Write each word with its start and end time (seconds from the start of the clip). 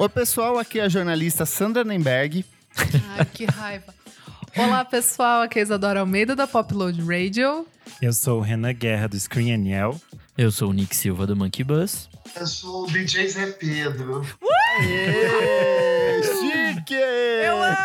Oi, 0.00 0.08
pessoal, 0.08 0.58
aqui 0.58 0.78
é 0.78 0.84
a 0.84 0.88
jornalista 0.88 1.44
Sandra 1.44 1.82
Nemberg. 1.82 2.44
Ai, 3.16 3.24
que 3.24 3.44
raiva. 3.46 3.92
Olá, 4.56 4.84
pessoal, 4.84 5.42
aqui 5.42 5.58
é 5.58 5.62
a 5.62 5.64
Isadora 5.64 6.00
Almeida 6.00 6.36
da 6.36 6.46
Popload 6.46 7.00
Radio. 7.02 7.66
Eu 8.00 8.12
sou 8.12 8.38
o 8.38 8.40
Renan 8.40 8.72
Guerra 8.72 9.08
do 9.08 9.18
Screen 9.18 9.52
Aniel. 9.54 10.00
Eu 10.36 10.52
sou 10.52 10.70
o 10.70 10.72
Nick 10.72 10.94
Silva 10.94 11.26
do 11.26 11.34
Monkey 11.34 11.64
Bus. 11.64 12.08
Eu 12.36 12.46
sou 12.46 12.84
o 12.84 12.86
DJ 12.86 13.28
Zé 13.28 13.46
Pedro. 13.52 14.22
Chique! 14.24 15.67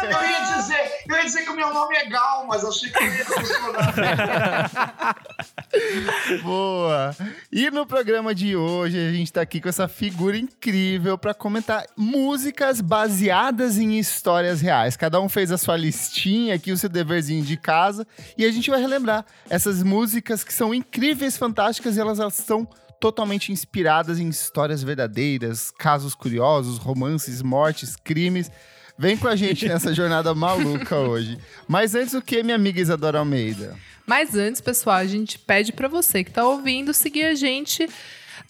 Eu 0.04 0.30
ia, 0.30 0.40
dizer, 0.58 0.92
eu 1.08 1.16
ia 1.16 1.24
dizer 1.24 1.44
que 1.44 1.50
o 1.50 1.56
meu 1.56 1.74
nome 1.74 1.96
é 1.96 2.06
Gal, 2.06 2.46
mas 2.48 2.64
achei 2.64 2.90
que 2.90 3.04
ia 3.04 3.26
funcionar. 3.26 5.16
Boa! 6.44 7.16
E 7.52 7.70
no 7.72 7.86
programa 7.86 8.34
de 8.34 8.56
hoje 8.56 8.98
a 8.98 9.12
gente 9.12 9.32
tá 9.32 9.42
aqui 9.42 9.60
com 9.62 9.70
essa 9.70 9.88
figura 9.88 10.38
incrível 10.38 11.18
para 11.18 11.34
comentar 11.34 11.86
músicas 11.96 12.82
baseadas 12.82 13.78
em 13.78 13.98
histórias 13.98 14.62
reais. 14.62 14.96
Cada 14.96 15.20
um 15.20 15.30
fez 15.30 15.52
a 15.52 15.58
sua 15.58 15.78
listinha 15.78 16.56
aqui, 16.56 16.72
o 16.72 16.78
seu 16.78 16.90
deverzinho 16.90 17.44
de 17.44 17.58
casa, 17.58 18.06
e 18.38 18.46
a 18.46 18.52
gente 18.52 18.70
vai 18.70 18.80
relembrar 18.80 19.26
essas 19.50 19.84
músicas 19.84 20.44
que 20.44 20.54
são 20.54 20.74
incríveis, 20.74 21.38
fantásticas 21.38 21.98
e 21.98 22.00
elas, 22.00 22.20
elas 22.20 22.38
estão 22.38 22.68
totalmente 23.04 23.52
inspiradas 23.52 24.18
em 24.18 24.30
histórias 24.30 24.82
verdadeiras, 24.82 25.72
casos 25.72 26.16
curiosos, 26.16 26.78
romances, 26.78 27.42
mortes, 27.42 27.98
crimes. 27.98 28.50
Vem 28.98 29.18
com 29.18 29.28
a 29.28 29.36
gente 29.36 29.68
nessa 29.68 29.94
jornada 29.94 30.34
maluca 30.36 30.98
hoje. 30.98 31.38
Mas 31.68 31.96
antes, 31.96 32.14
o 32.14 32.22
que, 32.22 32.44
minha 32.44 32.56
amiga 32.56 32.80
Isadora 32.80 33.20
Almeida? 33.20 33.76
Mas 34.06 34.36
antes, 34.36 34.62
pessoal, 34.62 34.98
a 34.98 35.06
gente 35.06 35.40
pede 35.40 35.72
para 35.72 35.88
você 35.88 36.24
que 36.24 36.32
tá 36.32 36.46
ouvindo 36.46 36.94
seguir 36.94 37.26
a 37.26 37.36
gente 37.36 37.90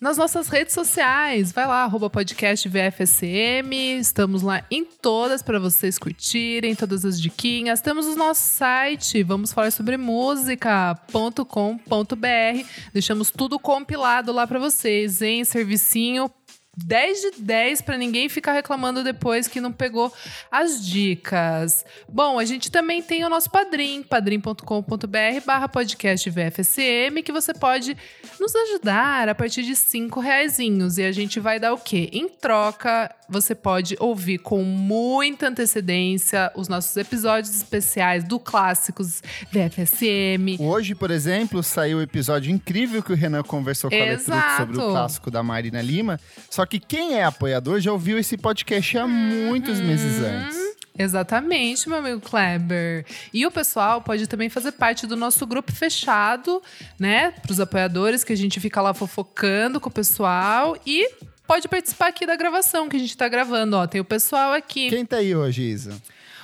nas 0.02 0.18
nossas 0.18 0.50
redes 0.50 0.74
sociais. 0.74 1.54
Vai 1.54 1.66
lá, 1.66 1.84
arroba 1.84 2.10
podcast 2.10 2.68
VFSM. 2.68 4.00
Estamos 4.00 4.42
lá 4.42 4.66
em 4.70 4.84
todas 4.84 5.42
para 5.42 5.60
vocês 5.60 5.98
curtirem, 5.98 6.76
todas 6.76 7.06
as 7.06 7.22
diquinhas. 7.22 7.80
Temos 7.80 8.08
o 8.08 8.16
nosso 8.16 8.42
site, 8.42 9.24
vamos 9.24 9.54
falar 9.54 9.72
sobre 9.72 9.96
música.com.br. 9.96 12.68
Deixamos 12.92 13.32
tudo 13.32 13.58
compilado 13.58 14.34
lá 14.34 14.46
para 14.46 14.60
vocês, 14.60 15.22
em 15.22 15.46
servicinho 15.46 16.30
10 16.76 17.22
de 17.22 17.42
10 17.42 17.82
para 17.82 17.98
ninguém 17.98 18.28
ficar 18.28 18.54
reclamando 18.54 19.04
depois 19.04 19.48
que 19.48 19.62
não 19.62 19.72
pegou 19.72 20.12
as 20.52 20.86
dicas. 20.86 21.86
Bom, 22.10 22.40
a 22.40 22.46
gente 22.46 22.72
também 22.72 23.02
tem 23.02 23.24
o 23.24 23.30
nosso 23.30 23.50
padrim, 23.50 24.02
padrim.com.br 24.02 25.46
barra 25.46 25.70
podcast 25.70 26.30
VFSM, 26.30 27.22
que 27.24 27.32
você 27.32 27.54
pode 27.54 27.96
nos 28.40 28.56
ajudar 28.56 29.30
a 29.30 29.36
partir 29.36 29.64
de 29.64 29.76
5 29.76 30.20
reaisinhos. 30.20 30.98
E 30.98 31.04
a 31.04 31.12
gente 31.12 31.40
vai 31.40 31.60
dar 31.60 31.74
o 31.74 31.78
quê? 31.78 32.10
Em 32.12 32.28
troca, 32.28 33.14
você 33.34 33.56
pode 33.56 33.96
ouvir 34.00 34.38
com 34.38 34.64
muita 34.64 35.48
antecedência 35.48 36.52
os 36.56 36.68
nossos 36.68 36.96
episódios 36.96 37.54
especiais 37.56 38.24
do 38.24 38.40
Clássicos 38.40 39.24
VFSM. 39.52 40.58
Hoje, 40.60 40.94
por 40.94 41.10
exemplo, 41.10 41.64
saiu 41.64 41.98
o 41.98 42.02
episódio 42.02 42.52
incrível 42.52 43.02
que 43.02 43.12
o 43.12 43.16
Renan 43.16 43.42
conversou 43.42 43.90
com 43.90 43.96
a 43.96 44.00
Letrux 44.00 44.28
Exato. 44.28 44.58
sobre 44.58 44.78
o 44.78 44.92
clássico 44.92 45.32
da 45.32 45.42
Marina 45.42 45.82
Lima. 45.82 46.20
Só 46.48 46.64
que 46.66 46.80
quem 46.80 47.16
é 47.16 47.24
apoiador 47.24 47.80
já 47.80 47.92
ouviu 47.92 48.20
esse 48.20 48.38
podcast 48.38 49.00
há 49.00 49.08
muitos 49.08 49.80
meses 49.80 50.22
antes. 50.22 50.74
Exatamente, 50.98 51.90
meu 51.90 51.98
amigo 51.98 52.22
Kleber. 52.22 53.04
E 53.34 53.48
o 53.48 53.52
pessoal 53.52 54.00
pode 54.00 54.28
também 54.28 54.48
fazer 54.48 54.74
parte 54.74 55.08
do 55.08 55.16
nosso 55.16 55.44
grupo 55.48 55.72
fechado, 55.72 56.62
né? 57.00 57.32
Para 57.32 57.52
os 57.52 57.60
apoiadores, 57.60 58.24
que 58.24 58.32
a 58.32 58.38
gente 58.38 58.60
fica 58.60 58.80
lá 58.80 58.94
fofocando 58.94 59.82
com 59.82 59.90
o 59.90 59.92
pessoal 59.92 60.78
e 60.86 61.10
pode 61.54 61.68
participar 61.68 62.08
aqui 62.08 62.26
da 62.26 62.36
gravação 62.36 62.90
que 62.90 62.96
a 62.96 63.00
gente 63.00 63.16
tá 63.16 63.30
gravando. 63.30 63.78
Ó, 63.78 63.86
tem 63.86 64.02
o 64.02 64.06
pessoal 64.06 64.54
aqui. 64.54 64.90
Quem 64.90 65.06
tá 65.06 65.18
aí 65.18 65.36
hoje, 65.36 65.62
Isa? 65.62 65.94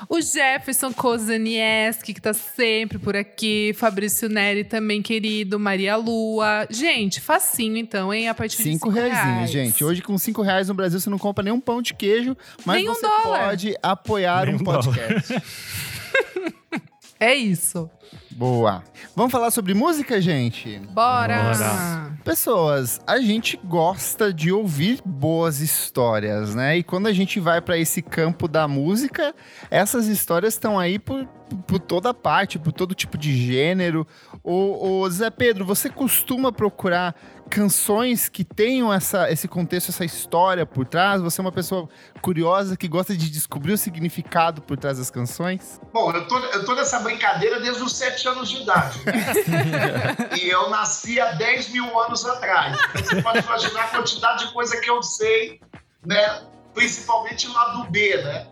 O 0.07 0.21
Jefferson 0.21 0.93
Kozanieski, 0.93 2.13
que 2.13 2.21
tá 2.21 2.31
sempre 2.31 2.99
por 2.99 3.15
aqui. 3.15 3.73
Fabrício 3.75 4.29
Neri 4.29 4.63
também, 4.63 5.01
querido. 5.01 5.59
Maria 5.59 5.95
Lua. 5.95 6.67
Gente, 6.69 7.19
facinho 7.19 7.75
então, 7.75 8.13
hein? 8.13 8.29
A 8.29 8.35
partir 8.35 8.57
de 8.57 8.63
Cinco 8.63 8.91
cinco 8.91 9.01
reais, 9.01 9.49
gente. 9.49 9.83
Hoje, 9.83 10.03
com 10.03 10.15
cinco 10.15 10.43
reais 10.43 10.67
no 10.67 10.75
Brasil, 10.75 10.99
você 10.99 11.09
não 11.09 11.17
compra 11.17 11.43
nenhum 11.43 11.59
pão 11.59 11.81
de 11.81 11.95
queijo, 11.95 12.37
mas 12.63 12.77
Nem 12.77 12.87
um 12.89 12.93
você 12.93 13.01
dólar. 13.01 13.47
pode 13.47 13.75
apoiar 13.81 14.45
Nem 14.45 14.55
um 14.55 14.59
um 14.59 14.63
podcast. 14.63 15.33
É 17.19 17.35
isso. 17.35 17.89
Boa. 18.31 18.81
Vamos 19.13 19.31
falar 19.31 19.51
sobre 19.51 19.73
música, 19.73 20.21
gente? 20.21 20.79
Bora! 20.93 21.51
Bora. 21.51 22.17
Pessoas, 22.23 23.01
a 23.05 23.19
gente 23.19 23.59
gosta 23.61 24.31
de 24.31 24.51
ouvir 24.51 25.01
boas 25.03 25.59
histórias, 25.59 26.55
né? 26.55 26.77
E 26.77 26.83
quando 26.83 27.07
a 27.07 27.13
gente 27.13 27.37
vai 27.39 27.59
para 27.59 27.77
esse 27.77 28.01
campo 28.01 28.47
da 28.47 28.67
música, 28.69 29.35
essas 29.69 30.07
histórias 30.07 30.53
estão 30.53 30.79
aí 30.79 30.97
por, 30.97 31.25
por 31.67 31.79
toda 31.79 32.13
parte, 32.13 32.57
por 32.57 32.71
todo 32.71 32.95
tipo 32.95 33.17
de 33.17 33.35
gênero. 33.35 34.07
O, 34.41 35.09
Zé 35.09 35.29
Pedro, 35.29 35.65
você 35.65 35.89
costuma 35.89 36.51
procurar 36.51 37.13
canções 37.49 38.29
que 38.29 38.43
tenham 38.43 38.93
essa, 38.93 39.29
esse 39.31 39.47
contexto, 39.47 39.89
essa 39.89 40.05
história 40.05 40.65
por 40.65 40.85
trás? 40.85 41.21
Você 41.21 41.41
é 41.41 41.43
uma 41.43 41.51
pessoa 41.51 41.89
curiosa 42.21 42.77
que 42.77 42.87
gosta 42.87 43.15
de 43.17 43.29
descobrir 43.29 43.73
o 43.73 43.77
significado 43.77 44.61
por 44.61 44.77
trás 44.77 44.97
das 44.97 45.09
canções? 45.09 45.81
Bom, 45.91 46.11
eu 46.13 46.27
tô, 46.27 46.37
eu 46.37 46.63
tô 46.63 46.75
nessa 46.75 46.99
brincadeira 46.99 47.59
desde 47.59 47.81
os 47.81 47.95
7 47.97 48.27
anos 48.27 48.49
de 48.49 48.61
idade. 48.61 48.99
Né? 49.05 50.37
e 50.39 50.47
eu 50.47 50.69
nasci 50.69 51.19
há 51.19 51.31
10 51.33 51.69
mil 51.69 51.99
anos 51.99 52.25
atrás. 52.25 52.77
Então 52.91 53.03
você 53.03 53.21
pode 53.21 53.39
imaginar 53.39 53.85
a 53.85 53.87
quantidade 53.87 54.45
de 54.45 54.53
coisa 54.53 54.79
que 54.79 54.89
eu 54.89 55.01
sei, 55.01 55.59
né? 56.05 56.43
Principalmente 56.73 57.47
lá 57.47 57.69
do 57.73 57.89
B, 57.89 58.21
né? 58.23 58.47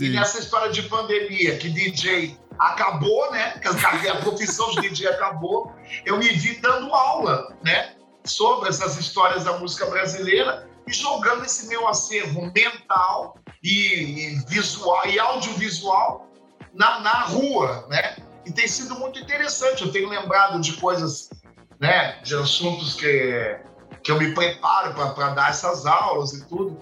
E 0.00 0.08
nessa 0.10 0.38
história 0.38 0.72
de 0.72 0.82
pandemia, 0.82 1.58
que 1.58 1.68
DJ 1.68 2.38
acabou, 2.58 3.30
né? 3.32 3.58
Que 3.58 4.08
a 4.08 4.16
profissão 4.16 4.70
de 4.70 4.88
DJ 4.88 5.08
acabou, 5.08 5.74
eu 6.04 6.18
me 6.18 6.28
vi 6.28 6.60
dando 6.60 6.92
aula, 6.94 7.56
né? 7.62 7.94
Sobre 8.24 8.68
essas 8.68 8.96
histórias 8.98 9.44
da 9.44 9.58
música 9.58 9.86
brasileira 9.86 10.68
e 10.86 10.92
jogando 10.92 11.44
esse 11.44 11.66
meu 11.68 11.88
acervo 11.88 12.52
mental 12.54 13.36
e, 13.62 14.34
e 14.34 14.44
visual 14.46 15.06
e 15.06 15.18
audiovisual 15.18 16.28
na, 16.74 17.00
na 17.00 17.20
rua, 17.22 17.86
né? 17.88 18.16
E 18.44 18.52
tem 18.52 18.66
sido 18.66 18.94
muito 18.96 19.18
interessante. 19.20 19.82
Eu 19.82 19.92
tenho 19.92 20.08
lembrado 20.08 20.60
de 20.60 20.74
coisas, 20.74 21.30
né? 21.78 22.20
De 22.22 22.34
assuntos 22.34 22.94
que, 22.94 23.60
que 24.02 24.10
eu 24.10 24.18
me 24.18 24.34
preparo 24.34 24.94
para 24.94 25.30
dar 25.30 25.50
essas 25.50 25.86
aulas 25.86 26.32
e 26.32 26.44
tudo. 26.46 26.76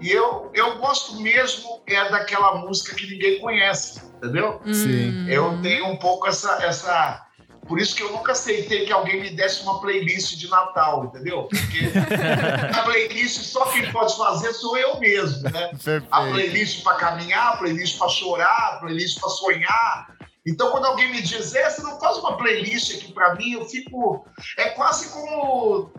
E 0.00 0.10
eu, 0.10 0.50
eu 0.52 0.78
gosto 0.78 1.20
mesmo 1.20 1.80
é 1.86 2.10
daquela 2.10 2.56
música 2.56 2.94
que 2.94 3.06
ninguém 3.06 3.40
conhece, 3.40 4.02
entendeu? 4.16 4.60
Sim. 4.66 5.28
Eu 5.28 5.60
tenho 5.62 5.86
um 5.86 5.96
pouco 5.96 6.26
essa, 6.26 6.62
essa. 6.62 7.25
Por 7.66 7.80
isso 7.80 7.96
que 7.96 8.02
eu 8.02 8.12
nunca 8.12 8.32
aceitei 8.32 8.86
que 8.86 8.92
alguém 8.92 9.20
me 9.20 9.30
desse 9.30 9.62
uma 9.62 9.80
playlist 9.80 10.36
de 10.36 10.48
Natal, 10.48 11.06
entendeu? 11.06 11.48
Porque 11.48 11.90
a 12.78 12.82
playlist 12.82 13.42
só 13.42 13.64
quem 13.66 13.90
pode 13.90 14.16
fazer 14.16 14.52
sou 14.52 14.76
eu 14.78 14.98
mesmo, 15.00 15.42
né? 15.50 15.64
A 15.64 15.68
Perfeito. 15.68 16.06
playlist 16.08 16.82
para 16.82 16.96
caminhar, 16.96 17.54
a 17.54 17.56
playlist 17.56 17.98
para 17.98 18.08
chorar, 18.08 18.74
a 18.74 18.76
playlist 18.78 19.20
para 19.20 19.30
sonhar. 19.30 20.16
Então, 20.46 20.70
quando 20.70 20.84
alguém 20.84 21.10
me 21.10 21.20
diz, 21.20 21.54
é, 21.56 21.68
você 21.68 21.82
não 21.82 21.98
faz 21.98 22.18
uma 22.18 22.36
playlist 22.36 22.94
aqui 22.94 23.12
para 23.12 23.34
mim, 23.34 23.54
eu 23.54 23.64
fico. 23.66 24.24
É 24.56 24.70
quase 24.70 25.08
como 25.10 25.90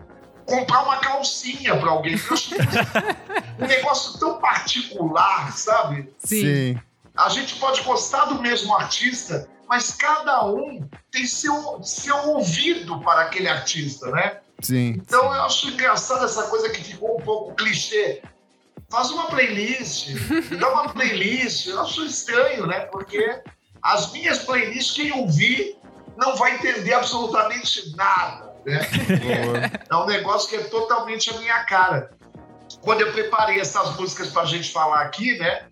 comprar 0.46 0.82
uma 0.84 0.96
calcinha 0.96 1.76
para 1.76 1.90
alguém. 1.90 2.16
um 3.60 3.66
negócio 3.66 4.18
tão 4.18 4.38
particular, 4.38 5.52
sabe? 5.52 6.10
Sim. 6.18 6.80
A 7.14 7.28
gente 7.28 7.56
pode 7.56 7.82
gostar 7.82 8.24
do 8.26 8.40
mesmo 8.40 8.74
artista, 8.74 9.48
mas 9.68 9.90
cada 9.90 10.46
um 10.46 10.88
tem 11.10 11.26
seu, 11.26 11.82
seu 11.82 12.16
ouvido 12.30 13.00
para 13.00 13.22
aquele 13.22 13.48
artista, 13.48 14.10
né? 14.10 14.38
sim. 14.62 14.94
Então 14.96 15.24
eu 15.24 15.42
acho 15.42 15.68
engraçado 15.68 16.24
essa 16.24 16.44
coisa 16.44 16.70
que 16.70 16.82
ficou 16.82 17.18
um 17.18 17.22
pouco 17.22 17.54
clichê. 17.54 18.22
Faz 18.90 19.10
uma 19.10 19.26
playlist, 19.26 20.08
dá 20.58 20.72
uma 20.72 20.88
playlist. 20.88 21.66
Eu 21.66 21.80
acho 21.82 22.04
estranho, 22.06 22.66
né? 22.66 22.80
Porque 22.86 23.42
as 23.82 24.10
minhas 24.12 24.38
playlists, 24.38 24.96
quem 24.96 25.12
ouvir, 25.12 25.76
não 26.16 26.34
vai 26.36 26.54
entender 26.54 26.94
absolutamente 26.94 27.94
nada, 27.94 28.54
né? 28.64 28.80
É 29.90 29.96
um 29.96 30.06
negócio 30.06 30.48
que 30.48 30.56
é 30.56 30.64
totalmente 30.64 31.28
a 31.30 31.38
minha 31.38 31.64
cara. 31.64 32.10
Quando 32.80 33.02
eu 33.02 33.12
preparei 33.12 33.60
essas 33.60 33.94
músicas 33.96 34.30
pra 34.30 34.44
gente 34.46 34.72
falar 34.72 35.02
aqui, 35.02 35.38
né? 35.38 35.66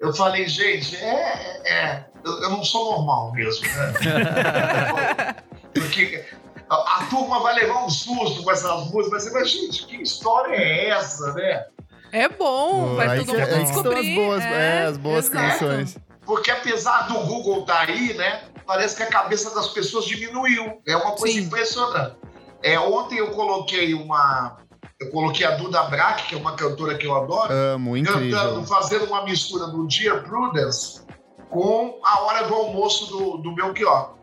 Eu 0.00 0.12
falei, 0.12 0.46
gente, 0.48 0.96
é. 0.96 1.62
é 1.64 2.15
eu, 2.26 2.42
eu 2.42 2.50
não 2.50 2.64
sou 2.64 2.92
normal 2.92 3.32
mesmo, 3.32 3.64
né? 3.66 5.36
Porque 5.74 6.24
a, 6.68 6.74
a 7.00 7.06
turma 7.08 7.40
vai 7.40 7.54
levar 7.54 7.84
um 7.84 7.90
susto 7.90 8.42
com 8.42 8.50
essas 8.50 8.90
músicas, 8.90 9.10
vai 9.10 9.20
ser, 9.20 9.30
mas, 9.32 9.50
gente, 9.50 9.86
que 9.86 10.02
história 10.02 10.54
é 10.56 10.88
essa, 10.88 11.32
né? 11.34 11.64
É 12.12 12.28
bom, 12.28 12.94
vai 12.96 13.08
aí 13.08 13.18
todo 13.24 13.26
que- 13.34 13.40
mundo 13.40 13.54
aí 13.54 13.62
estão 13.62 13.82
descobrir. 13.82 14.10
as 14.10 14.14
boas, 14.14 14.44
é, 14.44 14.82
as 14.84 14.96
boas 14.96 15.26
exato. 15.30 15.58
canções. 15.58 15.98
Porque 16.24 16.50
apesar 16.50 17.02
do 17.08 17.14
Google 17.20 17.60
estar 17.60 17.88
aí, 17.88 18.14
né? 18.14 18.42
Parece 18.66 18.96
que 18.96 19.02
a 19.02 19.06
cabeça 19.06 19.54
das 19.54 19.68
pessoas 19.68 20.06
diminuiu. 20.06 20.80
É 20.86 20.96
uma 20.96 21.12
coisa 21.12 21.38
Sim. 21.38 21.44
impressionante. 21.44 22.16
É, 22.62 22.78
ontem 22.80 23.18
eu 23.18 23.30
coloquei 23.30 23.94
uma, 23.94 24.56
Eu 24.98 25.10
coloquei 25.10 25.46
a 25.46 25.52
Duda 25.52 25.84
Brack, 25.84 26.24
que 26.26 26.34
é 26.34 26.38
uma 26.38 26.56
cantora 26.56 26.96
que 26.96 27.06
eu 27.06 27.14
adoro, 27.14 27.52
Amo, 27.52 27.96
incrível. 27.96 28.30
cantando, 28.36 28.66
fazendo 28.66 29.04
uma 29.04 29.22
mistura 29.24 29.66
do 29.66 29.86
Dear 29.86 30.22
Prudence 30.24 31.02
com 31.50 31.98
a 32.02 32.20
hora 32.22 32.48
do 32.48 32.54
almoço 32.54 33.06
do, 33.06 33.36
do 33.38 33.52
Belchior. 33.52 34.14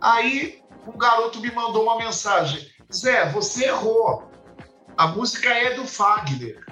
Aí 0.00 0.62
um 0.86 0.96
garoto 0.96 1.40
me 1.40 1.50
mandou 1.50 1.82
uma 1.82 1.98
mensagem: 1.98 2.68
Zé, 2.92 3.28
você 3.30 3.66
errou. 3.66 4.28
A 4.96 5.06
música 5.08 5.48
é 5.48 5.74
do 5.74 5.86
Fagner. 5.86 6.64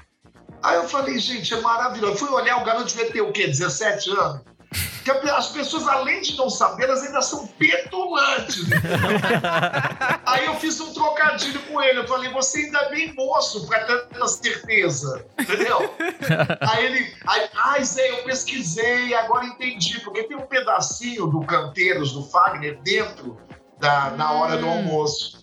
Aí 0.62 0.76
eu 0.76 0.88
falei, 0.88 1.18
gente, 1.18 1.54
é 1.54 1.60
maravilhoso. 1.60 2.12
Eu 2.12 2.16
fui 2.16 2.28
olhar, 2.28 2.60
o 2.60 2.64
garoto 2.64 2.86
devia 2.86 3.10
ter 3.10 3.20
o 3.22 3.32
quê? 3.32 3.46
17 3.46 4.10
anos? 4.10 4.42
Porque 4.70 5.30
as 5.30 5.48
pessoas, 5.48 5.88
além 5.88 6.20
de 6.20 6.36
não 6.36 6.50
saber, 6.50 6.84
elas 6.84 7.02
ainda 7.02 7.22
são 7.22 7.46
petulantes. 7.46 8.66
Aí 10.26 10.44
eu 10.44 10.54
fiz 10.56 10.78
um 10.80 10.92
trocadilho 10.92 11.60
com 11.62 11.80
ele. 11.82 12.00
Eu 12.00 12.06
falei, 12.06 12.30
você 12.30 12.58
ainda 12.58 12.78
é 12.80 12.90
bem 12.90 13.14
moço 13.14 13.66
para 13.66 13.84
tanta 13.86 14.28
certeza. 14.28 15.24
Entendeu? 15.38 15.94
Aí 16.60 16.84
ele, 16.84 17.14
aí, 17.26 17.48
ai 17.54 17.84
Zé, 17.84 18.10
eu 18.10 18.24
pesquisei, 18.24 19.14
agora 19.14 19.46
entendi. 19.46 19.98
Porque 20.00 20.24
tem 20.24 20.36
um 20.36 20.46
pedacinho 20.46 21.26
do 21.26 21.40
Canteiros, 21.40 22.12
do 22.12 22.22
Fagner, 22.24 22.78
dentro 22.82 23.38
da, 23.78 24.10
na 24.10 24.32
hora 24.32 24.56
do 24.58 24.66
Hum. 24.66 24.70
almoço. 24.70 25.37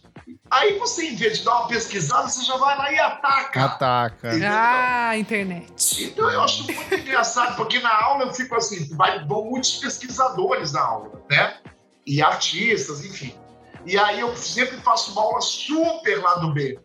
Aí 0.50 0.77
você, 0.77 1.07
em 1.07 1.15
vez 1.15 1.39
de 1.39 1.44
dar 1.44 1.59
uma 1.62 1.68
pesquisada, 1.68 2.30
você 2.30 2.44
já 2.45 2.56
vai 2.57 2.77
lá 2.77 2.92
e 2.92 3.00
ataca. 3.00 3.65
Ataca. 3.65 4.30
Ah, 4.47 5.18
internet. 5.18 6.03
Então 6.03 6.30
eu 6.30 6.42
acho 6.42 6.63
muito 6.65 6.94
engraçado, 6.94 7.56
porque 7.56 7.80
na 7.80 7.94
aula 8.03 8.25
eu 8.25 8.33
fico 8.33 8.56
assim, 8.56 8.88
vai, 8.95 9.25
vão 9.25 9.45
muitos 9.45 9.77
pesquisadores 9.77 10.71
na 10.74 10.81
aula, 10.81 11.21
né? 11.30 11.57
E 12.06 12.21
artistas, 12.21 13.03
enfim. 13.03 13.33
E 13.86 13.97
aí 13.97 14.19
eu 14.19 14.36
sempre 14.38 14.77
faço 14.77 15.12
uma 15.13 15.21
aula 15.24 15.42
super 15.42 16.21
lá 16.21 16.36
do 16.36 16.53
B. 16.53 16.80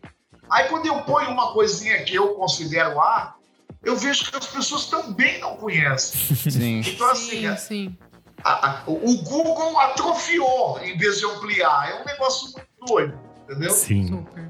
Aí 0.49 0.67
quando 0.67 0.87
eu 0.87 0.99
ponho 1.03 1.29
uma 1.29 1.53
coisinha 1.53 2.03
que 2.03 2.15
eu 2.15 2.33
considero 2.33 2.99
A, 2.99 3.35
eu 3.83 3.95
vejo 3.95 4.29
que 4.29 4.35
as 4.37 4.47
pessoas 4.47 4.87
também 4.87 5.39
não 5.39 5.55
conhecem. 5.55 6.35
Sim. 6.35 6.79
Então 6.79 7.09
assim, 7.09 7.47
Sim, 7.51 7.57
sim. 7.57 7.97
a- 8.43 8.69
a- 8.69 8.83
o 8.87 9.17
Google 9.23 9.79
atrofiou 9.79 10.79
em 10.83 10.97
vez 10.97 11.19
de 11.19 11.25
ampliar. 11.25 11.91
É 11.91 12.01
um 12.01 12.05
negócio 12.05 12.51
muito 12.51 12.67
doido, 12.85 13.17
entendeu? 13.51 13.71
Sim. 13.71 14.07
Super. 14.07 14.49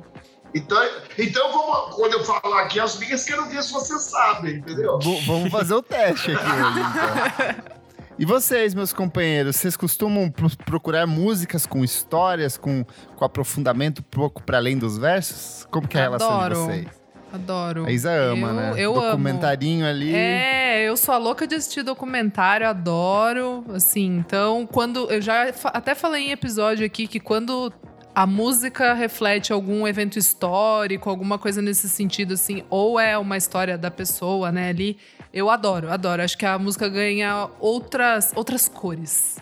Então, 0.53 0.77
então 1.17 1.51
vamos, 1.51 1.95
quando 1.95 2.13
eu 2.13 2.23
falar 2.25 2.63
aqui 2.63 2.79
as 2.79 2.99
minhas, 2.99 3.23
quero 3.23 3.45
ver 3.45 3.63
se 3.63 3.71
vocês 3.71 4.01
sabem, 4.01 4.55
entendeu? 4.57 4.99
V- 4.99 5.21
vamos 5.25 5.49
fazer 5.49 5.73
o 5.75 5.81
teste 5.81 6.31
aqui 6.31 6.45
hoje, 6.45 6.79
então. 6.79 7.71
E 8.19 8.25
vocês, 8.25 8.73
meus 8.75 8.91
companheiros, 8.91 9.55
vocês 9.55 9.77
costumam 9.77 10.29
pro- 10.29 10.55
procurar 10.65 11.07
músicas 11.07 11.65
com 11.65 11.83
histórias, 11.85 12.57
com, 12.57 12.85
com 13.15 13.23
aprofundamento 13.25 13.99
um 13.99 14.03
pouco 14.03 14.43
para 14.43 14.57
além 14.57 14.77
dos 14.77 14.97
versos? 14.97 15.65
Como 15.71 15.87
que 15.87 15.97
é 15.97 16.01
a 16.01 16.03
relação 16.03 16.27
de 16.39 16.43
Adoro. 16.45 16.65
vocês? 16.65 16.87
Adoro. 17.33 17.85
A 17.85 17.91
Isa 17.91 18.11
ama, 18.11 18.47
eu, 18.49 18.53
né? 18.53 18.73
Eu 18.75 18.91
amo. 18.95 19.05
Documentarinho 19.05 19.87
ali. 19.87 20.13
É, 20.13 20.83
eu 20.83 20.97
sou 20.97 21.15
a 21.15 21.17
louca 21.17 21.47
de 21.47 21.55
assistir 21.55 21.81
documentário, 21.81 22.67
adoro, 22.67 23.63
assim, 23.73 24.17
então, 24.17 24.67
quando, 24.67 25.09
eu 25.09 25.21
já 25.21 25.45
até 25.65 25.95
falei 25.95 26.27
em 26.27 26.31
episódio 26.31 26.85
aqui 26.85 27.07
que 27.07 27.21
quando 27.21 27.71
a 28.13 28.27
música 28.27 28.93
reflete 28.93 29.53
algum 29.53 29.87
evento 29.87 30.19
histórico, 30.19 31.09
alguma 31.09 31.37
coisa 31.37 31.61
nesse 31.61 31.87
sentido, 31.89 32.33
assim, 32.33 32.63
ou 32.69 32.99
é 32.99 33.17
uma 33.17 33.37
história 33.37 33.77
da 33.77 33.89
pessoa, 33.89 34.51
né, 34.51 34.69
ali, 34.69 34.97
eu 35.33 35.49
adoro, 35.49 35.89
adoro, 35.89 36.21
acho 36.21 36.37
que 36.37 36.45
a 36.45 36.59
música 36.59 36.89
ganha 36.89 37.49
outras, 37.59 38.33
outras 38.35 38.67
cores. 38.67 39.37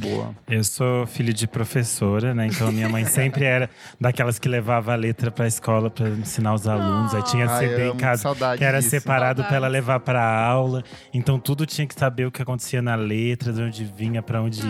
Boa. 0.00 0.34
Eu 0.48 0.62
sou 0.64 1.06
filho 1.06 1.32
de 1.32 1.46
professora, 1.46 2.34
né? 2.34 2.46
Então 2.46 2.70
minha 2.72 2.88
mãe 2.88 3.04
sempre 3.04 3.44
era 3.44 3.68
daquelas 4.00 4.38
que 4.38 4.48
levava 4.48 4.92
a 4.92 4.96
letra 4.96 5.30
pra 5.30 5.46
escola 5.46 5.90
pra 5.90 6.08
ensinar 6.08 6.54
os 6.54 6.66
alunos. 6.66 7.14
Aí 7.14 7.22
tinha 7.24 7.48
Ai, 7.48 7.68
CD 7.68 7.88
em 7.90 7.96
casa 7.96 8.34
que 8.56 8.64
era 8.64 8.78
disso. 8.78 8.90
separado 8.90 9.44
pra 9.44 9.56
ela 9.56 9.68
levar 9.68 10.00
pra 10.00 10.22
aula. 10.22 10.82
Então 11.12 11.38
tudo 11.38 11.66
tinha 11.66 11.86
que 11.86 11.94
saber 11.94 12.26
o 12.26 12.30
que 12.30 12.42
acontecia 12.42 12.80
na 12.82 12.94
letra, 12.94 13.52
de 13.52 13.62
onde 13.62 13.84
vinha, 13.84 14.22
pra 14.22 14.40
onde 14.42 14.60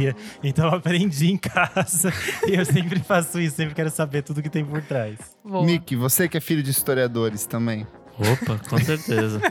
ia. 0.00 0.14
Então 0.42 0.66
eu 0.68 0.74
aprendi 0.76 1.30
em 1.30 1.36
casa. 1.36 2.12
e 2.46 2.54
eu 2.54 2.64
sempre 2.64 3.00
faço 3.00 3.40
isso, 3.40 3.56
sempre 3.56 3.74
quero 3.74 3.90
saber 3.90 4.22
tudo 4.22 4.42
que 4.42 4.50
tem 4.50 4.64
por 4.64 4.82
trás. 4.82 5.16
Boa. 5.44 5.64
Nick, 5.64 5.94
você 5.96 6.28
que 6.28 6.36
é 6.36 6.40
filho 6.40 6.62
de 6.62 6.70
historiadores 6.70 7.46
também. 7.46 7.86
Opa, 8.18 8.58
com 8.68 8.78
certeza. 8.78 9.40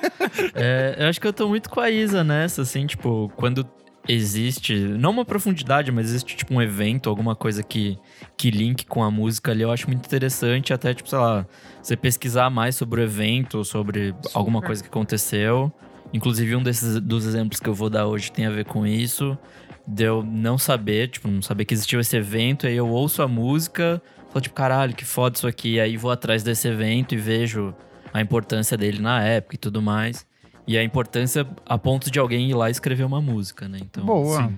É, 0.54 0.96
eu 1.00 1.08
acho 1.08 1.20
que 1.20 1.28
eu 1.28 1.32
tô 1.34 1.48
muito 1.48 1.70
com 1.70 1.80
a 1.80 1.90
Isa 1.90 2.24
nessa, 2.24 2.62
assim, 2.62 2.86
tipo, 2.86 3.32
quando 3.38 3.66
existe, 4.08 4.76
não 4.76 5.12
uma 5.12 5.26
profundidade, 5.26 5.92
mas 5.92 6.08
existe, 6.08 6.36
tipo, 6.36 6.54
um 6.54 6.62
evento, 6.62 7.10
alguma 7.10 7.36
coisa 7.36 7.64
que, 7.64 7.98
que 8.38 8.52
link 8.52 8.86
com 8.86 9.04
a 9.04 9.10
música 9.10 9.52
ali, 9.52 9.64
eu 9.64 9.72
acho 9.72 9.88
muito 9.88 10.06
interessante, 10.06 10.74
até, 10.74 10.94
tipo, 10.94 11.10
sei 11.10 11.18
lá, 11.18 11.46
você 11.82 11.96
pesquisar 11.96 12.50
mais 12.50 12.76
sobre 12.76 13.02
o 13.02 13.04
evento, 13.04 13.64
sobre 13.64 14.14
alguma 14.34 14.62
coisa 14.62 14.82
que 14.84 14.90
aconteceu. 14.90 15.72
Inclusive, 16.14 16.56
um 16.56 16.64
desses 16.64 17.00
dos 17.02 17.26
exemplos 17.26 17.60
que 17.60 17.68
eu 17.68 17.74
vou 17.74 17.90
dar 17.90 18.08
hoje 18.08 18.32
tem 18.32 18.46
a 18.46 18.50
ver 18.50 18.66
com 18.66 18.86
isso. 18.86 19.38
De 19.88 20.04
eu 20.04 20.24
não 20.24 20.58
saber, 20.58 21.10
tipo, 21.10 21.28
não 21.28 21.42
saber 21.42 21.66
que 21.66 21.74
existiu 21.74 22.00
esse 22.00 22.16
evento, 22.16 22.66
aí 22.66 22.76
eu 22.76 22.88
ouço 22.88 23.22
a 23.22 23.28
música, 23.28 24.02
falo, 24.30 24.42
tipo, 24.42 24.56
caralho, 24.56 24.96
que 24.96 25.06
foda 25.06 25.36
isso 25.36 25.48
aqui. 25.48 25.80
Aí 25.80 25.98
vou 25.98 26.12
atrás 26.12 26.42
desse 26.42 26.68
evento 26.68 27.14
e 27.14 27.18
vejo 27.18 27.76
a 28.14 28.22
importância 28.22 28.78
dele 28.78 29.00
na 29.00 29.22
época 29.24 29.56
e 29.56 29.58
tudo 29.58 29.82
mais. 29.82 30.26
E 30.68 30.78
a 30.78 30.84
importância 30.84 31.48
a 31.66 31.78
ponto 31.78 32.10
de 32.10 32.20
alguém 32.20 32.50
ir 32.50 32.54
lá 32.54 32.70
escrever 32.70 33.04
uma 33.04 33.22
música, 33.22 33.68
né? 33.68 33.80
Então, 33.82 34.06
Boa. 34.06 34.44
sim. 34.44 34.58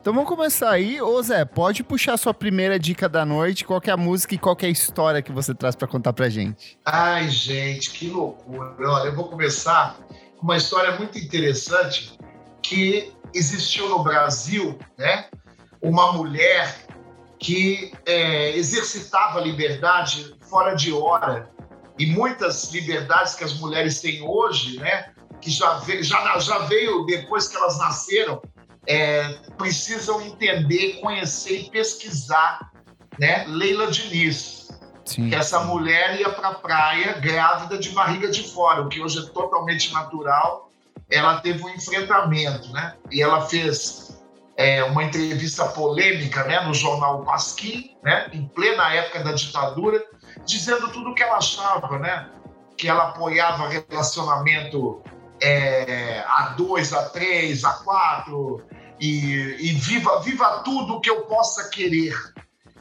Então 0.00 0.12
vamos 0.14 0.28
começar 0.28 0.70
aí. 0.70 1.00
Ô 1.00 1.20
Zé, 1.22 1.44
pode 1.44 1.82
puxar 1.82 2.14
a 2.14 2.16
sua 2.16 2.32
primeira 2.32 2.78
dica 2.78 3.08
da 3.08 3.24
noite, 3.24 3.64
qual 3.64 3.80
que 3.80 3.90
é 3.90 3.92
a 3.92 3.96
música 3.96 4.34
e 4.34 4.38
qual 4.38 4.54
que 4.54 4.64
é 4.64 4.68
a 4.68 4.72
história 4.72 5.20
que 5.20 5.32
você 5.32 5.54
traz 5.54 5.74
pra 5.74 5.88
contar 5.88 6.12
pra 6.12 6.28
gente. 6.28 6.78
Ai, 6.84 7.28
gente, 7.28 7.90
que 7.90 8.08
loucura. 8.08 8.74
Olha, 8.78 9.08
eu 9.08 9.14
vou 9.14 9.28
começar 9.28 9.98
com 10.38 10.42
uma 10.42 10.56
história 10.56 10.96
muito 10.96 11.18
interessante 11.18 12.16
que 12.62 13.12
existiu 13.34 13.88
no 13.88 14.02
Brasil, 14.02 14.78
né? 14.96 15.26
Uma 15.82 16.12
mulher 16.12 16.86
que 17.38 17.92
é, 18.06 18.56
exercitava 18.56 19.38
a 19.38 19.42
liberdade 19.42 20.34
fora 20.48 20.74
de 20.74 20.92
hora 20.92 21.50
e 21.98 22.06
muitas 22.06 22.72
liberdades 22.72 23.34
que 23.34 23.44
as 23.44 23.54
mulheres 23.54 24.00
têm 24.00 24.22
hoje, 24.22 24.78
né? 24.78 25.12
Que 25.40 25.50
já 25.50 25.74
veio, 25.78 26.02
já, 26.02 26.38
já 26.38 26.58
veio 26.58 27.04
depois 27.04 27.48
que 27.48 27.56
elas 27.56 27.78
nasceram, 27.78 28.42
é, 28.86 29.28
precisam 29.56 30.20
entender, 30.22 31.00
conhecer 31.00 31.60
e 31.60 31.70
pesquisar, 31.70 32.70
né? 33.18 33.44
Leila 33.48 33.90
Diniz 33.90 34.66
Sim. 35.06 35.30
que 35.30 35.34
essa 35.34 35.60
mulher 35.60 36.20
ia 36.20 36.30
para 36.30 36.48
a 36.48 36.54
praia 36.54 37.14
grávida 37.14 37.78
de 37.78 37.90
barriga 37.90 38.28
de 38.28 38.42
fora, 38.42 38.82
o 38.82 38.88
que 38.88 39.00
hoje 39.00 39.20
é 39.20 39.30
totalmente 39.30 39.92
natural. 39.92 40.70
Ela 41.08 41.40
teve 41.40 41.62
um 41.62 41.68
enfrentamento, 41.68 42.72
né? 42.72 42.94
E 43.10 43.22
ela 43.22 43.46
fez 43.46 44.20
é, 44.56 44.82
uma 44.82 45.04
entrevista 45.04 45.64
polêmica, 45.66 46.42
né, 46.44 46.60
no 46.60 46.74
jornal 46.74 47.22
Pasquim, 47.22 47.96
né, 48.02 48.28
em 48.32 48.48
plena 48.48 48.92
época 48.92 49.22
da 49.22 49.32
ditadura, 49.32 50.02
dizendo 50.44 50.88
tudo 50.88 51.10
o 51.10 51.14
que 51.14 51.22
ela 51.22 51.36
achava, 51.36 51.98
né? 51.98 52.28
Que 52.76 52.88
ela 52.88 53.10
apoiava 53.10 53.68
relacionamento 53.68 55.02
é, 55.40 56.24
a 56.26 56.54
dois, 56.56 56.92
a 56.92 57.08
três, 57.10 57.64
a 57.64 57.72
quatro 57.72 58.62
e, 59.00 59.56
e 59.60 59.72
viva, 59.72 60.20
viva 60.20 60.62
tudo 60.64 60.94
o 60.94 61.00
que 61.00 61.10
eu 61.10 61.22
possa 61.22 61.68
querer. 61.68 62.14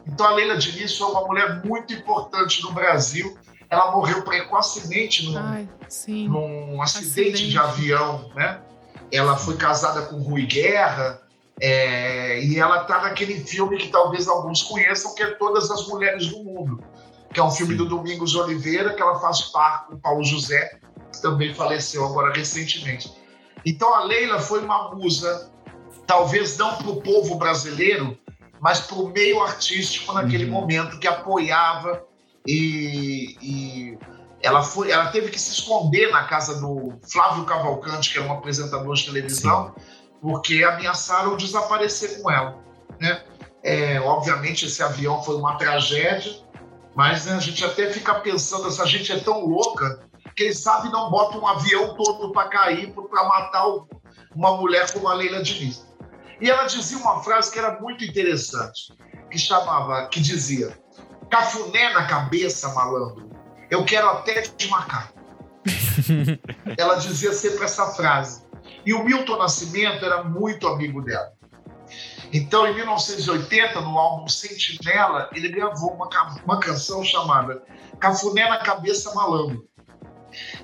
Então 0.07 0.25
a 0.25 0.31
Leila 0.31 0.57
Diniz 0.57 0.97
foi 0.97 1.09
uma 1.09 1.25
mulher 1.25 1.65
muito 1.65 1.93
importante 1.93 2.61
no 2.63 2.71
Brasil. 2.71 3.37
Ela 3.69 3.91
morreu 3.91 4.21
precocemente 4.21 5.25
num, 5.25 5.37
Ai, 5.37 5.67
sim. 5.89 6.27
num 6.27 6.81
acidente, 6.81 7.33
Acidente. 7.33 7.49
de 7.49 7.57
avião, 7.57 8.29
né? 8.35 8.61
Ela 9.11 9.35
foi 9.37 9.57
casada 9.57 10.03
com 10.03 10.17
Rui 10.17 10.45
Guerra 10.45 11.21
é, 11.59 12.43
e 12.43 12.59
ela 12.59 12.81
está 12.81 13.01
naquele 13.01 13.39
filme 13.43 13.77
que 13.77 13.87
talvez 13.87 14.27
alguns 14.27 14.61
conheçam, 14.63 15.15
que 15.15 15.23
é 15.23 15.31
Todas 15.35 15.71
as 15.71 15.87
Mulheres 15.87 16.27
do 16.27 16.43
Mundo, 16.43 16.83
que 17.33 17.39
é 17.39 17.43
um 17.43 17.51
filme 17.51 17.75
do 17.75 17.85
Domingos 17.85 18.35
Oliveira, 18.35 18.93
que 18.93 19.01
ela 19.01 19.19
faz 19.19 19.41
par 19.41 19.87
com 19.87 19.95
o 19.95 19.99
Paulo 19.99 20.23
José, 20.23 20.79
que 21.15 21.21
também 21.21 21.53
faleceu 21.53 22.05
agora 22.05 22.33
recentemente. 22.33 23.11
Então 23.65 23.93
a 23.93 24.03
Leila 24.03 24.39
foi 24.39 24.63
uma 24.63 24.93
musa, 24.93 25.51
talvez 26.05 26.57
não 26.57 26.75
para 26.75 26.89
o 26.89 27.01
povo 27.01 27.35
brasileiro, 27.35 28.17
mas 28.59 28.79
para 28.81 28.97
o 28.97 29.09
meio 29.09 29.41
artístico 29.41 30.13
naquele 30.13 30.45
Uhum. 30.45 30.51
momento 30.51 30.99
que 30.99 31.07
apoiava 31.07 32.03
e, 32.47 33.37
e 33.41 33.97
ela 34.41 34.61
foi, 34.61 34.91
ela 34.91 35.07
teve 35.07 35.29
que 35.29 35.39
se 35.39 35.51
esconder 35.53 36.11
na 36.11 36.25
casa 36.25 36.59
do 36.59 36.93
Flávio 37.11 37.43
Cavalcante, 37.45 38.11
que 38.11 38.19
era 38.19 38.27
um 38.27 38.31
apresentador 38.31 38.93
de 38.95 39.05
televisão, 39.05 39.73
porque 40.21 40.63
ameaçaram 40.63 41.35
desaparecer 41.35 42.21
com 42.21 42.29
ela, 42.31 42.57
né? 42.99 43.23
É, 43.63 43.99
obviamente 43.99 44.65
esse 44.67 44.83
avião 44.83 45.23
foi 45.23 45.35
uma 45.37 45.55
tragédia, 45.57 46.31
mas 46.95 47.25
né, 47.25 47.33
a 47.33 47.39
gente 47.39 47.65
até 47.65 47.91
fica 47.91 48.13
pensando 48.15 48.67
essa 48.67 48.85
gente 48.85 49.11
é 49.11 49.19
tão 49.19 49.43
louca, 49.43 50.01
quem 50.35 50.51
sabe 50.53 50.89
não 50.89 51.09
bota 51.09 51.37
um 51.37 51.47
avião 51.47 51.95
todo 51.95 52.31
para 52.31 52.49
cair 52.49 52.93
para 52.93 53.23
matar 53.23 53.65
uma 54.35 54.57
mulher 54.57 54.91
como 54.91 55.07
a 55.07 55.13
Leila 55.13 55.41
Diniz. 55.41 55.85
E 56.41 56.49
ela 56.49 56.65
dizia 56.65 56.97
uma 56.97 57.23
frase 57.23 57.51
que 57.51 57.57
era 57.57 57.79
muito 57.79 58.03
interessante, 58.03 58.93
que 59.31 59.37
chamava, 59.37 60.07
que 60.07 60.19
dizia: 60.19 60.77
"Cafuné 61.29 61.93
na 61.93 62.05
cabeça, 62.05 62.73
malandro. 62.73 63.29
eu 63.71 63.83
quero 63.85 64.07
até 64.09 64.41
te 64.41 64.67
marcar. 64.69 65.11
ela 66.77 66.95
dizia 66.95 67.33
sempre 67.33 67.63
essa 67.65 67.87
frase. 67.93 68.43
E 68.85 68.93
o 68.93 69.03
Milton 69.03 69.37
Nascimento 69.37 70.05
era 70.05 70.23
muito 70.23 70.67
amigo 70.67 71.01
dela. 71.01 71.33
Então, 72.31 72.67
em 72.67 72.75
1980, 72.75 73.81
no 73.81 73.97
álbum 73.97 74.27
Sentinela, 74.27 75.29
ele 75.33 75.49
gravou 75.49 75.93
uma, 75.93 76.09
uma 76.43 76.59
canção 76.59 77.03
chamada 77.03 77.63
Cafuné 77.99 78.47
na 78.49 78.57
Cabeça 78.57 79.13
Malandro, 79.13 79.67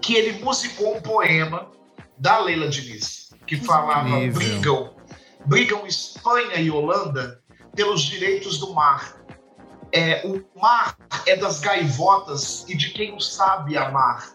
que 0.01 0.15
ele 0.15 0.43
musicou 0.43 0.97
um 0.97 1.01
poema 1.01 1.69
da 2.17 2.39
Leila 2.39 2.67
Diniz, 2.67 3.29
que 3.47 3.57
falava 3.57 4.09
brigam, 4.31 4.95
brigam 5.45 5.85
Espanha 5.85 6.57
e 6.57 6.69
Holanda 6.69 7.41
pelos 7.75 8.01
direitos 8.01 8.57
do 8.57 8.73
mar. 8.73 9.17
É, 9.93 10.25
o 10.25 10.41
mar 10.59 10.97
é 11.25 11.35
das 11.35 11.59
gaivotas 11.59 12.65
e 12.67 12.75
de 12.75 12.91
quem 12.91 13.13
o 13.13 13.19
sabe 13.19 13.77
amar. 13.77 14.31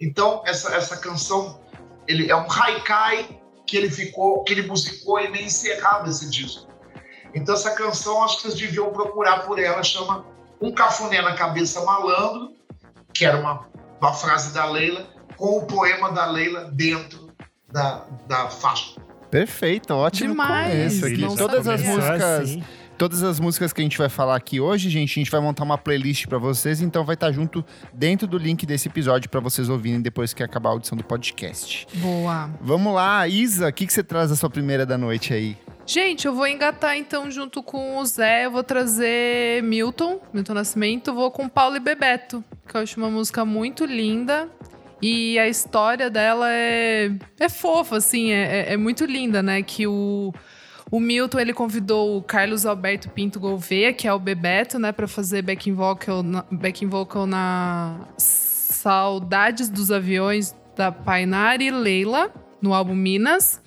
Então, 0.00 0.42
essa, 0.46 0.74
essa 0.74 0.96
canção 0.96 1.60
ele 2.06 2.30
é 2.30 2.36
um 2.36 2.50
haikai 2.50 3.40
que 3.66 3.76
ele 3.76 3.90
ficou, 3.90 4.44
que 4.44 4.52
ele 4.52 4.66
musicou 4.66 5.20
e 5.20 5.28
nem 5.28 5.46
encerrava 5.46 6.08
esse 6.08 6.28
disco. 6.28 6.68
Então 7.34 7.54
essa 7.54 7.74
canção 7.74 8.22
acho 8.22 8.36
que 8.36 8.42
vocês 8.42 8.54
deviam 8.54 8.92
procurar 8.92 9.40
por 9.40 9.58
ela, 9.58 9.82
chama 9.82 10.24
Um 10.60 10.72
Cafuné 10.72 11.20
na 11.20 11.34
Cabeça 11.34 11.84
Malandro, 11.84 12.52
que 13.12 13.24
era 13.24 13.38
uma, 13.38 13.66
uma 14.04 14.12
frase 14.12 14.52
da 14.52 14.66
Leila, 14.66 15.06
com 15.36 15.58
o 15.58 15.66
poema 15.66 16.12
da 16.12 16.26
Leila 16.26 16.70
dentro 16.72 17.30
da, 17.72 18.04
da 18.28 18.48
faixa. 18.50 19.00
Perfeito, 19.30 19.92
ótimo 19.94 20.30
Demais, 20.30 20.70
começo 21.00 21.06
aqui. 21.06 21.20
não 21.22 21.34
Todas 21.34 21.66
as 21.66 21.80
sabia. 21.80 21.96
músicas 21.96 22.22
Assim. 22.40 22.64
Todas 23.04 23.22
as 23.22 23.38
músicas 23.38 23.70
que 23.70 23.82
a 23.82 23.84
gente 23.84 23.98
vai 23.98 24.08
falar 24.08 24.34
aqui 24.34 24.58
hoje, 24.60 24.88
gente, 24.88 25.10
a 25.10 25.20
gente 25.20 25.30
vai 25.30 25.38
montar 25.38 25.62
uma 25.62 25.76
playlist 25.76 26.26
pra 26.26 26.38
vocês, 26.38 26.80
então 26.80 27.04
vai 27.04 27.12
estar 27.12 27.30
junto 27.32 27.62
dentro 27.92 28.26
do 28.26 28.38
link 28.38 28.64
desse 28.64 28.88
episódio 28.88 29.28
pra 29.28 29.40
vocês 29.40 29.68
ouvirem 29.68 30.00
depois 30.00 30.32
que 30.32 30.42
acabar 30.42 30.70
a 30.70 30.72
audição 30.72 30.96
do 30.96 31.04
podcast. 31.04 31.86
Boa. 31.96 32.48
Vamos 32.62 32.94
lá, 32.94 33.28
Isa, 33.28 33.68
o 33.68 33.72
que, 33.74 33.86
que 33.86 33.92
você 33.92 34.02
traz 34.02 34.30
da 34.30 34.36
sua 34.36 34.48
primeira 34.48 34.86
da 34.86 34.96
noite 34.96 35.34
aí? 35.34 35.54
Gente, 35.84 36.26
eu 36.26 36.34
vou 36.34 36.46
engatar 36.46 36.96
então 36.96 37.30
junto 37.30 37.62
com 37.62 37.98
o 37.98 38.06
Zé, 38.06 38.46
eu 38.46 38.50
vou 38.50 38.64
trazer 38.64 39.62
Milton, 39.62 40.18
Milton 40.32 40.54
Nascimento, 40.54 41.12
vou 41.12 41.30
com 41.30 41.46
Paulo 41.46 41.76
e 41.76 41.80
Bebeto, 41.80 42.42
que 42.66 42.74
eu 42.74 42.80
acho 42.80 42.96
uma 42.98 43.10
música 43.10 43.44
muito 43.44 43.84
linda. 43.84 44.48
E 45.02 45.38
a 45.38 45.46
história 45.46 46.08
dela 46.08 46.50
é, 46.50 47.10
é 47.38 47.48
fofa, 47.50 47.98
assim, 47.98 48.30
é, 48.30 48.60
é- 48.70 48.72
é 48.72 48.76
muito 48.78 49.04
linda, 49.04 49.42
né? 49.42 49.62
Que 49.62 49.86
o, 49.86 50.32
o 50.94 51.00
Milton, 51.00 51.40
ele 51.40 51.52
convidou 51.52 52.16
o 52.16 52.22
Carlos 52.22 52.64
Alberto 52.64 53.08
Pinto 53.08 53.40
Gouveia, 53.40 53.92
que 53.92 54.06
é 54.06 54.12
o 54.12 54.18
Bebeto, 54.20 54.78
né? 54.78 54.92
Pra 54.92 55.08
fazer 55.08 55.42
backing 55.42 55.74
vocal 55.74 56.22
na, 56.22 56.44
backing 56.48 56.86
vocal 56.86 57.26
na 57.26 58.06
Saudades 58.16 59.68
dos 59.68 59.90
Aviões 59.90 60.54
da 60.76 60.92
Painari 60.92 61.68
Leila, 61.68 62.32
no 62.62 62.72
álbum 62.72 62.94
Minas. 62.94 63.60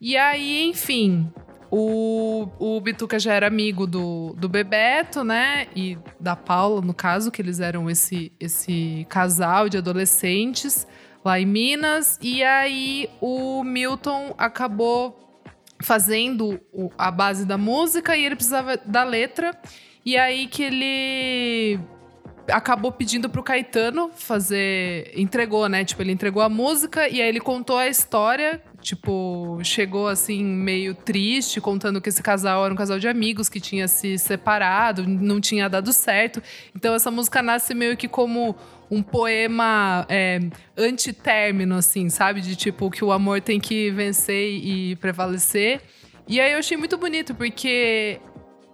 E 0.00 0.16
aí, 0.16 0.64
enfim, 0.64 1.30
o, 1.70 2.48
o 2.58 2.80
Bituca 2.80 3.16
já 3.16 3.32
era 3.32 3.46
amigo 3.46 3.86
do, 3.86 4.34
do 4.36 4.48
Bebeto, 4.48 5.22
né? 5.22 5.68
E 5.76 5.96
da 6.18 6.34
Paula, 6.34 6.80
no 6.80 6.92
caso, 6.92 7.30
que 7.30 7.40
eles 7.40 7.60
eram 7.60 7.88
esse, 7.88 8.32
esse 8.40 9.06
casal 9.08 9.68
de 9.68 9.78
adolescentes 9.78 10.84
lá 11.24 11.38
em 11.38 11.46
Minas. 11.46 12.18
E 12.20 12.42
aí 12.42 13.08
o 13.20 13.62
Milton 13.62 14.34
acabou 14.36 15.22
fazendo 15.82 16.60
a 16.96 17.10
base 17.10 17.44
da 17.44 17.58
música 17.58 18.16
e 18.16 18.24
ele 18.24 18.36
precisava 18.36 18.76
da 18.76 19.04
letra. 19.04 19.56
E 20.04 20.16
aí 20.16 20.46
que 20.46 20.62
ele 20.62 21.80
acabou 22.50 22.90
pedindo 22.90 23.28
pro 23.28 23.42
Caetano 23.42 24.10
fazer. 24.14 25.12
Entregou, 25.14 25.68
né? 25.68 25.84
Tipo, 25.84 26.02
ele 26.02 26.12
entregou 26.12 26.42
a 26.42 26.48
música 26.48 27.08
e 27.08 27.20
aí 27.20 27.28
ele 27.28 27.40
contou 27.40 27.76
a 27.76 27.86
história. 27.86 28.62
Tipo, 28.82 29.60
chegou 29.62 30.08
assim, 30.08 30.42
meio 30.42 30.92
triste, 30.92 31.60
contando 31.60 32.00
que 32.00 32.08
esse 32.08 32.20
casal 32.20 32.64
era 32.64 32.74
um 32.74 32.76
casal 32.76 32.98
de 32.98 33.06
amigos 33.06 33.48
que 33.48 33.60
tinha 33.60 33.86
se 33.86 34.18
separado, 34.18 35.06
não 35.06 35.40
tinha 35.40 35.68
dado 35.68 35.92
certo. 35.92 36.42
Então, 36.74 36.92
essa 36.92 37.10
música 37.10 37.40
nasce 37.40 37.74
meio 37.74 37.96
que 37.96 38.08
como 38.08 38.56
um 38.90 39.00
poema 39.02 40.04
é, 40.08 40.40
antitérmino, 40.76 41.76
assim, 41.76 42.10
sabe? 42.10 42.40
De 42.40 42.56
tipo, 42.56 42.90
que 42.90 43.04
o 43.04 43.12
amor 43.12 43.40
tem 43.40 43.60
que 43.60 43.90
vencer 43.92 44.50
e 44.50 44.96
prevalecer. 44.96 45.80
E 46.26 46.40
aí 46.40 46.52
eu 46.52 46.58
achei 46.58 46.76
muito 46.76 46.98
bonito, 46.98 47.34
porque 47.36 48.20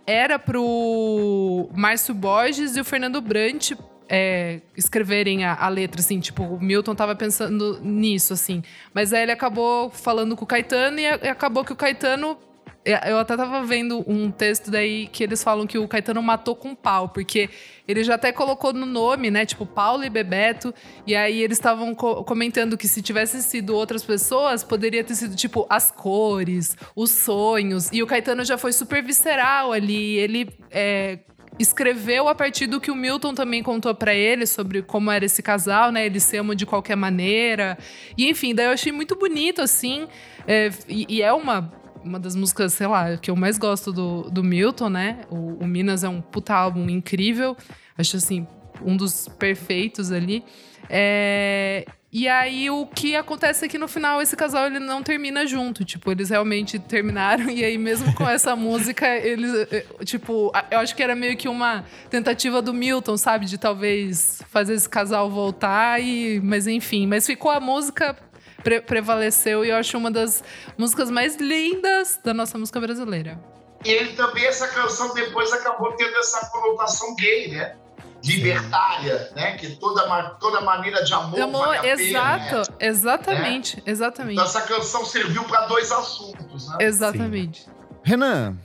era 0.06 0.38
pro 0.38 1.68
Márcio 1.74 2.14
Borges 2.14 2.76
e 2.76 2.80
o 2.80 2.84
Fernando 2.84 3.20
Brant 3.20 3.72
é, 4.08 4.60
escreverem 4.76 5.44
a, 5.44 5.54
a 5.54 5.68
letra, 5.68 6.00
assim, 6.00 6.18
tipo, 6.20 6.42
o 6.42 6.60
Milton 6.60 6.94
tava 6.94 7.14
pensando 7.14 7.78
nisso, 7.82 8.32
assim. 8.32 8.62
Mas 8.94 9.12
aí 9.12 9.22
ele 9.22 9.32
acabou 9.32 9.90
falando 9.90 10.34
com 10.36 10.44
o 10.44 10.46
Caetano 10.46 10.98
e, 10.98 11.02
e 11.02 11.28
acabou 11.28 11.64
que 11.64 11.72
o 11.72 11.76
Caetano. 11.76 12.38
é, 12.84 13.10
Eu 13.12 13.18
até 13.18 13.36
tava 13.36 13.62
vendo 13.64 14.02
um 14.10 14.30
texto 14.30 14.70
daí 14.70 15.08
que 15.08 15.22
eles 15.22 15.42
falam 15.44 15.66
que 15.66 15.76
o 15.78 15.86
Caetano 15.86 16.22
matou 16.22 16.56
com 16.56 16.74
pau, 16.74 17.10
porque 17.10 17.50
ele 17.86 18.02
já 18.02 18.14
até 18.14 18.32
colocou 18.32 18.72
no 18.72 18.86
nome, 18.86 19.30
né? 19.30 19.44
Tipo, 19.44 19.66
Paulo 19.66 20.02
e 20.04 20.08
Bebeto. 20.10 20.74
E 21.06 21.14
aí 21.14 21.42
eles 21.42 21.58
estavam 21.58 21.94
co- 21.94 22.24
comentando 22.24 22.76
que 22.78 22.88
se 22.88 23.02
tivessem 23.02 23.40
sido 23.42 23.74
outras 23.76 24.02
pessoas, 24.04 24.64
poderia 24.64 25.04
ter 25.04 25.14
sido, 25.14 25.36
tipo, 25.36 25.66
as 25.68 25.90
cores, 25.90 26.76
os 26.96 27.10
sonhos. 27.10 27.90
E 27.92 28.02
o 28.02 28.06
Caetano 28.06 28.42
já 28.44 28.56
foi 28.56 28.72
super 28.72 29.02
visceral 29.02 29.72
ali. 29.72 30.16
Ele 30.16 30.48
é, 30.70 31.18
escreveu 31.58 32.28
a 32.28 32.34
partir 32.34 32.66
do 32.66 32.80
que 32.80 32.90
o 32.90 32.94
Milton 32.94 33.34
também 33.34 33.62
contou 33.62 33.94
pra 33.94 34.14
ele 34.14 34.46
sobre 34.46 34.82
como 34.82 35.10
era 35.10 35.24
esse 35.24 35.42
casal, 35.42 35.90
né? 35.90 36.06
Eles 36.06 36.22
se 36.22 36.36
amam 36.36 36.54
de 36.54 36.64
qualquer 36.64 36.96
maneira. 36.96 37.76
E 38.16 38.28
enfim, 38.28 38.54
daí 38.54 38.66
eu 38.66 38.72
achei 38.72 38.92
muito 38.92 39.16
bonito, 39.16 39.60
assim. 39.60 40.06
É, 40.46 40.70
e, 40.88 41.06
e 41.08 41.22
é 41.22 41.32
uma. 41.32 41.72
Uma 42.04 42.18
das 42.18 42.36
músicas, 42.36 42.72
sei 42.74 42.86
lá, 42.86 43.16
que 43.16 43.28
eu 43.28 43.34
mais 43.34 43.58
gosto 43.58 43.92
do, 43.92 44.30
do 44.30 44.42
Milton, 44.42 44.88
né? 44.88 45.22
O, 45.28 45.64
o 45.64 45.66
Minas 45.66 46.04
é 46.04 46.08
um 46.08 46.20
puta 46.20 46.54
álbum 46.54 46.88
incrível. 46.88 47.56
Acho 47.98 48.16
assim, 48.16 48.46
um 48.80 48.96
dos 48.96 49.28
perfeitos 49.28 50.12
ali. 50.12 50.44
É, 50.88 51.84
e 52.10 52.26
aí 52.26 52.70
o 52.70 52.86
que 52.86 53.14
acontece 53.14 53.64
é 53.64 53.68
que 53.68 53.76
no 53.76 53.86
final 53.86 54.22
esse 54.22 54.34
casal 54.34 54.66
ele 54.66 54.78
não 54.78 55.02
termina 55.02 55.46
junto, 55.46 55.84
tipo, 55.84 56.10
eles 56.10 56.30
realmente 56.30 56.78
terminaram. 56.78 57.50
E 57.50 57.62
aí 57.64 57.76
mesmo 57.76 58.14
com 58.14 58.28
essa 58.28 58.54
música, 58.56 59.06
eles 59.16 59.52
eh, 59.70 59.84
tipo, 60.04 60.50
a- 60.54 60.64
eu 60.70 60.78
acho 60.78 60.94
que 60.96 61.02
era 61.02 61.14
meio 61.14 61.36
que 61.36 61.48
uma 61.48 61.84
tentativa 62.08 62.62
do 62.62 62.72
Milton, 62.72 63.16
sabe, 63.16 63.44
de 63.46 63.58
talvez 63.58 64.40
fazer 64.50 64.74
esse 64.74 64.88
casal 64.88 65.28
voltar 65.30 66.00
e, 66.00 66.40
mas 66.42 66.66
enfim, 66.66 67.06
mas 67.06 67.26
ficou 67.26 67.50
a 67.50 67.60
música 67.60 68.16
pre- 68.64 68.80
prevaleceu. 68.80 69.64
E 69.64 69.68
eu 69.70 69.76
acho 69.76 69.96
uma 69.98 70.10
das 70.10 70.42
músicas 70.78 71.10
mais 71.10 71.36
lindas 71.36 72.18
da 72.24 72.32
nossa 72.32 72.56
música 72.58 72.80
brasileira. 72.80 73.38
E 73.84 73.90
ele 73.90 74.12
também, 74.14 74.44
essa 74.46 74.66
canção 74.68 75.12
depois 75.14 75.52
acabou 75.52 75.92
tendo 75.92 76.16
essa 76.16 76.46
conotação 76.50 77.14
gay, 77.16 77.48
né? 77.48 77.76
Libertária, 78.24 79.30
né? 79.34 79.52
Que 79.56 79.76
toda, 79.76 80.02
toda 80.40 80.60
maneira 80.60 81.02
de 81.04 81.14
amor, 81.14 81.40
Amor, 81.40 81.66
vale 81.66 81.78
a 81.78 81.82
pena, 81.82 81.96
né? 81.96 82.02
exato, 82.02 82.72
exatamente, 82.80 83.82
exatamente. 83.86 84.32
Então 84.34 84.44
essa 84.44 84.62
canção 84.62 85.04
serviu 85.04 85.44
para 85.44 85.66
dois 85.66 85.90
assuntos, 85.92 86.68
né? 86.68 86.76
Exatamente. 86.80 87.66
Renan, 88.02 88.56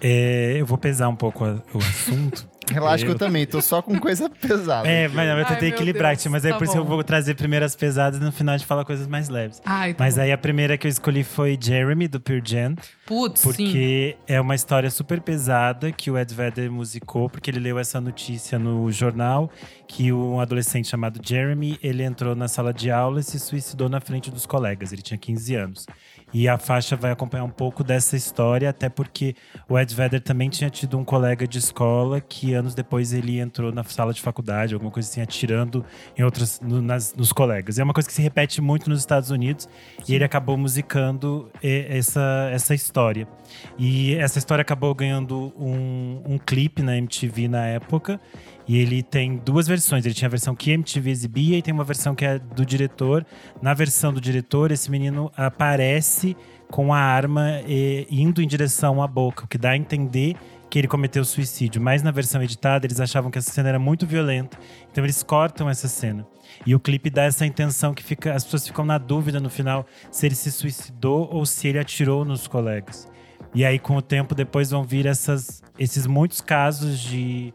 É, 0.00 0.56
eu 0.58 0.66
vou 0.66 0.76
pesar 0.76 1.08
um 1.08 1.16
pouco 1.16 1.44
o 1.44 1.78
assunto. 1.78 2.48
relaxa 2.72 3.04
que 3.04 3.10
eu 3.10 3.14
Eu- 3.14 3.18
também, 3.18 3.46
tô 3.46 3.60
só 3.62 3.80
com 3.82 3.98
coisa 3.98 4.28
pesada. 4.40 4.88
É, 4.88 5.08
mas 5.08 5.28
eu 5.28 5.36
Ai, 5.36 5.44
tentei 5.44 5.68
meu 5.68 5.76
equilibrar, 5.76 6.14
Deus, 6.14 6.26
mas 6.26 6.44
aí 6.44 6.52
tá 6.52 6.58
por 6.58 6.64
isso 6.64 6.76
eu 6.76 6.84
vou 6.84 7.02
trazer 7.04 7.34
primeiro 7.34 7.64
as 7.64 7.74
pesadas 7.76 8.20
e 8.20 8.24
no 8.24 8.32
final 8.32 8.54
a 8.54 8.58
gente 8.58 8.66
fala 8.66 8.84
coisas 8.84 9.06
mais 9.06 9.28
leves. 9.28 9.60
Ai, 9.64 9.94
tá 9.94 10.04
Mas 10.04 10.16
bom. 10.16 10.22
aí 10.22 10.32
a 10.32 10.38
primeira 10.38 10.76
que 10.76 10.86
eu 10.86 10.90
escolhi 10.90 11.22
foi 11.24 11.58
Jeremy, 11.60 12.08
do 12.08 12.20
Pure 12.20 12.42
Jam. 12.44 12.74
Putz, 13.06 13.40
sim. 13.40 13.48
Porque 13.48 14.16
é 14.26 14.40
uma 14.40 14.54
história 14.54 14.90
super 14.90 15.20
pesada 15.20 15.92
que 15.92 16.10
o 16.10 16.18
Ed 16.18 16.34
Vedder 16.34 16.70
musicou, 16.70 17.30
porque 17.30 17.50
ele 17.50 17.60
leu 17.60 17.78
essa 17.78 18.00
notícia 18.00 18.58
no 18.58 18.90
jornal 18.90 19.50
que 19.86 20.12
um 20.12 20.40
adolescente 20.40 20.88
chamado 20.88 21.20
Jeremy, 21.22 21.78
ele 21.80 22.02
entrou 22.02 22.34
na 22.34 22.48
sala 22.48 22.74
de 22.74 22.90
aula 22.90 23.20
e 23.20 23.22
se 23.22 23.38
suicidou 23.38 23.88
na 23.88 24.00
frente 24.00 24.30
dos 24.30 24.44
colegas. 24.44 24.92
Ele 24.92 25.02
tinha 25.02 25.16
15 25.16 25.54
anos. 25.54 25.86
E 26.38 26.46
a 26.50 26.58
faixa 26.58 26.94
vai 26.96 27.10
acompanhar 27.12 27.44
um 27.44 27.50
pouco 27.50 27.82
dessa 27.82 28.14
história, 28.14 28.68
até 28.68 28.90
porque 28.90 29.34
o 29.66 29.78
Ed 29.78 29.94
Vedder 29.94 30.20
também 30.20 30.50
tinha 30.50 30.68
tido 30.68 30.98
um 30.98 31.02
colega 31.04 31.48
de 31.48 31.56
escola 31.56 32.20
que 32.20 32.52
anos 32.52 32.74
depois 32.74 33.14
ele 33.14 33.40
entrou 33.40 33.72
na 33.72 33.82
sala 33.84 34.12
de 34.12 34.20
faculdade, 34.20 34.74
alguma 34.74 34.90
coisa 34.92 35.08
assim, 35.08 35.22
atirando 35.22 35.82
em 36.14 36.22
outras, 36.22 36.60
no- 36.60 36.82
nas- 36.82 37.14
nos 37.14 37.32
colegas. 37.32 37.78
E 37.78 37.80
é 37.80 37.84
uma 37.84 37.94
coisa 37.94 38.06
que 38.06 38.14
se 38.14 38.20
repete 38.20 38.60
muito 38.60 38.90
nos 38.90 38.98
Estados 38.98 39.30
Unidos 39.30 39.66
e 40.06 40.14
ele 40.14 40.24
acabou 40.24 40.58
musicando 40.58 41.50
essa, 41.62 42.50
essa 42.52 42.74
história. 42.74 43.26
E 43.78 44.14
essa 44.16 44.38
história 44.38 44.60
acabou 44.60 44.94
ganhando 44.94 45.54
um, 45.58 46.20
um 46.34 46.38
clipe 46.38 46.82
na 46.82 46.98
MTV 46.98 47.48
na 47.48 47.64
época. 47.66 48.20
E 48.68 48.78
ele 48.78 49.02
tem 49.02 49.36
duas 49.36 49.66
versões. 49.66 50.04
Ele 50.04 50.14
tinha 50.14 50.26
a 50.26 50.30
versão 50.30 50.54
que 50.54 50.72
MTV 50.72 51.10
exibia 51.10 51.58
e 51.58 51.62
tem 51.62 51.72
uma 51.72 51.84
versão 51.84 52.14
que 52.14 52.24
é 52.24 52.38
do 52.38 52.66
diretor. 52.66 53.24
Na 53.62 53.74
versão 53.74 54.12
do 54.12 54.20
diretor, 54.20 54.72
esse 54.72 54.90
menino 54.90 55.30
aparece 55.36 56.36
com 56.70 56.92
a 56.92 56.98
arma 56.98 57.60
e, 57.66 58.06
indo 58.10 58.42
em 58.42 58.46
direção 58.46 59.00
à 59.00 59.06
boca, 59.06 59.44
o 59.44 59.48
que 59.48 59.56
dá 59.56 59.70
a 59.70 59.76
entender 59.76 60.36
que 60.68 60.78
ele 60.78 60.88
cometeu 60.88 61.24
suicídio. 61.24 61.80
Mas 61.80 62.02
na 62.02 62.10
versão 62.10 62.42
editada, 62.42 62.86
eles 62.86 63.00
achavam 63.00 63.30
que 63.30 63.38
essa 63.38 63.50
cena 63.50 63.68
era 63.68 63.78
muito 63.78 64.06
violenta, 64.06 64.58
então 64.90 65.04
eles 65.04 65.22
cortam 65.22 65.70
essa 65.70 65.88
cena. 65.88 66.26
E 66.64 66.74
o 66.74 66.80
clipe 66.80 67.10
dá 67.10 67.22
essa 67.22 67.46
intenção 67.46 67.94
que 67.94 68.02
fica, 68.02 68.34
as 68.34 68.44
pessoas 68.44 68.66
ficam 68.66 68.84
na 68.84 68.98
dúvida 68.98 69.40
no 69.40 69.50
final 69.50 69.86
se 70.10 70.26
ele 70.26 70.34
se 70.34 70.50
suicidou 70.50 71.28
ou 71.30 71.46
se 71.46 71.68
ele 71.68 71.78
atirou 71.78 72.24
nos 72.24 72.46
colegas. 72.46 73.08
E 73.54 73.64
aí, 73.64 73.78
com 73.78 73.96
o 73.96 74.02
tempo, 74.02 74.34
depois 74.34 74.70
vão 74.70 74.82
vir 74.82 75.06
essas, 75.06 75.62
esses 75.78 76.06
muitos 76.06 76.40
casos 76.40 76.98
de 76.98 77.54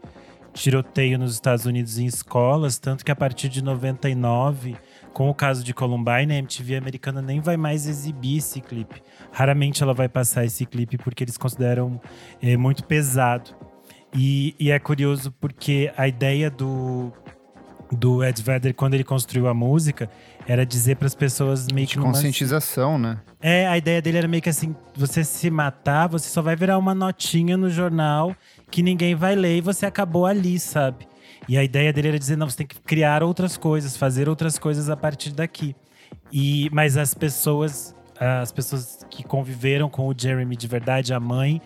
tiroteio 0.52 1.18
nos 1.18 1.34
Estados 1.34 1.66
Unidos 1.66 1.98
em 1.98 2.06
escolas, 2.06 2.78
tanto 2.78 3.04
que 3.04 3.10
a 3.10 3.16
partir 3.16 3.48
de 3.48 3.62
99, 3.62 4.76
com 5.12 5.28
o 5.28 5.34
caso 5.34 5.64
de 5.64 5.72
Columbine, 5.74 6.32
a 6.32 6.38
MTV 6.38 6.76
americana 6.76 7.22
nem 7.22 7.40
vai 7.40 7.56
mais 7.56 7.86
exibir 7.86 8.38
esse 8.38 8.60
clipe. 8.60 9.02
Raramente 9.32 9.82
ela 9.82 9.94
vai 9.94 10.08
passar 10.08 10.44
esse 10.44 10.66
clipe 10.66 10.98
porque 10.98 11.24
eles 11.24 11.36
consideram 11.36 12.00
é, 12.40 12.56
muito 12.56 12.84
pesado. 12.84 13.50
E, 14.14 14.54
e, 14.60 14.70
é 14.70 14.78
curioso 14.78 15.32
porque 15.40 15.90
a 15.96 16.06
ideia 16.06 16.50
do, 16.50 17.10
do 17.90 18.22
Ed 18.22 18.42
Vedder, 18.42 18.74
quando 18.74 18.92
ele 18.92 19.04
construiu 19.04 19.48
a 19.48 19.54
música, 19.54 20.10
era 20.46 20.66
dizer 20.66 20.96
para 20.96 21.06
as 21.06 21.14
pessoas 21.14 21.66
meio 21.68 21.86
que. 21.86 21.94
De 21.94 22.00
conscientização, 22.00 22.98
né? 22.98 23.18
É, 23.40 23.66
a 23.66 23.78
ideia 23.78 24.02
dele 24.02 24.18
era 24.18 24.28
meio 24.28 24.42
que 24.42 24.50
assim: 24.50 24.76
você 24.94 25.24
se 25.24 25.50
matar, 25.50 26.08
você 26.08 26.28
só 26.28 26.42
vai 26.42 26.54
virar 26.54 26.76
uma 26.76 26.94
notinha 26.94 27.56
no 27.56 27.70
jornal 27.70 28.36
que 28.72 28.82
ninguém 28.82 29.14
vai 29.14 29.36
ler 29.36 29.58
e 29.58 29.60
você 29.60 29.84
acabou 29.84 30.24
ali, 30.24 30.58
sabe? 30.58 31.06
E 31.46 31.58
a 31.58 31.62
ideia 31.62 31.92
dele 31.92 32.08
era 32.08 32.18
dizer: 32.18 32.36
não, 32.36 32.48
você 32.48 32.56
tem 32.56 32.66
que 32.66 32.80
criar 32.80 33.22
outras 33.22 33.56
coisas, 33.56 33.96
fazer 33.96 34.28
outras 34.28 34.58
coisas 34.58 34.88
a 34.88 34.96
partir 34.96 35.32
daqui. 35.32 35.76
E, 36.32 36.70
mas 36.72 36.96
as 36.96 37.14
pessoas, 37.14 37.94
as 38.18 38.50
pessoas 38.50 39.06
que 39.10 39.22
conviveram 39.22 39.88
com 39.88 40.08
o 40.08 40.14
Jeremy 40.16 40.56
de 40.56 40.66
verdade, 40.66 41.12
a 41.12 41.20
mãe 41.20 41.60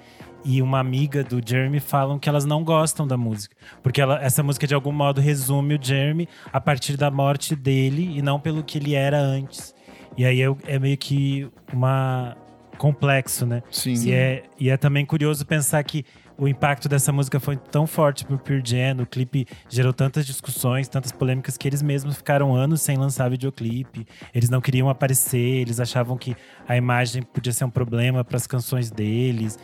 e 0.45 0.61
uma 0.63 0.79
amiga 0.79 1.25
do 1.25 1.41
Jeremy 1.45 1.81
falam 1.81 2.19
que 2.19 2.29
elas 2.29 2.45
não 2.45 2.65
gostam 2.65 3.07
da 3.07 3.17
música. 3.17 3.57
Porque 3.83 4.01
ela, 4.01 4.23
essa 4.23 4.43
música, 4.43 4.67
de 4.67 4.75
algum 4.75 4.93
modo, 4.93 5.21
resume 5.21 5.75
o 5.75 5.79
Jeremy 5.81 6.29
a 6.53 6.61
partir 6.61 6.97
da 6.97 7.11
morte 7.11 7.55
dele 7.55 8.17
e 8.17 8.23
não 8.23 8.39
pelo 8.41 8.63
que 8.63 8.79
ele 8.79 8.95
era 8.95 9.19
antes. 9.19 9.75
E 10.17 10.25
aí 10.25 10.41
é, 10.41 10.57
é 10.67 10.79
meio 10.79 10.97
que 10.97 11.49
uma 11.73 12.37
complexo, 12.77 13.47
né? 13.47 13.63
Sim. 13.71 13.95
E 14.07 14.13
é, 14.13 14.45
e 14.59 14.71
é 14.71 14.77
também 14.77 15.05
curioso 15.05 15.45
pensar 15.45 15.83
que 15.83 16.05
o 16.39 16.47
impacto 16.47 16.89
dessa 16.89 17.13
música 17.13 17.41
foi 17.41 17.57
tão 17.57 17.87
forte 17.87 18.25
pro 18.25 18.39
Pure 18.39 18.63
Jam, 18.65 19.03
o 19.03 19.07
clipe 19.07 19.47
gerou 19.69 19.93
tantas 19.93 20.27
discussões, 20.27 20.89
tantas 20.89 21.11
polêmicas 21.11 21.57
que 21.57 21.67
eles 21.67 21.81
mesmos 21.81 22.17
ficaram 22.17 22.55
anos 22.55 22.83
sem 22.83 22.97
lançar 22.97 23.31
videoclipe. 23.31 24.07
Eles 24.35 24.51
não 24.51 24.61
queriam 24.61 24.91
aparecer, 24.91 25.39
eles 25.39 25.81
achavam 25.81 26.17
que 26.17 26.37
a 26.69 26.77
imagem 26.77 27.23
podia 27.23 27.53
ser 27.53 27.65
um 27.65 27.71
problema 27.71 28.23
para 28.23 28.37
as 28.37 28.47
canções 28.47 28.91
deles. 28.91 29.59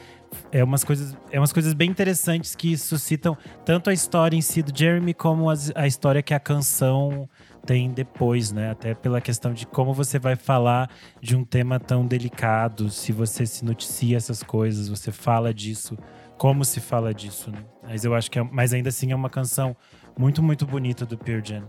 É 0.50 0.64
umas, 0.64 0.82
coisas, 0.82 1.14
é 1.30 1.38
umas 1.38 1.52
coisas 1.52 1.74
bem 1.74 1.90
interessantes 1.90 2.54
que 2.54 2.74
suscitam 2.78 3.36
tanto 3.66 3.90
a 3.90 3.92
história 3.92 4.34
em 4.34 4.40
si 4.40 4.62
do 4.62 4.76
Jeremy 4.76 5.12
como 5.12 5.50
as, 5.50 5.70
a 5.74 5.86
história 5.86 6.22
que 6.22 6.32
a 6.32 6.40
canção 6.40 7.28
tem 7.66 7.90
depois, 7.90 8.50
né? 8.50 8.70
Até 8.70 8.94
pela 8.94 9.20
questão 9.20 9.52
de 9.52 9.66
como 9.66 9.92
você 9.92 10.18
vai 10.18 10.34
falar 10.34 10.88
de 11.20 11.36
um 11.36 11.44
tema 11.44 11.78
tão 11.78 12.06
delicado, 12.06 12.88
se 12.88 13.12
você 13.12 13.44
se 13.44 13.62
noticia 13.62 14.16
essas 14.16 14.42
coisas, 14.42 14.88
você 14.88 15.12
fala 15.12 15.52
disso 15.52 15.98
como 16.42 16.64
se 16.64 16.80
fala 16.80 17.14
disso, 17.14 17.52
né? 17.52 17.58
Mas 17.84 18.04
eu 18.04 18.12
acho 18.16 18.28
que 18.28 18.36
é, 18.36 18.42
mas 18.42 18.72
ainda 18.72 18.88
assim 18.88 19.12
é 19.12 19.14
uma 19.14 19.30
canção 19.30 19.76
muito, 20.18 20.42
muito 20.42 20.66
bonita 20.66 21.06
do 21.06 21.16
Pearl 21.16 21.40
Jam. 21.40 21.62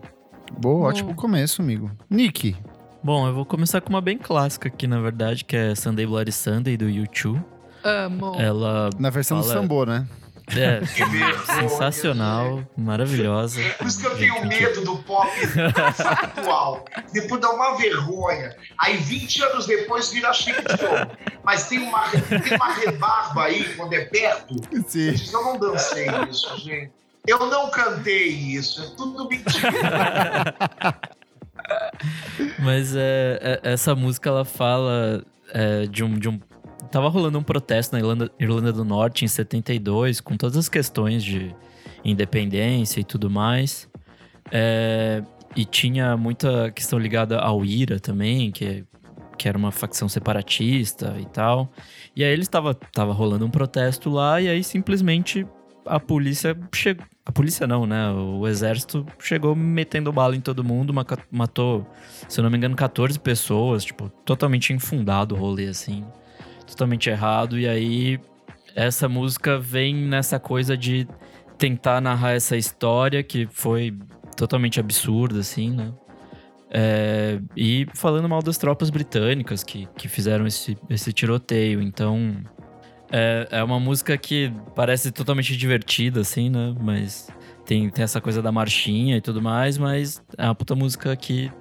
Boa, 0.59 0.89
ótimo 0.89 1.13
começo, 1.13 1.61
amigo. 1.61 1.91
Nick. 2.09 2.55
Bom, 3.03 3.27
eu 3.27 3.35
vou 3.35 3.45
começar 3.45 3.81
com 3.81 3.91
uma 3.91 4.01
bem 4.01 4.17
clássica 4.17 4.69
aqui, 4.69 4.87
na 4.87 4.99
verdade, 4.99 5.45
que 5.45 5.55
é 5.55 5.75
Sunday 5.75 6.07
Bloody 6.07 6.31
Sunday, 6.31 6.75
do 6.75 6.85
U2. 6.85 7.39
Amo. 7.83 8.33
Ela 8.41 8.89
Na 8.97 9.11
versão 9.11 9.43
fala... 9.43 9.53
do 9.53 9.61
Sambô, 9.61 9.85
né? 9.85 10.07
É, 10.47 10.79
Que 10.85 11.05
vergonha, 11.05 11.45
sensacional, 11.45 12.67
maravilhosa. 12.77 13.62
Por 13.77 13.88
isso 13.88 13.99
que 14.01 14.08
eu 14.08 14.17
tenho 14.17 14.45
medo 14.45 14.82
do 14.84 14.97
pop 15.03 15.29
atual. 16.21 16.86
Depois 17.13 17.41
dá 17.41 17.49
uma 17.51 17.77
vergonha. 17.77 18.56
Aí 18.79 18.97
20 18.97 19.43
anos 19.43 19.65
depois 19.65 20.12
vira 20.12 20.34
chique 20.34 20.62
de 20.62 20.84
novo. 20.84 21.12
Mas 21.43 21.67
tem 21.67 21.79
uma, 21.79 22.10
tem 22.10 22.58
uma 22.58 22.73
rebarba 22.73 23.43
aí, 23.45 23.63
quando 23.75 23.93
é 23.93 24.06
perto. 24.06 24.56
Sim. 24.88 25.15
Eu 25.32 25.43
não 25.43 25.58
dancei 25.60 26.08
isso, 26.29 26.58
gente. 26.60 26.91
Eu 27.25 27.39
não 27.39 27.69
cantei 27.71 28.27
isso. 28.27 28.84
É 28.84 28.95
tudo 28.97 29.27
mentira. 29.29 30.53
Mas 32.60 32.93
é, 32.95 33.39
é- 33.63 33.71
essa 33.71 33.95
música 33.95 34.29
ela 34.29 34.43
fala 34.43 35.23
é, 35.53 35.86
de, 35.86 36.03
um, 36.03 36.17
de 36.19 36.27
um. 36.29 36.39
Tava 36.93 37.10
rolando 37.10 37.39
um 37.39 37.43
protesto 37.43 37.95
na 37.95 37.99
Irlanda, 37.99 38.32
Irlanda 38.39 38.71
do 38.71 38.86
Norte 38.86 39.25
em 39.25 39.27
72, 39.27 40.21
com 40.21 40.38
todas 40.38 40.56
as 40.56 40.69
questões 40.69 41.23
de 41.23 41.51
independência 42.06 42.99
e 42.99 43.03
tudo 43.03 43.32
mais. 43.32 43.89
É, 44.51 45.23
e 45.56 45.65
tinha 45.65 46.15
muita 46.15 46.69
questão 46.69 46.99
ligada 46.99 47.39
ao 47.39 47.65
IRA 47.65 47.99
também, 47.99 48.51
que, 48.51 48.86
que 49.39 49.49
era 49.49 49.58
uma 49.58 49.71
facção 49.71 50.08
separatista 50.08 51.15
e 51.19 51.25
tal. 51.25 51.73
E 52.15 52.23
aí 52.23 52.32
eles 52.32 52.47
tava, 52.47 52.75
tava 52.75 53.12
rolando 53.12 53.43
um 53.43 53.49
protesto 53.49 54.12
lá, 54.12 54.39
e 54.39 54.47
aí 54.47 54.63
simplesmente 54.63 55.47
a 55.88 55.99
polícia 55.99 56.56
chegou. 56.71 57.03
A 57.25 57.32
polícia 57.32 57.65
não, 57.65 57.88
né? 57.88 58.12
O 58.12 58.47
exército 58.47 59.03
chegou 59.17 59.56
metendo 59.56 60.13
bala 60.13 60.36
em 60.36 60.41
todo 60.41 60.63
mundo, 60.63 60.93
matou, 61.32 61.88
se 62.29 62.39
eu 62.39 62.43
não 62.43 62.51
me 62.51 62.58
engano, 62.58 62.75
14 62.75 63.19
pessoas, 63.19 63.84
tipo, 63.84 64.10
totalmente 64.23 64.71
infundado 64.73 65.34
o 65.34 65.39
rolê, 65.39 65.69
assim. 65.69 66.06
Totalmente 66.67 67.10
errado. 67.10 67.60
E 67.60 67.67
aí, 67.67 68.19
essa 68.76 69.08
música 69.08 69.60
vem 69.60 69.95
nessa 69.95 70.39
coisa 70.39 70.76
de 70.76 71.08
tentar 71.58 72.02
narrar 72.02 72.32
essa 72.32 72.58
história 72.58 73.23
que 73.23 73.47
foi 73.52 73.97
totalmente 74.36 74.80
absurda, 74.80 75.39
assim, 75.39 75.71
né? 75.71 75.93
É, 76.76 77.39
e 77.56 77.86
falando 77.93 78.28
mal 78.28 78.41
das 78.41 78.58
tropas 78.58 78.89
britânicas 78.89 79.63
que, 79.63 79.88
que 79.95 80.08
fizeram 80.08 80.47
esse, 80.47 80.76
esse 80.89 81.13
tiroteio. 81.13 81.82
Então, 81.82 82.36
é, 83.12 83.47
é 83.52 83.63
uma 83.63 83.80
música 83.80 84.17
que 84.17 84.52
parece 84.76 85.12
totalmente 85.12 85.56
divertida, 85.56 86.21
assim, 86.21 86.49
né? 86.49 86.76
Mas 86.82 87.30
tem, 87.63 87.89
tem 87.89 88.04
essa 88.04 88.19
coisa 88.19 88.41
da 88.41 88.52
marchinha 88.52 89.17
e 89.17 89.21
tudo 89.21 89.39
mais, 89.39 89.78
mas 89.78 90.21
é 90.36 90.45
uma 90.45 90.56
puta 90.56 90.73
música 90.73 91.15
que, 91.15 91.52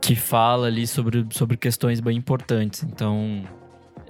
que 0.00 0.14
fala 0.14 0.68
ali 0.68 0.86
sobre, 0.86 1.26
sobre 1.30 1.56
questões 1.56 1.98
bem 1.98 2.16
importantes. 2.16 2.84
Então. 2.84 3.42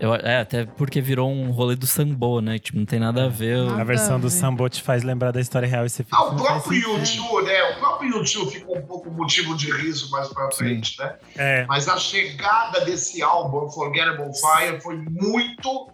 Eu, 0.00 0.12
é, 0.14 0.40
até 0.40 0.64
porque 0.66 1.00
virou 1.00 1.30
um 1.30 1.50
rolê 1.52 1.76
do 1.76 1.86
sambo, 1.86 2.40
né? 2.40 2.58
Tipo, 2.58 2.78
não 2.78 2.84
tem 2.84 2.98
nada 2.98 3.26
a 3.26 3.28
ver. 3.28 3.64
Nada 3.64 3.80
A 3.80 3.84
versão 3.84 4.18
do 4.18 4.28
ver. 4.28 4.34
Sambo 4.34 4.68
te 4.68 4.82
faz 4.82 5.04
lembrar 5.04 5.30
da 5.30 5.40
história 5.40 5.68
real 5.68 5.86
e 5.86 5.88
você 5.90 6.02
fica. 6.02 6.16
Ah, 6.16 6.24
o 6.24 6.32
"Não 6.32 6.38
faz 6.44 6.62
próprio 6.62 6.96
sentido." 6.96 7.22
YouTube, 7.22 7.46
né? 7.46 7.62
O 7.70 7.78
próprio 7.78 8.10
YouTube 8.10 8.50
ficou 8.50 8.78
um 8.78 8.82
pouco 8.86 9.10
motivo 9.12 9.56
de 9.56 9.70
riso 9.70 10.10
mais 10.10 10.28
pra 10.28 10.50
frente, 10.50 10.98
né? 10.98 11.14
É, 11.36 11.64
Mas 11.66 11.88
a 11.88 11.96
chegada 11.96 12.80
desse 12.84 13.22
álbum, 13.22 13.66
Unforgettable 13.66 14.32
Fire, 14.34 14.80
foi 14.80 14.96
muito, 14.96 15.88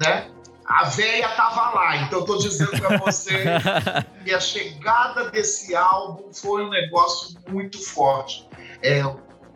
né? 0.00 0.28
A 0.66 0.84
véia 0.84 1.30
tava 1.30 1.70
lá, 1.70 1.96
então 2.02 2.18
eu 2.18 2.24
tô 2.26 2.36
dizendo 2.36 2.70
pra 2.72 2.98
você 2.98 3.32
que 4.22 4.34
a 4.34 4.38
chegada 4.40 5.30
desse 5.30 5.74
álbum 5.74 6.30
foi 6.34 6.62
um 6.64 6.68
negócio 6.68 7.34
muito 7.48 7.78
forte. 7.82 8.46
É, 8.82 9.02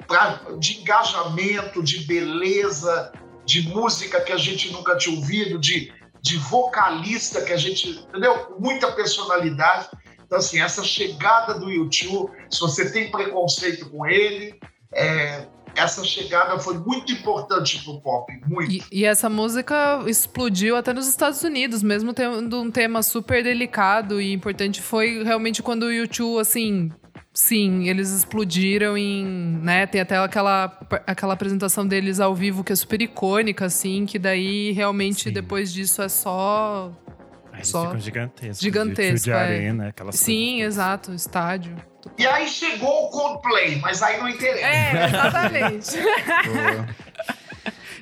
pra- 0.09 0.41
de 0.59 0.81
engajamento, 0.81 1.83
de 1.83 2.01
beleza, 2.07 3.13
de 3.45 3.69
música 3.69 4.21
que 4.21 4.33
a 4.33 4.37
gente 4.37 4.73
nunca 4.73 4.97
tinha 4.97 5.17
ouvido, 5.17 5.59
de, 5.59 5.93
de 6.21 6.37
vocalista 6.37 7.43
que 7.43 7.53
a 7.53 7.57
gente, 7.57 7.91
entendeu? 7.91 8.57
Muita 8.59 8.91
personalidade. 8.93 9.89
Então, 10.25 10.39
assim, 10.39 10.61
essa 10.61 10.83
chegada 10.83 11.59
do 11.59 11.71
YouTube, 11.71 12.31
se 12.51 12.61
você 12.61 12.91
tem 12.91 13.11
preconceito 13.11 13.91
com 13.91 14.07
ele, 14.07 14.59
é, 14.95 15.47
essa 15.75 16.05
chegada 16.05 16.59
foi 16.59 16.79
muito 16.79 17.13
importante 17.13 17.83
pro 17.83 18.01
pop, 18.01 18.33
muito. 18.47 18.73
E, 18.73 18.83
e 18.91 19.05
essa 19.05 19.29
música 19.29 20.03
explodiu 20.07 20.77
até 20.77 20.93
nos 20.93 21.07
Estados 21.07 21.43
Unidos, 21.43 21.83
mesmo 21.83 22.13
tendo 22.13 22.61
um 22.61 22.71
tema 22.71 23.03
super 23.03 23.43
delicado 23.43 24.21
e 24.21 24.33
importante. 24.33 24.81
Foi 24.81 25.23
realmente 25.23 25.63
quando 25.63 25.85
o 25.85 25.93
YouTube, 25.93 26.41
assim. 26.41 26.91
Sim, 27.35 27.89
eles 27.89 28.11
explodiram 28.11 28.97
em. 28.97 29.25
né? 29.63 29.87
Tem 29.87 30.01
até 30.03 30.19
aquela, 30.19 30.79
aquela 31.07 31.33
apresentação 31.33 31.87
deles 31.87 32.21
ao 32.21 32.35
vivo 32.35 32.63
que 32.63 32.73
é 32.73 32.77
super 32.77 33.01
icônica, 33.01 33.65
assim, 33.65 34.05
que 34.05 34.19
daí 34.19 34.73
realmente 34.73 35.25
Sim. 35.25 35.33
depois 35.33 35.73
disso 35.73 36.03
é 36.03 36.09
só. 36.11 36.93
Eles 37.55 37.69
Só- 37.69 37.87
ficam 37.87 38.01
gigantescos. 38.01 38.59
Gigantesco, 38.61 39.17
De, 39.19 39.25
de 39.25 39.31
é. 39.31 39.35
arena, 39.35 39.89
aquelas 39.89 40.17
Sim, 40.17 40.63
exato, 40.63 41.13
estádio. 41.15 41.75
E 42.19 42.27
aí 42.27 42.49
chegou 42.49 43.07
o 43.07 43.11
Coldplay, 43.11 43.79
mas 43.81 44.03
aí 44.03 44.19
não 44.19 44.29
interessa. 44.29 44.67
É, 44.67 45.05
exatamente. 45.07 45.91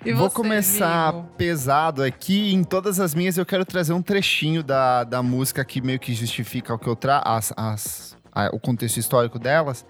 E 0.05 0.13
Vou 0.15 0.31
você, 0.31 0.35
começar 0.37 1.09
amigo? 1.11 1.29
pesado 1.37 2.03
aqui. 2.03 2.55
Em 2.55 2.65
todas 2.65 2.99
as 2.99 3.15
minhas, 3.15 3.37
eu 3.37 3.45
quero 3.45 3.65
trazer 3.67 3.93
um 3.93 4.01
trechinho 4.01 4.63
da, 4.63 5.05
da 5.05 5.23
música 5.23 5.63
que 5.65 5.81
meio 5.83 5.99
que 5.99 6.15
justifica 6.15 6.73
o 6.73 6.79
que 6.79 6.87
eu 6.89 6.97
trago, 6.97 7.29
as, 7.29 7.53
as, 7.57 8.17
a- 8.33 8.51
o 8.53 8.59
contexto 8.61 8.99
histórico 8.99 9.39
delas. 9.39 9.85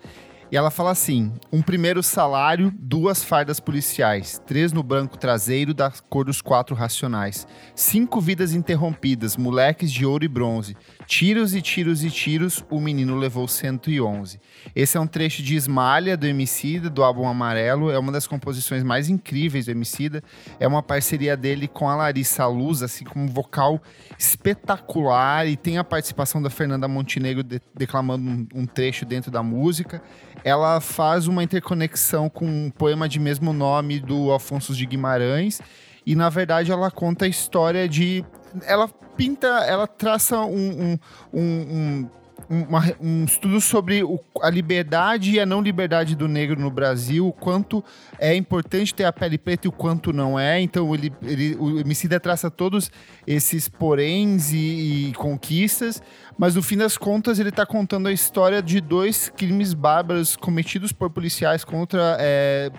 E 0.52 0.56
ela 0.56 0.70
fala 0.70 0.90
assim: 0.90 1.32
um 1.52 1.62
primeiro 1.62 2.02
salário, 2.02 2.72
duas 2.76 3.22
fardas 3.22 3.60
policiais, 3.60 4.42
três 4.46 4.72
no 4.72 4.82
branco 4.82 5.16
traseiro 5.16 5.72
da 5.72 5.92
cor 6.08 6.24
dos 6.24 6.40
quatro 6.40 6.74
racionais, 6.74 7.46
cinco 7.74 8.20
vidas 8.20 8.52
interrompidas, 8.52 9.36
moleques 9.36 9.92
de 9.92 10.04
ouro 10.04 10.24
e 10.24 10.28
bronze, 10.28 10.76
tiros 11.10 11.56
e 11.56 11.60
tiros 11.60 12.04
e 12.04 12.10
tiros, 12.10 12.64
o 12.70 12.78
menino 12.80 13.16
levou 13.16 13.48
111. 13.48 14.40
Esse 14.76 14.96
é 14.96 15.00
um 15.00 15.08
trecho 15.08 15.42
de 15.42 15.56
Esmalha 15.56 16.16
do 16.16 16.24
Emicida, 16.24 16.88
do 16.88 17.02
álbum 17.02 17.26
Amarelo, 17.26 17.90
é 17.90 17.98
uma 17.98 18.12
das 18.12 18.28
composições 18.28 18.84
mais 18.84 19.08
incríveis 19.08 19.64
do 19.66 19.72
Emicida, 19.72 20.22
é 20.60 20.68
uma 20.68 20.84
parceria 20.84 21.36
dele 21.36 21.66
com 21.66 21.88
a 21.88 21.96
Larissa 21.96 22.46
Luz, 22.46 22.80
assim 22.80 23.04
como 23.04 23.24
um 23.24 23.28
vocal 23.28 23.82
espetacular. 24.16 25.48
E 25.48 25.56
tem 25.56 25.78
a 25.78 25.84
participação 25.84 26.40
da 26.40 26.48
Fernanda 26.48 26.86
Montenegro 26.86 27.42
de 27.42 27.60
declamando 27.74 28.30
um, 28.30 28.46
um 28.54 28.64
trecho 28.64 29.04
dentro 29.04 29.32
da 29.32 29.42
música. 29.42 30.00
Ela 30.44 30.80
faz 30.80 31.26
uma 31.26 31.42
interconexão 31.42 32.30
com 32.30 32.46
um 32.46 32.70
poema 32.70 33.08
de 33.08 33.18
mesmo 33.18 33.52
nome 33.52 33.98
do 33.98 34.32
Afonso 34.32 34.72
de 34.72 34.86
Guimarães. 34.86 35.60
E 36.06 36.14
na 36.14 36.28
verdade 36.28 36.70
ela 36.70 36.88
conta 36.88 37.24
a 37.24 37.28
história 37.28 37.88
de 37.88 38.24
ela 38.64 38.88
pinta 39.16 39.46
ela 39.46 39.86
traça 39.86 40.38
um, 40.38 40.92
um, 40.92 40.98
um, 41.32 42.10
uma, 42.50 42.82
um 43.00 43.24
estudo 43.24 43.60
sobre 43.60 44.02
o, 44.02 44.18
a 44.42 44.50
liberdade 44.50 45.30
e 45.30 45.40
a 45.40 45.46
não 45.46 45.62
liberdade 45.62 46.16
do 46.16 46.26
negro 46.26 46.60
no 46.60 46.68
Brasil, 46.68 47.28
o 47.28 47.32
quanto 47.32 47.82
é 48.18 48.34
importante 48.34 48.92
ter 48.92 49.04
a 49.04 49.12
pele 49.12 49.38
preta 49.38 49.68
e 49.68 49.70
o 49.70 49.72
quanto 49.72 50.12
não 50.12 50.36
é. 50.36 50.60
Então, 50.60 50.92
ele, 50.92 51.12
ele, 51.22 51.56
o 51.60 51.78
Emicida 51.78 52.18
traça 52.18 52.50
todos 52.50 52.90
esses 53.24 53.68
poréns 53.68 54.52
e, 54.52 55.10
e 55.10 55.12
conquistas, 55.12 56.02
mas 56.36 56.56
no 56.56 56.62
fim 56.62 56.76
das 56.76 56.98
contas 56.98 57.38
ele 57.38 57.50
está 57.50 57.64
contando 57.64 58.08
a 58.08 58.12
história 58.12 58.60
de 58.60 58.80
dois 58.80 59.28
crimes 59.28 59.72
bárbaros 59.72 60.34
cometidos 60.34 60.90
por 60.90 61.08
policiais 61.08 61.62
contra, 61.62 62.16
é, 62.18 62.70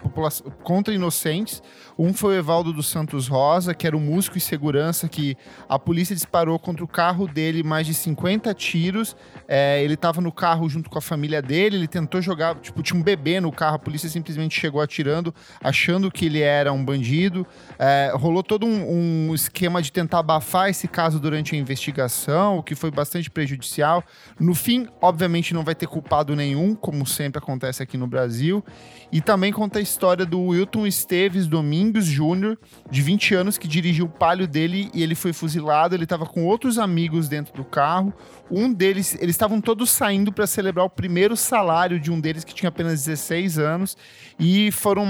contra 0.63 0.93
inocentes. 0.93 1.63
Um 1.97 2.13
foi 2.13 2.35
o 2.35 2.39
Evaldo 2.39 2.73
dos 2.73 2.87
Santos 2.87 3.27
Rosa, 3.27 3.73
que 3.73 3.87
era 3.87 3.95
um 3.95 3.99
músico 3.99 4.37
e 4.37 4.41
segurança 4.41 5.07
que 5.07 5.37
a 5.69 5.77
polícia 5.77 6.15
disparou 6.15 6.57
contra 6.59 6.83
o 6.83 6.87
carro 6.87 7.27
dele 7.27 7.63
mais 7.63 7.85
de 7.85 7.93
50 7.93 8.53
tiros. 8.53 9.15
É, 9.47 9.60
ele 9.83 9.95
estava 9.95 10.21
no 10.21 10.31
carro 10.31 10.69
junto 10.69 10.89
com 10.89 10.97
a 10.97 11.01
família 11.01 11.41
dele, 11.41 11.77
ele 11.77 11.87
tentou 11.87 12.21
jogar, 12.21 12.55
tipo, 12.55 12.81
tinha 12.81 12.99
um 12.99 13.03
bebê 13.03 13.39
no 13.39 13.51
carro, 13.51 13.75
a 13.75 13.79
polícia 13.79 14.09
simplesmente 14.09 14.59
chegou 14.59 14.81
atirando, 14.81 15.33
achando 15.61 16.11
que 16.11 16.25
ele 16.25 16.41
era 16.41 16.71
um 16.71 16.83
bandido. 16.83 17.45
É, 17.77 18.11
rolou 18.15 18.43
todo 18.43 18.65
um, 18.65 19.29
um 19.29 19.35
esquema 19.35 19.81
de 19.81 19.91
tentar 19.91 20.19
abafar 20.19 20.69
esse 20.69 20.87
caso 20.87 21.19
durante 21.19 21.55
a 21.55 21.57
investigação, 21.57 22.57
o 22.57 22.63
que 22.63 22.75
foi 22.75 22.91
bastante 22.91 23.29
prejudicial 23.29 23.51
judicial. 23.61 24.03
No 24.39 24.53
fim, 24.53 24.87
obviamente, 25.01 25.53
não 25.53 25.63
vai 25.63 25.75
ter 25.75 25.87
culpado 25.87 26.35
nenhum, 26.35 26.75
como 26.75 27.05
sempre 27.05 27.39
acontece 27.39 27.81
aqui 27.81 27.97
no 27.97 28.07
Brasil. 28.07 28.63
E 29.11 29.21
também 29.21 29.51
conta 29.51 29.79
a 29.79 29.81
história 29.81 30.25
do 30.25 30.39
Wilton 30.39 30.87
Esteves 30.87 31.47
Domingos 31.47 32.05
Júnior, 32.05 32.57
de 32.89 33.01
20 33.01 33.35
anos, 33.35 33.57
que 33.57 33.67
dirigiu 33.67 34.05
o 34.05 34.09
palio 34.09 34.47
dele 34.47 34.89
e 34.93 35.03
ele 35.03 35.15
foi 35.15 35.33
fuzilado. 35.33 35.95
Ele 35.95 36.03
estava 36.03 36.25
com 36.25 36.45
outros 36.45 36.77
amigos 36.77 37.27
dentro 37.27 37.53
do 37.53 37.63
carro. 37.63 38.13
Um 38.49 38.71
deles, 38.71 39.15
eles 39.15 39.35
estavam 39.35 39.50
todos 39.59 39.89
saindo 39.89 40.31
para 40.31 40.47
celebrar 40.47 40.85
o 40.85 40.89
primeiro 40.89 41.35
salário 41.35 41.99
de 41.99 42.11
um 42.11 42.19
deles 42.19 42.43
que 42.43 42.53
tinha 42.53 42.69
apenas 42.69 43.03
16 43.03 43.57
anos 43.57 43.97
e 44.39 44.71
foram 44.71 45.05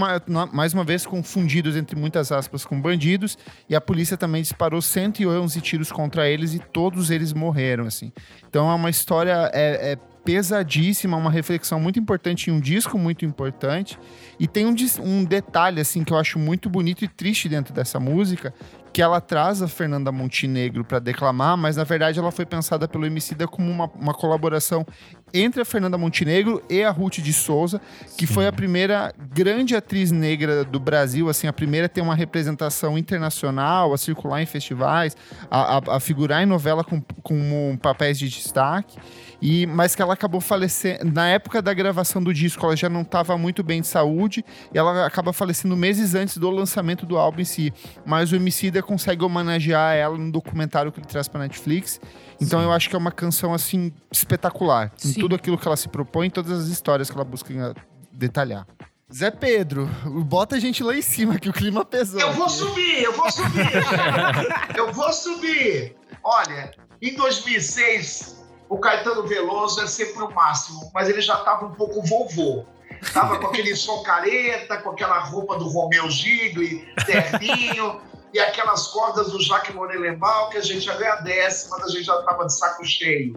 mais 0.51 0.73
uma 0.73 0.83
vez 0.83 1.05
confundidos 1.05 1.75
entre 1.75 1.95
muitas 1.95 2.31
aspas 2.31 2.65
com 2.65 2.81
bandidos 2.81 3.37
e 3.69 3.75
a 3.75 3.81
polícia 3.81 4.17
também 4.17 4.41
disparou 4.41 4.81
111 4.81 5.59
tiros 5.61 5.91
contra 5.91 6.27
eles 6.27 6.53
e 6.53 6.59
todos 6.59 7.11
eles 7.11 7.33
morreram 7.33 7.85
assim. 7.85 8.11
Então 8.49 8.71
é 8.71 8.73
uma 8.73 8.89
história 8.89 9.51
é, 9.53 9.91
é 9.91 9.97
pesadíssima, 10.23 11.17
uma 11.17 11.31
reflexão 11.31 11.79
muito 11.79 11.99
importante 11.99 12.49
em 12.49 12.53
um 12.53 12.59
disco 12.59 12.97
muito 12.97 13.25
importante. 13.25 13.97
E 14.39 14.47
tem 14.47 14.65
um, 14.65 14.75
um 14.99 15.23
detalhe 15.23 15.81
assim 15.81 16.03
que 16.03 16.13
eu 16.13 16.17
acho 16.17 16.37
muito 16.37 16.69
bonito 16.69 17.03
e 17.03 17.07
triste 17.07 17.49
dentro 17.49 17.73
dessa 17.73 17.99
música, 17.99 18.53
que 18.93 19.01
ela 19.01 19.21
traz 19.21 19.61
a 19.61 19.67
Fernanda 19.67 20.11
Montenegro 20.11 20.83
para 20.83 20.99
declamar, 20.99 21.55
mas 21.55 21.77
na 21.77 21.83
verdade 21.83 22.19
ela 22.19 22.31
foi 22.31 22.45
pensada 22.45 22.87
pelo 22.87 23.05
Emicida 23.05 23.47
como 23.47 23.69
uma, 23.69 23.89
uma 23.95 24.13
colaboração 24.13 24.85
entre 25.33 25.61
a 25.61 25.65
Fernanda 25.65 25.97
Montenegro 25.97 26.61
e 26.69 26.83
a 26.83 26.91
Ruth 26.91 27.19
de 27.19 27.31
Souza, 27.31 27.79
que 28.17 28.27
Sim. 28.27 28.33
foi 28.33 28.47
a 28.47 28.51
primeira 28.51 29.13
grande 29.33 29.75
atriz 29.75 30.11
negra 30.11 30.65
do 30.65 30.79
Brasil, 30.79 31.29
assim, 31.29 31.47
a 31.47 31.53
primeira 31.53 31.85
a 31.85 31.89
ter 31.89 32.01
uma 32.01 32.15
representação 32.15 32.97
internacional, 32.97 33.93
a 33.93 33.97
circular 33.97 34.41
em 34.41 34.45
festivais, 34.45 35.15
a, 35.49 35.77
a, 35.77 35.95
a 35.95 35.99
figurar 35.99 36.43
em 36.43 36.45
novela 36.45 36.83
com, 36.83 37.01
com 37.23 37.77
papéis 37.81 38.19
de 38.19 38.27
destaque. 38.27 38.97
E, 39.41 39.65
mas 39.65 39.95
que 39.95 40.01
ela 40.01 40.13
acabou 40.13 40.39
falecendo. 40.39 41.11
Na 41.11 41.27
época 41.29 41.61
da 41.61 41.73
gravação 41.73 42.21
do 42.21 42.33
disco, 42.33 42.65
ela 42.65 42.75
já 42.75 42.87
não 42.87 43.01
estava 43.01 43.37
muito 43.37 43.63
bem 43.63 43.81
de 43.81 43.87
saúde 43.87 44.45
e 44.73 44.77
ela 44.77 45.05
acaba 45.05 45.33
falecendo 45.33 45.75
meses 45.75 46.13
antes 46.13 46.37
do 46.37 46.49
lançamento 46.49 47.05
do 47.05 47.17
álbum 47.17 47.41
em 47.41 47.45
si. 47.45 47.73
Mas 48.05 48.31
o 48.31 48.35
Emicida 48.35 48.83
consegue 48.83 49.23
homenagear 49.23 49.95
ela 49.95 50.17
no 50.17 50.31
documentário 50.31 50.91
que 50.91 50.99
ele 50.99 51.07
traz 51.07 51.27
para 51.27 51.41
Netflix. 51.41 51.99
Então 52.39 52.59
Sim. 52.59 52.65
eu 52.65 52.71
acho 52.71 52.89
que 52.89 52.95
é 52.95 52.99
uma 52.99 53.11
canção 53.11 53.53
assim 53.53 53.91
espetacular. 54.11 54.91
Sim. 54.95 55.09
Em 55.09 55.13
tudo 55.13 55.35
aquilo 55.35 55.57
que 55.57 55.67
ela 55.67 55.77
se 55.77 55.89
propõe, 55.89 56.27
em 56.27 56.31
todas 56.31 56.51
as 56.51 56.67
histórias 56.67 57.09
que 57.09 57.15
ela 57.15 57.25
busca 57.25 57.73
detalhar. 58.11 58.67
Zé 59.13 59.29
Pedro, 59.29 59.89
bota 60.23 60.55
a 60.55 60.59
gente 60.59 60.81
lá 60.83 60.95
em 60.95 61.01
cima, 61.01 61.37
que 61.37 61.49
o 61.49 61.53
clima 61.53 61.83
pesou. 61.83 62.21
Eu 62.21 62.31
vou 62.31 62.47
subir, 62.47 63.03
eu 63.03 63.11
vou 63.11 63.29
subir. 63.29 63.67
eu 64.77 64.93
vou 64.93 65.11
subir. 65.11 65.97
Olha, 66.23 66.71
em 67.01 67.13
2006, 67.15 68.40
o 68.71 68.79
Caetano 68.79 69.27
Veloso 69.27 69.81
é 69.81 69.87
sempre 69.87 70.23
o 70.23 70.31
máximo, 70.31 70.89
mas 70.93 71.09
ele 71.09 71.19
já 71.19 71.39
estava 71.39 71.65
um 71.65 71.73
pouco 71.73 72.01
vovô. 72.03 72.65
Tava 73.13 73.37
com 73.37 73.47
aquele 73.47 73.75
som 73.75 74.01
careta, 74.01 74.77
com 74.77 74.91
aquela 74.91 75.19
roupa 75.19 75.57
do 75.57 75.67
Romeu 75.67 76.09
Gigli, 76.09 76.87
terninho 77.05 77.99
e 78.33 78.39
aquelas 78.39 78.87
cordas 78.87 79.29
do 79.29 79.41
Jacques 79.41 79.75
Morelenbaum 79.75 80.49
que 80.51 80.57
a 80.57 80.61
gente 80.61 80.89
agradece, 80.89 81.69
mas 81.69 81.83
a 81.83 81.87
gente 81.89 82.03
já 82.03 82.17
estava 82.17 82.45
de 82.45 82.57
saco 82.57 82.85
cheio. 82.85 83.35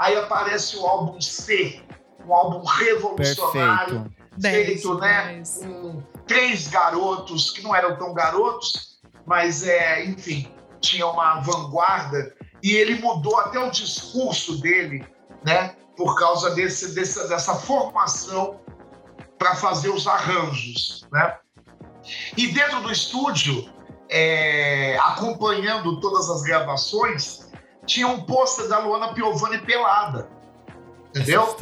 Aí 0.00 0.16
aparece 0.16 0.76
o 0.78 0.84
álbum 0.84 1.20
C, 1.20 1.80
um 2.26 2.34
álbum 2.34 2.64
revolucionário, 2.64 4.12
Perfeito. 4.42 4.66
feito 4.66 4.98
né, 4.98 5.42
com 5.60 6.02
três 6.26 6.66
garotos 6.66 7.52
que 7.52 7.62
não 7.62 7.72
eram 7.72 7.96
tão 7.96 8.12
garotos, 8.12 8.98
mas 9.24 9.64
é, 9.64 10.04
enfim, 10.04 10.52
tinha 10.80 11.06
uma 11.06 11.38
vanguarda 11.40 12.34
e 12.62 12.74
ele 12.74 12.96
mudou 12.96 13.38
até 13.38 13.58
o 13.58 13.70
discurso 13.70 14.60
dele, 14.60 15.06
né, 15.44 15.74
por 15.96 16.18
causa 16.18 16.54
desse, 16.54 16.94
desse 16.94 17.28
dessa 17.28 17.54
formação 17.54 18.60
para 19.38 19.54
fazer 19.54 19.90
os 19.90 20.06
arranjos, 20.06 21.06
né? 21.12 21.38
E 22.36 22.48
dentro 22.48 22.80
do 22.80 22.90
estúdio 22.90 23.68
é, 24.08 24.96
acompanhando 24.98 26.00
todas 26.00 26.30
as 26.30 26.42
gravações, 26.42 27.50
tinha 27.84 28.06
um 28.06 28.22
pôster 28.22 28.68
da 28.68 28.78
Luana 28.78 29.12
Piovani 29.14 29.58
pelada. 29.58 30.28
Entendeu? 31.10 31.56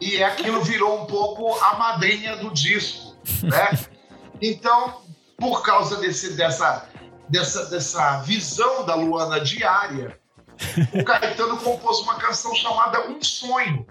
E 0.00 0.22
aquilo 0.22 0.62
virou 0.62 1.02
um 1.02 1.06
pouco 1.06 1.54
a 1.64 1.76
madrinha 1.76 2.36
do 2.36 2.50
disco, 2.50 3.16
né? 3.42 3.70
Então, 4.40 5.02
por 5.36 5.62
causa 5.64 5.96
desse, 5.96 6.34
dessa, 6.34 6.88
dessa, 7.28 7.66
dessa 7.70 8.18
visão 8.18 8.86
da 8.86 8.94
Luana 8.94 9.40
diária, 9.40 10.16
o 10.92 11.04
Caetano 11.04 11.56
compôs 11.58 12.00
uma 12.00 12.16
canção 12.16 12.54
chamada 12.54 13.08
Um 13.08 13.22
Sonho. 13.22 13.86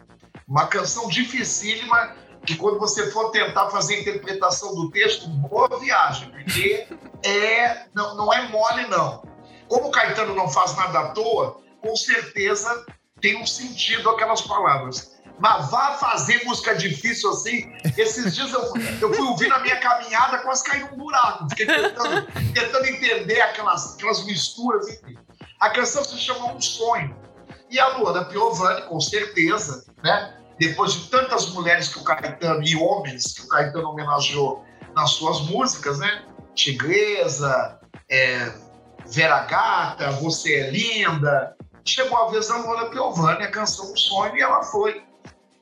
Uma 0.47 0.67
canção 0.67 1.09
dificílima 1.09 2.15
que 2.45 2.55
quando 2.55 2.79
você 2.79 3.11
for 3.11 3.31
tentar 3.31 3.69
fazer 3.69 3.95
a 3.95 3.99
interpretação 4.01 4.73
do 4.73 4.89
texto, 4.89 5.27
boa 5.27 5.67
viagem, 5.79 6.31
porque 6.31 6.87
é, 7.23 7.87
não, 7.93 8.15
não 8.15 8.33
é 8.33 8.47
mole, 8.47 8.87
não. 8.87 9.21
Como 9.67 9.89
o 9.89 9.91
Caetano 9.91 10.33
não 10.33 10.47
faz 10.47 10.75
nada 10.77 10.99
à 10.99 11.07
toa, 11.09 11.61
com 11.81 11.95
certeza 11.95 12.85
tem 13.19 13.41
um 13.41 13.45
sentido 13.45 14.09
aquelas 14.09 14.41
palavras. 14.41 15.17
Mas 15.39 15.69
vá 15.69 15.93
fazer 15.97 16.43
música 16.45 16.73
difícil 16.75 17.29
assim. 17.29 17.71
Esses 17.97 18.33
dias 18.33 18.51
eu, 18.51 18.61
eu 19.01 19.13
fui 19.13 19.25
ouvir 19.25 19.47
na 19.49 19.59
minha 19.59 19.77
caminhada, 19.79 20.39
quase 20.39 20.63
caí 20.63 20.79
num 20.79 20.97
buraco. 20.97 21.47
Fiquei 21.49 21.67
tentando, 21.67 22.27
tentando 22.53 22.85
entender 22.85 23.41
aquelas, 23.41 23.95
aquelas 23.95 24.25
misturas, 24.25 24.87
enfim. 24.87 25.17
A 25.59 25.69
canção 25.69 26.03
se 26.03 26.17
chama 26.17 26.53
Um 26.53 26.61
Sonho. 26.61 27.15
E 27.69 27.79
a 27.79 27.97
Luana 27.97 28.25
Piovani, 28.25 28.83
com 28.83 28.99
certeza, 28.99 29.85
né? 30.03 30.37
depois 30.59 30.93
de 30.93 31.09
tantas 31.09 31.49
mulheres 31.49 31.87
que 31.89 31.99
o 31.99 32.03
Caetano 32.03 32.63
e 32.63 32.75
homens 32.75 33.33
que 33.33 33.41
o 33.43 33.47
Caetano 33.47 33.89
homenageou 33.89 34.65
nas 34.95 35.11
suas 35.11 35.41
músicas, 35.41 35.99
né? 35.99 36.25
Tigresa, 36.55 37.79
é, 38.09 38.51
Vera 39.05 39.43
Gata, 39.43 40.11
Você 40.11 40.55
é 40.55 40.71
Linda. 40.71 41.55
Chegou 41.85 42.17
a 42.17 42.29
vez 42.29 42.47
da 42.47 42.57
Lola 42.57 42.89
Piovani, 42.89 43.43
a 43.43 43.51
canção 43.51 43.93
do 43.93 43.99
sonho, 43.99 44.35
e 44.35 44.41
ela 44.41 44.63
foi 44.63 45.03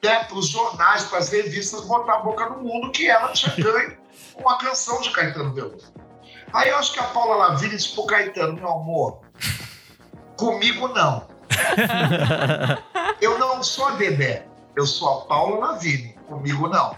né, 0.04 0.24
para 0.24 0.38
os 0.38 0.48
jornais, 0.48 1.04
para 1.04 1.20
as 1.20 1.30
revistas, 1.30 1.82
botar 1.82 2.16
a 2.16 2.20
boca 2.20 2.50
no 2.50 2.64
mundo 2.64 2.92
que 2.92 3.08
ela 3.08 3.32
tinha 3.34 3.56
ganho 3.56 3.98
uma 4.38 4.58
canção 4.58 5.02
de 5.02 5.12
Caetano 5.12 5.54
Veloso. 5.54 5.94
Aí 6.54 6.70
eu 6.70 6.78
acho 6.78 6.94
que 6.94 7.00
a 7.00 7.04
Paula 7.04 7.36
Lavigne 7.36 7.76
disse 7.76 7.94
pro 7.94 8.06
Caetano, 8.06 8.54
meu 8.54 8.70
amor, 8.70 9.22
comigo 10.38 10.88
não. 10.90 11.28
eu 13.22 13.38
não 13.40 13.64
sou 13.64 13.96
bebê. 13.96 14.44
eu 14.76 14.86
sou 14.86 15.20
a 15.20 15.26
Paula 15.26 15.68
Navini, 15.68 16.16
comigo 16.28 16.68
não. 16.68 16.98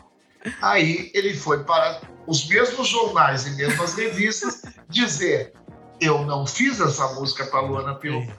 Aí 0.62 1.12
ele 1.14 1.34
foi 1.34 1.64
para 1.64 2.02
os 2.26 2.48
mesmos 2.48 2.88
jornais 2.88 3.46
e 3.46 3.52
mesmas 3.52 3.96
revistas 3.96 4.62
dizer: 4.90 5.54
eu 6.00 6.26
não 6.26 6.46
fiz 6.46 6.80
essa 6.80 7.08
música 7.14 7.46
para 7.46 7.62
Luana 7.62 7.96
Piovani. 7.96 8.34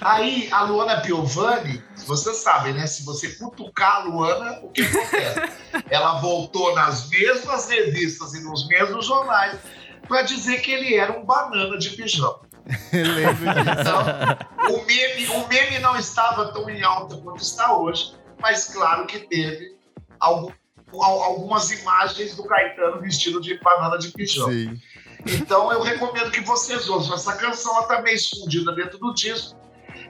Aí 0.00 0.48
a 0.52 0.62
Luana 0.62 1.00
Piovani, 1.00 1.82
vocês 2.06 2.36
sabem, 2.36 2.74
né? 2.74 2.86
Se 2.86 3.04
você 3.04 3.28
cutucar 3.32 3.96
a 3.96 4.04
Luana, 4.04 4.60
o 4.62 4.70
que 4.70 4.82
acontece? 4.82 5.52
Ela 5.90 6.20
voltou 6.20 6.74
nas 6.74 7.08
mesmas 7.08 7.68
revistas 7.68 8.34
e 8.34 8.44
nos 8.44 8.68
mesmos 8.68 9.06
jornais 9.06 9.58
para 10.06 10.22
dizer 10.22 10.60
que 10.60 10.70
ele 10.70 10.94
era 10.94 11.18
um 11.18 11.24
banana 11.24 11.78
de 11.78 11.90
pijama. 11.90 12.40
Então, 13.80 14.74
o 14.74 14.86
meme, 14.86 15.26
o 15.28 15.48
meme 15.48 15.78
não 15.80 15.96
estava 15.96 16.52
tão 16.52 16.68
em 16.70 16.82
alta 16.82 17.16
quanto 17.18 17.42
está 17.42 17.76
hoje, 17.76 18.14
mas 18.40 18.72
claro 18.72 19.06
que 19.06 19.20
teve 19.20 19.76
algum, 20.18 20.50
algumas 20.92 21.70
imagens 21.70 22.34
do 22.36 22.44
Caetano 22.44 23.00
vestido 23.00 23.40
de 23.40 23.58
banana 23.60 23.98
de 23.98 24.10
pijama. 24.12 24.52
Sim. 24.52 24.80
Então 25.26 25.72
eu 25.72 25.82
recomendo 25.82 26.30
que 26.30 26.40
vocês 26.40 26.88
ouçam 26.88 27.14
essa 27.14 27.34
canção, 27.36 27.72
ela 27.72 27.82
está 27.82 28.00
meio 28.02 28.16
escondida 28.16 28.72
dentro 28.72 28.98
do 28.98 29.14
disco, 29.14 29.58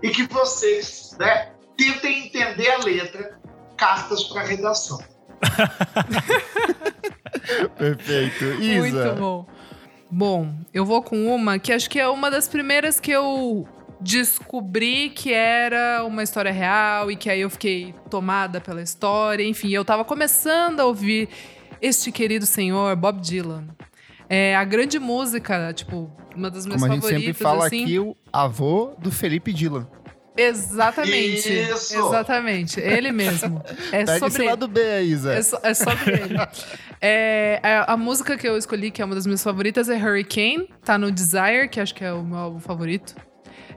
e 0.02 0.10
que 0.10 0.24
vocês 0.24 1.16
né, 1.18 1.52
tentem 1.76 2.26
entender 2.26 2.70
a 2.70 2.78
letra, 2.78 3.38
cartas 3.76 4.24
para 4.24 4.42
redação. 4.42 4.98
Perfeito. 7.76 8.44
Isa. 8.62 8.80
Muito 8.80 9.20
bom. 9.20 9.46
Bom, 10.16 10.54
eu 10.72 10.84
vou 10.84 11.02
com 11.02 11.26
uma 11.34 11.58
que 11.58 11.72
acho 11.72 11.90
que 11.90 11.98
é 11.98 12.06
uma 12.06 12.30
das 12.30 12.46
primeiras 12.46 13.00
que 13.00 13.10
eu 13.10 13.66
descobri 14.00 15.10
que 15.10 15.32
era 15.32 16.04
uma 16.06 16.22
história 16.22 16.52
real 16.52 17.10
e 17.10 17.16
que 17.16 17.28
aí 17.28 17.40
eu 17.40 17.50
fiquei 17.50 17.92
tomada 18.08 18.60
pela 18.60 18.80
história. 18.80 19.42
Enfim, 19.42 19.70
eu 19.70 19.84
tava 19.84 20.04
começando 20.04 20.78
a 20.78 20.84
ouvir 20.84 21.28
este 21.82 22.12
querido 22.12 22.46
senhor, 22.46 22.94
Bob 22.94 23.20
Dylan. 23.20 23.64
É 24.28 24.54
a 24.54 24.62
grande 24.62 25.00
música, 25.00 25.72
tipo, 25.72 26.08
uma 26.36 26.48
das 26.48 26.64
minhas 26.64 26.80
Como 26.80 26.94
favoritas. 26.94 27.10
a 27.10 27.18
gente 27.18 27.26
sempre 27.26 27.42
fala 27.42 27.66
assim. 27.66 27.82
aqui, 27.82 27.98
o 27.98 28.16
avô 28.32 28.94
do 28.96 29.10
Felipe 29.10 29.52
Dylan. 29.52 29.88
Exatamente. 30.36 31.48
Isso. 31.48 31.96
Exatamente. 31.96 32.80
Ele 32.80 33.12
mesmo. 33.12 33.62
É 33.92 34.04
Pega 34.04 34.18
sobre 34.18 34.28
esse 34.28 34.42
lado 34.42 34.66
B 34.66 34.80
aí, 34.80 35.14
Zé. 35.14 35.38
É, 35.38 35.42
so, 35.42 35.58
é 35.62 35.74
sobre 35.74 36.12
ele. 36.12 36.34
É, 37.00 37.60
a, 37.62 37.92
a, 37.92 37.96
música 37.96 38.36
que 38.36 38.48
eu 38.48 38.56
escolhi, 38.56 38.90
que 38.90 39.02
é 39.02 39.04
uma 39.04 39.14
das 39.14 39.26
minhas 39.26 39.42
favoritas, 39.42 39.88
é 39.88 39.94
Hurricane. 39.94 40.68
Tá 40.84 40.98
no 40.98 41.10
Desire, 41.10 41.68
que 41.70 41.80
acho 41.80 41.94
que 41.94 42.04
é 42.04 42.12
o 42.12 42.22
meu 42.22 42.38
álbum 42.38 42.58
favorito. 42.58 43.14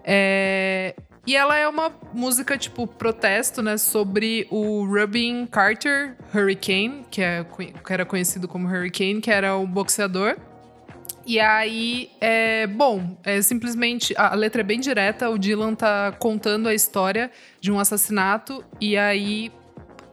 É, 0.03 0.95
e 1.27 1.35
ela 1.35 1.57
é 1.57 1.67
uma 1.67 1.91
música, 2.13 2.57
tipo, 2.57 2.87
protesto, 2.87 3.61
né? 3.61 3.77
Sobre 3.77 4.47
o 4.49 4.85
Rubin 4.85 5.45
Carter 5.45 6.15
Hurricane, 6.33 7.05
que, 7.11 7.21
é, 7.21 7.43
que 7.43 7.93
era 7.93 8.05
conhecido 8.05 8.47
como 8.47 8.67
Hurricane, 8.67 9.19
que 9.19 9.29
era 9.29 9.57
um 9.57 9.67
boxeador. 9.67 10.37
E 11.27 11.41
aí, 11.41 12.09
é, 12.21 12.65
bom, 12.65 13.17
é 13.21 13.41
simplesmente. 13.41 14.13
A 14.17 14.33
letra 14.33 14.61
é 14.61 14.63
bem 14.63 14.79
direta, 14.79 15.29
o 15.29 15.37
Dylan 15.37 15.75
tá 15.75 16.13
contando 16.13 16.69
a 16.69 16.73
história 16.73 17.29
de 17.59 17.69
um 17.69 17.77
assassinato, 17.77 18.63
e 18.79 18.95
aí 18.95 19.51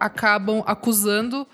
acabam 0.01 0.65
acusando 0.67 1.47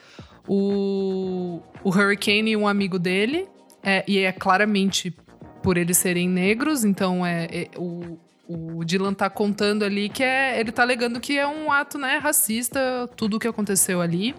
o, 0.49 1.61
o 1.85 1.91
Hurricane 1.91 2.53
e 2.53 2.57
um 2.57 2.67
amigo 2.67 2.99
dele. 2.99 3.47
É, 3.83 4.03
e 4.09 4.19
é 4.21 4.33
claramente 4.33 5.15
por 5.63 5.77
eles 5.77 5.99
serem 5.99 6.27
negros, 6.27 6.83
então 6.83 7.25
é, 7.25 7.45
é, 7.53 7.69
o, 7.77 8.19
o 8.49 8.83
Dylan 8.83 9.13
tá 9.13 9.29
contando 9.29 9.85
ali 9.85 10.09
que 10.09 10.23
é. 10.23 10.59
Ele 10.59 10.73
tá 10.73 10.81
alegando 10.81 11.21
que 11.21 11.39
é 11.39 11.47
um 11.47 11.71
ato, 11.71 11.99
né, 11.99 12.17
racista, 12.17 12.81
tudo 13.15 13.37
o 13.37 13.39
que 13.39 13.47
aconteceu 13.47 14.01
ali. 14.01 14.35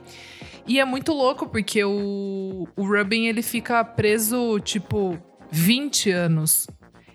E 0.67 0.80
é 0.80 0.86
muito 0.86 1.13
louco, 1.13 1.47
porque 1.47 1.84
o, 1.84 2.67
o 2.76 2.86
Rubin, 2.86 3.26
ele 3.26 3.41
fica 3.41 3.84
preso, 3.84 4.60
tipo, 4.60 5.17
20 5.52 6.12
anos. 6.12 6.67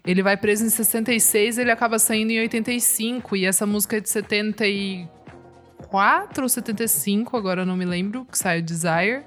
Ele 0.07 0.23
vai 0.23 0.37
preso 0.37 0.65
em 0.65 0.69
66, 0.69 1.59
ele 1.59 1.71
acaba 1.71 1.99
saindo 1.99 2.31
em 2.31 2.41
85. 2.41 3.37
E 3.37 3.45
essa 3.45 3.67
música 3.67 3.97
é 3.97 4.01
de 4.01 4.09
74 4.09 6.43
ou 6.43 6.49
75, 6.49 7.37
agora 7.37 7.63
eu 7.63 7.67
não 7.67 7.77
me 7.77 7.85
lembro, 7.85 8.25
que 8.25 8.39
saiu 8.39 8.63
Desire. 8.63 9.25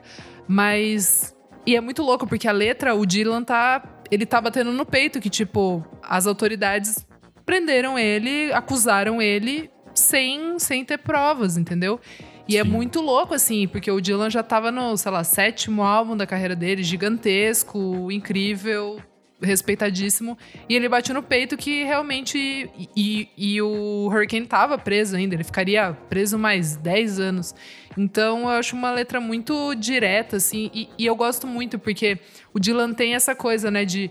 Mas... 0.47 1.35
E 1.65 1.75
é 1.75 1.81
muito 1.81 2.01
louco, 2.01 2.25
porque 2.25 2.47
a 2.47 2.51
letra, 2.51 2.95
o 2.95 3.05
Dylan 3.05 3.43
tá... 3.43 3.83
Ele 4.09 4.25
tá 4.25 4.41
batendo 4.41 4.71
no 4.71 4.85
peito 4.85 5.19
que, 5.19 5.29
tipo, 5.29 5.85
as 6.01 6.25
autoridades 6.25 7.05
prenderam 7.45 7.99
ele, 7.99 8.51
acusaram 8.53 9.21
ele 9.21 9.69
sem, 9.93 10.57
sem 10.57 10.85
ter 10.85 10.97
provas, 10.97 11.57
entendeu? 11.57 11.99
E 12.49 12.57
é 12.57 12.63
Sim. 12.63 12.69
muito 12.71 12.99
louco, 12.99 13.35
assim, 13.35 13.67
porque 13.67 13.91
o 13.91 14.01
Dylan 14.01 14.31
já 14.31 14.41
tava 14.41 14.71
no, 14.71 14.97
sei 14.97 15.11
lá, 15.11 15.23
sétimo 15.23 15.83
álbum 15.83 16.17
da 16.17 16.25
carreira 16.25 16.55
dele, 16.55 16.81
gigantesco, 16.81 18.11
incrível, 18.11 18.99
respeitadíssimo. 19.39 20.35
E 20.67 20.75
ele 20.75 20.89
bate 20.89 21.13
no 21.13 21.21
peito 21.21 21.55
que 21.55 21.83
realmente. 21.83 22.39
E, 22.75 22.89
e, 22.95 23.29
e, 23.37 23.61
o 23.61 24.07
Hurricane 24.07 24.47
tava 24.47 24.79
preso 24.79 25.15
ainda, 25.15 25.35
ele 25.35 25.43
ficaria 25.43 25.93
preso 26.09 26.39
mais 26.39 26.75
10 26.75 27.19
anos. 27.19 27.53
Então 27.95 28.41
eu 28.41 28.49
acho 28.49 28.75
uma 28.75 28.91
letra 28.91 29.21
muito 29.21 29.75
direta, 29.75 30.37
assim, 30.37 30.71
e, 30.73 30.89
e 30.97 31.05
eu 31.05 31.15
gosto 31.15 31.45
muito, 31.45 31.77
porque 31.77 32.17
o 32.51 32.59
Dylan 32.59 32.93
tem 32.93 33.13
essa 33.13 33.35
coisa, 33.35 33.69
né, 33.69 33.85
de 33.85 34.09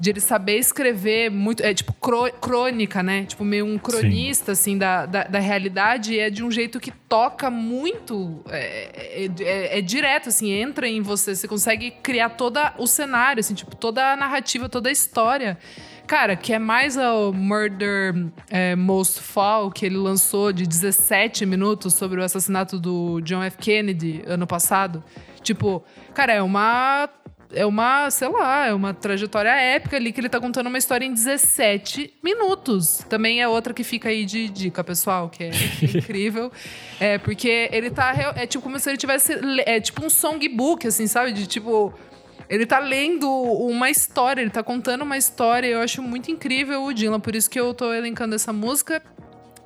de 0.00 0.08
ele 0.08 0.20
saber 0.20 0.56
escrever 0.56 1.30
muito. 1.30 1.62
É 1.62 1.74
tipo 1.74 1.92
crônica, 2.40 3.02
né? 3.02 3.24
Tipo, 3.26 3.44
meio 3.44 3.66
um 3.66 3.76
cronista, 3.76 4.54
Sim. 4.54 4.60
assim, 4.72 4.78
da, 4.78 5.04
da, 5.04 5.24
da, 5.24 5.38
realidade. 5.38 6.14
E 6.14 6.18
é 6.18 6.30
de 6.30 6.42
um 6.42 6.50
jeito 6.50 6.80
que 6.80 6.90
toca 6.90 7.50
muito. 7.50 8.42
É, 8.48 9.24
é, 9.24 9.30
é, 9.40 9.78
é, 9.78 9.82
direto, 9.82 10.30
assim, 10.30 10.50
entra 10.50 10.88
em 10.88 11.02
você. 11.02 11.36
Você 11.36 11.46
consegue 11.46 11.90
criar 11.90 12.30
todo 12.30 12.58
o 12.78 12.86
cenário, 12.86 13.40
assim, 13.40 13.52
tipo, 13.52 13.76
toda 13.76 14.14
a 14.14 14.16
narrativa, 14.16 14.70
toda 14.70 14.88
a 14.88 14.92
história. 14.92 15.58
Cara, 16.06 16.34
que 16.34 16.52
é 16.54 16.58
mais 16.58 16.96
o 16.96 17.32
Murder 17.32 18.26
é, 18.48 18.74
Most 18.74 19.20
Fall, 19.20 19.70
que 19.70 19.84
ele 19.84 19.96
lançou 19.96 20.50
de 20.50 20.66
17 20.66 21.44
minutos 21.44 21.94
sobre 21.94 22.20
o 22.20 22.24
assassinato 22.24 22.80
do 22.80 23.20
John 23.20 23.42
F. 23.42 23.58
Kennedy 23.58 24.22
ano 24.26 24.46
passado. 24.46 25.04
Tipo, 25.42 25.84
cara, 26.12 26.32
é 26.32 26.42
uma 26.42 27.08
é 27.52 27.66
uma, 27.66 28.10
sei 28.10 28.28
lá, 28.28 28.66
é 28.66 28.74
uma 28.74 28.94
trajetória 28.94 29.50
épica 29.50 29.96
ali 29.96 30.12
que 30.12 30.20
ele 30.20 30.28
tá 30.28 30.40
contando 30.40 30.68
uma 30.68 30.78
história 30.78 31.04
em 31.04 31.12
17 31.12 32.14
minutos. 32.22 33.04
Também 33.08 33.40
é 33.40 33.48
outra 33.48 33.74
que 33.74 33.82
fica 33.82 34.08
aí 34.08 34.24
de 34.24 34.48
dica, 34.48 34.84
pessoal, 34.84 35.28
que 35.28 35.44
é 35.44 35.50
incrível. 35.82 36.50
É, 36.98 37.18
porque 37.18 37.68
ele 37.72 37.90
tá. 37.90 38.14
É 38.36 38.46
tipo 38.46 38.62
como 38.62 38.78
se 38.78 38.88
ele 38.88 38.98
tivesse. 38.98 39.34
É 39.66 39.80
tipo 39.80 40.04
um 40.04 40.10
songbook, 40.10 40.86
assim, 40.86 41.06
sabe? 41.06 41.32
De 41.32 41.46
tipo. 41.46 41.92
Ele 42.48 42.66
tá 42.66 42.80
lendo 42.80 43.30
uma 43.30 43.90
história, 43.90 44.40
ele 44.40 44.50
tá 44.50 44.62
contando 44.62 45.02
uma 45.02 45.16
história. 45.16 45.68
Eu 45.68 45.80
acho 45.80 46.02
muito 46.02 46.32
incrível 46.32 46.82
o 46.82 46.92
Dylan, 46.92 47.20
por 47.20 47.36
isso 47.36 47.48
que 47.48 47.60
eu 47.60 47.72
tô 47.72 47.92
elencando 47.92 48.34
essa 48.34 48.52
música. 48.52 49.00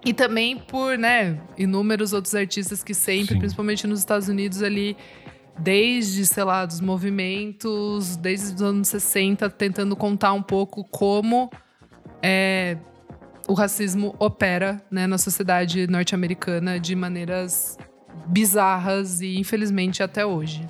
E 0.05 0.13
também 0.13 0.59
por, 0.59 0.99
né, 0.99 1.41
inúmeros 1.57 2.13
outros 2.13 2.35
artistas 2.35 2.85
que 2.85 2.93
sempre, 2.93 3.35
Sim. 3.35 3.39
principalmente 3.39 3.87
nos 3.87 4.01
Estados 4.01 4.29
Unidos 4.29 4.63
ali, 4.63 4.99
desde, 5.59 6.27
sei 6.27 6.45
lá, 6.45 6.65
dos 6.67 6.81
movimentos, 6.81 8.17
desde 8.17 8.55
os 8.55 8.63
anos 8.63 8.89
60, 8.89 9.49
tentando 9.51 9.95
contar 9.95 10.33
um 10.33 10.43
pouco 10.43 10.85
como 10.85 11.51
é, 12.23 12.77
o 13.47 13.55
racismo 13.55 14.15
opera 14.19 14.83
né, 14.91 15.07
na 15.07 15.19
sociedade 15.19 15.87
norte-americana 15.87 16.81
de 16.81 16.95
maneiras 16.97 17.79
bizarras 18.27 19.21
e, 19.21 19.39
infelizmente, 19.39 20.03
até 20.03 20.25
hoje. 20.25 20.69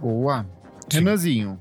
Boa. 0.00 0.46
Renanzinho. 0.90 1.58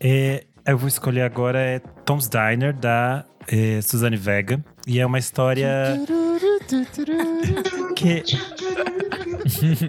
É, 0.00 0.44
eu 0.66 0.76
vou 0.76 0.88
escolher 0.88 1.22
agora 1.22 1.58
é 1.60 1.78
Tom's 2.04 2.28
Diner, 2.28 2.74
da 2.74 3.24
é, 3.48 3.80
Suzane 3.80 4.16
Vega. 4.16 4.64
E 4.86 5.00
é 5.00 5.06
uma 5.06 5.18
história 5.18 6.00
que 7.96 8.22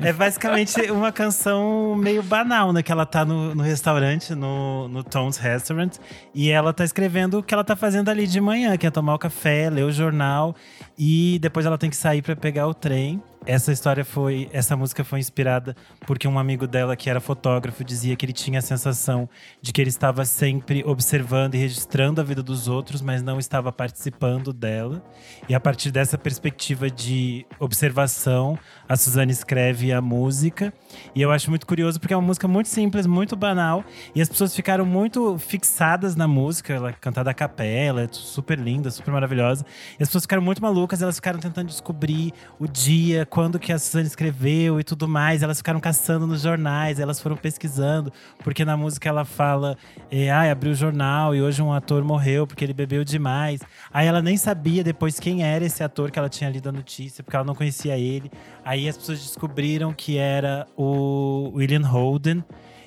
é 0.03 0.13
basicamente 0.13 0.91
uma 0.91 1.11
canção 1.11 1.95
meio 1.95 2.21
banal, 2.23 2.71
né? 2.71 2.83
Que 2.83 2.91
ela 2.91 3.05
tá 3.05 3.25
no, 3.25 3.55
no 3.55 3.63
restaurante, 3.63 4.33
no, 4.35 4.87
no 4.87 5.03
Tom's 5.03 5.37
Restaurant, 5.37 5.95
e 6.33 6.49
ela 6.49 6.73
tá 6.73 6.83
escrevendo 6.83 7.39
o 7.39 7.43
que 7.43 7.53
ela 7.53 7.63
tá 7.63 7.75
fazendo 7.75 8.09
ali 8.09 8.27
de 8.27 8.39
manhã, 8.39 8.77
que 8.77 8.85
é 8.85 8.91
tomar 8.91 9.15
o 9.15 9.19
café, 9.19 9.69
ler 9.69 9.83
o 9.83 9.91
jornal, 9.91 10.55
e 10.97 11.39
depois 11.41 11.65
ela 11.65 11.77
tem 11.77 11.89
que 11.89 11.95
sair 11.95 12.21
para 12.21 12.35
pegar 12.35 12.67
o 12.67 12.73
trem. 12.73 13.21
Essa 13.47 13.71
história 13.71 14.03
foi, 14.03 14.49
essa 14.51 14.75
música 14.75 15.05
foi 15.05 15.19
inspirada 15.19 15.73
porque 16.05 16.27
um 16.27 16.37
amigo 16.37 16.67
dela 16.67 16.97
que 16.97 17.09
era 17.09 17.21
fotógrafo 17.21 17.81
dizia 17.81 18.13
que 18.13 18.25
ele 18.25 18.33
tinha 18.33 18.59
a 18.59 18.61
sensação 18.61 19.29
de 19.61 19.71
que 19.71 19.79
ele 19.79 19.89
estava 19.89 20.25
sempre 20.25 20.83
observando 20.85 21.55
e 21.55 21.57
registrando 21.57 22.19
a 22.19 22.25
vida 22.25 22.43
dos 22.43 22.67
outros, 22.67 23.01
mas 23.01 23.23
não 23.23 23.39
estava 23.39 23.71
participando 23.71 24.51
dela. 24.51 25.01
E 25.47 25.55
a 25.55 25.61
partir 25.61 25.91
dessa 25.91 26.17
perspectiva 26.17 26.91
de 26.91 27.45
observação, 27.57 28.59
a 28.85 28.97
Suzane 28.97 29.31
escreve 29.31 29.93
a 29.93 30.01
música. 30.01 30.73
E 31.15 31.21
eu 31.21 31.31
acho 31.31 31.49
muito 31.49 31.65
curioso 31.65 31.99
porque 31.99 32.13
é 32.13 32.17
uma 32.17 32.25
música 32.25 32.47
muito 32.47 32.69
simples, 32.69 33.05
muito 33.05 33.35
banal, 33.35 33.83
e 34.13 34.21
as 34.21 34.29
pessoas 34.29 34.55
ficaram 34.55 34.85
muito 34.85 35.37
fixadas 35.37 36.15
na 36.15 36.27
música, 36.27 36.73
ela 36.73 36.89
é 36.89 36.93
cantada 36.93 37.31
a 37.31 37.33
capela, 37.33 38.03
é 38.03 38.07
super 38.11 38.57
linda, 38.57 38.89
super 38.91 39.11
maravilhosa. 39.11 39.65
E 39.99 40.03
as 40.03 40.09
pessoas 40.09 40.23
ficaram 40.23 40.41
muito 40.41 40.61
malucas, 40.61 41.01
elas 41.01 41.15
ficaram 41.15 41.39
tentando 41.39 41.67
descobrir 41.67 42.33
o 42.59 42.67
dia 42.67 43.25
quando 43.25 43.59
que 43.59 43.71
a 43.71 43.79
Suzane 43.79 44.07
escreveu 44.07 44.79
e 44.79 44.83
tudo 44.83 45.07
mais. 45.07 45.43
Elas 45.43 45.57
ficaram 45.57 45.79
caçando 45.79 46.27
nos 46.27 46.41
jornais, 46.41 46.99
elas 46.99 47.19
foram 47.19 47.35
pesquisando, 47.35 48.11
porque 48.43 48.65
na 48.65 48.75
música 48.77 49.09
ela 49.09 49.25
fala: 49.25 49.77
ah, 50.33 50.51
abriu 50.51 50.71
o 50.71 50.75
jornal 50.75 51.35
e 51.35 51.41
hoje 51.41 51.61
um 51.61 51.71
ator 51.71 52.03
morreu 52.03 52.47
porque 52.47 52.63
ele 52.63 52.73
bebeu 52.73 53.03
demais. 53.03 53.61
Aí 53.91 54.07
ela 54.07 54.21
nem 54.21 54.37
sabia 54.37 54.83
depois 54.83 55.19
quem 55.19 55.43
era 55.43 55.65
esse 55.65 55.83
ator 55.83 56.11
que 56.11 56.19
ela 56.19 56.29
tinha 56.29 56.49
lido 56.49 56.69
a 56.69 56.71
notícia, 56.71 57.23
porque 57.23 57.35
ela 57.35 57.45
não 57.45 57.55
conhecia 57.55 57.97
ele. 57.97 58.31
Aí 58.63 58.87
as 58.87 58.97
pessoas 58.97 59.19
descobriram 59.19 59.93
que 59.93 60.17
era 60.17 60.67
o 60.75 60.86
William 61.53 61.85
Holden. 61.85 62.43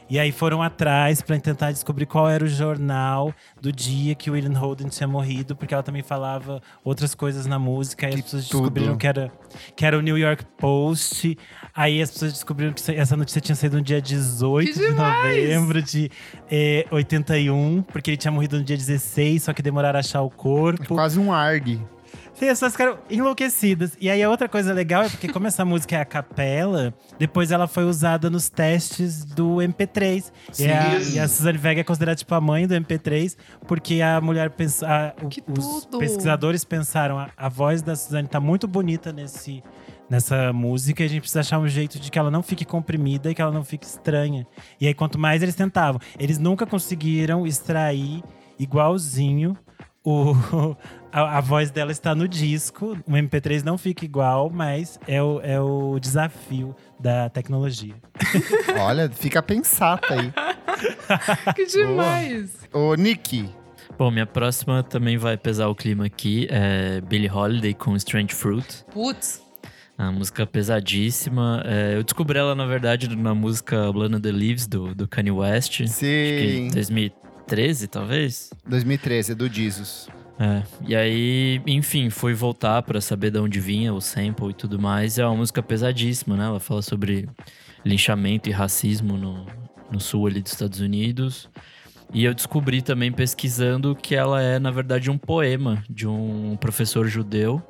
E 0.08 0.18
aí 0.18 0.32
foram 0.32 0.60
atrás 0.60 1.22
para 1.22 1.38
tentar 1.38 1.70
descobrir 1.70 2.04
qual 2.04 2.28
era 2.28 2.42
o 2.42 2.48
jornal 2.48 3.32
do 3.62 3.70
dia 3.70 4.12
que 4.12 4.28
o 4.28 4.32
William 4.32 4.58
Holden 4.58 4.88
tinha 4.88 5.06
morrido, 5.06 5.54
porque 5.54 5.72
ela 5.72 5.84
também 5.84 6.02
falava 6.02 6.60
outras 6.82 7.14
coisas 7.14 7.46
na 7.46 7.60
música. 7.60 8.06
Aí 8.08 8.14
Que 8.14 8.18
as 8.18 8.24
pessoas 8.24 8.48
tudo. 8.48 8.62
descobriram 8.62 8.96
que 8.96 9.06
era, 9.06 9.32
que 9.76 9.86
era 9.86 9.96
o 9.96 10.00
New 10.00 10.18
York 10.18 10.44
Post. 10.58 11.38
Aí 11.72 12.02
as 12.02 12.10
pessoas 12.10 12.32
descobriram 12.32 12.72
que 12.72 12.90
essa 12.90 13.16
notícia 13.16 13.40
tinha 13.40 13.54
saído 13.54 13.76
no 13.76 13.82
dia 13.84 14.02
18 14.02 14.72
Que 14.72 14.78
de 14.80 14.92
novembro 14.94 15.80
de 15.80 16.10
eh, 16.50 16.84
81, 16.90 17.82
porque 17.82 18.10
ele 18.10 18.16
tinha 18.16 18.32
morrido 18.32 18.58
no 18.58 18.64
dia 18.64 18.76
16, 18.76 19.44
só 19.44 19.52
que 19.52 19.62
demoraram 19.62 19.98
a 19.98 20.00
achar 20.00 20.22
o 20.22 20.30
corpo. 20.30 20.92
Quase 20.92 21.20
um 21.20 21.32
arg. 21.32 21.78
Sim, 22.34 22.46
as 22.48 22.52
pessoas 22.58 22.72
ficaram 22.72 22.98
enlouquecidas. 23.10 23.92
E 24.00 24.08
aí 24.08 24.22
a 24.22 24.30
outra 24.30 24.48
coisa 24.48 24.72
legal 24.72 25.02
é 25.02 25.08
porque, 25.08 25.28
como 25.28 25.46
essa 25.46 25.64
música 25.64 25.96
é 25.96 26.00
a 26.00 26.04
capela, 26.04 26.94
depois 27.18 27.50
ela 27.50 27.66
foi 27.66 27.84
usada 27.84 28.30
nos 28.30 28.48
testes 28.48 29.24
do 29.24 29.56
MP3. 29.56 30.30
E 30.58 30.70
a, 30.70 31.00
Sim. 31.00 31.16
e 31.16 31.18
a 31.18 31.28
Suzane 31.28 31.58
Vega 31.58 31.80
é 31.82 31.84
considerada 31.84 32.16
tipo 32.16 32.34
a 32.34 32.40
mãe 32.40 32.66
do 32.66 32.74
MP3, 32.74 33.36
porque 33.66 34.00
a 34.00 34.20
mulher 34.20 34.50
pensa. 34.50 34.86
a- 34.88 35.14
os 35.26 35.84
tudo! 35.84 35.98
pesquisadores 35.98 36.64
pensaram: 36.64 37.18
a, 37.18 37.28
a 37.36 37.48
voz 37.48 37.82
da 37.82 37.94
Suzane 37.94 38.28
tá 38.28 38.40
muito 38.40 38.66
bonita 38.66 39.12
nesse. 39.12 39.62
Nessa 40.08 40.52
música, 40.52 41.04
e 41.04 41.06
a 41.06 41.08
gente 41.08 41.20
precisa 41.20 41.38
achar 41.38 41.60
um 41.60 41.68
jeito 41.68 42.00
de 42.00 42.10
que 42.10 42.18
ela 42.18 42.32
não 42.32 42.42
fique 42.42 42.64
comprimida 42.64 43.30
e 43.30 43.34
que 43.34 43.40
ela 43.40 43.52
não 43.52 43.62
fique 43.62 43.86
estranha. 43.86 44.44
E 44.80 44.88
aí, 44.88 44.92
quanto 44.92 45.16
mais 45.16 45.40
eles 45.40 45.54
tentavam, 45.54 46.00
eles 46.18 46.36
nunca 46.36 46.66
conseguiram 46.66 47.46
extrair 47.46 48.20
igualzinho 48.58 49.56
o, 50.04 50.34
a, 51.12 51.38
a 51.38 51.40
voz 51.40 51.70
dela 51.70 51.92
está 51.92 52.14
no 52.14 52.28
disco. 52.28 52.96
O 53.06 53.12
MP3 53.12 53.62
não 53.62 53.76
fica 53.76 54.04
igual, 54.04 54.50
mas 54.50 54.98
é 55.06 55.22
o, 55.22 55.40
é 55.42 55.60
o 55.60 55.98
desafio 55.98 56.74
da 56.98 57.28
tecnologia. 57.28 57.94
Olha, 58.80 59.08
fica 59.10 59.42
pensata 59.42 60.14
aí. 60.14 60.32
Que 61.54 61.66
demais. 61.66 62.52
Ô, 62.72 62.94
Nick, 62.94 63.50
Bom, 63.98 64.10
minha 64.10 64.24
próxima 64.24 64.82
também 64.82 65.18
vai 65.18 65.36
pesar 65.36 65.68
o 65.68 65.74
clima 65.74 66.06
aqui. 66.06 66.48
É 66.50 67.02
Billie 67.02 67.30
Holiday 67.30 67.74
com 67.74 67.94
Strange 67.96 68.34
Fruit. 68.34 68.82
Putz. 68.90 69.42
A 69.98 70.10
música 70.10 70.46
pesadíssima. 70.46 71.62
É, 71.66 71.96
eu 71.96 72.02
descobri 72.02 72.38
ela, 72.38 72.54
na 72.54 72.64
verdade, 72.64 73.14
na 73.14 73.34
música 73.34 73.92
Blana 73.92 74.18
the 74.18 74.32
Leaves, 74.32 74.66
do, 74.66 74.94
do 74.94 75.06
Kanye 75.06 75.30
West. 75.30 75.82
Acho 75.82 75.82
que 75.82 75.88
sim. 75.88 76.68
2013, 76.72 77.88
talvez? 77.88 78.50
2013, 78.66 79.32
é 79.32 79.34
do 79.34 79.46
Jesus. 79.52 80.08
É, 80.40 80.62
e 80.88 80.96
aí, 80.96 81.60
enfim, 81.66 82.08
fui 82.08 82.32
voltar 82.32 82.82
pra 82.82 82.98
saber 82.98 83.30
de 83.30 83.38
onde 83.38 83.60
vinha 83.60 83.92
o 83.92 84.00
sample 84.00 84.48
e 84.48 84.54
tudo 84.54 84.80
mais. 84.80 85.18
É 85.18 85.26
uma 85.26 85.36
música 85.36 85.62
pesadíssima, 85.62 86.34
né? 86.34 86.46
Ela 86.46 86.58
fala 86.58 86.80
sobre 86.80 87.28
linchamento 87.84 88.48
e 88.48 88.52
racismo 88.52 89.18
no, 89.18 89.44
no 89.92 90.00
sul 90.00 90.26
ali 90.26 90.40
dos 90.40 90.52
Estados 90.52 90.80
Unidos. 90.80 91.46
E 92.14 92.24
eu 92.24 92.32
descobri 92.32 92.80
também 92.80 93.12
pesquisando 93.12 93.94
que 93.94 94.14
ela 94.14 94.40
é, 94.40 94.58
na 94.58 94.70
verdade, 94.70 95.10
um 95.10 95.18
poema 95.18 95.84
de 95.90 96.08
um 96.08 96.56
professor 96.58 97.06
judeu. 97.06 97.62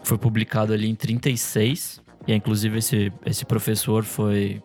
que 0.00 0.08
Foi 0.08 0.16
publicado 0.16 0.72
ali 0.72 0.88
em 0.88 0.94
36. 0.94 2.00
E 2.26 2.32
inclusive 2.32 2.78
esse, 2.78 3.12
esse 3.26 3.44
professor 3.44 4.04
foi, 4.04 4.62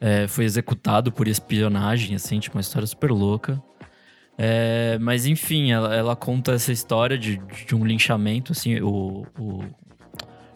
é, 0.00 0.26
foi 0.26 0.44
executado 0.44 1.12
por 1.12 1.28
espionagem, 1.28 2.16
assim, 2.16 2.40
tipo 2.40 2.56
uma 2.56 2.60
história 2.60 2.88
super 2.88 3.12
louca. 3.12 3.62
É, 4.40 4.96
mas 5.00 5.26
enfim, 5.26 5.72
ela, 5.72 5.92
ela 5.94 6.14
conta 6.14 6.52
essa 6.52 6.70
história 6.70 7.18
de, 7.18 7.38
de 7.66 7.74
um 7.74 7.84
linchamento, 7.84 8.52
assim, 8.52 8.80
o, 8.80 9.26
o- 9.36 9.64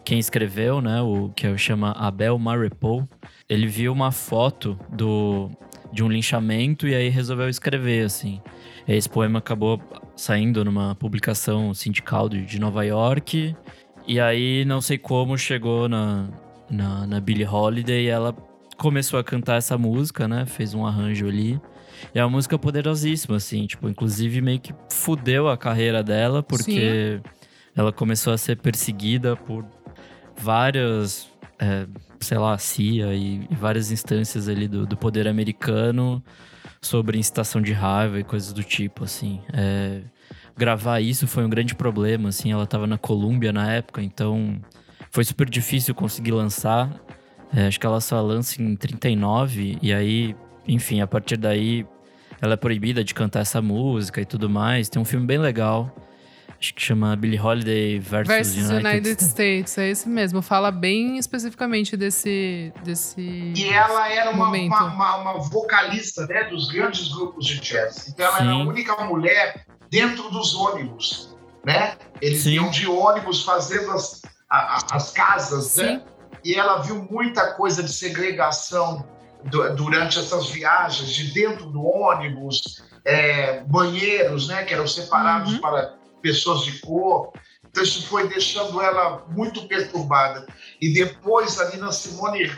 quem 0.05 0.19
escreveu, 0.19 0.81
né, 0.81 1.01
o 1.01 1.29
que 1.35 1.57
chama 1.57 1.91
Abel 1.91 2.37
Marepou, 2.39 3.07
ele 3.49 3.67
viu 3.67 3.91
uma 3.91 4.11
foto 4.11 4.77
do, 4.89 5.49
de 5.91 6.03
um 6.03 6.07
linchamento 6.09 6.87
e 6.87 6.95
aí 6.95 7.09
resolveu 7.09 7.49
escrever, 7.49 8.05
assim. 8.05 8.41
Esse 8.87 9.09
poema 9.09 9.39
acabou 9.39 9.81
saindo 10.15 10.63
numa 10.63 10.95
publicação 10.95 11.73
sindical 11.73 12.27
de, 12.29 12.45
de 12.45 12.59
Nova 12.59 12.85
York, 12.85 13.55
e 14.07 14.19
aí 14.19 14.65
não 14.65 14.81
sei 14.81 14.97
como 14.97 15.37
chegou 15.37 15.87
na, 15.89 16.27
na, 16.69 17.07
na 17.07 17.19
Billie 17.19 17.45
Holiday 17.47 18.05
e 18.05 18.07
ela 18.07 18.35
começou 18.77 19.19
a 19.19 19.23
cantar 19.23 19.55
essa 19.57 19.77
música, 19.77 20.27
né, 20.27 20.45
fez 20.45 20.73
um 20.73 20.85
arranjo 20.85 21.27
ali. 21.27 21.59
E 22.13 22.19
é 22.19 22.23
uma 22.23 22.29
música 22.29 22.57
poderosíssima, 22.57 23.37
assim, 23.37 23.65
tipo, 23.65 23.87
inclusive 23.89 24.41
meio 24.41 24.59
que 24.59 24.73
fudeu 24.89 25.47
a 25.47 25.57
carreira 25.57 26.03
dela, 26.03 26.41
porque 26.41 27.21
ela 27.75 27.91
começou 27.91 28.33
a 28.33 28.37
ser 28.37 28.57
perseguida 28.57 29.35
por 29.35 29.65
várias, 30.37 31.27
é, 31.59 31.87
sei 32.19 32.37
lá, 32.37 32.57
CIA 32.57 33.13
e, 33.13 33.47
e 33.49 33.55
várias 33.55 33.91
instâncias 33.91 34.47
ali 34.47 34.67
do, 34.67 34.85
do 34.85 34.95
poder 34.97 35.27
americano 35.27 36.23
sobre 36.81 37.17
incitação 37.17 37.61
de 37.61 37.73
raiva 37.73 38.19
e 38.19 38.23
coisas 38.23 38.53
do 38.53 38.63
tipo, 38.63 39.03
assim. 39.03 39.41
É, 39.53 40.01
gravar 40.55 40.99
isso 40.99 41.27
foi 41.27 41.45
um 41.45 41.49
grande 41.49 41.73
problema, 41.73 42.29
assim, 42.29 42.51
ela 42.51 42.67
tava 42.67 42.85
na 42.85 42.97
Colômbia 42.97 43.51
na 43.51 43.71
época, 43.71 44.01
então 44.03 44.59
foi 45.09 45.23
super 45.23 45.49
difícil 45.49 45.95
conseguir 45.95 46.31
lançar. 46.31 46.91
É, 47.55 47.67
acho 47.67 47.79
que 47.79 47.85
ela 47.85 48.01
só 48.01 48.19
lança 48.21 48.61
em 48.61 48.75
39, 48.75 49.77
e 49.81 49.93
aí, 49.93 50.35
enfim, 50.67 51.01
a 51.01 51.07
partir 51.07 51.37
daí 51.37 51.85
ela 52.43 52.55
é 52.55 52.57
proibida 52.57 53.03
de 53.05 53.13
cantar 53.13 53.39
essa 53.39 53.61
música 53.61 54.19
e 54.19 54.25
tudo 54.25 54.49
mais. 54.49 54.89
Tem 54.89 55.01
um 55.01 55.05
filme 55.05 55.25
bem 55.25 55.37
legal, 55.37 55.89
acho 56.59 56.73
que 56.73 56.81
chama 56.81 57.15
Billie 57.15 57.39
Holiday 57.39 57.99
versus, 57.99 58.27
Versus 58.27 58.69
United, 58.69 58.87
United 58.87 59.09
States. 59.23 59.29
States, 59.29 59.77
é 59.77 59.89
esse 59.89 60.09
mesmo. 60.09 60.41
Fala 60.41 60.69
bem 60.69 61.17
especificamente 61.17 61.95
desse. 61.95 62.73
desse 62.83 63.21
E 63.55 63.69
ela 63.69 64.09
era 64.11 64.31
uma, 64.31 64.49
uma, 64.49 64.83
uma- 64.83 65.15
uma 65.17 65.33
vocalista 65.39 66.27
né, 66.27 66.43
dos 66.49 66.69
grandes 66.69 67.07
grupos 67.13 67.45
de 67.45 67.61
jazz. 67.61 68.09
Então 68.09 68.25
ela 68.25 68.39
era 68.41 68.51
a 68.51 68.55
Sim. 68.55 68.67
única 68.67 69.05
mulher 69.05 69.65
dentro 69.89 70.29
dos 70.29 70.53
ônibus. 70.53 71.33
Né? 71.65 71.95
Eles 72.21 72.41
Sim. 72.43 72.55
iam 72.55 72.69
de 72.69 72.85
ônibus 72.87 73.41
fazendo 73.43 73.89
as, 73.91 74.21
a- 74.49 74.79
as 74.91 75.11
casas, 75.11 75.77
né? 75.77 75.99
Sim. 75.99 76.01
E 76.43 76.55
ela 76.55 76.81
viu 76.81 77.07
muita 77.09 77.53
coisa 77.53 77.81
de 77.81 77.89
segregação 77.93 79.05
durante 79.75 80.19
essas 80.19 80.49
viagens, 80.49 81.09
de 81.09 81.31
dentro 81.33 81.65
do 81.65 81.83
ônibus, 81.85 82.83
é, 83.05 83.61
banheiros, 83.63 84.47
né, 84.47 84.63
que 84.63 84.73
eram 84.73 84.87
separados 84.87 85.53
Uhum. 85.53 85.59
para 85.61 85.95
pessoas 86.21 86.63
de 86.63 86.79
cor. 86.79 87.33
Então 87.69 87.83
isso 87.83 88.07
foi 88.07 88.27
deixando 88.27 88.81
ela 88.81 89.25
muito 89.29 89.67
perturbada. 89.67 90.45
E 90.79 90.93
depois 90.93 91.59
a 91.59 91.69
Nina 91.71 91.91
Simone 91.91 92.51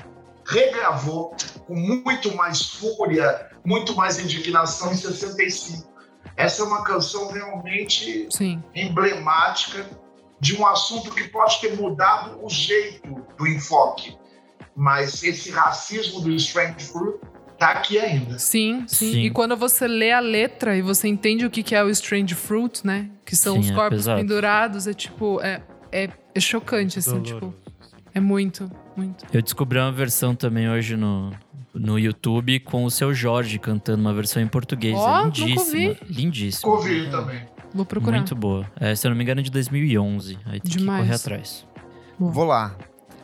regravou 0.46 1.36
com 1.66 1.74
muito 1.76 2.36
mais 2.36 2.62
fúria, 2.62 3.50
muito 3.66 3.96
mais 3.96 4.20
indignação 4.20 4.92
em 4.92 4.96
65. 4.98 5.90
Essa 6.38 6.62
é 6.62 6.66
uma 6.66 6.84
canção 6.84 7.32
realmente 7.32 8.28
Sim. 8.30 8.62
emblemática 8.76 9.88
de 10.40 10.56
um 10.60 10.68
assunto 10.68 11.12
que 11.12 11.30
pode 11.30 11.60
ter 11.62 11.76
mudado 11.78 12.38
o 12.44 12.50
jeito 12.50 13.26
do 13.38 13.48
enfoque. 13.48 14.18
Mas 14.76 15.24
esse 15.24 15.52
racismo 15.52 16.20
do 16.22 16.32
Strange 16.34 16.86
Fruit 16.86 17.20
tá 17.58 17.72
aqui 17.72 17.98
ainda. 17.98 18.38
Sim, 18.38 18.84
sim, 18.88 19.14
Sim. 19.14 19.20
E 19.22 19.30
quando 19.30 19.56
você 19.56 19.88
lê 19.88 20.12
a 20.12 20.20
letra 20.20 20.76
e 20.76 20.82
você 20.82 21.08
entende 21.08 21.46
o 21.46 21.50
que 21.50 21.64
que 21.64 21.74
é 21.74 21.84
o 21.84 21.90
Strange 21.90 22.36
Fruit, 22.36 22.86
né? 22.86 23.10
Que 23.26 23.36
são 23.36 23.56
Sim, 23.56 23.60
os 23.62 23.70
é 23.72 23.74
corpos 23.74 23.98
pesado. 24.00 24.20
pendurados, 24.20 24.88
é 24.88 24.94
tipo. 24.94 25.40
É, 25.42 25.62
é, 25.92 26.10
é 26.34 26.40
chocante, 26.40 27.00
assim, 27.00 27.22
tipo. 27.22 27.40
Doloroso. 27.40 27.66
É 28.14 28.20
muito, 28.20 28.72
muito. 28.96 29.26
Eu 29.34 29.42
descobri 29.42 29.78
uma 29.78 29.92
versão 29.92 30.36
também 30.36 30.70
hoje 30.70 30.96
no, 30.96 31.32
no 31.74 32.00
YouTube 32.00 32.60
com 32.62 32.86
o 32.86 32.92
seu 32.92 33.14
Jorge 33.14 33.60
cantando 33.60 34.00
uma 34.02 34.14
versão 34.14 34.42
em 34.42 34.48
português. 34.48 34.96
Ó, 34.98 35.20
é 35.20 35.24
lindíssima. 35.26 35.60
ouvi. 35.62 35.98
Lindíssima. 36.10 36.72
Ouvi 36.72 37.10
também. 37.10 37.42
Vou 37.74 37.86
procurar. 37.86 38.18
Muito 38.18 38.36
boa. 38.36 38.66
É, 38.80 38.96
se 38.96 39.06
eu 39.06 39.10
não 39.10 39.18
me 39.18 39.24
engano, 39.24 39.42
é 39.42 39.44
de 39.44 39.52
2011. 39.52 40.38
Aí 40.46 40.62
tem 40.62 40.72
Demais. 40.72 41.02
que 41.02 41.08
correr 41.08 41.16
atrás. 41.16 41.68
Vou 42.18 42.46
lá. 42.46 42.78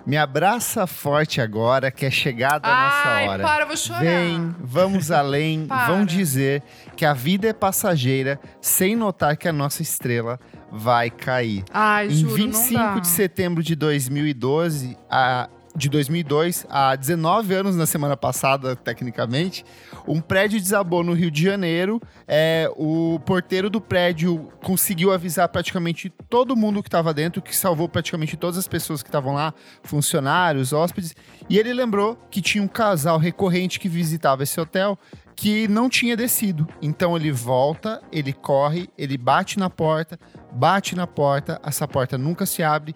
Me 0.06 0.18
abraça 0.18 0.88
forte 0.88 1.40
agora, 1.40 1.92
que 1.92 2.06
é 2.06 2.12
chegada 2.12 2.68
a 2.68 2.72
nossa 2.86 3.10
Ai, 3.10 3.28
hora. 3.28 3.44
para, 3.44 3.66
vou 3.66 3.78
chorar. 3.78 4.00
Vem, 4.02 4.56
vamos 4.60 5.12
além, 5.12 5.68
vão 5.88 6.04
dizer 6.06 6.64
que 6.96 7.06
a 7.06 7.14
vida 7.14 7.48
é 7.48 7.54
passageira, 7.54 8.40
sem 8.60 8.96
notar 8.96 9.38
que 9.38 9.48
a 9.48 9.54
nossa 9.54 9.82
estrela 9.82 10.40
vai 10.72 11.10
cair. 11.10 11.64
Ai, 11.72 12.08
Em 12.08 12.12
juro, 12.12 12.30
não 12.30 12.36
25 12.46 12.74
dá. 12.80 13.00
de 13.00 13.08
setembro 13.08 13.62
de 13.64 13.76
2012, 13.76 14.98
a 15.10 15.48
de 15.76 15.90
2002, 15.90 16.66
há 16.70 16.96
19 16.96 17.54
anos 17.54 17.76
na 17.76 17.86
semana 17.86 18.18
passada, 18.18 18.76
tecnicamente, 18.76 19.66
um 20.08 20.20
prédio 20.20 20.60
desabou 20.60 21.04
no 21.04 21.14
Rio 21.14 21.32
de 21.32 21.44
Janeiro. 21.44 22.02
É, 22.28 22.70
o 22.76 23.20
porteiro 23.26 23.70
do 23.70 23.80
prédio 23.80 24.52
conseguiu 24.64 25.12
avisar 25.12 25.48
praticamente 25.50 26.10
todo 26.30 26.56
mundo 26.56 26.82
que 26.82 26.90
estava 26.90 27.14
dentro, 27.14 27.42
que 27.42 27.56
salvou 27.56 27.88
praticamente 27.88 28.36
todas 28.36 28.58
as 28.58 28.68
pessoas 28.68 29.02
que 29.02 29.10
estavam 29.10 29.34
lá, 29.34 29.54
funcionários, 29.84 30.74
hóspedes. 30.74 31.16
E 31.50 31.58
ele 31.58 31.74
lembrou 31.74 32.18
que 32.30 32.42
tinha 32.42 32.64
um 32.64 32.68
casal 32.68 33.18
recorrente 33.18 33.80
que 33.80 33.90
visitava 33.90 34.44
esse 34.44 34.60
hotel 34.60 34.98
que 35.36 35.68
não 35.68 35.90
tinha 35.90 36.16
descido. 36.16 36.68
Então 36.82 37.16
ele 37.16 37.32
volta, 37.32 38.02
ele 38.12 38.34
corre, 38.34 38.90
ele 38.98 39.18
bate 39.18 39.58
na 39.58 39.70
porta, 39.70 40.20
bate 40.52 40.96
na 40.96 41.08
porta, 41.08 41.60
essa 41.64 41.88
porta 41.88 42.18
nunca 42.18 42.46
se 42.46 42.62
abre 42.62 42.94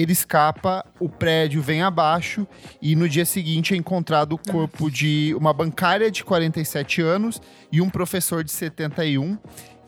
ele 0.00 0.12
escapa, 0.12 0.86
o 1.00 1.08
prédio 1.08 1.60
vem 1.60 1.82
abaixo 1.82 2.46
e 2.80 2.94
no 2.94 3.08
dia 3.08 3.24
seguinte 3.24 3.74
é 3.74 3.76
encontrado 3.76 4.34
o 4.34 4.38
corpo 4.38 4.88
de 4.88 5.34
uma 5.36 5.52
bancária 5.52 6.08
de 6.08 6.22
47 6.22 7.02
anos 7.02 7.42
e 7.72 7.80
um 7.80 7.90
professor 7.90 8.44
de 8.44 8.52
71. 8.52 9.36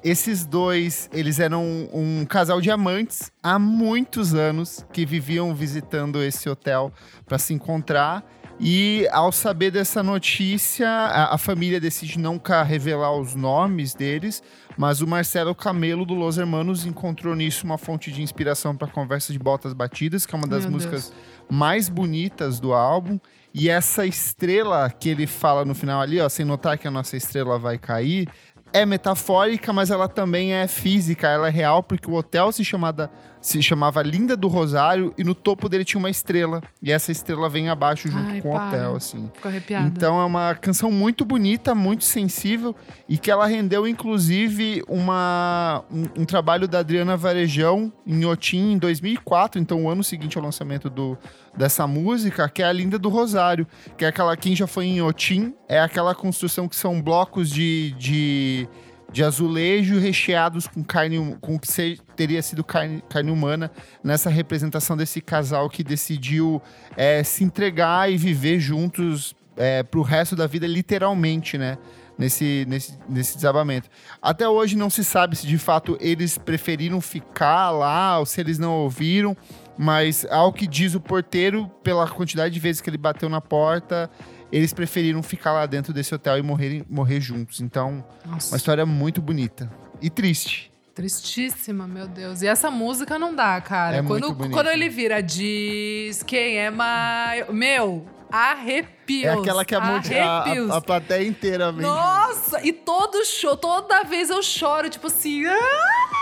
Esses 0.03 0.45
dois, 0.45 1.09
eles 1.13 1.39
eram 1.39 1.63
um, 1.63 2.21
um 2.21 2.25
casal 2.25 2.61
de 2.61 2.73
amantes 2.73 3.31
há 3.41 3.57
muitos 3.57 4.35
anos 4.35 4.85
que 4.93 5.07
viviam 5.07 5.55
visitando 5.55 6.21
esse 6.21 6.49
hotel 6.49 6.93
para 7.25 7.39
se 7.39 7.55
encontrar. 7.55 8.25
E 8.63 9.09
ao 9.11 9.33
saber 9.33 9.71
dessa 9.71 10.03
notícia, 10.03 10.87
a, 10.87 11.35
a, 11.35 11.39
família 11.39 11.81
decide 11.81 12.19
nunca 12.19 12.63
revelar 12.63 13.17
os 13.17 13.35
nomes 13.35 13.95
deles, 13.95 14.43
mas 14.77 15.01
o 15.01 15.07
Marcelo 15.07 15.55
Camelo 15.55 16.05
do 16.05 16.13
Los 16.13 16.37
Hermanos 16.37 16.85
encontrou 16.85 17.35
nisso 17.35 17.65
uma 17.65 17.79
fonte 17.79 18.13
de 18.13 18.21
inspiração 18.21 18.77
para 18.77 18.87
Conversa 18.87 19.33
de 19.33 19.39
Botas 19.39 19.73
Batidas, 19.73 20.27
que 20.27 20.35
é 20.35 20.39
uma 20.39 20.47
das 20.47 20.65
Meu 20.65 20.73
músicas 20.73 21.09
Deus. 21.09 21.23
mais 21.51 21.89
bonitas 21.89 22.61
do 22.61 22.75
álbum. 22.75 23.19
E 23.55 23.71
essa 23.71 24.05
estrela 24.05 24.91
que 24.91 25.09
ele 25.09 25.27
fala 25.27 25.65
no 25.65 25.75
final 25.75 25.99
ali, 25.99 26.21
ó, 26.21 26.29
sem 26.29 26.45
notar 26.45 26.77
que 26.77 26.87
a 26.87 26.91
nossa 26.91 27.17
estrela 27.17 27.59
vai 27.59 27.79
cair, 27.79 28.29
é 28.75 28.85
metafórica, 28.85 29.73
mas 29.73 29.91
ela 29.91 30.07
também 30.07 30.53
é 30.53 30.69
física, 30.69 31.29
ela 31.29 31.49
é 31.49 31.51
real, 31.51 31.83
porque 31.83 32.11
o 32.11 32.15
hotel 32.15 32.53
se, 32.53 32.65
chamada, 32.65 33.11
se 33.41 33.62
chamava 33.62 34.03
Linda 34.03 34.36
do 34.36 34.49
Rosário 34.49 35.14
e 35.16 35.24
no 35.24 35.34
topo 35.34 35.68
dele 35.68 35.84
tinha 35.84 35.99
uma 35.99 36.11
estrela. 36.11 36.62
E 36.82 36.93
essa 36.93 37.11
estrela 37.11 37.49
vem 37.49 37.68
abaixo 37.68 38.09
junto 38.09 38.30
Ai, 38.30 38.41
com 38.41 38.51
o 38.51 38.57
hotel, 38.57 38.97
assim. 38.97 39.30
Fico 39.34 39.49
arrepiada. 39.49 39.86
Então 39.86 40.20
é 40.20 40.24
uma 40.24 40.55
canção 40.55 40.91
muito 40.91 41.24
bonita, 41.24 41.74
muito 41.74 42.05
sensível 42.05 42.74
e 43.09 43.16
que 43.16 43.30
ela 43.30 43.47
rendeu, 43.47 43.86
inclusive, 43.86 44.82
uma, 44.88 45.84
um, 45.91 46.22
um 46.22 46.24
trabalho 46.24 46.68
da 46.68 46.80
Adriana 46.80 47.16
Varejão 47.16 47.93
em 48.07 48.24
Otim 48.24 48.72
em 48.72 48.78
2004, 48.78 49.61
então 49.61 49.84
o 49.84 49.91
ano 49.91 50.05
seguinte 50.05 50.36
ao 50.36 50.45
lançamento 50.45 50.91
do, 50.91 51.16
dessa 51.57 51.86
música, 51.86 52.49
que 52.49 52.62
é 52.62 52.66
a 52.66 52.72
Linda 52.72 52.99
do 52.99 53.09
Rosário, 53.09 53.66
que 53.97 54.05
é 54.05 54.09
aquela, 54.09 54.36
quem 54.36 54.55
já 54.55 54.66
foi 54.66 54.86
em 54.86 55.03
Otim, 55.03 55.55
é 55.68 55.80
aquela 55.80 56.14
construção 56.14 56.68
que 56.68 56.76
são 56.76 57.01
blocos 57.01 57.51
de, 57.51 57.93
de, 57.93 58.68
de 59.13 59.25
azulejo 59.25 59.99
recheados 59.99 60.67
com 60.67 60.83
carne, 60.85 61.37
com 61.41 61.57
o 61.57 61.59
que 61.59 61.99
teria 62.15 62.43
sido 62.43 62.63
carne, 62.63 63.03
carne 63.09 63.31
humana, 63.31 63.71
nessa 64.03 64.31
representação 64.31 64.97
desse 64.97 65.21
casal 65.21 65.69
que 65.69 65.83
decidiu 65.83 66.63
é, 66.97 67.23
se 67.25 67.43
entregar 67.43 68.11
e 68.11 68.17
viver 68.17 68.61
juntos 68.61 69.35
é, 69.57 69.83
pro 69.83 70.03
resto 70.03 70.37
da 70.37 70.47
vida, 70.47 70.67
literalmente, 70.67 71.59
né? 71.59 71.77
Nesse, 72.17 72.67
nesse, 72.69 72.99
nesse 73.09 73.35
desabamento. 73.37 73.89
Até 74.21 74.47
hoje 74.47 74.77
não 74.77 74.91
se 74.91 75.03
sabe 75.03 75.35
se 75.35 75.47
de 75.47 75.57
fato 75.57 75.97
eles 75.99 76.37
preferiram 76.37 77.01
ficar 77.01 77.71
lá 77.71 78.19
ou 78.19 78.27
se 78.27 78.39
eles 78.39 78.59
não 78.59 78.73
ouviram. 78.73 79.35
Mas 79.79 80.27
ao 80.31 80.53
que 80.53 80.67
diz 80.67 80.95
o 80.95 81.01
porteiro, 81.01 81.71
pela 81.83 82.07
quantidade 82.07 82.53
de 82.53 82.61
vezes 82.61 82.83
que 82.83 82.91
ele 82.91 82.99
bateu 82.99 83.31
na 83.31 83.41
porta, 83.41 84.11
eles 84.53 84.73
preferiram 84.73 85.23
ficar 85.23 85.53
lá 85.53 85.67
dentro 85.67 85.93
desse 85.93 86.15
hotel 86.15 86.39
e 86.39 86.43
morrer, 86.43 86.85
morrer 86.89 87.21
juntos. 87.21 87.61
Então, 87.61 88.05
Nossa. 88.25 88.53
uma 88.53 88.57
história 88.57 88.85
muito 88.85 89.21
bonita. 89.21 89.71
E 90.01 90.11
triste. 90.11 90.71
Tristíssima, 90.95 91.87
meu 91.87 92.09
Deus. 92.09 92.43
E 92.43 92.47
essa 92.47 92.71
música 92.71 93.19
não 93.19 93.35
dá, 93.35 93.61
cara. 93.61 93.99
É 93.99 94.03
quando, 94.03 94.35
quando 94.35 94.69
ele 94.69 94.89
vira 94.89 95.23
diz 95.23 96.23
quem 96.23 96.59
é 96.59 96.71
mais. 96.71 97.49
Meu, 97.49 98.07
arrepios. 98.31 99.25
É 99.25 99.33
aquela 99.33 99.65
que 99.65 99.75
a, 99.75 99.81
a, 99.81 100.77
a, 100.77 100.81
plateia 100.81 101.27
inteira 101.27 101.71
vem. 101.71 101.83
Nossa, 101.83 102.61
e 102.67 102.73
todo 102.73 103.25
show, 103.25 103.57
toda 103.57 104.03
vez 104.03 104.31
eu 104.31 104.43
choro, 104.43 104.91
tipo 104.91 105.07
assim. 105.07 105.47
Ah! 105.47 106.21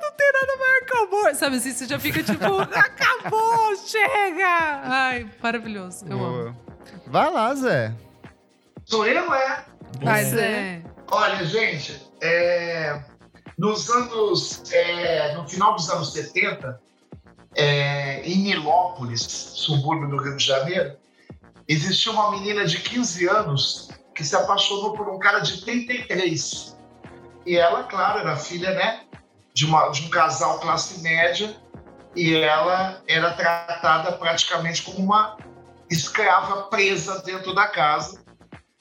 não 0.00 0.12
tem 0.12 0.32
nada 0.32 0.56
maior 0.58 0.84
que 0.84 0.96
amor. 0.96 1.34
Sabe 1.34 1.56
assim, 1.56 1.72
você 1.72 1.86
já 1.86 1.98
fica 1.98 2.22
tipo, 2.22 2.44
acabou, 2.58 3.76
chega. 3.76 4.80
Ai, 4.84 5.30
maravilhoso. 5.42 6.04
Eu 6.08 6.18
Boa. 6.18 6.48
amo. 6.48 6.71
Vai 7.06 7.30
lá, 7.30 7.54
Zé. 7.54 7.94
Sou 8.84 9.06
eu, 9.06 9.32
é? 9.34 9.64
Vai, 10.02 10.24
Zé. 10.24 10.82
Olha, 11.10 11.44
gente, 11.44 12.00
é, 12.20 13.02
nos 13.58 13.88
anos. 13.90 14.62
É, 14.72 15.34
no 15.34 15.48
final 15.48 15.74
dos 15.74 15.88
anos 15.90 16.12
70, 16.12 16.80
é, 17.54 18.22
em 18.22 18.38
Nilópolis, 18.38 19.20
subúrbio 19.22 20.08
do 20.08 20.16
Rio 20.16 20.36
de 20.36 20.44
Janeiro, 20.44 20.96
existiu 21.68 22.12
uma 22.12 22.30
menina 22.30 22.64
de 22.64 22.78
15 22.78 23.28
anos 23.28 23.90
que 24.14 24.24
se 24.24 24.34
apaixonou 24.36 24.92
por 24.92 25.08
um 25.08 25.18
cara 25.18 25.40
de 25.40 25.62
33. 25.64 26.76
E 27.44 27.56
ela, 27.56 27.84
claro, 27.84 28.20
era 28.20 28.36
filha, 28.36 28.72
né? 28.74 29.00
de, 29.54 29.66
uma, 29.66 29.88
de 29.90 30.06
um 30.06 30.10
casal 30.10 30.58
classe 30.58 31.02
média 31.02 31.54
e 32.14 32.34
ela 32.34 33.02
era 33.06 33.32
tratada 33.32 34.12
praticamente 34.12 34.82
como 34.82 34.98
uma 34.98 35.36
escrava 35.92 36.62
presa 36.64 37.22
dentro 37.22 37.54
da 37.54 37.68
casa. 37.68 38.22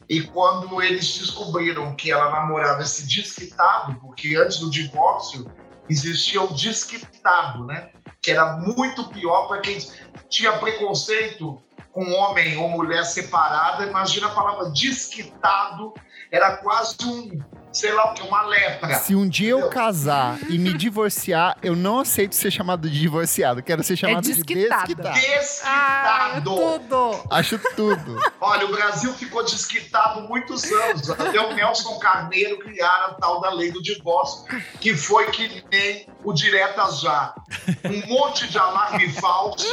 E 0.10 0.22
quando 0.24 0.82
eles 0.82 1.18
descobriram 1.18 1.96
que 1.96 2.12
ela 2.12 2.32
namorava 2.32 2.82
esse 2.82 3.08
desquitado, 3.08 3.96
porque 4.00 4.36
antes 4.36 4.58
do 4.58 4.70
divórcio 4.70 5.50
existia 5.90 6.42
o 6.42 6.54
desquitado, 6.54 7.66
né? 7.66 7.92
Que 8.22 8.32
era 8.32 8.58
muito 8.58 9.08
pior 9.10 9.48
para 9.48 9.62
quem 9.62 9.78
tinha 10.30 10.58
preconceito 10.58 11.62
com 11.92 12.12
homem 12.12 12.58
ou 12.58 12.70
mulher 12.70 13.06
separada. 13.06 13.86
Imagina 13.86 14.28
a 14.28 14.36
palavra 14.36 14.70
desquitado, 14.72 15.94
era 16.30 16.58
quase 16.58 16.98
um 17.06 17.42
sei 17.72 17.92
lá 17.94 18.12
o 18.12 18.14
que, 18.14 18.22
uma 18.22 18.42
lepra. 18.44 18.96
Se 18.96 19.16
um 19.16 19.28
dia 19.28 19.52
eu 19.52 19.70
casar 19.70 20.40
e 20.50 20.58
me 20.58 20.74
divorciar, 20.74 21.58
eu 21.62 21.76
não 21.76 22.00
aceito 22.00 22.36
ser 22.36 22.52
chamado 22.52 22.90
de 22.90 23.00
divorciado. 23.00 23.64
Quero 23.64 23.84
ser 23.84 23.96
chamado 23.96 24.20
é 24.20 24.22
de 24.22 24.34
desquitado. 24.34 24.88
Desquitado. 24.88 25.62
Ah, 25.64 26.34
é 26.38 26.42
tudo. 26.42 27.24
Acho 27.30 27.60
tudo. 27.76 28.20
Olha, 28.42 28.66
o 28.66 28.72
Brasil 28.72 29.14
ficou 29.14 29.44
desquitado 29.44 30.22
muitos 30.28 30.64
anos. 30.72 31.10
Até 31.10 31.40
o 31.40 31.54
Nelson 31.54 31.98
Carneiro 32.00 32.60
criar 32.60 33.06
a 33.10 33.14
tal 33.16 33.40
da 33.40 33.52
lei 33.52 33.72
do 33.72 33.82
divórcio, 33.82 34.46
que 34.80 34.96
foi 34.96 35.30
que 35.32 35.64
nem 35.72 36.08
o 36.24 36.34
diretas 36.34 37.00
já. 37.00 37.34
Um 37.86 38.08
monte 38.08 38.48
de 38.48 38.58
alarme 38.58 39.12
falso. 39.14 39.66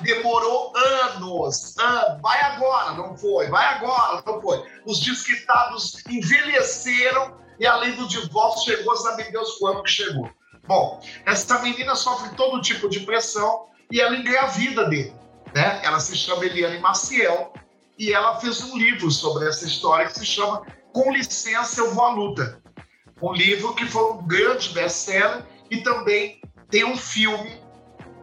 Demorou 0.00 0.72
anos. 0.76 1.76
anos. 1.78 2.20
Vai 2.20 2.40
agora, 2.40 2.92
não 2.92 3.16
foi. 3.16 3.48
Vai 3.48 3.64
agora, 3.74 4.22
não 4.26 4.40
foi. 4.40 4.64
Os 4.84 5.00
desquitados 5.00 6.02
envelheceram 6.08 7.43
e 7.58 7.66
a 7.66 7.76
lei 7.76 7.92
do 7.92 8.08
divórcio 8.08 8.76
chegou, 8.76 8.96
sabe 8.96 9.30
Deus 9.30 9.58
quando 9.58 9.82
que 9.82 9.90
chegou. 9.90 10.30
Bom, 10.66 11.00
essa 11.26 11.58
menina 11.60 11.94
sofre 11.94 12.34
todo 12.36 12.60
tipo 12.60 12.88
de 12.88 13.00
pressão 13.00 13.66
e 13.90 14.00
ela 14.00 14.16
engravida 14.16 14.84
dele. 14.86 15.14
Né? 15.54 15.80
Ela 15.84 16.00
se 16.00 16.16
chama 16.16 16.44
Eliane 16.44 16.78
Maciel 16.78 17.52
e 17.98 18.12
ela 18.12 18.40
fez 18.40 18.62
um 18.62 18.76
livro 18.76 19.10
sobre 19.10 19.48
essa 19.48 19.64
história 19.64 20.06
que 20.06 20.18
se 20.18 20.26
chama 20.26 20.62
Com 20.92 21.12
Licença 21.12 21.80
Eu 21.80 21.94
Vou 21.94 22.04
à 22.04 22.12
Luta. 22.12 22.60
Um 23.22 23.32
livro 23.32 23.74
que 23.74 23.86
foi 23.86 24.12
um 24.12 24.26
grande 24.26 24.70
best-seller 24.70 25.44
e 25.70 25.78
também 25.78 26.40
tem 26.70 26.84
um 26.84 26.96
filme 26.96 27.60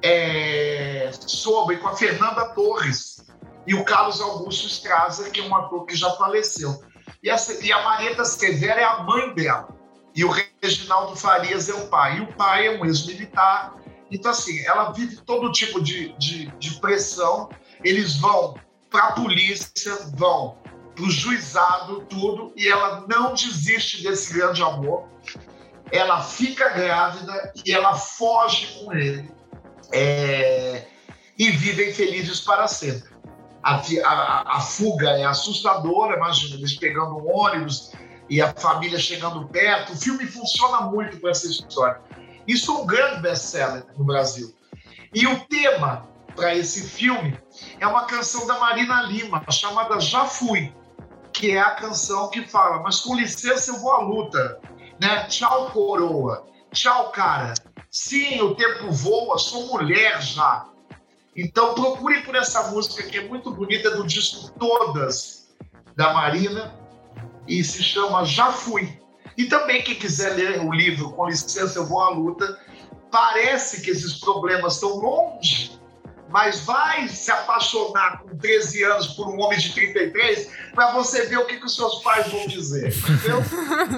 é, 0.01 1.09
sobre 1.13 1.77
com 1.77 1.87
a 1.87 1.95
Fernanda 1.95 2.49
Torres 2.49 3.25
e 3.65 3.75
o 3.75 3.85
Carlos 3.85 4.19
Augusto 4.19 4.67
Strazer, 4.67 5.31
que 5.31 5.39
é 5.39 5.43
um 5.43 5.55
ator 5.55 5.85
que 5.85 5.95
já 5.95 6.09
faleceu. 6.11 6.83
E 7.23 7.29
a, 7.29 7.35
e 7.61 7.71
a 7.71 7.83
Marieta 7.83 8.25
Severa 8.25 8.81
é 8.81 8.83
a 8.83 9.03
mãe 9.03 9.33
dela. 9.33 9.69
E 10.15 10.25
o 10.25 10.33
Reginaldo 10.61 11.15
Farias 11.15 11.69
é 11.69 11.73
o 11.73 11.87
pai. 11.87 12.17
E 12.17 12.21
o 12.21 12.33
pai 12.33 12.67
é 12.67 12.79
um 12.79 12.85
ex-militar. 12.85 13.75
Então, 14.09 14.31
assim, 14.31 14.59
ela 14.65 14.91
vive 14.91 15.17
todo 15.17 15.51
tipo 15.51 15.81
de, 15.81 16.13
de, 16.17 16.47
de 16.57 16.79
pressão. 16.79 17.49
Eles 17.83 18.17
vão 18.17 18.55
para 18.89 19.05
a 19.05 19.11
polícia, 19.13 19.95
vão 20.15 20.57
para 20.95 21.05
o 21.05 21.09
juizado, 21.09 22.01
tudo. 22.09 22.53
E 22.55 22.67
ela 22.67 23.05
não 23.07 23.33
desiste 23.33 24.03
desse 24.03 24.33
grande 24.33 24.61
amor. 24.61 25.07
Ela 25.91 26.21
fica 26.21 26.69
grávida 26.69 27.53
e 27.65 27.71
ela 27.71 27.95
foge 27.95 28.79
com 28.79 28.93
ele. 28.93 29.29
É, 29.93 30.85
e 31.37 31.49
vivem 31.51 31.93
felizes 31.93 32.39
para 32.39 32.67
sempre 32.67 33.10
a, 33.63 33.75
a, 33.75 34.57
a 34.57 34.59
fuga 34.59 35.09
é 35.11 35.25
assustadora, 35.25 36.17
imagina, 36.17 36.55
eles 36.55 36.75
pegando 36.77 37.17
um 37.17 37.35
ônibus 37.35 37.91
e 38.29 38.41
a 38.41 38.53
família 38.53 38.97
chegando 38.97 39.47
perto. 39.47 39.93
O 39.93 39.97
filme 39.97 40.25
funciona 40.25 40.81
muito 40.81 41.19
com 41.19 41.27
essa 41.27 41.47
história. 41.47 42.01
Isso 42.47 42.71
é 42.71 42.75
um 42.75 42.85
grande 42.85 43.21
best-seller 43.21 43.85
no 43.97 44.05
Brasil. 44.05 44.53
E 45.13 45.27
o 45.27 45.39
tema 45.45 46.07
para 46.35 46.55
esse 46.55 46.87
filme 46.87 47.37
é 47.79 47.85
uma 47.85 48.05
canção 48.05 48.47
da 48.47 48.57
Marina 48.57 49.01
Lima, 49.03 49.43
chamada 49.49 49.99
Já 49.99 50.25
Fui, 50.25 50.73
que 51.33 51.51
é 51.51 51.59
a 51.59 51.71
canção 51.71 52.29
que 52.29 52.47
fala, 52.47 52.81
mas 52.81 53.01
com 53.01 53.15
licença 53.15 53.71
eu 53.71 53.79
vou 53.79 53.91
à 53.91 54.01
luta, 54.01 54.59
né? 54.99 55.25
Tchau, 55.25 55.71
coroa. 55.71 56.45
Tchau, 56.71 57.11
cara. 57.11 57.53
Sim, 57.89 58.41
o 58.41 58.55
tempo 58.55 58.91
voa, 58.91 59.37
sou 59.37 59.67
mulher 59.67 60.21
já. 60.21 60.65
Então 61.35 61.73
procure 61.73 62.21
por 62.21 62.35
essa 62.35 62.69
música 62.71 63.03
que 63.03 63.17
é 63.17 63.27
muito 63.27 63.51
bonita 63.51 63.91
do 63.91 64.05
disco 64.05 64.51
Todas 64.59 65.47
da 65.95 66.13
Marina 66.13 66.75
e 67.47 67.63
se 67.63 67.83
chama 67.83 68.25
Já 68.25 68.51
Fui. 68.51 68.99
E 69.37 69.45
também 69.45 69.81
quem 69.81 69.95
quiser 69.95 70.35
ler 70.35 70.59
o 70.61 70.71
livro 70.71 71.11
Com 71.13 71.27
licença 71.27 71.79
eu 71.79 71.85
vou 71.85 72.01
à 72.01 72.09
luta, 72.09 72.59
parece 73.09 73.81
que 73.81 73.91
esses 73.91 74.15
problemas 74.15 74.75
estão 74.75 74.97
longe, 74.97 75.79
mas 76.29 76.61
vai 76.65 77.07
se 77.07 77.31
apaixonar 77.31 78.21
com 78.21 78.37
13 78.37 78.83
anos 78.83 79.07
por 79.07 79.27
um 79.27 79.39
homem 79.41 79.59
de 79.59 79.73
33 79.73 80.51
para 80.73 80.91
você 80.91 81.27
ver 81.27 81.37
o 81.37 81.45
que, 81.45 81.57
que 81.57 81.65
os 81.65 81.75
seus 81.75 82.01
pais 82.01 82.27
vão 82.31 82.47
dizer, 82.47 82.93
entendeu? 82.93 83.41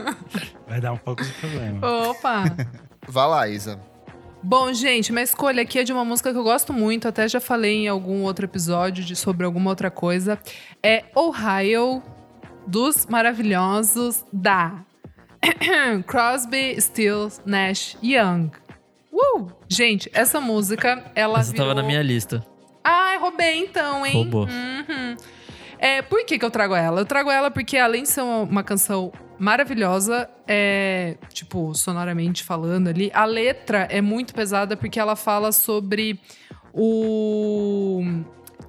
Vai 0.68 0.82
dar 0.82 0.94
um 0.94 0.98
pouco 0.98 1.24
de 1.24 1.32
problema. 1.34 1.88
Opa! 2.10 2.46
Vá 3.08 3.28
lá, 3.28 3.48
Isa. 3.48 3.80
Bom, 4.46 4.74
gente, 4.74 5.14
minha 5.14 5.24
escolha 5.24 5.62
aqui 5.62 5.80
é 5.80 5.84
de 5.84 5.94
uma 5.94 6.04
música 6.04 6.34
que 6.34 6.38
eu 6.38 6.44
gosto 6.44 6.74
muito, 6.74 7.08
até 7.08 7.30
já 7.30 7.40
falei 7.40 7.86
em 7.86 7.88
algum 7.88 8.24
outro 8.24 8.46
episódio 8.46 9.02
de, 9.02 9.16
sobre 9.16 9.46
alguma 9.46 9.70
outra 9.70 9.90
coisa. 9.90 10.38
É 10.84 11.06
Ohio, 11.16 12.04
dos 12.68 13.06
maravilhosos 13.06 14.26
da 14.34 14.84
Crosby, 16.06 16.76
Stills, 16.80 17.42
Nash 17.46 17.98
Young. 18.04 18.52
Uh! 19.14 19.48
Gente, 19.70 20.12
essa 20.14 20.42
música, 20.42 21.10
ela 21.16 21.40
Essa 21.40 21.52
virou... 21.52 21.68
tava 21.68 21.82
na 21.82 21.88
minha 21.88 22.02
lista. 22.02 22.46
Ai, 22.84 23.18
roubei 23.20 23.60
então, 23.60 24.06
hein? 24.06 24.14
Roubou. 24.14 24.44
Uhum. 24.44 25.16
É, 25.80 26.02
por 26.02 26.26
que, 26.26 26.38
que 26.38 26.44
eu 26.44 26.52
trago 26.52 26.76
ela? 26.76 27.00
Eu 27.00 27.06
trago 27.06 27.32
ela 27.32 27.50
porque, 27.50 27.78
além 27.78 28.04
de 28.04 28.10
ser 28.10 28.22
uma, 28.22 28.40
uma 28.40 28.64
canção 28.64 29.12
maravilhosa, 29.44 30.30
é, 30.48 31.18
tipo, 31.34 31.76
sonoramente 31.76 32.44
falando 32.44 32.88
ali, 32.88 33.12
a 33.14 33.26
letra 33.26 33.80
é 33.92 34.02
muito 34.02 34.34
pesada 34.34 34.78
porque 34.78 34.98
ela 34.98 35.18
fala 35.18 35.52
sobre 35.52 36.18
o 36.74 38.02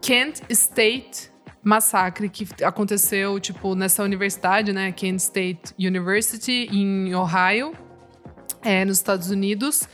Kent 0.02 0.40
State 0.50 1.30
Massacre 1.62 2.28
que 2.28 2.46
aconteceu, 2.64 3.38
tipo, 3.38 3.76
nessa 3.76 4.02
universidade, 4.02 4.72
né? 4.72 4.90
Kent 4.90 5.20
State 5.20 5.74
University, 5.78 6.68
em 6.70 7.14
Ohio, 7.14 7.72
é, 8.60 8.84
nos 8.84 8.96
Estados 8.96 9.30
Unidos. 9.30 9.88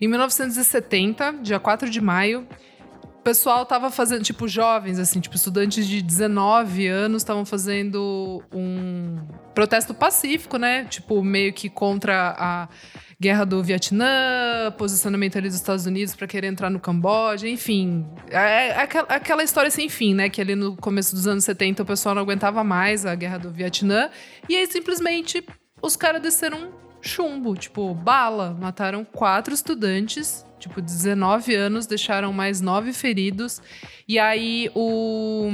Em 0.00 0.06
1970, 0.06 1.40
dia 1.42 1.58
4 1.58 1.90
de 1.90 2.00
maio, 2.00 2.46
o 3.20 3.22
pessoal 3.22 3.66
tava 3.66 3.90
fazendo, 3.90 4.22
tipo, 4.22 4.48
jovens, 4.48 4.98
assim, 4.98 5.20
tipo, 5.20 5.36
estudantes 5.36 5.86
de 5.86 6.00
19 6.00 6.86
anos 6.86 7.20
estavam 7.20 7.44
fazendo 7.44 8.42
um 8.50 9.18
protesto 9.54 9.92
pacífico, 9.92 10.56
né? 10.56 10.86
Tipo, 10.86 11.22
meio 11.22 11.52
que 11.52 11.68
contra 11.68 12.34
a 12.38 12.68
guerra 13.20 13.44
do 13.44 13.62
Vietnã, 13.62 14.72
posicionamento 14.78 15.36
ali 15.36 15.48
dos 15.48 15.56
Estados 15.58 15.84
Unidos 15.84 16.16
para 16.16 16.26
querer 16.26 16.46
entrar 16.46 16.70
no 16.70 16.80
Camboja, 16.80 17.46
enfim. 17.46 18.06
É, 18.30 18.68
é 18.68 18.80
aquela, 18.80 19.44
história 19.44 19.70
sem 19.70 19.90
fim, 19.90 20.14
né? 20.14 20.30
Que 20.30 20.40
ali 20.40 20.54
no 20.54 20.74
começo 20.74 21.14
dos 21.14 21.26
anos 21.26 21.44
70 21.44 21.82
o 21.82 21.86
pessoal 21.86 22.14
não 22.14 22.22
aguentava 22.22 22.64
mais 22.64 23.04
a 23.04 23.14
guerra 23.14 23.36
do 23.36 23.50
Vietnã. 23.50 24.08
E 24.48 24.56
aí 24.56 24.66
simplesmente 24.66 25.44
os 25.82 25.94
caras 25.94 26.22
desceram 26.22 26.72
chumbo, 27.02 27.54
tipo, 27.54 27.92
bala. 27.92 28.56
Mataram 28.58 29.04
quatro 29.04 29.52
estudantes, 29.52 30.46
tipo, 30.60 30.80
19 30.80 31.54
anos, 31.54 31.86
deixaram 31.86 32.32
mais 32.32 32.60
nove 32.60 32.92
feridos. 32.92 33.60
E 34.06 34.18
aí 34.18 34.70
o, 34.74 35.48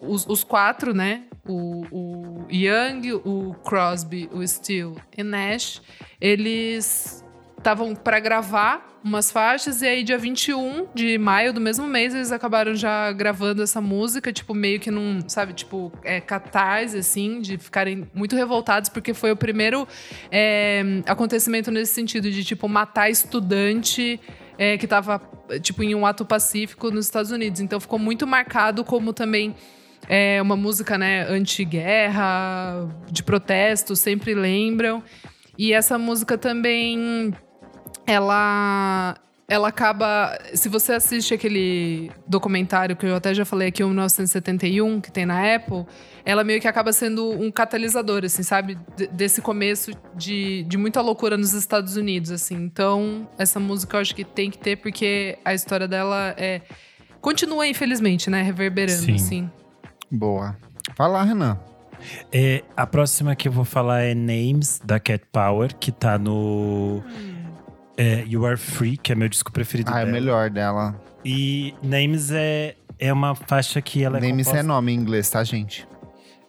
os, 0.00 0.26
os 0.26 0.44
quatro, 0.44 0.92
né? 0.92 1.22
O, 1.48 1.86
o 1.90 2.46
Young, 2.50 3.12
o 3.24 3.54
Crosby, 3.64 4.28
o 4.32 4.46
Steele 4.46 4.96
e 5.16 5.22
Nash, 5.22 5.80
eles 6.20 7.21
estavam 7.62 7.94
para 7.94 8.18
gravar 8.18 8.98
umas 9.04 9.30
faixas 9.30 9.82
e 9.82 9.86
aí 9.86 10.02
dia 10.02 10.18
21 10.18 10.88
de 10.92 11.16
maio 11.16 11.52
do 11.52 11.60
mesmo 11.60 11.86
mês 11.86 12.14
eles 12.14 12.32
acabaram 12.32 12.74
já 12.74 13.10
gravando 13.12 13.62
essa 13.62 13.80
música, 13.80 14.32
tipo 14.32 14.52
meio 14.52 14.80
que 14.80 14.90
num, 14.90 15.20
sabe, 15.28 15.52
tipo, 15.52 15.92
é 16.04 16.20
catarse 16.20 16.98
assim, 16.98 17.40
de 17.40 17.58
ficarem 17.58 18.08
muito 18.12 18.36
revoltados 18.36 18.88
porque 18.88 19.14
foi 19.14 19.30
o 19.30 19.36
primeiro 19.36 19.86
é, 20.30 20.82
acontecimento 21.06 21.70
nesse 21.70 21.94
sentido 21.94 22.30
de 22.30 22.44
tipo 22.44 22.68
matar 22.68 23.08
estudante 23.10 24.20
é, 24.58 24.76
que 24.76 24.86
tava 24.86 25.20
tipo 25.60 25.82
em 25.82 25.94
um 25.94 26.04
ato 26.04 26.24
pacífico 26.24 26.90
nos 26.90 27.06
Estados 27.06 27.30
Unidos. 27.30 27.60
Então 27.60 27.78
ficou 27.78 27.98
muito 27.98 28.26
marcado 28.26 28.84
como 28.84 29.12
também 29.12 29.54
é 30.08 30.42
uma 30.42 30.56
música, 30.56 30.98
né, 30.98 31.24
anti-guerra, 31.28 32.88
de 33.08 33.22
protesto, 33.22 33.94
sempre 33.94 34.34
lembram. 34.34 35.02
E 35.56 35.72
essa 35.72 35.96
música 35.96 36.36
também 36.36 37.32
ela 38.06 39.16
ela 39.52 39.68
acaba, 39.68 40.38
se 40.54 40.66
você 40.66 40.94
assiste 40.94 41.34
aquele 41.34 42.10
documentário 42.26 42.96
que 42.96 43.04
eu 43.04 43.14
até 43.14 43.34
já 43.34 43.44
falei 43.44 43.68
aqui, 43.68 43.84
o 43.84 43.88
1971, 43.88 44.98
que 44.98 45.12
tem 45.12 45.26
na 45.26 45.54
Apple, 45.54 45.84
ela 46.24 46.42
meio 46.42 46.58
que 46.58 46.66
acaba 46.66 46.90
sendo 46.90 47.28
um 47.30 47.50
catalisador, 47.50 48.24
assim, 48.24 48.42
sabe? 48.42 48.78
D 48.96 49.08
desse 49.08 49.42
começo 49.42 49.90
de, 50.14 50.62
de 50.62 50.78
muita 50.78 51.02
loucura 51.02 51.36
nos 51.36 51.52
Estados 51.52 51.96
Unidos, 51.96 52.30
assim. 52.30 52.54
Então, 52.54 53.28
essa 53.36 53.60
música 53.60 53.98
eu 53.98 54.00
acho 54.00 54.14
que 54.14 54.24
tem 54.24 54.50
que 54.50 54.56
ter, 54.56 54.76
porque 54.76 55.38
a 55.44 55.52
história 55.52 55.86
dela 55.86 56.34
é... 56.38 56.62
Continua, 57.20 57.66
infelizmente, 57.66 58.30
né? 58.30 58.40
Reverberando, 58.40 59.02
Sim. 59.02 59.14
assim. 59.14 59.50
Boa. 60.10 60.56
Vai 60.96 61.10
lá, 61.10 61.22
Renan. 61.24 61.60
É, 62.32 62.64
a 62.74 62.86
próxima 62.86 63.36
que 63.36 63.48
eu 63.48 63.52
vou 63.52 63.64
falar 63.64 64.00
é 64.00 64.14
Names, 64.14 64.80
da 64.82 64.98
Cat 64.98 65.24
Power, 65.30 65.74
que 65.76 65.92
tá 65.92 66.18
no 66.18 67.02
é, 67.96 68.24
You 68.26 68.44
Are 68.46 68.56
Free, 68.56 68.96
que 68.96 69.12
é 69.12 69.14
meu 69.14 69.28
disco 69.28 69.52
preferido 69.52 69.90
Ah, 69.92 70.00
é 70.00 70.02
o 70.02 70.06
dela. 70.06 70.12
melhor 70.12 70.50
dela. 70.50 71.00
E 71.24 71.74
Names 71.82 72.30
é, 72.30 72.74
é 72.98 73.12
uma 73.12 73.34
faixa 73.34 73.80
que 73.80 74.02
ela 74.02 74.18
é 74.18 74.20
Names 74.20 74.46
composta... 74.46 74.58
é 74.58 74.62
nome 74.62 74.92
em 74.92 74.96
inglês, 74.96 75.28
tá, 75.30 75.42
gente? 75.44 75.86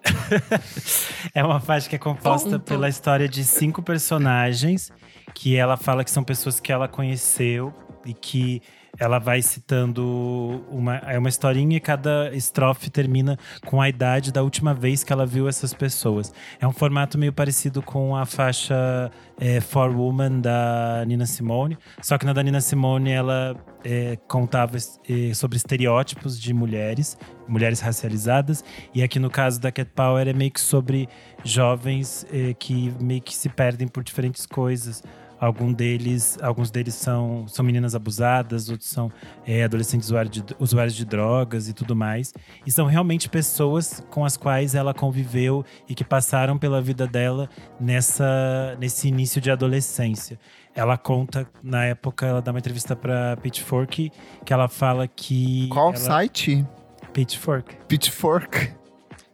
É 1.33 1.43
uma 1.43 1.59
faixa 1.59 1.89
que 1.89 1.95
é 1.95 1.99
composta 1.99 2.49
Ponto. 2.51 2.63
pela 2.63 2.89
história 2.89 3.27
de 3.27 3.43
cinco 3.43 3.81
personagens 3.81 4.91
que 5.33 5.55
ela 5.55 5.77
fala 5.77 6.03
que 6.03 6.11
são 6.11 6.23
pessoas 6.23 6.59
que 6.59 6.71
ela 6.71 6.87
conheceu 6.87 7.73
e 8.05 8.13
que 8.13 8.61
ela 8.99 9.17
vai 9.17 9.41
citando 9.41 10.63
uma 10.69 10.97
é 10.97 11.17
uma 11.17 11.29
historinha 11.29 11.77
e 11.77 11.79
cada 11.79 12.33
estrofe 12.33 12.89
termina 12.89 13.37
com 13.65 13.81
a 13.81 13.89
idade 13.89 14.31
da 14.31 14.43
última 14.43 14.73
vez 14.73 15.03
que 15.03 15.11
ela 15.11 15.25
viu 15.25 15.47
essas 15.47 15.73
pessoas. 15.73 16.31
É 16.59 16.67
um 16.67 16.71
formato 16.71 17.17
meio 17.17 17.33
parecido 17.33 17.81
com 17.81 18.15
a 18.15 18.25
faixa 18.25 19.11
é, 19.39 19.59
For 19.59 19.89
Woman 19.89 20.41
da 20.41 21.03
Nina 21.07 21.25
Simone, 21.25 21.77
só 22.01 22.17
que 22.17 22.25
na 22.25 22.33
da 22.33 22.43
Nina 22.43 22.61
Simone 22.61 23.09
ela 23.11 23.55
é, 23.83 24.15
contava 24.27 24.77
é, 24.77 25.33
sobre 25.33 25.57
estereótipos 25.57 26.39
de 26.39 26.53
mulheres, 26.53 27.17
mulheres 27.47 27.79
racializadas, 27.79 28.63
e 28.93 29.01
aqui 29.01 29.17
no 29.19 29.29
caso 29.29 29.59
da 29.59 29.71
Cat 29.71 29.89
Power 29.95 30.27
é 30.27 30.33
meio 30.33 30.51
que 30.51 30.61
sobre 30.61 31.09
jovens 31.43 32.25
é, 32.31 32.53
que 32.53 32.93
meio 32.99 33.21
que 33.21 33.35
se 33.35 33.49
perdem 33.49 33.87
por 33.87 34.03
diferentes 34.03 34.45
coisas. 34.45 35.03
Algum 35.43 35.73
deles, 35.73 36.37
alguns 36.41 36.71
deles 36.71 36.93
são, 36.93 37.45
são 37.49 37.65
meninas 37.65 37.93
abusadas, 37.93 38.69
outros 38.69 38.89
são 38.89 39.11
é, 39.45 39.65
adolescentes 39.65 40.07
usuários 40.07 40.31
de, 40.31 40.55
usuários 40.57 40.95
de 40.95 41.03
drogas 41.03 41.67
e 41.67 41.73
tudo 41.73 41.93
mais. 41.93 42.33
E 42.65 42.71
são 42.71 42.85
realmente 42.85 43.27
pessoas 43.27 44.01
com 44.09 44.23
as 44.23 44.37
quais 44.37 44.73
ela 44.73 44.93
conviveu 44.93 45.65
e 45.85 45.93
que 45.93 46.05
passaram 46.05 46.57
pela 46.57 46.81
vida 46.81 47.05
dela 47.05 47.49
nessa, 47.77 48.77
nesse 48.79 49.09
início 49.09 49.41
de 49.41 49.51
adolescência. 49.51 50.39
Ela 50.73 50.97
conta, 50.97 51.45
na 51.61 51.83
época, 51.83 52.25
ela 52.25 52.41
dá 52.41 52.51
uma 52.51 52.59
entrevista 52.59 52.95
pra 52.95 53.35
Pitchfork, 53.35 54.13
que 54.45 54.53
ela 54.53 54.69
fala 54.69 55.09
que. 55.09 55.67
Qual 55.67 55.89
ela, 55.89 55.97
site? 55.97 56.65
Pitchfork. 57.11 57.75
Pitchfork. 57.89 58.71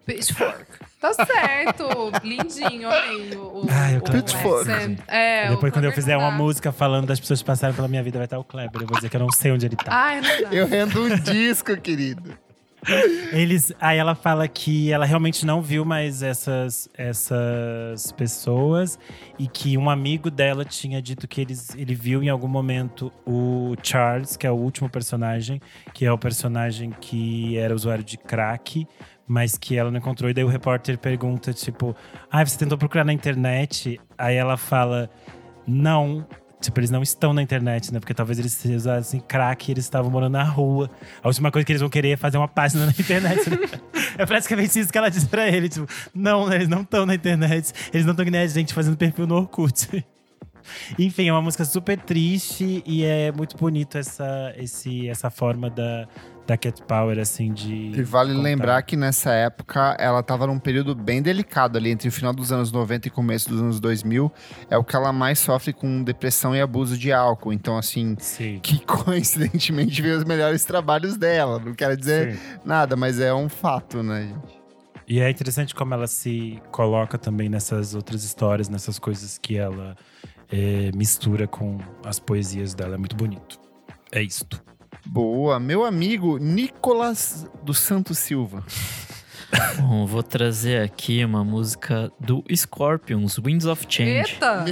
Pitchfork. 0.07 0.68
Tá 0.99 1.13
certo. 1.13 1.87
Lindinho, 2.23 2.89
amei. 2.89 3.35
O, 3.35 3.61
o, 3.61 3.67
Ai, 3.69 3.95
eu 3.95 3.99
o 3.99 4.01
Pitchfork. 4.03 4.69
accent. 4.69 4.99
É, 5.07 5.49
Depois, 5.49 5.71
o 5.71 5.73
quando 5.73 5.85
eu 5.85 5.91
fizer 5.93 6.17
uma 6.17 6.31
música 6.31 6.71
falando 6.71 7.07
das 7.07 7.19
pessoas 7.19 7.39
que 7.41 7.45
passaram 7.45 7.73
pela 7.73 7.87
minha 7.87 8.03
vida, 8.03 8.17
vai 8.17 8.25
estar 8.25 8.37
o 8.37 8.43
Kleber. 8.43 8.81
Eu 8.81 8.87
vou 8.87 8.97
dizer 8.97 9.09
que 9.09 9.15
eu 9.15 9.21
não 9.21 9.31
sei 9.31 9.51
onde 9.51 9.65
ele 9.65 9.75
tá. 9.77 9.85
Ai, 9.87 10.19
não 10.21 10.49
dá. 10.49 10.55
Eu 10.55 10.67
rendo 10.67 11.01
um 11.01 11.15
disco, 11.19 11.75
querido. 11.77 12.37
Eles, 13.33 13.73
aí 13.79 13.97
ela 13.97 14.15
fala 14.15 14.47
que 14.47 14.91
ela 14.91 15.05
realmente 15.05 15.45
não 15.45 15.61
viu 15.61 15.83
mais 15.83 16.23
essas, 16.23 16.89
essas 16.97 18.11
pessoas 18.13 18.97
e 19.37 19.47
que 19.47 19.77
um 19.77 19.89
amigo 19.89 20.31
dela 20.31 20.63
tinha 20.63 21.01
dito 21.01 21.27
que 21.27 21.41
eles, 21.41 21.75
ele 21.75 21.93
viu 21.93 22.23
em 22.23 22.29
algum 22.29 22.47
momento 22.47 23.11
o 23.25 23.75
Charles, 23.83 24.37
que 24.37 24.47
é 24.47 24.51
o 24.51 24.55
último 24.55 24.89
personagem, 24.89 25.61
que 25.93 26.05
é 26.05 26.11
o 26.11 26.17
personagem 26.17 26.91
que 27.01 27.57
era 27.57 27.75
usuário 27.75 28.03
de 28.03 28.17
crack, 28.17 28.87
mas 29.29 29.55
que 29.55 29.77
ela 29.77 29.91
não 29.91 29.99
encontrou. 29.99 30.27
E 30.27 30.33
daí 30.33 30.43
o 30.43 30.47
repórter 30.47 30.97
pergunta, 30.97 31.53
tipo, 31.53 31.95
ah, 32.31 32.43
você 32.43 32.57
tentou 32.57 32.79
procurar 32.79 33.05
na 33.05 33.13
internet? 33.13 34.01
Aí 34.17 34.35
ela 34.35 34.57
fala, 34.57 35.07
não, 35.67 36.25
Tipo, 36.61 36.81
eles 36.81 36.89
não 36.89 37.01
estão 37.01 37.33
na 37.33 37.41
internet, 37.41 37.93
né? 37.93 38.01
Porque 38.01 38.13
talvez 38.13 38.37
eles 38.37 38.65
usassem 38.65 39.21
crack 39.21 39.69
e 39.69 39.71
eles 39.71 39.85
estavam 39.85 40.11
morando 40.11 40.33
na 40.33 40.43
rua. 40.43 40.91
A 41.23 41.27
última 41.29 41.49
coisa 41.51 41.65
que 41.65 41.71
eles 41.71 41.79
vão 41.79 41.89
querer 41.89 42.09
é 42.09 42.17
fazer 42.17 42.37
uma 42.37 42.49
página 42.49 42.85
na 42.85 42.91
internet. 42.99 43.49
Né? 43.49 43.57
é 44.17 44.25
praticamente 44.25 44.77
isso 44.77 44.91
que 44.91 44.97
ela 44.97 45.09
disse 45.09 45.27
pra 45.27 45.47
ele. 45.47 45.69
Tipo, 45.69 45.87
não, 46.13 46.47
né? 46.49 46.57
eles 46.57 46.67
não 46.67 46.81
estão 46.81 47.05
na 47.05 47.15
internet. 47.15 47.71
Eles 47.93 48.05
não 48.05 48.11
estão 48.11 48.25
que 48.25 48.31
nem 48.31 48.41
a 48.41 48.47
gente 48.47 48.73
fazendo 48.73 48.97
perfil 48.97 49.25
no 49.25 49.35
Orkut. 49.35 50.05
Enfim, 50.97 51.29
é 51.29 51.31
uma 51.31 51.41
música 51.41 51.65
super 51.65 51.97
triste 51.97 52.83
e 52.85 53.03
é 53.03 53.31
muito 53.31 53.57
bonito 53.57 53.97
essa, 53.97 54.53
esse, 54.57 55.07
essa 55.07 55.29
forma 55.29 55.69
da, 55.69 56.07
da 56.49 56.57
Cat 56.57 56.81
Power, 56.83 57.19
assim, 57.19 57.53
de. 57.53 57.91
E 57.91 58.03
vale 58.03 58.31
contar. 58.31 58.43
lembrar 58.43 58.81
que 58.81 58.97
nessa 58.97 59.31
época 59.31 59.95
ela 59.99 60.23
tava 60.23 60.47
num 60.47 60.57
período 60.57 60.95
bem 60.95 61.21
delicado 61.21 61.77
ali, 61.77 61.91
entre 61.91 62.07
o 62.07 62.11
final 62.11 62.33
dos 62.33 62.51
anos 62.51 62.71
90 62.71 63.07
e 63.07 63.11
começo 63.11 63.49
dos 63.49 63.61
anos 63.61 63.79
2000. 63.79 64.31
É 64.69 64.77
o 64.77 64.83
que 64.83 64.95
ela 64.95 65.13
mais 65.13 65.39
sofre 65.39 65.71
com 65.73 66.03
depressão 66.03 66.55
e 66.55 66.61
abuso 66.61 66.97
de 66.97 67.11
álcool. 67.11 67.53
Então, 67.53 67.77
assim, 67.77 68.15
Sim. 68.19 68.59
que 68.61 68.79
coincidentemente 68.85 70.01
veio 70.01 70.17
os 70.17 70.23
melhores 70.23 70.65
trabalhos 70.65 71.17
dela. 71.17 71.59
Não 71.59 71.73
quero 71.73 71.95
dizer 71.95 72.35
Sim. 72.35 72.59
nada, 72.65 72.95
mas 72.95 73.19
é 73.19 73.33
um 73.33 73.47
fato, 73.47 74.01
né, 74.01 74.23
gente? 74.23 74.59
E 75.07 75.19
é 75.19 75.27
interessante 75.27 75.73
como 75.73 75.91
ela 75.91 76.05
se 76.05 76.61
coloca 76.71 77.17
também 77.17 77.49
nessas 77.49 77.95
outras 77.95 78.23
histórias, 78.23 78.69
nessas 78.69 78.99
coisas 78.99 79.39
que 79.39 79.57
ela 79.57 79.97
é, 80.51 80.91
mistura 80.95 81.47
com 81.47 81.77
as 82.03 82.19
poesias 82.19 82.73
dela. 82.73 82.95
É 82.95 82.97
muito 82.97 83.15
bonito. 83.15 83.59
É 84.11 84.21
isto. 84.21 84.61
Boa. 85.05 85.59
Meu 85.59 85.85
amigo 85.85 86.37
Nicolas 86.37 87.47
dos 87.63 87.79
Santos 87.79 88.17
Silva. 88.17 88.63
Bom, 89.79 90.05
vou 90.05 90.21
trazer 90.21 90.81
aqui 90.83 91.25
uma 91.25 91.43
música 91.43 92.11
do 92.19 92.43
Scorpions, 92.55 93.37
Winds 93.43 93.65
of 93.65 93.83
Change. 93.89 94.37
Eita! 94.37 94.65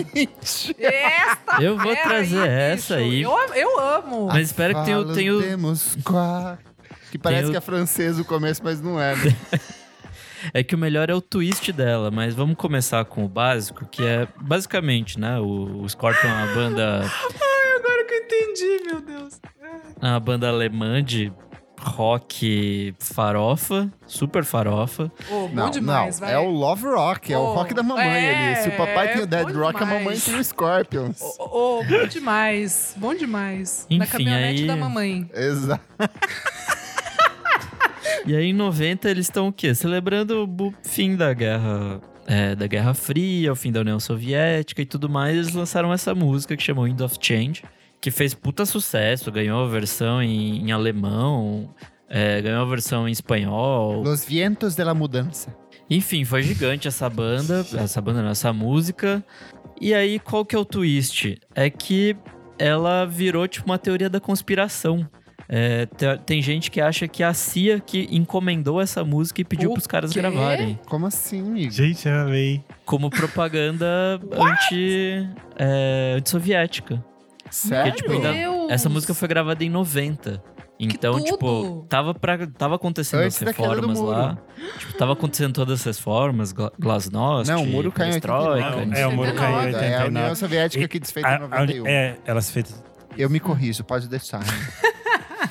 Eu 1.59 1.78
vou 1.78 1.95
trazer 1.95 2.41
aí, 2.41 2.47
essa 2.73 2.97
bicho. 2.97 3.09
aí. 3.09 3.21
Eu, 3.23 3.53
eu 3.55 3.80
amo. 3.80 4.28
Mas 4.28 4.47
espero 4.47 4.75
que 4.75 4.84
tenha, 4.84 5.03
qua- 6.03 6.59
Que 7.11 7.17
parece 7.17 7.41
Tem 7.43 7.49
o- 7.49 7.51
que 7.53 7.57
é 7.57 7.61
francês 7.61 8.19
o 8.19 8.25
começo, 8.25 8.61
mas 8.63 8.80
não 8.80 8.99
é, 9.01 9.15
né? 9.15 9.36
É 10.53 10.63
que 10.63 10.75
o 10.75 10.77
melhor 10.77 11.09
é 11.09 11.13
o 11.13 11.21
twist 11.21 11.71
dela, 11.71 12.09
mas 12.11 12.33
vamos 12.35 12.55
começar 12.57 13.03
com 13.05 13.23
o 13.25 13.27
básico, 13.29 13.85
que 13.85 14.03
é 14.03 14.27
basicamente, 14.41 15.19
né? 15.19 15.39
O, 15.39 15.81
o 15.83 15.89
Scorpion 15.89 16.29
é 16.29 16.33
uma 16.33 16.53
banda, 16.53 16.99
Agora 17.75 18.05
que 18.05 18.13
eu 18.13 18.23
entendi, 18.23 18.83
meu 18.85 19.01
Deus. 19.01 19.39
é 20.01 20.05
uma 20.07 20.19
banda 20.19 20.47
alemã 20.49 21.03
de 21.03 21.31
rock 21.79 22.93
farofa, 22.99 23.89
super 24.07 24.43
farofa. 24.43 25.11
Bom 25.29 25.49
Não, 25.53 25.69
demais, 25.69 26.19
não. 26.19 26.27
vai. 26.27 26.35
É 26.35 26.39
o 26.39 26.49
Love 26.49 26.85
Rock, 26.88 27.31
é 27.31 27.38
o 27.38 27.41
Oh, 27.41 27.53
rock 27.53 27.73
da 27.73 27.83
mamãe 27.83 28.05
é, 28.25 28.53
ali. 28.55 28.63
Se 28.63 28.69
o 28.69 28.71
papai 28.77 29.13
tem 29.13 29.21
o 29.21 29.27
Dead 29.27 29.49
Rock, 29.55 29.77
a 29.81 29.85
mamãe 29.85 29.99
demais. 29.99 30.25
tem 30.25 30.35
o 30.39 30.43
Scorpions. 30.43 31.21
Ô, 31.21 31.43
ô, 31.43 31.79
ô, 31.79 31.83
bom 31.83 32.07
demais. 32.07 32.93
Bom 32.97 33.13
demais. 33.13 33.85
Na 33.89 33.97
Enfim, 34.05 34.11
caminhonete 34.11 34.61
aí- 34.61 34.67
da 34.67 34.75
mamãe. 34.75 35.29
Exato. 35.33 35.83
E 38.28 38.36
aí 38.36 38.47
em 38.47 38.53
90 38.53 39.09
eles 39.09 39.25
estão 39.28 39.47
o 39.47 39.53
quê? 39.53 39.73
Celebrando 39.73 40.43
o 40.43 40.73
fim 40.84 41.15
da 41.15 41.34
guerra. 41.34 42.01
é, 42.28 42.53
da 42.55 42.67
Guerra 42.67 42.93
Fria, 42.93 43.53
o 43.53 43.55
fim 43.55 43.71
da 43.71 43.80
União 43.80 43.99
Soviética 44.01 44.82
e 44.82 44.86
tudo 44.86 45.07
mais, 45.09 45.34
eles 45.34 45.53
lançaram 45.53 45.93
essa 45.93 46.13
música 46.13 46.57
que 46.57 46.61
chamou 46.61 46.84
Wind 46.84 46.99
of 46.99 47.17
Change, 47.21 47.63
que 48.01 48.11
fez 48.11 48.34
puta 48.34 48.65
sucesso, 48.65 49.32
ganhou 49.32 49.63
a 49.63 49.67
versão 49.67 50.21
em, 50.21 50.65
em 50.67 50.71
alemão, 50.73 51.73
é, 52.09 52.41
ganhou 52.41 52.61
a 52.61 52.65
versão 52.65 53.07
em 53.07 53.11
espanhol. 53.13 54.03
Los 54.03 54.25
Vientos 54.25 54.75
de 54.75 54.84
la 54.84 54.93
Mudança. 54.93 55.55
Enfim, 55.89 56.25
foi 56.25 56.43
gigante 56.43 56.86
essa 56.86 57.09
banda, 57.09 57.65
essa 57.75 58.01
banda 58.01 58.21
não, 58.21 58.30
essa 58.30 58.51
música. 58.51 59.23
E 59.80 59.93
aí, 59.93 60.19
qual 60.19 60.43
que 60.43 60.53
é 60.53 60.59
o 60.59 60.65
twist? 60.65 61.39
É 61.55 61.69
que 61.69 62.13
ela 62.59 63.05
virou 63.05 63.47
tipo 63.47 63.67
uma 63.67 63.78
teoria 63.78 64.09
da 64.09 64.19
conspiração. 64.19 65.07
É, 65.49 65.85
te- 65.85 66.17
tem 66.25 66.41
gente 66.41 66.69
que 66.69 66.81
acha 66.81 67.07
que 67.07 67.23
a 67.23 67.33
CIA 67.33 67.79
que 67.79 68.07
encomendou 68.11 68.81
essa 68.81 69.03
música 69.05 69.39
e 69.39 69.45
pediu 69.45 69.69
O 69.69 69.73
pros 69.73 69.87
caras 69.87 70.11
quê? 70.11 70.19
gravarem. 70.19 70.77
Como 70.87 71.05
assim, 71.05 71.39
amigo? 71.39 71.71
Gente, 71.71 72.07
eu 72.07 72.15
amei. 72.15 72.63
Como 72.85 73.09
propaganda 73.09 73.85
anti, 74.37 75.25
é, 75.57 76.15
antissoviética. 76.17 77.03
Sério? 77.49 77.93
tipo, 77.95 78.11
ainda-. 78.11 78.33
Essa 78.73 78.89
música 78.89 79.13
foi 79.13 79.27
gravada 79.29 79.63
em 79.63 79.69
90. 79.69 80.43
Então, 80.79 81.23
tipo, 81.23 81.85
tava, 81.89 82.13
pra, 82.13 82.45
tava 82.45 82.75
acontecendo 82.75 83.21
Antes 83.21 83.41
as 83.41 83.47
reformas 83.47 83.99
lá. 83.99 84.37
Tipo, 84.77 84.93
tava 84.93 85.13
acontecendo 85.13 85.53
todas 85.53 85.79
as 85.79 85.85
reformas, 85.97 86.51
gla- 86.51 86.71
Glasnost, 86.77 87.49
Não, 87.51 87.63
o 87.63 87.65
muro 87.65 87.91
caiu 87.91 88.11
em 88.11 88.15
89. 88.15 88.99
É, 88.99 89.07
o 89.07 89.11
muro 89.11 89.33
caiu 89.33 89.55
em 89.61 89.65
89. 89.67 89.85
É 89.87 89.95
a 89.95 90.01
89. 90.03 90.07
União 90.09 90.35
Soviética 90.35 90.87
que 90.87 90.99
desfeita 90.99 91.29
em 91.29 91.31
A- 91.31 91.35
a- 91.37 91.39
91. 91.39 91.87
é, 91.87 92.17
ela 92.25 92.41
se 92.41 92.51
fez. 92.51 92.83
Eu 93.17 93.27
me 93.29 93.39
corrijo, 93.39 93.83
pode 93.83 94.07
deixar. 94.07 94.41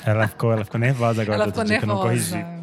Ela 0.07 0.27
ficou, 0.27 0.51
ela 0.53 0.63
ficou 0.63 0.79
nervosa 0.79 1.21
agora 1.21 1.35
Ela 1.43 1.47
ficou 1.47 1.63
dia 1.65 1.77
que 1.79 1.83
eu 1.83 1.87
não 1.87 1.97
corrigi. 1.97 2.33
nervosa. 2.35 2.57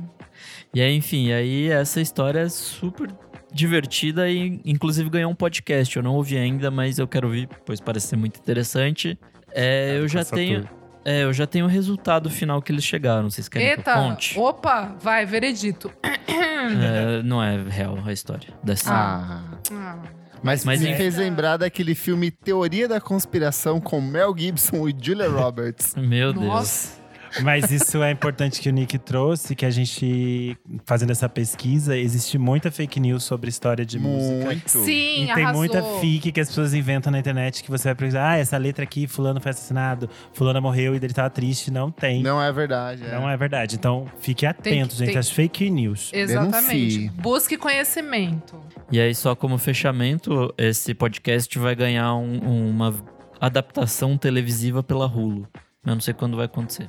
E 0.75 0.81
aí, 0.81 0.97
enfim, 0.97 1.31
aí 1.31 1.69
essa 1.71 2.01
história 2.01 2.41
é 2.41 2.49
super 2.49 3.11
divertida 3.53 4.29
e 4.29 4.61
inclusive 4.65 5.09
ganhou 5.11 5.31
um 5.31 5.35
podcast. 5.35 5.97
Eu 5.97 6.03
não 6.03 6.15
ouvi 6.15 6.37
ainda, 6.37 6.71
mas 6.71 6.99
eu 6.99 7.07
quero 7.07 7.27
ouvir, 7.29 7.49
pois 7.65 7.81
parece 7.81 8.09
ser 8.09 8.17
muito 8.17 8.39
interessante. 8.41 9.19
É, 9.53 9.99
eu 9.99 10.09
já 10.09 10.21
Essa 10.21 10.35
tenho, 10.35 10.69
é, 11.05 11.23
eu 11.23 11.33
já 11.33 11.47
tenho 11.47 11.67
o 11.67 11.69
resultado 11.69 12.29
final 12.31 12.61
que 12.61 12.73
eles 12.73 12.83
chegaram. 12.83 13.31
Vocês 13.31 13.49
querem 13.49 13.69
que 13.69 13.73
eu 13.75 13.79
Eita, 13.79 13.95
conte? 13.95 14.37
opa, 14.39 14.97
vai, 15.01 15.25
veredito. 15.27 15.93
É, 16.07 17.23
não 17.23 17.43
é 17.43 17.63
real 17.69 17.99
a 18.05 18.13
história 18.13 18.49
CIA. 18.75 18.93
Ah. 18.93 19.41
Ah, 19.71 19.99
Mas, 20.43 20.65
Mas 20.65 20.81
me 20.81 20.89
é- 20.91 20.97
fez 20.97 21.17
lembrar 21.17 21.59
daquele 21.59 21.95
filme 21.95 22.31
Teoria 22.31 22.89
da 22.89 23.01
Conspiração 23.01 23.81
com 23.81 24.01
Mel 24.01 24.35
Gibson 24.37 24.89
e 24.89 24.95
Julia 25.01 25.29
Roberts. 25.29 25.95
Meu 25.95 26.33
Deus. 26.33 26.45
Nossa. 26.47 27.04
Mas 27.43 27.71
isso 27.71 28.03
é 28.03 28.11
importante 28.11 28.61
que 28.61 28.69
o 28.69 28.73
Nick 28.73 28.99
trouxe, 28.99 29.55
que 29.57 29.67
a 29.67 29.71
gente, 29.71 30.57
fazendo 30.85 31.11
essa 31.11 31.29
pesquisa, 31.29 31.97
existe 31.97 32.39
muita 32.39 32.71
fake 32.71 33.01
news 33.01 33.25
sobre 33.25 33.49
história 33.51 33.85
de 33.85 33.99
música. 33.99 34.45
Muito. 34.47 34.69
Sim, 34.69 35.25
E 35.25 35.27
tem 35.35 35.45
arrasou. 35.45 35.55
muita 35.59 35.83
fic 36.01 36.31
que 36.33 36.41
as 36.41 36.49
pessoas 36.49 36.75
inventam 36.75 37.11
na 37.11 37.19
internet 37.19 37.63
que 37.63 37.71
você 37.71 37.89
vai 37.89 37.95
precisar. 37.95 38.31
Ah, 38.31 38.37
essa 38.37 38.57
letra 38.57 38.85
aqui, 38.85 39.07
fulano 39.07 39.41
foi 39.41 39.51
assassinado, 39.51 40.09
fulano 40.33 40.61
morreu 40.63 40.95
e 40.95 40.97
ele 40.97 41.13
tava 41.13 41.31
triste. 41.31 41.71
Não 41.71 41.91
tem. 41.91 42.23
Não, 42.23 42.35
Não 42.37 42.43
é 42.43 42.53
verdade. 42.53 43.03
É. 43.05 43.15
é 43.33 43.37
verdade. 43.37 43.77
Então, 43.77 44.07
fique 44.21 44.45
atento, 44.47 44.95
gente, 44.95 45.09
tem- 45.09 45.17
às 45.19 45.31
fake 45.31 45.71
news. 45.71 46.11
Exatamente. 46.13 46.99
Denuncie. 46.99 47.11
Busque 47.21 47.57
conhecimento. 47.57 48.61
E 48.91 49.01
aí, 49.01 49.15
só 49.15 49.35
como 49.35 49.57
fechamento, 49.59 50.53
esse 50.59 50.95
podcast 50.95 51.59
vai 51.59 51.75
ganhar 51.75 52.15
um- 52.15 52.71
uma 52.71 52.95
adaptação 53.41 54.17
televisiva 54.17 54.83
pela 54.83 55.07
Hulu. 55.07 55.47
Eu 55.87 55.95
não 55.95 56.01
sei 56.01 56.15
quando 56.15 56.37
vai 56.37 56.47
acontecer. 56.47 56.89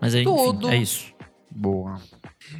Mas 0.00 0.14
aí, 0.14 0.22
enfim, 0.22 0.34
Tudo. 0.34 0.68
é 0.70 0.76
isso. 0.76 1.14
Boa. 1.50 1.96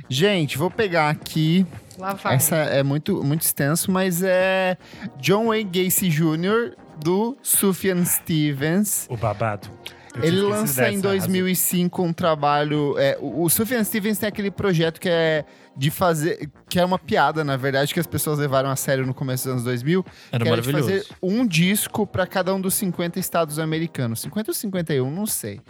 Gente, 0.09 0.57
vou 0.57 0.71
pegar 0.71 1.11
aqui. 1.11 1.67
Lá 1.99 2.15
vai. 2.15 2.35
Essa 2.37 2.57
é 2.57 2.83
muito, 2.83 3.23
muito 3.23 3.43
extenso, 3.43 3.91
mas 3.91 4.23
é 4.23 4.77
John 5.21 5.47
Wayne 5.49 5.71
Gacy 5.71 6.09
Jr. 6.09 6.75
do 7.03 7.37
Sufjan 7.43 8.05
Stevens. 8.05 9.07
O 9.11 9.17
babado. 9.17 9.69
Eu 10.15 10.25
Ele 10.25 10.41
lança 10.41 10.85
em 10.85 10.95
arrasou. 10.95 11.03
2005 11.11 12.03
um 12.03 12.13
trabalho. 12.13 12.95
é, 12.99 13.19
o, 13.21 13.43
o 13.45 13.51
Sufjan 13.51 13.85
Stevens 13.85 14.19
tem 14.19 14.29
aquele 14.29 14.51
projeto 14.51 14.99
que 14.99 15.09
é 15.11 15.45
de 15.77 15.91
fazer. 15.91 16.49
que 16.71 16.81
é 16.81 16.85
uma 16.85 16.99
piada, 16.99 17.45
na 17.45 17.57
verdade, 17.59 17.93
que 17.93 18.01
as 18.01 18.07
pessoas 18.07 18.39
levaram 18.39 18.71
a 18.71 18.77
sério 18.77 19.07
no 19.07 19.13
começo 19.13 19.45
dos 19.45 19.53
anos 19.53 19.65
2000. 19.65 20.05
Era 20.33 20.43
que 20.45 20.51
era 20.51 20.63
de 20.63 20.69
maravilhoso. 20.73 21.05
fazer 21.05 21.17
um 21.23 21.47
disco 21.47 22.07
para 22.07 22.27
cada 22.27 22.55
um 22.55 22.61
dos 22.61 22.73
50 22.75 23.19
estados 23.21 23.59
americanos. 23.59 24.21
50 24.23 24.51
ou 24.51 24.55
51, 24.55 25.11
não 25.11 25.27
sei. 25.27 25.61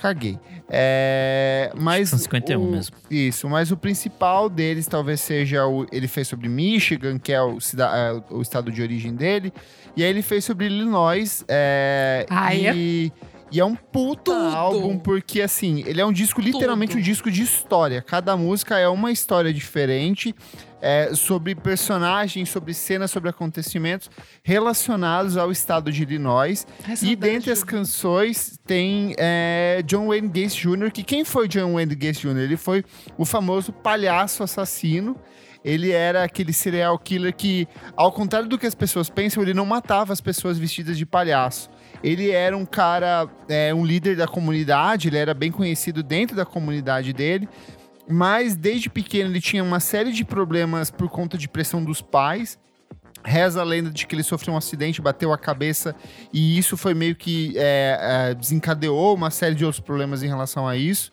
Caguei. 0.00 0.38
É, 0.68 1.72
mas 1.76 2.08
são 2.08 2.18
51 2.18 2.62
o- 2.62 2.70
mesmo. 2.70 2.96
Isso, 3.10 3.48
mas 3.48 3.70
o 3.70 3.76
principal 3.76 4.48
deles 4.48 4.86
talvez 4.86 5.20
seja 5.20 5.66
o. 5.66 5.86
Ele 5.92 6.08
fez 6.08 6.26
sobre 6.28 6.48
Michigan, 6.48 7.18
que 7.18 7.32
é 7.32 7.42
o, 7.42 7.60
cida- 7.60 7.90
é, 7.94 8.34
o 8.34 8.40
estado 8.40 8.72
de 8.72 8.80
origem 8.80 9.14
dele. 9.14 9.52
E 9.96 10.02
aí 10.02 10.08
ele 10.10 10.22
fez 10.22 10.44
sobre 10.44 10.66
Illinois. 10.66 11.44
É, 11.48 12.24
Ai, 12.30 12.70
e, 12.74 13.12
e 13.52 13.60
é 13.60 13.64
um 13.64 13.74
puta 13.74 14.32
Tudo. 14.32 14.56
álbum, 14.56 14.98
porque 14.98 15.42
assim, 15.42 15.82
ele 15.86 16.00
é 16.00 16.06
um 16.06 16.12
disco, 16.12 16.40
literalmente 16.40 16.92
Tudo. 16.92 17.00
um 17.00 17.02
disco 17.04 17.30
de 17.30 17.42
história. 17.42 18.00
Cada 18.00 18.36
música 18.36 18.78
é 18.78 18.88
uma 18.88 19.10
história 19.12 19.52
diferente. 19.52 20.34
É, 20.80 21.14
sobre 21.14 21.54
personagens, 21.54 22.48
sobre 22.48 22.74
cenas, 22.74 23.10
sobre 23.10 23.28
acontecimentos 23.30 24.10
relacionados 24.42 25.36
ao 25.36 25.50
estado 25.50 25.92
de 25.92 26.02
Illinois. 26.02 26.66
Ai, 26.86 26.96
E 27.02 27.16
dentre 27.16 27.50
as 27.50 27.62
canções 27.62 28.58
tem 28.66 29.14
é, 29.18 29.82
John 29.86 30.08
Wayne 30.08 30.28
Gacy 30.28 30.56
Jr., 30.56 30.90
que 30.90 31.02
quem 31.02 31.24
foi 31.24 31.48
John 31.48 31.74
Wayne 31.74 31.94
Gacy 31.94 32.20
Jr.? 32.22 32.38
Ele 32.38 32.56
foi 32.56 32.84
o 33.16 33.24
famoso 33.24 33.72
palhaço 33.72 34.42
assassino. 34.42 35.16
Ele 35.62 35.90
era 35.90 36.24
aquele 36.24 36.54
serial 36.54 36.98
killer 36.98 37.34
que, 37.34 37.68
ao 37.94 38.10
contrário 38.10 38.48
do 38.48 38.56
que 38.56 38.66
as 38.66 38.74
pessoas 38.74 39.10
pensam, 39.10 39.42
ele 39.42 39.52
não 39.52 39.66
matava 39.66 40.10
as 40.10 40.20
pessoas 40.20 40.58
vestidas 40.58 40.96
de 40.96 41.04
palhaço. 41.04 41.68
Ele 42.02 42.30
era 42.30 42.56
um 42.56 42.64
cara, 42.64 43.28
é, 43.46 43.74
um 43.74 43.84
líder 43.84 44.16
da 44.16 44.26
comunidade, 44.26 45.08
ele 45.08 45.18
era 45.18 45.34
bem 45.34 45.52
conhecido 45.52 46.02
dentro 46.02 46.34
da 46.34 46.46
comunidade 46.46 47.12
dele. 47.12 47.46
Mas 48.10 48.56
desde 48.56 48.90
pequeno 48.90 49.30
ele 49.30 49.40
tinha 49.40 49.62
uma 49.62 49.78
série 49.78 50.12
de 50.12 50.24
problemas 50.24 50.90
por 50.90 51.08
conta 51.08 51.38
de 51.38 51.48
pressão 51.48 51.82
dos 51.84 52.02
pais. 52.02 52.58
Reza 53.22 53.60
a 53.60 53.64
lenda 53.64 53.90
de 53.90 54.06
que 54.06 54.14
ele 54.14 54.22
sofreu 54.22 54.54
um 54.54 54.56
acidente, 54.56 55.00
bateu 55.00 55.32
a 55.32 55.38
cabeça 55.38 55.94
e 56.32 56.58
isso 56.58 56.76
foi 56.76 56.94
meio 56.94 57.14
que 57.14 57.52
é, 57.56 58.30
é, 58.30 58.34
desencadeou 58.34 59.14
uma 59.14 59.30
série 59.30 59.54
de 59.54 59.64
outros 59.64 59.80
problemas 59.80 60.22
em 60.22 60.26
relação 60.26 60.66
a 60.66 60.76
isso. 60.76 61.12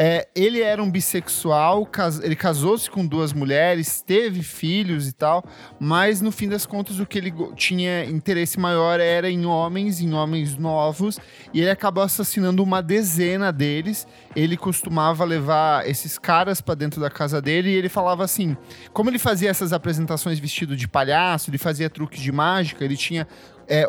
É, 0.00 0.28
ele 0.32 0.60
era 0.60 0.80
um 0.80 0.88
bissexual, 0.88 1.84
cas 1.84 2.20
ele 2.20 2.36
casou-se 2.36 2.88
com 2.88 3.04
duas 3.04 3.32
mulheres, 3.32 4.00
teve 4.00 4.44
filhos 4.44 5.08
e 5.08 5.12
tal, 5.12 5.42
mas 5.80 6.20
no 6.20 6.30
fim 6.30 6.48
das 6.48 6.64
contas 6.64 7.00
o 7.00 7.04
que 7.04 7.18
ele 7.18 7.34
tinha 7.56 8.04
interesse 8.04 8.60
maior 8.60 9.00
era 9.00 9.28
em 9.28 9.44
homens, 9.44 10.00
em 10.00 10.14
homens 10.14 10.56
novos, 10.56 11.18
e 11.52 11.60
ele 11.60 11.70
acabou 11.70 12.04
assassinando 12.04 12.62
uma 12.62 12.80
dezena 12.80 13.50
deles. 13.50 14.06
Ele 14.36 14.56
costumava 14.56 15.24
levar 15.24 15.84
esses 15.88 16.16
caras 16.16 16.60
para 16.60 16.76
dentro 16.76 17.00
da 17.00 17.10
casa 17.10 17.42
dele 17.42 17.70
e 17.70 17.74
ele 17.74 17.88
falava 17.88 18.22
assim: 18.22 18.56
como 18.92 19.10
ele 19.10 19.18
fazia 19.18 19.50
essas 19.50 19.72
apresentações 19.72 20.38
vestido 20.38 20.76
de 20.76 20.86
palhaço, 20.86 21.50
ele 21.50 21.58
fazia 21.58 21.90
truques 21.90 22.20
de 22.20 22.30
mágica, 22.30 22.84
ele 22.84 22.96
tinha 22.96 23.26
é, 23.66 23.84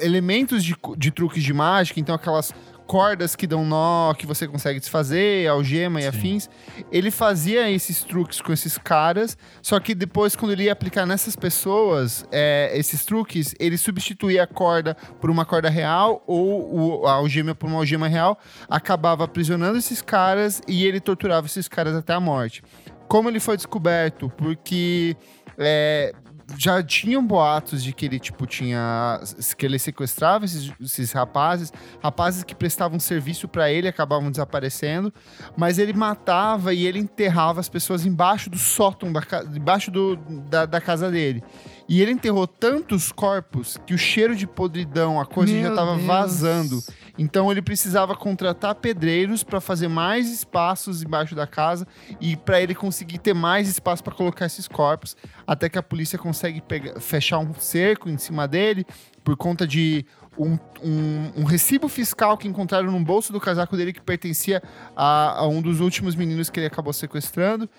elementos 0.00 0.62
de, 0.62 0.76
de 0.98 1.10
truques 1.10 1.42
de 1.42 1.54
mágica, 1.54 1.98
então 1.98 2.14
aquelas 2.14 2.52
cordas 2.86 3.34
que 3.34 3.46
dão 3.46 3.64
nó, 3.64 4.12
que 4.14 4.26
você 4.26 4.46
consegue 4.46 4.78
desfazer, 4.78 5.48
algema 5.48 6.00
Sim. 6.00 6.04
e 6.04 6.08
afins. 6.08 6.50
Ele 6.90 7.10
fazia 7.10 7.70
esses 7.70 8.02
truques 8.02 8.40
com 8.40 8.52
esses 8.52 8.78
caras, 8.78 9.36
só 9.62 9.78
que 9.80 9.94
depois, 9.94 10.36
quando 10.36 10.52
ele 10.52 10.64
ia 10.64 10.72
aplicar 10.72 11.06
nessas 11.06 11.36
pessoas 11.36 12.26
é, 12.30 12.72
esses 12.74 13.04
truques, 13.04 13.54
ele 13.58 13.76
substituía 13.76 14.42
a 14.42 14.46
corda 14.46 14.96
por 15.20 15.30
uma 15.30 15.44
corda 15.44 15.68
real 15.68 16.22
ou 16.26 17.00
o, 17.02 17.06
a 17.06 17.12
algema 17.14 17.54
por 17.54 17.68
uma 17.68 17.78
algema 17.78 18.08
real, 18.08 18.38
acabava 18.68 19.24
aprisionando 19.24 19.78
esses 19.78 20.02
caras 20.02 20.60
e 20.68 20.84
ele 20.84 21.00
torturava 21.00 21.46
esses 21.46 21.68
caras 21.68 21.94
até 21.94 22.12
a 22.12 22.20
morte. 22.20 22.62
Como 23.08 23.28
ele 23.28 23.40
foi 23.40 23.56
descoberto? 23.56 24.30
Porque 24.36 25.16
é, 25.58 26.12
já 26.56 26.82
tinham 26.82 27.24
boatos 27.24 27.82
de 27.82 27.92
que 27.92 28.06
ele, 28.06 28.18
tipo, 28.18 28.46
tinha. 28.46 29.20
que 29.56 29.66
ele 29.66 29.78
sequestrava 29.78 30.44
esses, 30.44 30.72
esses 30.80 31.12
rapazes, 31.12 31.72
rapazes 32.02 32.44
que 32.44 32.54
prestavam 32.54 32.98
serviço 32.98 33.48
para 33.48 33.70
ele 33.70 33.88
acabavam 33.88 34.30
desaparecendo, 34.30 35.12
mas 35.56 35.78
ele 35.78 35.92
matava 35.92 36.74
e 36.74 36.86
ele 36.86 36.98
enterrava 36.98 37.60
as 37.60 37.68
pessoas 37.68 38.04
embaixo 38.04 38.50
do 38.50 38.58
sótão, 38.58 39.12
da, 39.12 39.22
embaixo 39.54 39.90
do, 39.90 40.16
da, 40.16 40.66
da 40.66 40.80
casa 40.80 41.10
dele. 41.10 41.42
E 41.88 42.00
ele 42.00 42.12
enterrou 42.12 42.46
tantos 42.46 43.12
corpos 43.12 43.78
que 43.86 43.94
o 43.94 43.98
cheiro 43.98 44.34
de 44.34 44.46
podridão, 44.46 45.20
a 45.20 45.26
coisa 45.26 45.52
Meu 45.52 45.62
já 45.62 45.68
estava 45.70 45.96
vazando. 45.98 46.82
Então 47.16 47.50
ele 47.50 47.62
precisava 47.62 48.16
contratar 48.16 48.74
pedreiros 48.74 49.44
para 49.44 49.60
fazer 49.60 49.88
mais 49.88 50.30
espaços 50.30 51.02
embaixo 51.02 51.34
da 51.34 51.46
casa 51.46 51.86
e 52.20 52.36
para 52.36 52.60
ele 52.60 52.74
conseguir 52.74 53.18
ter 53.18 53.34
mais 53.34 53.68
espaço 53.68 54.02
para 54.02 54.14
colocar 54.14 54.46
esses 54.46 54.66
corpos, 54.66 55.16
até 55.46 55.68
que 55.68 55.78
a 55.78 55.82
polícia 55.82 56.18
consegue 56.18 56.60
pegar, 56.60 57.00
fechar 57.00 57.38
um 57.38 57.54
cerco 57.54 58.08
em 58.08 58.18
cima 58.18 58.48
dele 58.48 58.84
por 59.22 59.36
conta 59.36 59.66
de 59.66 60.04
um, 60.36 60.58
um, 60.82 61.32
um, 61.36 61.44
recibo 61.44 61.88
fiscal 61.88 62.36
que 62.36 62.48
encontraram 62.48 62.90
no 62.90 63.00
bolso 63.00 63.32
do 63.32 63.40
casaco 63.40 63.76
dele 63.76 63.92
que 63.92 64.00
pertencia 64.00 64.60
a, 64.96 65.40
a 65.40 65.46
um 65.46 65.62
dos 65.62 65.78
últimos 65.78 66.16
meninos 66.16 66.50
que 66.50 66.58
ele 66.58 66.66
acabou 66.66 66.92
sequestrando. 66.92 67.70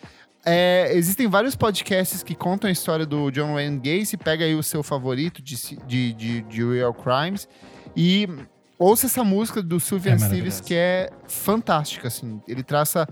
É, 0.45 0.91
existem 0.93 1.27
vários 1.27 1.55
podcasts 1.55 2.21
que 2.21 2.35
contam 2.35 2.69
a 2.69 2.71
história 2.71 3.05
do 3.05 3.31
John 3.31 3.55
Wayne 3.55 3.79
Gacy. 3.79 4.15
Pega 4.15 4.45
aí 4.45 4.55
o 4.55 4.63
seu 4.63 4.83
favorito 4.83 5.41
de, 5.41 5.55
de, 5.85 6.13
de, 6.13 6.41
de 6.43 6.63
Real 6.63 6.93
Crimes 6.93 7.49
e 7.95 8.29
ouça 8.77 9.05
essa 9.05 9.23
música 9.23 9.61
do 9.61 9.79
Sylvian 9.79 10.15
é 10.15 10.61
que 10.63 10.73
é 10.73 11.09
fantástica, 11.27 12.07
assim. 12.07 12.41
Ele 12.47 12.63
traça 12.63 13.07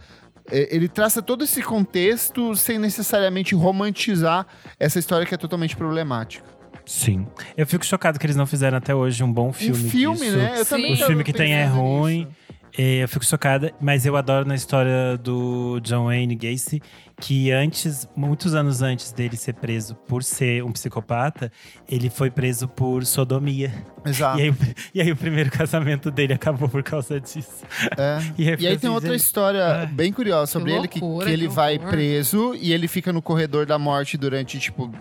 é, 0.51 0.75
ele 0.75 0.87
traça 0.89 1.21
todo 1.21 1.43
esse 1.43 1.61
contexto 1.61 2.55
sem 2.55 2.77
necessariamente 2.77 3.55
romantizar 3.55 4.45
essa 4.79 4.99
história 4.99 5.25
que 5.25 5.33
é 5.33 5.37
totalmente 5.37 5.75
problemática. 5.75 6.45
Sim. 6.85 7.25
Eu 7.55 7.65
fico 7.65 7.85
chocado 7.85 8.19
que 8.19 8.25
eles 8.25 8.35
não 8.35 8.45
fizeram 8.45 8.77
até 8.77 8.93
hoje 8.93 9.23
um 9.23 9.31
bom 9.31 9.53
filme. 9.53 9.85
Um 9.85 9.89
filme, 9.89 10.19
disso. 10.19 10.37
né? 10.37 10.53
Eu 10.57 10.65
também. 10.65 10.93
O 10.93 10.97
filme 10.97 11.23
que 11.23 11.31
tem 11.31 11.53
é 11.53 11.65
ruim. 11.65 12.27
Eu 12.75 13.07
fico 13.07 13.23
chocada, 13.23 13.71
mas 13.79 14.05
eu 14.05 14.15
adoro 14.15 14.47
na 14.47 14.55
história 14.55 15.15
do 15.17 15.79
John 15.81 16.05
Wayne 16.05 16.35
Gacy 16.35 16.81
que 17.21 17.51
antes, 17.51 18.07
muitos 18.15 18.53
anos 18.53 18.81
antes 18.81 19.11
dele 19.11 19.37
ser 19.37 19.53
preso 19.53 19.95
por 19.95 20.23
ser 20.23 20.63
um 20.63 20.71
psicopata, 20.71 21.51
ele 21.87 22.09
foi 22.09 22.29
preso 22.29 22.67
por 22.67 23.05
sodomia. 23.05 23.71
Exato. 24.05 24.39
E 24.39 24.41
aí, 24.41 24.53
e 24.95 25.01
aí 25.01 25.11
o 25.11 25.15
primeiro 25.15 25.49
casamento 25.51 26.11
dele 26.11 26.33
acabou 26.33 26.67
por 26.67 26.83
causa 26.83 27.19
disso. 27.19 27.63
É. 27.97 28.13
E 28.37 28.49
aí, 28.49 28.57
e 28.59 28.67
aí 28.67 28.77
tem 28.77 28.89
outra 28.89 29.09
ele... 29.09 29.17
história 29.17 29.59
é. 29.59 29.85
bem 29.85 30.11
curiosa 30.11 30.51
sobre 30.51 30.71
que 30.71 30.77
ele, 30.77 31.01
loucura, 31.01 31.25
que, 31.25 31.31
que 31.31 31.37
ele 31.37 31.47
que 31.47 31.53
vai 31.53 31.77
preso 31.77 32.55
e 32.55 32.73
ele 32.73 32.87
fica 32.87 33.13
no 33.13 33.21
corredor 33.21 33.65
da 33.65 33.77
morte 33.77 34.17
durante, 34.17 34.59
tipo, 34.59 34.91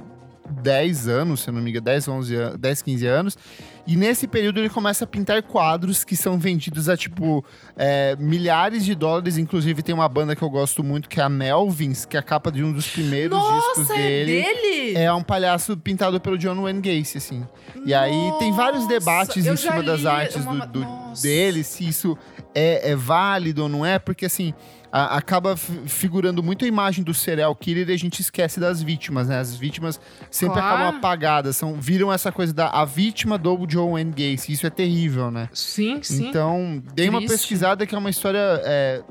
10 0.61 1.09
anos, 1.09 1.41
se 1.41 1.51
não 1.51 1.61
me 1.61 1.71
engano, 1.71 1.85
10, 1.85 2.09
11 2.09 2.35
anos, 2.37 2.59
10, 2.59 2.83
15 2.83 3.07
anos. 3.07 3.39
E 3.87 3.97
nesse 3.97 4.29
período 4.29 4.61
ele 4.61 4.69
começa 4.69 5.05
a 5.05 5.07
pintar 5.07 5.43
quadros 5.43 6.05
que 6.05 6.17
são 6.17 6.39
vendidos 6.39 6.89
a, 6.89 6.97
tipo, 6.97 7.45
é, 7.77 8.15
milhares 8.17 8.85
de 8.85 8.95
dólares. 8.95 9.39
Inclusive 9.39 9.83
tem 9.83 9.95
uma 9.95 10.09
banda 10.09 10.37
que 10.37 10.43
eu 10.43 10.51
gosto 10.51 10.85
muito, 10.85 11.09
que 11.09 11.21
é 11.21 11.25
a 11.25 11.29
Melvins, 11.29 12.05
que 12.05 12.17
é 12.17 12.21
a 12.21 12.23
capa 12.23 12.53
de 12.53 12.63
um 12.63 12.73
dos 12.73 12.89
primeiros 12.89 13.37
Nossa, 13.37 13.81
discos 13.81 13.91
é 13.91 13.95
dele. 13.97 14.43
dele. 14.43 14.95
É 14.97 15.13
um 15.13 15.23
palhaço 15.23 15.77
pintado 15.77 16.21
pelo 16.21 16.39
John 16.39 16.63
Wayne 16.63 16.81
Gacy, 16.81 17.19
assim. 17.19 17.41
Nossa, 17.41 17.89
e 17.89 17.93
aí 17.93 18.33
tem 18.39 18.53
vários 18.53 18.87
debates 18.87 19.45
em 19.45 19.57
cima 19.57 19.83
das 19.83 20.07
artes 20.07 20.45
uma... 20.45 20.67
do, 20.67 20.81
do 20.81 21.21
dele, 21.21 21.65
se 21.65 21.87
isso 21.87 22.17
é, 22.55 22.91
é 22.91 22.97
válido 22.97 23.65
ou 23.65 23.69
não 23.69 23.85
é, 23.85 23.99
porque 23.99 24.27
assim 24.27 24.55
a, 24.93 25.17
acaba 25.17 25.57
figurando 25.57 26.43
muito 26.43 26.67
a 26.67 26.69
imagem 26.69 27.03
do 27.03 27.15
serial 27.15 27.57
killer 27.57 27.89
e 27.89 27.95
a 27.95 27.97
gente 27.97 28.21
esquece 28.21 28.61
das 28.61 28.83
vítimas, 28.83 29.29
né? 29.29 29.39
As 29.39 29.57
vítimas 29.57 29.99
sempre 30.31 30.61
claro. 30.61 30.75
acabam 30.75 30.99
apagadas, 30.99 31.57
são, 31.57 31.81
viram 31.81 32.13
essa 32.13 32.31
coisa 32.31 32.53
da 32.53 32.69
a 32.69 32.85
vítima 32.85 33.39
do 33.39 33.67
Joe 33.67 33.91
Wayne 33.93 34.11
Gacy. 34.11 34.53
Isso 34.53 34.67
é 34.67 34.71
terrível, 34.71 35.31
né? 35.31 35.49
Sim, 35.55 36.03
sim. 36.03 36.29
Então, 36.29 36.83
dei 36.95 37.09
uma 37.09 37.21
pesquisada 37.23 37.87
que 37.87 37.95
é 37.95 37.99
uma 37.99 38.11
história 38.11 38.61
é, 38.65 39.03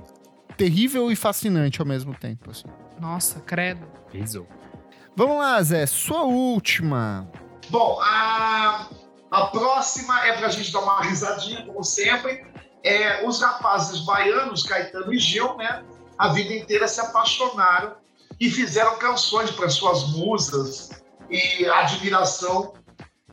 terrível 0.55 1.11
e 1.11 1.15
fascinante 1.15 1.81
ao 1.81 1.87
mesmo 1.87 2.13
tempo. 2.13 2.51
Assim. 2.51 2.67
Nossa, 2.99 3.39
credo. 3.39 3.87
Pesou. 4.11 4.47
Vamos 5.15 5.37
lá, 5.37 5.61
Zé, 5.63 5.85
sua 5.87 6.23
última. 6.23 7.27
Bom, 7.69 7.99
a, 8.01 8.87
a 9.31 9.45
próxima 9.47 10.25
é 10.25 10.37
pra 10.37 10.49
gente 10.49 10.71
dar 10.71 10.79
uma 10.79 11.01
risadinha, 11.01 11.65
como 11.65 11.83
sempre 11.83 12.50
é, 12.83 13.27
os 13.27 13.41
rapazes 13.41 13.99
baianos, 14.01 14.63
Caetano 14.63 15.13
e 15.13 15.19
Gil, 15.19 15.55
né, 15.57 15.83
a 16.17 16.29
vida 16.29 16.53
inteira 16.53 16.87
se 16.87 17.01
apaixonaram 17.01 17.95
e 18.39 18.49
fizeram 18.49 18.97
canções 18.97 19.51
para 19.51 19.69
suas 19.69 20.09
musas 20.09 20.89
e 21.29 21.65
admiração 21.65 22.73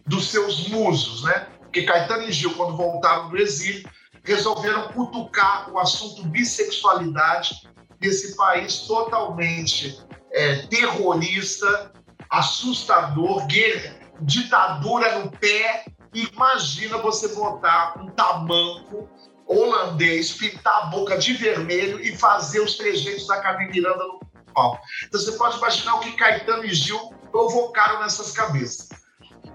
dos 0.06 0.30
seus 0.30 0.68
musos, 0.68 1.22
né? 1.24 1.48
Porque 1.60 1.82
Caetano 1.82 2.22
e 2.24 2.32
Gil, 2.32 2.54
quando 2.54 2.76
voltaram 2.76 3.28
do 3.28 3.36
exílio, 3.36 3.88
resolveram 4.24 4.88
cutucar 4.88 5.70
o 5.70 5.78
assunto 5.78 6.22
bissexualidade 6.24 7.68
nesse 8.00 8.36
país 8.36 8.80
totalmente 8.80 9.98
é, 10.32 10.66
terrorista, 10.66 11.92
assustador, 12.30 13.46
guerra, 13.46 13.98
ditadura 14.20 15.18
no 15.18 15.30
pé. 15.30 15.84
Imagina 16.14 16.98
você 16.98 17.34
botar 17.34 17.94
um 18.00 18.08
tamanco 18.10 19.08
holandês, 19.48 20.32
pintar 20.32 20.82
a 20.82 20.86
boca 20.86 21.16
de 21.16 21.32
vermelho 21.32 22.00
e 22.00 22.14
fazer 22.14 22.60
os 22.60 22.76
trejeitos 22.76 23.26
da 23.26 23.40
Carmen 23.40 23.70
Miranda 23.70 24.04
no 24.04 24.20
palco. 24.54 24.78
Então 25.06 25.20
você 25.20 25.32
pode 25.32 25.56
imaginar 25.56 25.94
o 25.94 26.00
que 26.00 26.12
Caetano 26.12 26.64
e 26.64 26.74
Gil 26.74 27.14
provocaram 27.30 28.00
nessas 28.00 28.32
cabeças. 28.32 28.88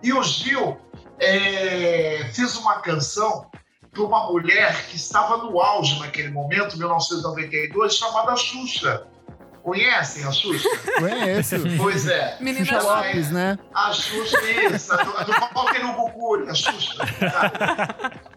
E 0.02 0.12
o 0.12 0.24
Gil 0.24 0.78
é, 1.20 2.30
fez 2.34 2.58
uma 2.58 2.80
canção 2.80 3.50
para 3.92 4.04
uma 4.04 4.32
mulher 4.32 4.88
que 4.88 4.96
estava 4.96 5.38
no 5.38 5.62
auge 5.62 6.00
naquele 6.00 6.32
momento, 6.32 6.78
1992, 6.78 7.96
chamada 7.96 8.36
Xuxa. 8.36 9.08
Conhecem 9.64 10.26
a 10.26 10.32
Xuxa? 10.32 10.70
Conheço. 11.00 11.56
Pois 11.78 12.06
é. 12.06 12.38
Menina 12.42 12.66
Xuxa 12.66 12.82
Lopes, 12.82 13.32
né? 13.32 13.58
A 13.74 13.94
Xuxa, 13.94 14.38
isso. 14.74 14.94
A 14.94 14.98
do, 14.98 15.18
a 15.18 15.24
do 15.24 15.32
Walter 15.32 15.86
Ubucuri, 15.86 16.50
a 16.50 16.54
Xuxa. 16.54 16.98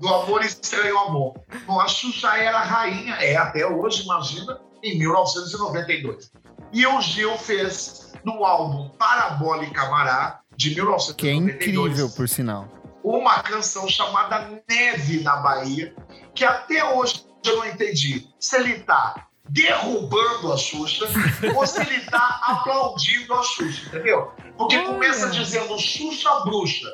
Do 0.00 0.08
Amor 0.08 0.44
Estranho 0.44 0.96
Amor. 0.98 1.34
Bom, 1.66 1.80
a 1.80 1.88
Xuxa 1.88 2.28
era 2.36 2.60
rainha, 2.60 3.14
é 3.14 3.36
até 3.36 3.66
hoje, 3.66 4.04
imagina, 4.04 4.60
em 4.84 4.98
1992. 4.98 6.30
E 6.72 6.86
o 6.86 7.00
Gil 7.00 7.36
fez 7.38 8.12
no 8.24 8.44
álbum 8.44 8.88
Parabólica 8.90 9.88
Mará, 9.90 10.40
de 10.56 10.74
1992. 10.76 11.16
Que 11.16 11.28
é 11.28 11.32
incrível, 11.32 12.08
por 12.10 12.28
sinal. 12.28 12.68
Uma 13.02 13.42
canção 13.42 13.88
chamada 13.88 14.62
Neve 14.68 15.22
na 15.22 15.36
Bahia, 15.36 15.92
que 16.34 16.44
até 16.44 16.84
hoje 16.84 17.24
eu 17.44 17.56
não 17.56 17.66
entendi 17.66 18.28
se 18.38 18.56
ele 18.56 18.80
tá 18.80 19.25
derrubando 19.48 20.52
a 20.52 20.56
Xuxa 20.56 21.06
ou 21.54 21.66
se 21.66 21.80
ele 21.80 21.96
está 21.96 22.40
aplaudindo 22.42 23.32
a 23.34 23.42
Xuxa, 23.42 23.86
entendeu? 23.88 24.32
Porque 24.56 24.78
começa 24.80 25.30
dizendo 25.30 25.78
Xuxa 25.78 26.40
bruxa. 26.40 26.90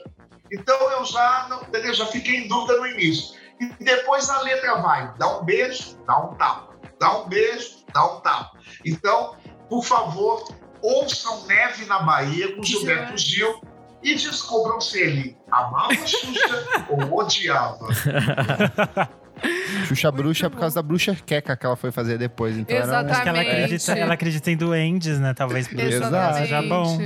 Então 0.52 0.76
eu 0.92 1.04
já, 1.04 1.46
não, 1.48 1.62
entendeu? 1.62 1.94
já 1.94 2.06
fiquei 2.06 2.36
em 2.36 2.48
dúvida 2.48 2.78
no 2.78 2.86
início. 2.86 3.40
E 3.60 3.84
depois 3.84 4.28
a 4.28 4.42
letra 4.42 4.80
vai, 4.82 5.14
dá 5.18 5.38
um 5.38 5.44
beijo, 5.44 5.96
dá 6.06 6.18
um 6.18 6.34
tapa. 6.34 6.72
Dá 6.98 7.18
um 7.18 7.28
beijo, 7.28 7.84
dá 7.92 8.04
um 8.04 8.20
tapa. 8.20 8.58
Então, 8.84 9.36
por 9.68 9.84
favor, 9.84 10.44
ouçam 10.82 11.46
Neve 11.46 11.84
na 11.86 12.00
Bahia 12.00 12.54
com 12.54 12.62
Gilberto 12.62 13.16
Gil 13.16 13.60
e 14.02 14.14
descubram 14.14 14.80
se 14.80 15.00
ele 15.00 15.38
amava 15.50 15.92
a 15.92 16.06
Xuxa 16.06 16.86
ou 16.90 17.18
odiava. 17.18 17.86
Xuxa 19.86 20.10
bruxa 20.12 20.48
por 20.50 20.58
causa 20.60 20.76
da 20.76 20.82
bruxa 20.82 21.16
queca 21.26 21.56
que 21.56 21.66
ela 21.66 21.76
foi 21.76 21.90
fazer 21.90 22.18
depois. 22.18 22.56
Então 22.56 22.76
era 22.76 22.84
um- 22.84 22.88
Exatamente. 22.88 23.12
Acho 23.12 23.22
que 23.22 23.28
ela 23.28 23.40
acredita, 23.40 23.92
ela 23.92 24.14
acredita 24.14 24.50
em 24.50 24.56
duendes, 24.56 25.18
né? 25.18 25.34
Talvez 25.34 25.66
por 25.68 25.78
isso 25.80 26.02
seja 26.38 26.62
bom. 26.62 27.00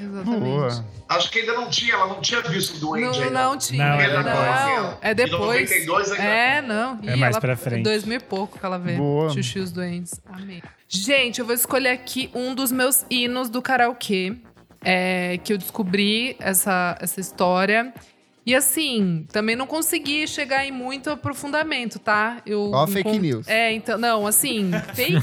Exatamente. 0.00 0.40
Boa. 0.40 0.84
Acho 1.10 1.30
que 1.30 1.40
ainda 1.40 1.52
não 1.52 1.68
tinha, 1.68 1.92
ela 1.94 2.06
não 2.06 2.20
tinha 2.22 2.40
visto 2.40 2.76
o 2.76 2.80
Duende 2.80 3.18
Não, 3.18 3.24
ainda. 3.24 3.30
não 3.42 3.58
tinha. 3.58 3.84
Não, 3.86 3.96
Não, 3.96 4.00
é 4.00 4.08
não, 4.08 4.22
depois. 4.22 4.98
é 5.02 5.14
depois. 5.14 5.40
92 5.70 6.12
ainda. 6.12 6.22
É, 6.24 6.62
não. 6.62 6.98
É 7.04 7.14
E 7.14 7.16
mais 7.16 7.34
ela- 7.34 7.40
pra 7.40 7.56
frente. 7.56 7.82
2000 7.84 8.16
e 8.16 8.20
pouco 8.20 8.58
que 8.58 8.64
ela 8.64 8.78
vê. 8.78 8.94
Boa. 8.96 9.28
Xuxa 9.30 9.58
e 9.58 9.62
os 9.62 9.70
Doentes. 9.72 10.18
Amei. 10.32 10.62
Gente, 10.88 11.40
eu 11.40 11.44
vou 11.44 11.54
escolher 11.54 11.90
aqui 11.90 12.30
um 12.34 12.54
dos 12.54 12.72
meus 12.72 13.04
hinos 13.10 13.50
do 13.50 13.60
karaokê. 13.60 14.36
É, 14.82 15.38
que 15.44 15.52
eu 15.52 15.58
descobri 15.58 16.34
essa, 16.40 16.96
essa 16.98 17.20
história. 17.20 17.92
E 18.50 18.54
assim, 18.56 19.28
também 19.30 19.54
não 19.54 19.64
consegui 19.64 20.26
chegar 20.26 20.66
em 20.66 20.72
muito 20.72 21.08
aprofundamento, 21.08 22.00
tá? 22.00 22.38
Eu 22.44 22.72
Ó, 22.72 22.84
fake 22.84 23.16
news. 23.16 23.46
É, 23.46 23.70
então, 23.72 23.96
não, 23.96 24.26
assim, 24.26 24.72
fake, 24.92 25.20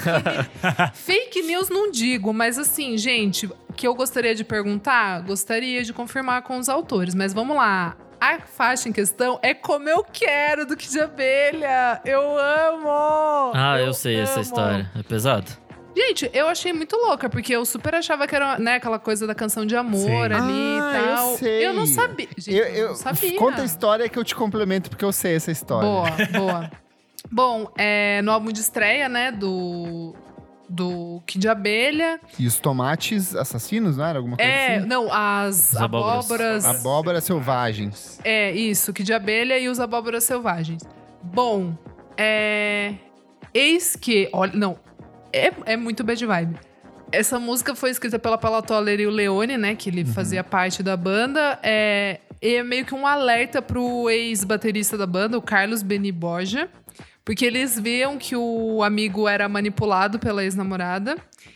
fake 0.96 1.42
news 1.42 1.68
não 1.68 1.92
digo, 1.92 2.34
mas 2.34 2.58
assim, 2.58 2.98
gente, 2.98 3.50
que 3.76 3.86
eu 3.86 3.94
gostaria 3.94 4.34
de 4.34 4.46
perguntar, 4.46 5.24
gostaria 5.24 5.84
de 5.84 5.92
confirmar 5.92 6.44
com 6.44 6.58
os 6.58 6.70
autores, 6.70 7.14
mas 7.14 7.34
vamos 7.34 7.58
lá. 7.58 7.98
A 8.18 8.40
faixa 8.40 8.88
em 8.88 8.94
questão 8.94 9.38
é 9.44 9.54
como 9.54 9.90
eu 9.90 10.06
quero 10.06 10.66
do 10.66 10.78
que 10.78 10.88
de 10.88 11.02
abelha. 11.02 12.00
Eu 12.06 12.22
amo! 12.22 13.52
Ah, 13.54 13.78
eu 13.78 13.94
sei 13.94 14.22
essa 14.22 14.36
amo. 14.36 14.42
história. 14.42 14.92
É 14.98 15.04
pesado. 15.04 15.52
Gente, 15.98 16.30
eu 16.34 16.48
achei 16.48 16.72
muito 16.74 16.96
louca, 16.96 17.28
porque 17.28 17.56
eu 17.56 17.66
super 17.66 17.96
achava 17.96 18.28
que 18.28 18.36
era 18.36 18.60
né, 18.60 18.76
aquela 18.76 19.00
coisa 19.00 19.26
da 19.26 19.34
canção 19.34 19.66
de 19.66 19.76
amor 19.76 20.00
Sim. 20.30 20.34
ali 20.34 20.80
Ah, 20.80 20.94
e 20.94 21.10
eu 21.10 21.16
tal. 21.16 21.38
sei. 21.38 21.74
não 21.74 21.88
sabia. 21.88 22.28
Gente, 22.38 22.56
Eu, 22.58 22.66
eu, 22.66 22.76
eu- 22.76 22.88
não 22.90 22.96
sabia. 22.96 23.36
Conta 23.40 23.62
a 23.62 23.66
história 23.66 24.08
que 24.08 24.20
eu 24.20 24.24
te 24.24 24.36
complemento, 24.36 24.90
porque 24.90 25.04
eu 25.04 25.12
sei 25.12 25.36
essa 25.36 25.52
história. 25.52 25.88
Boa, 25.90 26.10
boa. 26.40 26.72
Bom, 27.32 27.72
é, 27.78 28.22
no 28.22 28.32
álbum 28.32 28.52
de 28.52 28.60
estreia, 28.62 29.10
né, 29.10 29.32
do, 29.32 30.14
do 30.70 31.22
Kid 31.26 31.42
de 31.42 31.50
Abelha. 31.50 32.20
E 32.38 32.46
os 32.48 32.60
tomates 32.60 33.36
assassinos, 33.36 33.98
não 33.98 34.06
era? 34.06 34.20
Alguma 34.20 34.38
coisa 34.38 34.50
É, 34.52 34.78
assim? 34.78 34.88
não, 34.88 35.12
as 35.12 35.76
As 35.76 35.82
abóboras. 35.82 36.26
abóboras. 36.26 36.66
Abóboras 36.66 37.24
selvagens. 37.24 38.20
É, 38.24 38.52
isso, 38.52 38.94
Kid 38.94 39.06
de 39.08 39.14
Abelha 39.14 39.58
e 39.58 39.68
os 39.68 39.80
abóboras 39.80 40.24
selvagens. 40.26 40.84
Bom, 41.24 41.74
é. 42.16 42.94
Eis 43.54 43.96
que. 43.96 44.30
Olha, 44.32 44.52
não. 44.54 44.78
É, 45.38 45.54
é 45.66 45.78
muito 45.78 46.04
bad 46.04 46.26
vibe. 46.26 46.56
Essa 47.12 47.40
música 47.40 47.74
foi 47.74 47.90
escrita 47.92 48.20
pela 48.20 48.38
Paula 48.38 48.62
Toller 48.62 49.00
e 49.00 49.08
o 49.08 49.10
Leone, 49.10 49.58
né? 49.58 49.76
Que 49.76 49.90
ele 49.90 50.04
fazia 50.04 50.44
parte 50.44 50.84
da 50.84 50.98
banda. 50.98 51.58
É, 51.64 52.20
e 52.42 52.56
é 52.56 52.64
meio 52.64 52.86
que 52.86 52.94
um 52.94 53.08
alerta 53.08 53.62
pro 53.62 54.10
ex-baterista 54.10 54.98
da 54.98 55.08
banda, 55.08 55.38
o 55.38 55.42
Carlos 55.42 55.82
Beni 55.82 56.12
Borja. 56.12 56.68
Porque 57.24 57.46
eles 57.46 57.80
viam 57.80 58.18
que 58.18 58.36
o 58.36 58.84
amigo 58.84 59.28
era 59.28 59.48
manipulado 59.50 60.20
pela 60.20 60.44
ex-namorada. 60.44 61.16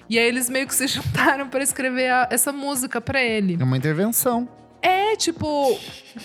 E 0.09 0.17
aí 0.19 0.25
eles 0.25 0.49
meio 0.49 0.67
que 0.67 0.75
se 0.75 0.87
juntaram 0.87 1.47
pra 1.49 1.61
escrever 1.63 2.09
a- 2.09 2.27
essa 2.31 2.51
música 2.53 3.01
pra 3.01 3.21
ele. 3.21 3.57
É 3.59 3.63
uma 3.63 3.77
intervenção. 3.77 4.47
É, 4.81 5.15
tipo. 5.17 5.77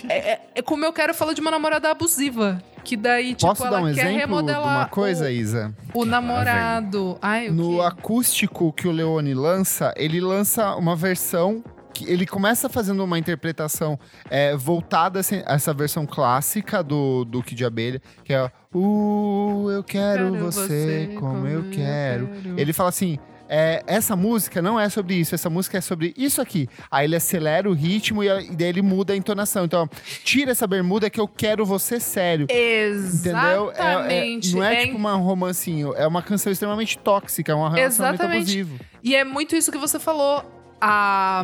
É, 0.09 0.17
é- 0.31 0.41
é 0.55 0.61
como 0.61 0.83
eu 0.85 0.91
quero 0.93 1.13
falar 1.13 1.33
de 1.33 1.41
uma 1.41 1.51
namorada 1.51 1.89
abusiva. 1.91 2.61
Que 2.87 2.95
daí, 2.95 3.35
tipo, 3.35 3.47
Posso 3.49 3.65
ela 3.65 3.81
dar 3.81 3.83
um 3.83 3.93
quer 3.93 3.99
exemplo 3.99 4.11
de 4.13 4.17
remodelar 4.17 4.77
uma 4.77 4.85
coisa, 4.87 5.29
Isa? 5.29 5.75
o, 5.93 6.03
o 6.03 6.05
namorado. 6.05 7.17
Ai, 7.21 7.49
o 7.49 7.53
No 7.53 7.75
quê? 7.75 7.81
acústico 7.81 8.71
que 8.71 8.87
o 8.87 8.91
Leone 8.91 9.33
lança, 9.33 9.93
ele 9.97 10.21
lança 10.21 10.73
uma 10.77 10.95
versão 10.95 11.61
que 11.93 12.09
ele 12.09 12.25
começa 12.25 12.69
fazendo 12.69 13.03
uma 13.03 13.19
interpretação 13.19 13.99
é, 14.29 14.55
voltada 14.55 15.19
assim, 15.19 15.41
a 15.45 15.55
essa 15.55 15.73
versão 15.73 16.05
clássica 16.05 16.81
do, 16.81 17.25
do 17.25 17.43
Kid 17.43 17.55
de 17.57 17.65
Abelha, 17.65 18.01
que 18.23 18.31
é 18.33 18.49
Uh, 18.73 19.71
eu 19.71 19.83
quero, 19.83 20.37
você, 20.37 21.09
como, 21.17 21.47
eu 21.47 21.69
quero. 21.71 22.29
Ele 22.55 22.71
fala 22.71 22.89
assim. 22.89 23.17
É, 23.49 23.83
essa 23.87 24.15
música 24.15 24.61
não 24.61 24.79
é 24.79 24.89
sobre 24.89 25.15
isso, 25.15 25.33
essa 25.35 25.49
música 25.49 25.77
é 25.77 25.81
sobre 25.81 26.13
isso 26.17 26.41
aqui. 26.41 26.67
Aí 26.91 27.05
ele 27.05 27.15
acelera 27.15 27.69
o 27.69 27.73
ritmo 27.73 28.23
e, 28.23 28.27
e 28.27 28.55
daí 28.55 28.67
ele 28.69 28.81
muda 28.81 29.13
a 29.13 29.15
entonação. 29.15 29.65
Então, 29.65 29.89
tira 30.23 30.51
essa 30.51 30.67
bermuda 30.67 31.09
que 31.09 31.19
eu 31.19 31.27
quero 31.27 31.65
você 31.65 31.99
sério. 31.99 32.47
Entendeu? 32.49 33.71
É- 33.71 33.77
é- 33.77 34.27
Exatamente. 34.27 34.55
não 34.55 34.63
é, 34.63 34.83
É 34.83 34.85
tipo 34.87 34.97
um 34.97 35.21
romancinho, 35.21 35.93
é 35.95 36.05
uma 36.07 36.21
canção 36.21 36.51
extremamente 36.51 36.97
tóxica, 36.97 37.51
é 37.51 37.55
um 37.55 37.67
relacionamento 37.67 38.21
Exatamente. 38.23 38.41
abusivo. 38.41 38.79
E 39.03 39.15
é 39.15 39.23
muito 39.23 39.55
isso 39.55 39.71
que 39.71 39.77
você 39.77 39.99
falou. 39.99 40.43
A. 40.79 41.43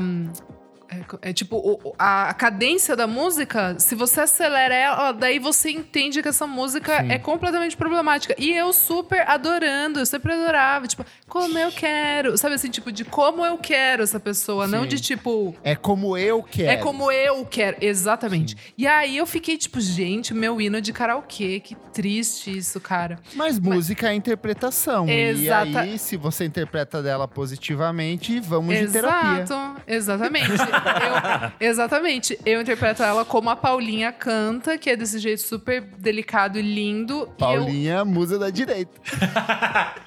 É, 1.22 1.30
é 1.30 1.34
tipo, 1.34 1.58
o- 1.58 1.94
a, 1.98 2.30
a 2.30 2.34
cadência 2.34 2.96
da 2.96 3.08
música, 3.08 3.76
se 3.80 3.96
você 3.96 4.22
acelera 4.22 4.74
ela, 4.76 5.12
daí 5.12 5.40
você 5.40 5.70
entende 5.72 6.22
que 6.22 6.28
essa 6.30 6.46
música 6.48 7.02
Sim. 7.02 7.12
é 7.12 7.18
completamente 7.20 7.76
problemática. 7.78 8.36
E 8.38 8.52
eu 8.52 8.72
super 8.74 9.28
adorando, 9.30 10.00
eu 10.00 10.06
sempre 10.06 10.34
adorava, 10.34 10.88
tipo, 10.88 11.06
como 11.28 11.58
eu 11.58 11.72
quero. 11.72 12.38
Sabe 12.38 12.56
assim, 12.56 12.70
tipo, 12.70 12.92
de 12.92 13.04
como 13.06 13.46
eu 13.46 13.58
quero 13.58 14.04
essa 14.04 14.20
pessoa, 14.20 14.68
não 14.68 14.84
Sim. 14.84 14.88
de 14.90 15.00
tipo. 15.02 15.56
É 15.64 15.76
como 15.76 16.18
eu 16.18 16.44
quero. 16.44 16.70
É 16.70 16.78
como 16.78 17.12
eu 17.12 17.46
quero, 17.46 17.78
exatamente. 17.82 18.56
E 18.78 18.86
aí 18.88 19.18
eu 19.18 19.26
fiquei 19.26 19.58
tipo, 19.58 19.80
gente, 19.80 20.34
meu 20.34 20.60
hino 20.62 20.80
de 20.82 20.92
karaokê, 20.94 21.60
que 21.60 21.76
triste 21.94 22.56
isso, 22.58 22.80
cara. 22.80 23.20
Mas 23.36 23.60
música 23.60 24.10
é 24.10 24.14
interpretação. 24.14 25.08
Exata- 25.10 25.70
E 25.70 25.78
aí, 25.78 26.00
se 26.00 26.18
você 26.18 26.46
interpreta 26.46 27.02
dela 27.02 27.28
positivamente, 27.28 28.40
vamos 28.40 28.76
de 28.78 28.88
terapia. 28.88 29.44
Exato, 29.44 29.82
exatamente. 29.88 30.52
Eu- 30.86 31.52
exatamente. 31.70 32.38
Eu 32.46 32.62
interpreto 32.62 33.02
ela 33.04 33.24
como 33.26 33.50
a 33.50 33.56
Paulinha 33.56 34.12
canta, 34.12 34.78
que 34.78 34.90
é 34.90 34.96
desse 34.96 35.20
jeito 35.20 35.42
super 35.42 35.82
delicado 35.98 36.58
e 36.58 36.62
lindo. 36.62 37.28
Paulinha, 37.38 38.04
musa 38.06 38.38
da 38.40 38.50
direita. 38.50 38.92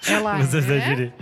E 0.07 0.11
eu, 0.13 0.19
ela 0.19 0.39
Usa 0.39 0.59
essa 0.59 0.73
é? 0.75 0.81
gíria. 0.81 1.15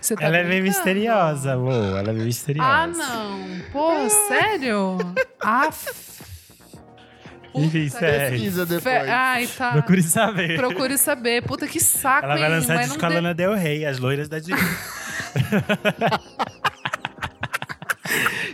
Você 0.00 0.16
tá 0.16 0.24
Ela 0.24 0.38
é 0.38 0.44
meio 0.44 0.62
brincando? 0.62 0.84
misteriosa, 0.84 1.56
uou, 1.56 1.96
ela 1.96 2.10
é 2.10 2.12
meio 2.12 2.24
misteriosa. 2.26 2.68
Ah, 2.70 2.86
não. 2.86 3.40
Pô, 3.72 4.08
sério? 4.28 4.98
Aff. 5.40 6.06
Enfim, 7.54 7.88
sério. 7.88 8.30
Pesquisa 8.32 8.66
depois. 8.66 8.82
fe- 8.82 9.08
Ai, 9.10 9.46
tá. 9.46 9.72
Procure 9.72 10.02
saber. 10.02 10.56
Procure 10.56 10.98
saber. 10.98 11.42
Puta 11.42 11.66
que 11.66 11.80
saco, 11.80 12.26
Ela 12.26 12.36
vai 12.36 12.50
lançar 12.50 12.74
Mas 12.74 12.86
disco 12.88 13.00
com 13.00 13.06
a 13.06 13.08
Lana 13.08 13.32
Del 13.32 13.54
Rey, 13.54 13.86
as 13.86 13.98
loiras 13.98 14.28
da 14.28 14.38
direita. 14.38 14.66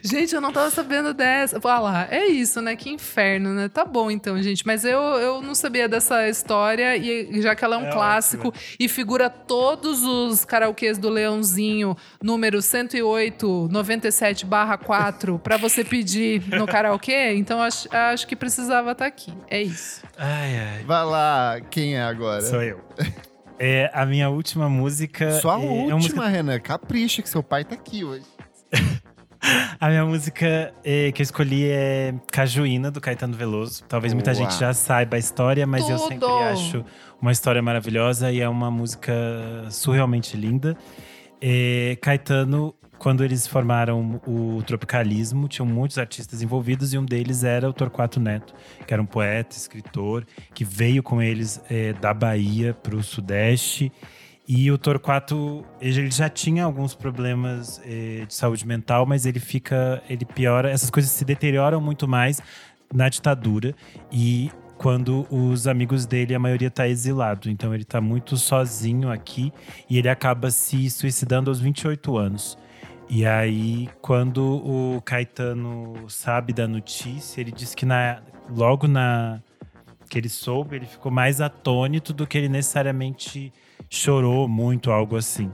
Gente, 0.03 0.35
eu 0.35 0.41
não 0.41 0.53
tava 0.53 0.69
sabendo 0.71 1.15
dessa. 1.15 1.61
Olha 1.63 1.79
lá, 1.79 2.09
é 2.11 2.27
isso, 2.27 2.61
né? 2.61 2.75
Que 2.75 2.91
inferno, 2.91 3.55
né? 3.55 3.69
Tá 3.69 3.85
bom 3.85 4.11
então, 4.11 4.41
gente. 4.43 4.67
Mas 4.67 4.85
eu, 4.85 5.01
eu 5.01 5.41
não 5.41 5.55
sabia 5.55 5.89
dessa 5.89 6.29
história, 6.29 6.97
e 6.97 7.41
já 7.41 7.55
que 7.55 7.65
ela 7.65 7.77
é 7.77 7.79
um 7.79 7.87
É 7.87 7.93
clássico 7.93 8.53
e 8.79 8.89
figura 8.89 9.31
todos 9.31 10.03
os 10.03 10.45
karaokês 10.45 10.99
do 10.99 11.09
Leãozinho, 11.09 11.97
número 12.23 12.61
108 12.61 13.69
97 13.71 14.47
4, 14.85 15.39
pra 15.39 15.57
você 15.57 15.85
pedir 15.85 16.43
no 16.49 16.67
karaokê, 16.67 17.35
então 17.35 17.63
acho, 17.63 17.89
acho 17.95 18.27
que 18.27 18.35
precisava 18.35 18.93
estar 18.93 19.07
aqui. 19.07 19.33
É 19.49 19.63
isso. 19.63 20.03
Ai, 20.19 20.59
ai. 20.59 20.85
Vai 20.85 21.05
lá, 21.05 21.61
quem 21.71 21.97
é 21.97 22.03
agora? 22.03 22.43
Sou 22.43 22.63
eu. 22.63 22.81
É, 23.59 23.91
a 23.95 24.05
minha 24.05 24.29
última 24.29 24.69
música. 24.69 25.31
Sua 25.41 25.61
é, 25.61 25.65
é 25.65 25.69
última, 25.69 25.95
música- 25.97 26.27
Renan. 26.27 26.59
Capricha, 26.59 27.23
que 27.23 27.29
seu 27.29 27.43
pai 27.43 27.65
tá 27.65 27.75
aqui 27.75 28.03
hoje. 28.05 28.25
a 29.81 29.89
minha 29.89 30.05
música 30.05 30.73
é, 30.85 31.11
que 31.11 31.21
eu 31.21 31.25
escolhi 31.25 31.67
é 31.67 32.15
Cajuína, 32.31 32.91
do 32.91 33.01
Caetano 33.01 33.35
Veloso. 33.37 33.83
Talvez 33.89 34.15
muita 34.15 34.33
Boa. 34.33 34.45
gente 34.45 34.59
já 34.59 34.73
saiba 34.73 35.17
a 35.17 35.19
história, 35.19 35.67
mas 35.67 35.89
eu 35.89 35.99
sempre 35.99 36.19
Tudo! 36.19 36.39
acho 36.39 36.85
uma 37.21 37.33
história 37.33 37.61
maravilhosa 37.61 38.31
e 38.31 38.41
é 38.41 38.49
uma 38.49 38.71
música 38.71 39.13
surrealmente 39.71 40.37
linda. 40.37 40.77
É, 41.41 41.99
Caetano, 42.01 42.75
quando 42.99 43.25
eles 43.25 43.49
formaram 43.49 44.21
o 44.25 44.63
Tropicalismo, 44.65 45.49
tinham 45.49 45.67
muitos 45.67 45.99
artistas 45.99 46.41
envolvidos 46.41 46.95
e 46.95 46.99
um 46.99 47.05
deles 47.05 47.43
era 47.43 47.69
o 47.69 47.73
Torquato 47.73 48.21
Neto, 48.21 48.55
que 48.87 48.95
era 48.95 49.03
um 49.03 49.07
poeta, 49.07 49.57
escritor, 49.57 50.25
que 50.55 50.65
veio 50.65 51.03
com 51.03 51.21
eles 51.21 51.61
é, 51.69 51.93
da 51.95 52.15
Bahia 52.15 52.73
para 52.75 52.95
o 52.95 53.03
Sudeste. 53.03 53.91
E 54.55 54.71
o 54.71 54.77
Torquato, 54.77 55.65
ele 55.81 56.11
já 56.11 56.29
tinha 56.29 56.65
alguns 56.65 56.95
problemas 56.95 57.81
eh, 57.87 58.27
de 58.29 58.35
saúde 58.35 58.67
mental, 58.67 59.07
mas 59.07 59.25
ele 59.25 59.41
fica, 59.41 60.03
ele 60.11 60.27
piora, 60.27 60.71
essas 60.71 60.91
coisas 60.91 61.11
se 61.11 61.25
deterioram 61.25 61.81
muito 61.81 62.07
mais 62.07 62.39
na 62.93 63.09
ditadura 63.09 63.75
e 64.13 64.51
quando 64.77 65.27
os 65.31 65.67
amigos 65.67 66.05
dele, 66.05 66.35
a 66.35 66.39
maioria 66.39 66.71
tá 66.71 66.87
exilado. 66.87 67.49
Então 67.49 67.75
ele 67.75 67.83
tá 67.83 67.99
muito 67.99 68.37
sozinho 68.37 69.11
aqui 69.11 69.51
e 69.89 69.97
ele 69.97 70.11
acaba 70.11 70.51
se 70.51 70.91
suicidando 70.91 71.51
aos 71.51 71.59
28 71.59 72.19
anos. 72.19 72.59
E 73.09 73.25
aí, 73.25 73.89
quando 74.03 74.43
o 74.43 75.01
Caetano 75.01 76.11
sabe 76.11 76.53
da 76.53 76.69
notícia, 76.69 77.41
ele 77.41 77.53
diz 77.53 77.75
que 77.75 77.87
na, 77.87 78.21
logo 78.55 78.87
na 78.87 79.41
que 80.11 80.19
ele 80.19 80.29
soube, 80.29 80.77
ele 80.77 80.85
ficou 80.85 81.11
mais 81.11 81.41
atônito 81.41 82.13
do 82.13 82.27
que 82.27 82.37
ele 82.37 82.51
necessariamente 82.51 83.51
chorou 83.89 84.49
muito, 84.49 84.91
algo 84.91 85.17
assim. 85.17 85.51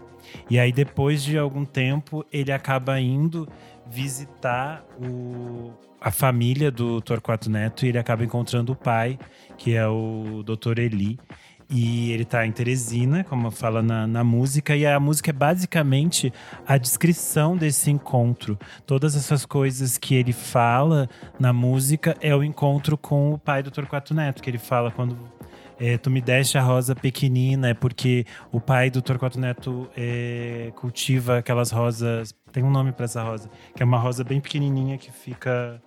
E 0.50 0.58
aí, 0.58 0.72
depois 0.72 1.22
de 1.22 1.38
algum 1.38 1.64
tempo, 1.64 2.24
ele 2.32 2.52
acaba 2.52 3.00
indo 3.00 3.48
visitar 3.90 4.84
o, 5.00 5.72
a 6.00 6.10
família 6.10 6.70
do 6.70 7.00
Torquato 7.00 7.50
Neto 7.50 7.84
e 7.84 7.88
ele 7.88 7.98
acaba 7.98 8.24
encontrando 8.24 8.72
o 8.72 8.76
pai, 8.76 9.18
que 9.56 9.74
é 9.74 9.86
o 9.86 10.42
Dr. 10.44 10.78
Eli. 10.78 11.18
E 11.70 12.12
ele 12.12 12.24
tá 12.24 12.46
em 12.46 12.52
Teresina, 12.52 13.22
como 13.24 13.50
fala 13.50 13.82
na, 13.82 14.06
na 14.06 14.24
música, 14.24 14.74
e 14.74 14.86
a 14.86 14.98
música 14.98 15.28
é 15.28 15.34
basicamente 15.34 16.32
a 16.66 16.78
descrição 16.78 17.58
desse 17.58 17.90
encontro. 17.90 18.58
Todas 18.86 19.14
essas 19.14 19.44
coisas 19.44 19.98
que 19.98 20.14
ele 20.14 20.32
fala 20.32 21.10
na 21.38 21.52
música 21.52 22.16
é 22.22 22.34
o 22.34 22.42
encontro 22.42 22.96
com 22.96 23.34
o 23.34 23.38
pai 23.38 23.62
do 23.62 23.70
Torquato 23.70 24.14
Neto, 24.14 24.42
que 24.42 24.48
ele 24.48 24.56
fala 24.56 24.90
quando 24.90 25.18
é, 25.80 25.96
tu 25.96 26.10
me 26.10 26.20
deste 26.20 26.58
a 26.58 26.62
rosa 26.62 26.94
pequenina, 26.94 27.68
é 27.68 27.74
porque 27.74 28.24
o 28.50 28.60
pai 28.60 28.90
do 28.90 29.00
Torquato 29.00 29.38
Neto 29.38 29.88
é, 29.96 30.72
cultiva 30.74 31.38
aquelas 31.38 31.70
rosas. 31.70 32.34
Tem 32.52 32.62
um 32.62 32.70
nome 32.70 32.92
para 32.92 33.04
essa 33.04 33.22
rosa, 33.22 33.48
que 33.74 33.82
é 33.82 33.86
uma 33.86 33.98
rosa 33.98 34.24
bem 34.24 34.40
pequenininha 34.40 34.98
que 34.98 35.10
fica 35.12 35.80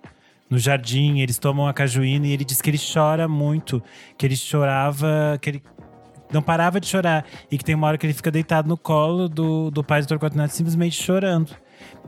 no 0.48 0.58
jardim. 0.58 1.20
Eles 1.20 1.38
tomam 1.38 1.66
a 1.66 1.74
cajuína 1.74 2.26
e 2.26 2.32
ele 2.32 2.44
diz 2.44 2.62
que 2.62 2.70
ele 2.70 2.78
chora 2.78 3.28
muito, 3.28 3.82
que 4.16 4.24
ele 4.24 4.36
chorava, 4.36 5.38
que 5.40 5.50
ele 5.50 5.62
não 6.32 6.40
parava 6.40 6.80
de 6.80 6.86
chorar 6.86 7.26
e 7.50 7.58
que 7.58 7.64
tem 7.64 7.74
uma 7.74 7.86
hora 7.86 7.98
que 7.98 8.06
ele 8.06 8.14
fica 8.14 8.30
deitado 8.30 8.66
no 8.68 8.76
colo 8.76 9.28
do, 9.28 9.70
do 9.70 9.84
pai 9.84 10.00
do 10.00 10.08
Torquato 10.08 10.36
Neto 10.36 10.52
simplesmente 10.52 11.00
chorando. 11.00 11.54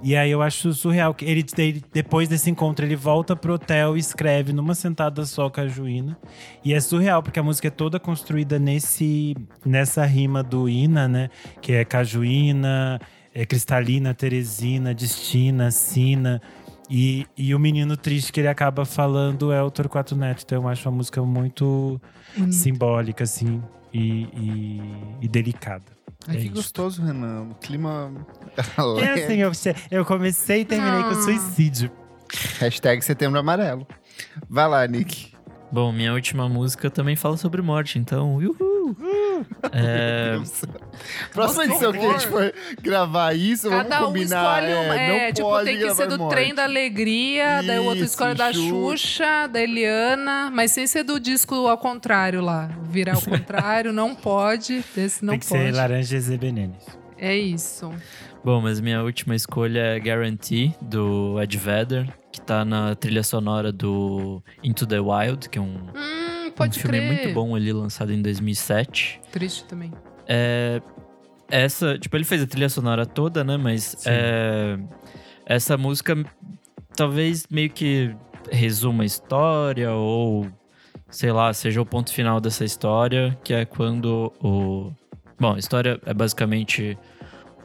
E 0.05 0.15
aí 0.15 0.31
eu 0.31 0.43
acho 0.43 0.75
surreal 0.75 1.15
que 1.15 1.25
ele, 1.25 1.43
ele, 1.57 1.83
depois 1.91 2.29
desse 2.29 2.51
encontro 2.51 2.85
ele 2.85 2.95
volta 2.95 3.35
pro 3.35 3.55
hotel 3.55 3.97
e 3.97 4.01
escreve 4.01 4.53
numa 4.53 4.75
sentada 4.75 5.25
só 5.25 5.49
Cajuína. 5.49 6.19
E 6.63 6.75
é 6.75 6.81
surreal 6.81 7.23
porque 7.23 7.41
a 7.41 7.43
música 7.43 7.69
é 7.69 7.71
toda 7.71 7.99
construída 7.99 8.59
nesse 8.59 9.35
nessa 9.65 10.05
rima 10.05 10.43
do 10.43 10.69
Ina, 10.69 11.09
né, 11.09 11.31
que 11.63 11.73
é 11.73 11.87
Cajuína, 11.87 13.01
é 13.35 13.47
Cristalina, 13.47 14.13
Teresina, 14.13 14.93
Destina, 14.95 15.71
Sina. 15.71 16.43
E, 16.91 17.27
e 17.35 17.55
o 17.55 17.59
menino 17.59 17.97
triste 17.97 18.31
que 18.31 18.41
ele 18.41 18.49
acaba 18.49 18.85
falando 18.85 19.55
é 19.55 19.63
o 19.63 19.71
Torquato 19.71 20.15
Neto. 20.15 20.43
Então 20.45 20.65
eu 20.65 20.69
acho 20.69 20.87
a 20.87 20.93
música 20.93 21.23
muito 21.23 21.99
simbólica, 22.51 23.25
assim, 23.25 23.63
e, 23.91 24.25
e, 24.35 24.83
e 25.23 25.29
delicada. 25.29 25.94
Ai, 26.29 26.37
É 26.37 26.41
que 26.41 26.49
gostoso, 26.49 27.03
Renan. 27.03 27.49
O 27.51 27.55
clima. 27.57 28.13
É 29.03 29.25
assim, 29.25 29.35
eu, 29.35 29.51
eu 29.91 30.05
comecei 30.05 30.61
e 30.61 30.65
terminei 30.65 31.03
com 31.03 31.11
Ah. 31.11 31.23
suicídio. 31.23 31.91
Hashtag 32.61 33.03
setembro 33.05 33.39
amarelo. 33.39 33.87
Vai 34.49 34.69
lá, 34.69 34.87
Nick. 34.87 35.34
Bom, 35.75 35.91
minha 35.91 36.13
última 36.13 36.49
música 36.49 36.89
também 36.89 37.17
fala 37.17 37.37
sobre 37.37 37.61
morte, 37.61 37.99
então, 37.99 38.37
uhul! 38.37 38.97
É, 39.73 40.41
Próxima 41.33 41.65
edição 41.65 41.91
que 41.93 41.99
a 41.99 42.13
gente 42.13 42.29
for 42.29 42.55
gravar 42.81 43.35
isso, 43.37 43.69
Cada 43.69 43.83
vamos 43.83 44.03
um 44.03 44.07
combinar. 44.07 44.63
escolhe 44.63 44.73
uma. 44.87 45.01
é, 45.01 45.19
É, 45.19 45.27
não 45.27 45.33
tipo, 45.33 45.49
pode 45.49 45.65
tem 45.65 45.79
que 45.81 45.95
ser 45.97 46.07
do 46.07 46.17
morte. 46.19 46.31
trem 46.31 46.55
da 46.55 46.63
alegria, 46.63 47.61
daí 47.67 47.81
o 47.81 47.85
outro 47.87 48.05
Isso, 48.05 48.13
escolhe 48.13 48.35
da 48.37 48.53
Xuxa. 48.53 49.49
Da 49.49 49.61
Eliana, 49.61 50.49
mas 50.55 50.71
sem 50.71 50.87
ser 50.87 51.03
do 51.03 51.19
disco 51.19 51.67
ao 51.67 51.77
contrário 51.77 52.41
lá. 52.41 52.71
Virar 52.85 53.17
ao 53.17 53.21
contrário, 53.27 53.93
não 53.93 54.15
pode. 54.15 54.85
Desse 54.95 55.25
não 55.25 55.33
Tem 55.33 55.41
que 55.41 55.49
pode. 55.49 55.61
ser 55.61 55.75
laranja 55.75 56.17
e 56.17 56.39
Benenes. 56.39 57.04
É 57.19 57.37
isso. 57.37 57.91
bom, 58.45 58.61
mas 58.61 58.81
minha 58.81 59.03
última 59.03 59.35
escolha 59.35 59.81
é 59.81 59.99
Guarantee, 59.99 60.75
do 60.81 61.41
Ed 61.41 61.57
Vedder, 61.57 62.09
que 62.33 62.41
tá 62.41 62.65
na 62.65 62.95
trilha 62.95 63.23
sonora 63.23 63.71
do 63.73 64.43
Into 64.63 64.87
the 64.87 64.99
Wild, 65.01 65.49
que 65.49 65.59
é 65.59 65.63
um, 65.63 65.75
Hum, 65.95 66.49
um 66.61 66.73
filme 66.73 66.99
crer. 66.99 67.07
muito 67.07 67.33
bom 67.35 67.55
ali, 67.55 67.73
lançado 67.73 68.13
em 68.13 68.21
2007. 68.21 69.21
Triste 69.31 69.65
também. 69.65 69.93
É, 70.27 70.81
essa, 71.51 71.99
tipo, 71.99 72.17
ele 72.17 72.25
fez 72.25 72.43
a 72.43 72.47
trilha 72.47 72.69
sonora 72.69 73.07
toda, 73.07 73.45
né? 73.45 73.57
Mas 73.57 74.05
é, 74.07 74.79
essa 75.47 75.77
música 75.77 76.17
talvez 76.97 77.47
meio 77.51 77.71
que 77.71 78.15
resuma 78.51 79.03
a 79.03 79.07
história 79.07 79.93
ou 79.93 80.47
sei 81.09 81.31
lá, 81.31 81.53
seja 81.53 81.81
o 81.81 81.87
ponto 81.87 82.13
final 82.13 82.41
dessa 82.41 82.65
história, 82.65 83.39
que 83.45 83.55
é 83.55 83.65
quando 83.65 84.33
o 84.43 84.93
Bom, 85.39 85.55
a 85.55 85.59
história 85.59 86.01
é 86.07 86.15
basicamente 86.15 86.97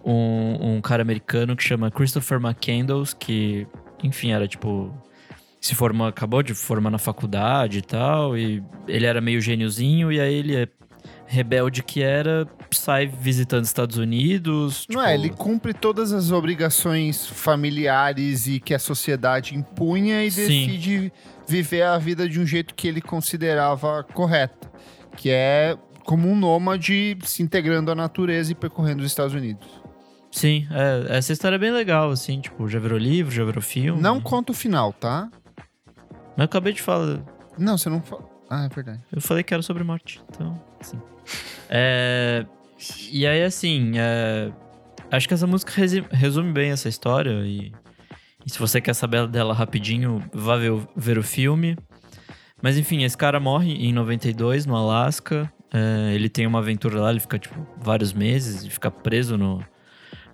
um, 0.04 0.76
um 0.76 0.82
cara 0.82 1.02
americano 1.02 1.56
que 1.56 1.64
chama 1.64 1.92
Christopher 1.92 2.40
McCandles, 2.40 3.14
que, 3.14 3.68
enfim, 4.04 4.32
era 4.32 4.48
tipo. 4.48 4.94
Se 5.62 5.76
formou, 5.76 6.08
acabou 6.08 6.42
de 6.42 6.54
formar 6.54 6.90
na 6.90 6.98
faculdade 6.98 7.80
e 7.80 7.82
tal, 7.82 8.38
e 8.38 8.64
ele 8.88 9.06
era 9.06 9.20
meio 9.20 9.42
gêniozinho, 9.42 10.10
e 10.10 10.18
aí 10.18 10.34
ele 10.34 10.56
é 10.56 10.70
rebelde 11.26 11.84
que 11.84 12.02
era, 12.02 12.48
sai 12.72 13.06
visitando 13.06 13.66
Estados 13.66 13.98
Unidos. 13.98 14.88
Não 14.90 15.02
tipo, 15.02 15.10
é, 15.10 15.14
ele 15.14 15.30
cumpre 15.30 15.74
todas 15.74 16.12
as 16.12 16.32
obrigações 16.32 17.28
familiares 17.28 18.48
e 18.48 18.60
que 18.60 18.74
a 18.74 18.80
sociedade 18.80 19.54
impunha 19.54 20.24
e 20.24 20.32
Sim. 20.32 20.42
decide 20.42 21.14
viver 21.48 21.84
a 21.84 21.98
vida 21.98 22.28
de 22.28 22.40
um 22.40 22.46
jeito 22.46 22.74
que 22.74 22.88
ele 22.88 23.02
considerava 23.02 24.04
correto, 24.04 24.72
que 25.16 25.30
é 25.30 25.78
como 26.10 26.28
um 26.28 26.36
nômade 26.36 27.16
se 27.24 27.44
integrando 27.44 27.92
à 27.92 27.96
natureza 27.96 28.52
e 28.52 28.56
percorrendo 28.56 29.04
os 29.04 29.06
Estados 29.06 29.36
Unidos. 29.36 29.68
Sim, 30.32 30.68
é, 30.72 31.18
essa 31.18 31.32
história 31.32 31.56
é 31.56 31.60
bem 31.60 31.70
legal, 31.70 32.10
assim, 32.10 32.42
tipo, 32.42 32.68
já 32.68 32.80
virou 32.80 32.98
livro, 32.98 33.32
já 33.32 33.46
virou 33.46 33.62
filme. 33.62 34.02
Não 34.02 34.20
conta 34.20 34.52
o 34.52 34.56
final, 34.56 34.92
tá? 34.92 35.30
Mas 36.36 36.40
eu 36.40 36.44
acabei 36.46 36.74
de 36.74 36.82
falar. 36.82 37.22
Não, 37.60 37.78
você 37.78 37.92
não 37.92 38.02
fala. 38.02 38.28
Ah, 38.50 38.66
é 38.66 38.70
verdade. 38.70 39.00
Eu 39.12 39.22
falei 39.22 39.44
que 39.44 39.54
era 39.54 39.62
sobre 39.62 39.84
morte, 39.84 40.20
então, 40.32 40.60
assim. 40.82 41.00
É, 41.70 42.44
e 43.12 43.28
aí, 43.28 43.44
assim, 43.44 43.92
é, 43.96 44.52
acho 45.12 45.28
que 45.28 45.36
essa 45.36 45.46
música 45.46 45.72
resume 46.10 46.52
bem 46.52 46.72
essa 46.72 46.90
história. 46.90 47.46
E, 47.46 47.72
e 48.44 48.50
se 48.50 48.58
você 48.58 48.82
quer 48.82 48.96
saber 48.96 49.28
dela 49.28 49.54
rapidinho, 49.54 50.28
vá 50.34 50.58
ver, 50.58 50.72
ver 50.96 51.20
o 51.20 51.24
filme. 51.24 51.78
Mas 52.64 52.80
enfim, 52.80 53.04
esse 53.04 53.16
cara 53.16 53.40
morre 53.40 53.74
em 53.74 53.94
92, 53.94 54.66
no 54.66 54.76
Alasca. 54.76 55.54
É, 55.74 56.14
ele 56.16 56.30
tem 56.30 56.48
uma 56.48 56.60
aventura 56.60 57.00
lá, 57.00 57.12
ele 57.12 57.20
fica, 57.20 57.38
tipo, 57.38 57.56
vários 57.80 58.12
meses 58.14 58.64
e 58.64 58.70
fica 58.70 58.90
preso 58.90 59.38
no, 59.38 59.64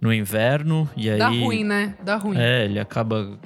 no 0.02 0.14
inverno. 0.14 0.90
E 0.96 1.10
aí, 1.10 1.20
Dá 1.20 1.28
ruim, 1.28 1.64
né? 1.64 1.96
Dá 2.04 2.16
ruim. 2.16 2.38
É, 2.38 2.66
ele 2.66 2.80
acaba 2.80 3.38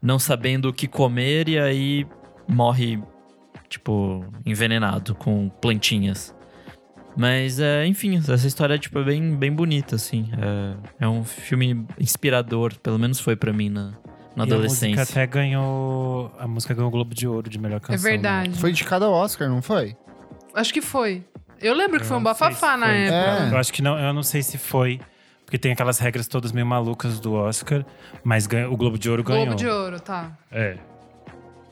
não 0.00 0.18
sabendo 0.18 0.68
o 0.68 0.72
que 0.72 0.86
comer 0.88 1.48
e 1.48 1.58
aí 1.58 2.06
morre, 2.48 2.98
tipo, 3.68 4.24
envenenado 4.46 5.14
com 5.14 5.48
plantinhas. 5.48 6.34
Mas, 7.16 7.58
é, 7.58 7.84
enfim, 7.84 8.16
essa 8.16 8.46
história 8.46 8.78
tipo, 8.78 8.98
é 9.00 9.04
bem, 9.04 9.34
bem 9.36 9.52
bonita, 9.52 9.96
assim. 9.96 10.30
É, 11.00 11.04
é 11.04 11.08
um 11.08 11.24
filme 11.24 11.84
inspirador, 11.98 12.74
pelo 12.78 12.98
menos 12.98 13.18
foi 13.18 13.34
pra 13.34 13.52
mim 13.52 13.68
na, 13.68 13.90
na 14.36 14.38
E 14.38 14.40
a 14.40 14.44
adolescência. 14.44 14.96
música 15.00 15.20
até 15.20 15.26
ganhou. 15.26 16.32
A 16.38 16.46
música 16.46 16.72
ganhou 16.74 16.88
o 16.88 16.92
Globo 16.92 17.14
de 17.14 17.26
Ouro 17.26 17.50
de 17.50 17.58
melhor 17.58 17.78
É 17.78 17.80
canção. 17.80 18.04
né? 18.04 18.10
verdade. 18.16 18.58
Foi 18.58 18.70
indicado 18.70 19.04
ao 19.04 19.12
Oscar, 19.12 19.48
não 19.48 19.60
foi? 19.60 19.96
Acho 20.58 20.72
que 20.72 20.80
foi. 20.82 21.24
Eu 21.60 21.74
lembro 21.74 21.98
que 22.00 22.06
foi 22.06 22.16
um 22.16 22.22
bafafá 22.22 22.76
na 22.76 22.86
foi. 22.86 22.96
época. 22.96 23.44
É. 23.44 23.52
Eu 23.52 23.58
acho 23.58 23.72
que 23.72 23.82
não, 23.82 23.98
eu 23.98 24.12
não 24.12 24.22
sei 24.22 24.42
se 24.42 24.58
foi. 24.58 25.00
Porque 25.44 25.56
tem 25.56 25.72
aquelas 25.72 25.98
regras 25.98 26.28
todas 26.28 26.52
meio 26.52 26.66
malucas 26.66 27.18
do 27.20 27.32
Oscar, 27.32 27.84
mas 28.22 28.46
ganha- 28.46 28.68
o 28.70 28.76
Globo 28.76 28.98
de 28.98 29.08
Ouro 29.08 29.24
ganhou. 29.24 29.46
Globo 29.46 29.56
de 29.58 29.66
Ouro, 29.66 29.98
tá. 29.98 30.32
É. 30.52 30.76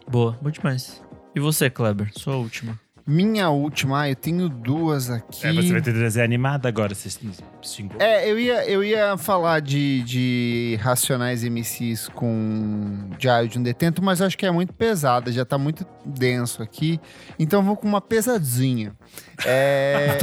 Boa, 0.08 0.38
bom 0.40 0.50
demais. 0.50 1.02
E 1.34 1.40
você, 1.40 1.68
Kleber? 1.68 2.10
Sua 2.14 2.36
última. 2.36 2.78
Minha 3.06 3.50
última, 3.50 4.00
ah, 4.00 4.10
eu 4.10 4.16
tenho 4.16 4.48
duas 4.48 5.08
aqui. 5.08 5.46
É, 5.46 5.52
você 5.52 5.72
vai 5.72 5.80
ter 5.80 5.92
que 5.92 5.98
trazer 5.98 6.22
animada 6.22 6.68
agora. 6.68 6.92
É, 8.00 8.28
eu 8.28 8.36
ia, 8.36 8.68
eu 8.68 8.82
ia 8.82 9.16
falar 9.16 9.60
de, 9.60 10.02
de 10.02 10.78
Racionais 10.80 11.44
MCs 11.44 12.08
com 12.08 13.08
Diário 13.16 13.48
de 13.48 13.60
um 13.60 13.62
Detento, 13.62 14.02
mas 14.02 14.20
acho 14.20 14.36
que 14.36 14.44
é 14.44 14.50
muito 14.50 14.72
pesada, 14.72 15.30
já 15.30 15.44
tá 15.44 15.56
muito 15.56 15.86
denso 16.04 16.62
aqui. 16.62 17.00
Então 17.38 17.60
eu 17.60 17.64
vou 17.64 17.76
com 17.76 17.86
uma 17.86 18.00
pesadinha. 18.00 18.92
É, 19.44 20.18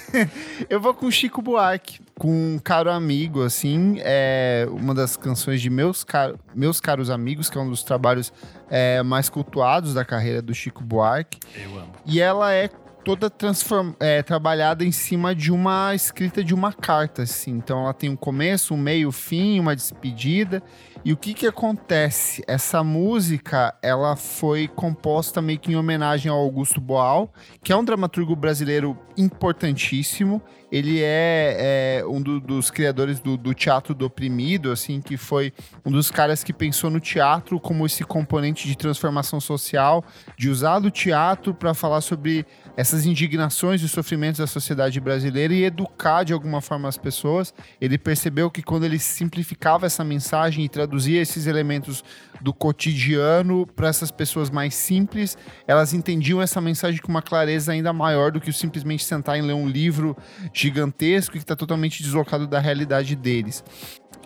eu 0.68 0.80
vou 0.80 0.94
com 0.94 1.10
Chico 1.10 1.42
Buarque, 1.42 2.00
com 2.18 2.54
um 2.54 2.58
caro 2.58 2.90
amigo, 2.90 3.42
assim. 3.42 3.96
É 3.98 4.66
uma 4.70 4.94
das 4.94 5.16
canções 5.16 5.60
de 5.60 5.70
Meus, 5.70 6.04
Car 6.04 6.34
Meus 6.54 6.80
Caros 6.80 7.10
Amigos, 7.10 7.50
que 7.50 7.58
é 7.58 7.60
um 7.60 7.68
dos 7.68 7.82
trabalhos 7.82 8.32
é, 8.70 9.02
mais 9.02 9.28
cultuados 9.28 9.94
da 9.94 10.04
carreira 10.04 10.40
do 10.40 10.54
Chico 10.54 10.82
Buarque. 10.82 11.38
Eu 11.54 11.78
amo. 11.78 11.92
E 12.06 12.20
ela 12.20 12.52
é 12.52 12.68
toda 13.04 13.30
transform... 13.30 13.92
é, 14.00 14.22
trabalhada 14.22 14.84
em 14.84 14.92
cima 14.92 15.34
de 15.34 15.50
uma 15.50 15.94
escrita 15.94 16.44
de 16.44 16.54
uma 16.54 16.72
carta, 16.72 17.22
assim. 17.22 17.52
Então 17.52 17.82
ela 17.84 17.94
tem 17.94 18.10
um 18.10 18.16
começo, 18.16 18.74
um 18.74 18.76
meio, 18.76 19.08
um 19.08 19.12
fim, 19.12 19.58
uma 19.60 19.74
despedida. 19.74 20.62
E 21.08 21.12
o 21.14 21.16
que 21.16 21.32
que 21.32 21.46
acontece? 21.46 22.44
Essa 22.46 22.84
música, 22.84 23.74
ela 23.80 24.14
foi 24.14 24.68
composta 24.68 25.40
meio 25.40 25.58
que 25.58 25.72
em 25.72 25.74
homenagem 25.74 26.30
ao 26.30 26.38
Augusto 26.38 26.82
Boal, 26.82 27.32
que 27.64 27.72
é 27.72 27.76
um 27.76 27.82
dramaturgo 27.82 28.36
brasileiro 28.36 28.94
importantíssimo. 29.16 30.42
Ele 30.70 31.00
é, 31.02 32.00
é 32.00 32.06
um 32.06 32.20
do- 32.20 32.40
dos 32.40 32.70
criadores 32.70 33.20
do, 33.20 33.36
do 33.36 33.54
teatro 33.54 33.94
do 33.94 34.04
oprimido, 34.04 34.70
assim, 34.70 35.00
que 35.00 35.16
foi 35.16 35.52
um 35.84 35.90
dos 35.90 36.10
caras 36.10 36.44
que 36.44 36.52
pensou 36.52 36.90
no 36.90 37.00
teatro 37.00 37.58
como 37.58 37.86
esse 37.86 38.04
componente 38.04 38.68
de 38.68 38.76
transformação 38.76 39.40
social, 39.40 40.04
de 40.36 40.50
usar 40.50 40.78
do 40.78 40.90
teatro 40.90 41.54
para 41.54 41.72
falar 41.72 42.00
sobre 42.02 42.44
essas 42.76 43.06
indignações 43.06 43.82
e 43.82 43.88
sofrimentos 43.88 44.38
da 44.38 44.46
sociedade 44.46 45.00
brasileira 45.00 45.52
e 45.52 45.64
educar 45.64 46.22
de 46.22 46.32
alguma 46.32 46.60
forma 46.60 46.88
as 46.88 46.96
pessoas. 46.98 47.52
Ele 47.80 47.98
percebeu 47.98 48.50
que 48.50 48.62
quando 48.62 48.84
ele 48.84 48.98
simplificava 48.98 49.86
essa 49.86 50.04
mensagem 50.04 50.64
e 50.64 50.68
traduzia 50.68 51.20
esses 51.20 51.46
elementos 51.46 52.04
do 52.40 52.52
cotidiano 52.52 53.66
para 53.66 53.88
essas 53.88 54.10
pessoas 54.12 54.48
mais 54.48 54.74
simples, 54.74 55.36
elas 55.66 55.92
entendiam 55.92 56.40
essa 56.40 56.60
mensagem 56.60 57.00
com 57.00 57.08
uma 57.08 57.22
clareza 57.22 57.72
ainda 57.72 57.92
maior 57.92 58.30
do 58.30 58.40
que 58.40 58.52
simplesmente 58.52 59.04
sentar 59.04 59.36
e 59.38 59.42
ler 59.42 59.54
um 59.54 59.66
livro 59.68 60.16
gigantesco 60.60 61.32
que 61.32 61.38
está 61.38 61.54
totalmente 61.54 62.02
deslocado 62.02 62.46
da 62.46 62.58
realidade 62.58 63.14
deles. 63.14 63.64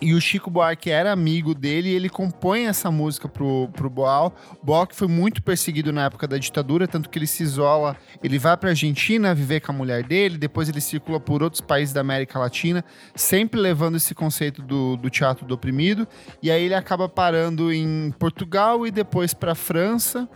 E 0.01 0.13
o 0.13 0.19
Chico 0.19 0.49
Buarque 0.49 0.89
era 0.89 1.13
amigo 1.13 1.53
dele 1.53 1.89
e 1.89 1.95
ele 1.95 2.09
compõe 2.09 2.65
essa 2.65 2.91
música 2.91 3.29
pro, 3.29 3.69
pro 3.71 3.89
Boal. 3.89 4.33
Boal 4.61 4.85
que 4.85 4.95
foi 4.95 5.07
muito 5.07 5.41
perseguido 5.41 5.93
na 5.93 6.05
época 6.05 6.27
da 6.27 6.37
ditadura, 6.37 6.87
tanto 6.87 7.09
que 7.09 7.17
ele 7.17 7.27
se 7.27 7.41
isola, 7.41 7.95
ele 8.21 8.37
vai 8.37 8.57
pra 8.57 8.71
Argentina 8.71 9.33
viver 9.33 9.61
com 9.61 9.71
a 9.71 9.75
mulher 9.75 10.03
dele, 10.03 10.37
depois 10.37 10.67
ele 10.67 10.81
circula 10.81 11.21
por 11.21 11.41
outros 11.41 11.61
países 11.61 11.93
da 11.93 12.01
América 12.01 12.37
Latina, 12.37 12.83
sempre 13.15 13.59
levando 13.59 13.95
esse 13.95 14.13
conceito 14.13 14.61
do, 14.61 14.97
do 14.97 15.09
teatro 15.09 15.45
do 15.45 15.53
oprimido. 15.53 16.05
E 16.41 16.51
aí 16.51 16.63
ele 16.63 16.75
acaba 16.75 17.07
parando 17.07 17.71
em 17.71 18.11
Portugal 18.19 18.85
e 18.85 18.91
depois 18.91 19.33
pra 19.33 19.55
França. 19.55 20.27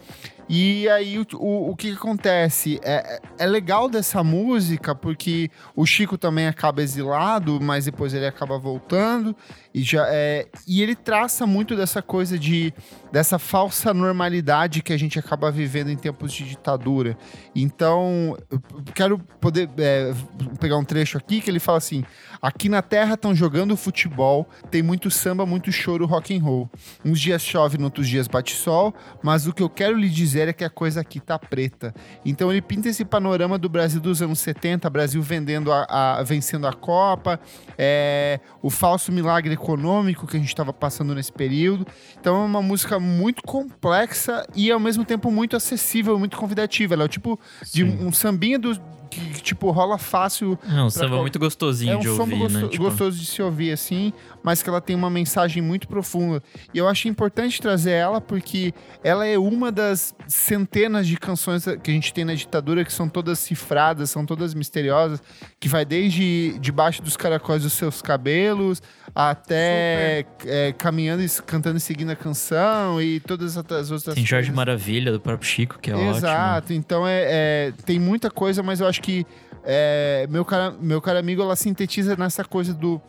E 0.50 0.88
aí, 0.88 1.20
o, 1.20 1.26
o, 1.34 1.72
o 1.72 1.76
que, 1.76 1.92
que 1.92 1.98
acontece? 1.98 2.80
É, 2.84 3.20
é 3.38 3.46
legal 3.46 3.90
dessa 3.90 4.24
música 4.24 4.96
porque 4.96 5.52
o 5.76 5.86
Chico 5.86 6.18
também 6.18 6.48
acaba 6.48 6.82
exilado, 6.82 7.60
mas 7.62 7.86
depois 7.86 8.14
ele 8.14 8.26
acaba 8.26 8.58
voltando. 8.58 9.36
E, 9.78 9.84
já, 9.84 10.08
é, 10.10 10.48
e 10.68 10.82
ele 10.82 10.96
traça 10.96 11.46
muito 11.46 11.76
dessa 11.76 12.02
coisa 12.02 12.40
de 12.40 12.74
dessa 13.12 13.40
falsa 13.40 13.94
normalidade 13.94 14.82
que 14.82 14.92
a 14.92 14.98
gente 14.98 15.18
acaba 15.18 15.52
vivendo 15.52 15.90
em 15.90 15.96
tempos 15.96 16.34
de 16.34 16.44
ditadura. 16.44 17.18
Então, 17.56 18.36
eu 18.50 18.62
quero 18.94 19.20
poder 19.40 19.70
é, 19.78 20.14
pegar 20.60 20.78
um 20.78 20.84
trecho 20.84 21.18
aqui 21.18 21.42
que 21.42 21.50
ele 21.50 21.60
fala 21.60 21.78
assim: 21.78 22.04
aqui 22.42 22.70
na 22.70 22.82
Terra 22.82 23.14
estão 23.14 23.36
jogando 23.36 23.78
futebol, 23.78 24.48
tem 24.72 24.82
muito 24.82 25.12
samba, 25.12 25.46
muito 25.46 25.72
choro, 25.72 26.06
rock 26.06 26.36
and 26.36 26.42
roll. 26.42 26.70
Uns 27.06 27.20
dias 27.20 27.42
chove, 27.44 27.82
outros 27.82 28.08
dias 28.08 28.28
bate 28.28 28.56
sol, 28.56 28.94
mas 29.22 29.48
o 29.48 29.54
que 29.54 29.62
eu 29.62 29.70
quero 29.70 29.96
lhe 29.96 30.10
dizer 30.10 30.48
é 30.48 30.54
que 30.54 30.64
a 30.64 30.70
coisa 30.70 31.02
aqui 31.02 31.20
tá 31.20 31.38
preta. 31.38 31.94
Então 32.26 32.52
ele 32.52 32.62
pinta 32.62 32.90
esse 32.90 33.06
panorama 33.06 33.58
do 33.58 33.70
Brasil 33.70 34.02
dos 34.02 34.22
anos 34.24 34.40
70, 34.40 34.90
Brasil 34.90 35.22
vendendo 35.22 35.72
a, 35.72 36.18
a 36.18 36.24
vencendo 36.24 36.68
a 36.68 36.74
Copa, 36.74 37.40
é, 37.78 38.40
o 38.62 38.70
falso 38.70 39.12
milagre 39.12 39.56
econômico 39.68 40.26
que 40.26 40.38
a 40.38 40.40
gente 40.40 40.50
estava 40.50 40.72
passando 40.72 41.14
nesse 41.14 41.32
período. 41.32 41.86
Então 42.20 42.44
é 42.44 42.46
uma 42.46 42.62
música 42.62 43.00
muito 43.00 43.44
complexa 43.44 44.48
e 44.56 44.72
ao 44.72 44.80
mesmo 44.80 45.04
tempo 45.04 45.30
muito 45.30 45.56
acessível, 45.56 46.18
muito 46.18 46.38
convidativa. 46.38 46.94
Ela 46.94 47.04
é 47.04 47.06
o 47.06 47.10
tipo 47.10 47.38
de 47.74 47.84
um 47.84 48.12
sambinha 48.12 48.58
do, 48.58 48.80
que, 49.10 49.42
tipo, 49.42 49.70
rola 49.72 49.98
fácil. 49.98 50.58
É 50.70 50.82
um 50.82 50.90
samba 50.90 51.10
qual... 51.10 51.22
muito 51.22 51.40
gostosinho 51.40 51.94
é 51.94 51.98
um 51.98 52.00
de 52.00 52.10
ouvir, 52.10 52.38
gosto... 52.38 52.60
né? 52.60 52.68
Tipo... 52.68 52.84
gostoso 52.84 53.18
de 53.18 53.26
se 53.26 53.42
ouvir, 53.42 53.72
assim, 53.72 54.14
mas 54.48 54.64
que 54.64 54.70
ela 54.70 54.80
tem 54.80 54.96
uma 54.96 55.10
mensagem 55.10 55.62
muito 55.62 55.90
profunda. 55.90 56.42
E 56.74 56.78
eu 56.78 56.88
acho 56.88 57.10
importante 57.10 57.62
trazer 57.62 57.92
ela 57.92 58.22
porque 58.22 58.74
ela 59.04 59.28
é 59.28 59.38
uma 59.38 59.74
das 59.74 60.16
centenas 60.26 61.06
de 61.06 61.18
canções 61.18 61.66
que 61.84 61.92
a 61.92 61.94
gente 61.94 62.14
tem 62.14 62.24
na 62.24 62.34
ditadura 62.34 62.86
que 62.86 62.94
são 62.94 63.10
todas 63.10 63.40
cifradas, 63.40 64.10
são 64.10 64.26
todas 64.26 64.54
misteriosas, 64.54 65.22
que 65.60 65.68
vai 65.68 65.84
desde 65.84 66.58
debaixo 66.60 67.02
dos 67.02 67.18
caracóis 67.18 67.64
dos 67.64 67.74
seus 67.74 68.02
cabelos 68.02 68.82
até 69.14 70.26
é, 70.46 70.74
caminhando 70.78 71.22
e 71.22 71.30
cantando 71.46 71.76
e 71.76 71.82
seguindo 71.82 72.12
a 72.12 72.16
canção 72.16 73.02
e 73.02 73.20
todas 73.20 73.58
as 73.58 73.92
outras 73.92 74.16
Tem 74.16 74.26
Jorge 74.26 74.54
Maravilha, 74.54 75.12
do 75.12 75.20
próprio 75.20 75.46
Chico, 75.46 75.78
que 75.78 75.92
é 75.92 75.94
Exato. 75.94 76.08
ótimo. 76.08 76.18
Exato, 76.20 76.74
então 76.74 77.06
é, 77.06 77.24
é, 77.28 77.74
tem 77.86 78.00
muita 78.00 78.32
coisa, 78.32 78.64
mas 78.64 78.80
eu 78.80 78.88
acho 78.88 79.02
que 79.02 79.26
é, 79.66 80.26
meu, 80.30 80.46
cara, 80.46 80.74
meu 80.80 81.02
cara 81.02 81.20
amigo, 81.20 81.42
ela 81.42 81.58
sintetiza 81.58 82.16
nessa 82.16 82.46
coisa 82.46 82.74
do 82.74 83.02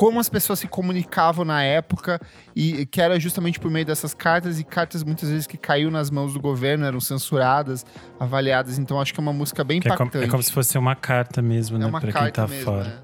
como 0.00 0.18
as 0.18 0.30
pessoas 0.30 0.58
se 0.58 0.66
comunicavam 0.66 1.44
na 1.44 1.62
época 1.62 2.18
e 2.56 2.86
que 2.86 3.02
era 3.02 3.20
justamente 3.20 3.60
por 3.60 3.70
meio 3.70 3.84
dessas 3.84 4.14
cartas 4.14 4.58
e 4.58 4.64
cartas 4.64 5.04
muitas 5.04 5.28
vezes 5.28 5.46
que 5.46 5.58
caiu 5.58 5.90
nas 5.90 6.10
mãos 6.10 6.32
do 6.32 6.40
governo, 6.40 6.86
eram 6.86 6.98
censuradas, 7.00 7.84
avaliadas. 8.18 8.78
Então 8.78 8.98
acho 8.98 9.12
que 9.12 9.20
é 9.20 9.22
uma 9.22 9.34
música 9.34 9.62
bem 9.62 9.76
impactante. 9.76 10.08
É 10.08 10.12
como, 10.12 10.24
é 10.24 10.28
como, 10.28 10.42
se 10.42 10.50
fosse 10.50 10.78
uma 10.78 10.96
carta 10.96 11.42
mesmo, 11.42 11.76
é 11.76 11.80
né, 11.80 11.90
para 11.90 12.12
quem 12.14 12.32
tá 12.32 12.48
mesmo, 12.48 12.64
fora. 12.64 12.84
Né? 12.84 12.98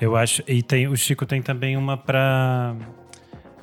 Eu 0.00 0.16
acho 0.16 0.42
e 0.48 0.60
tem 0.60 0.88
o 0.88 0.96
Chico 0.96 1.24
tem 1.24 1.40
também 1.40 1.76
uma 1.76 1.96
para 1.96 2.74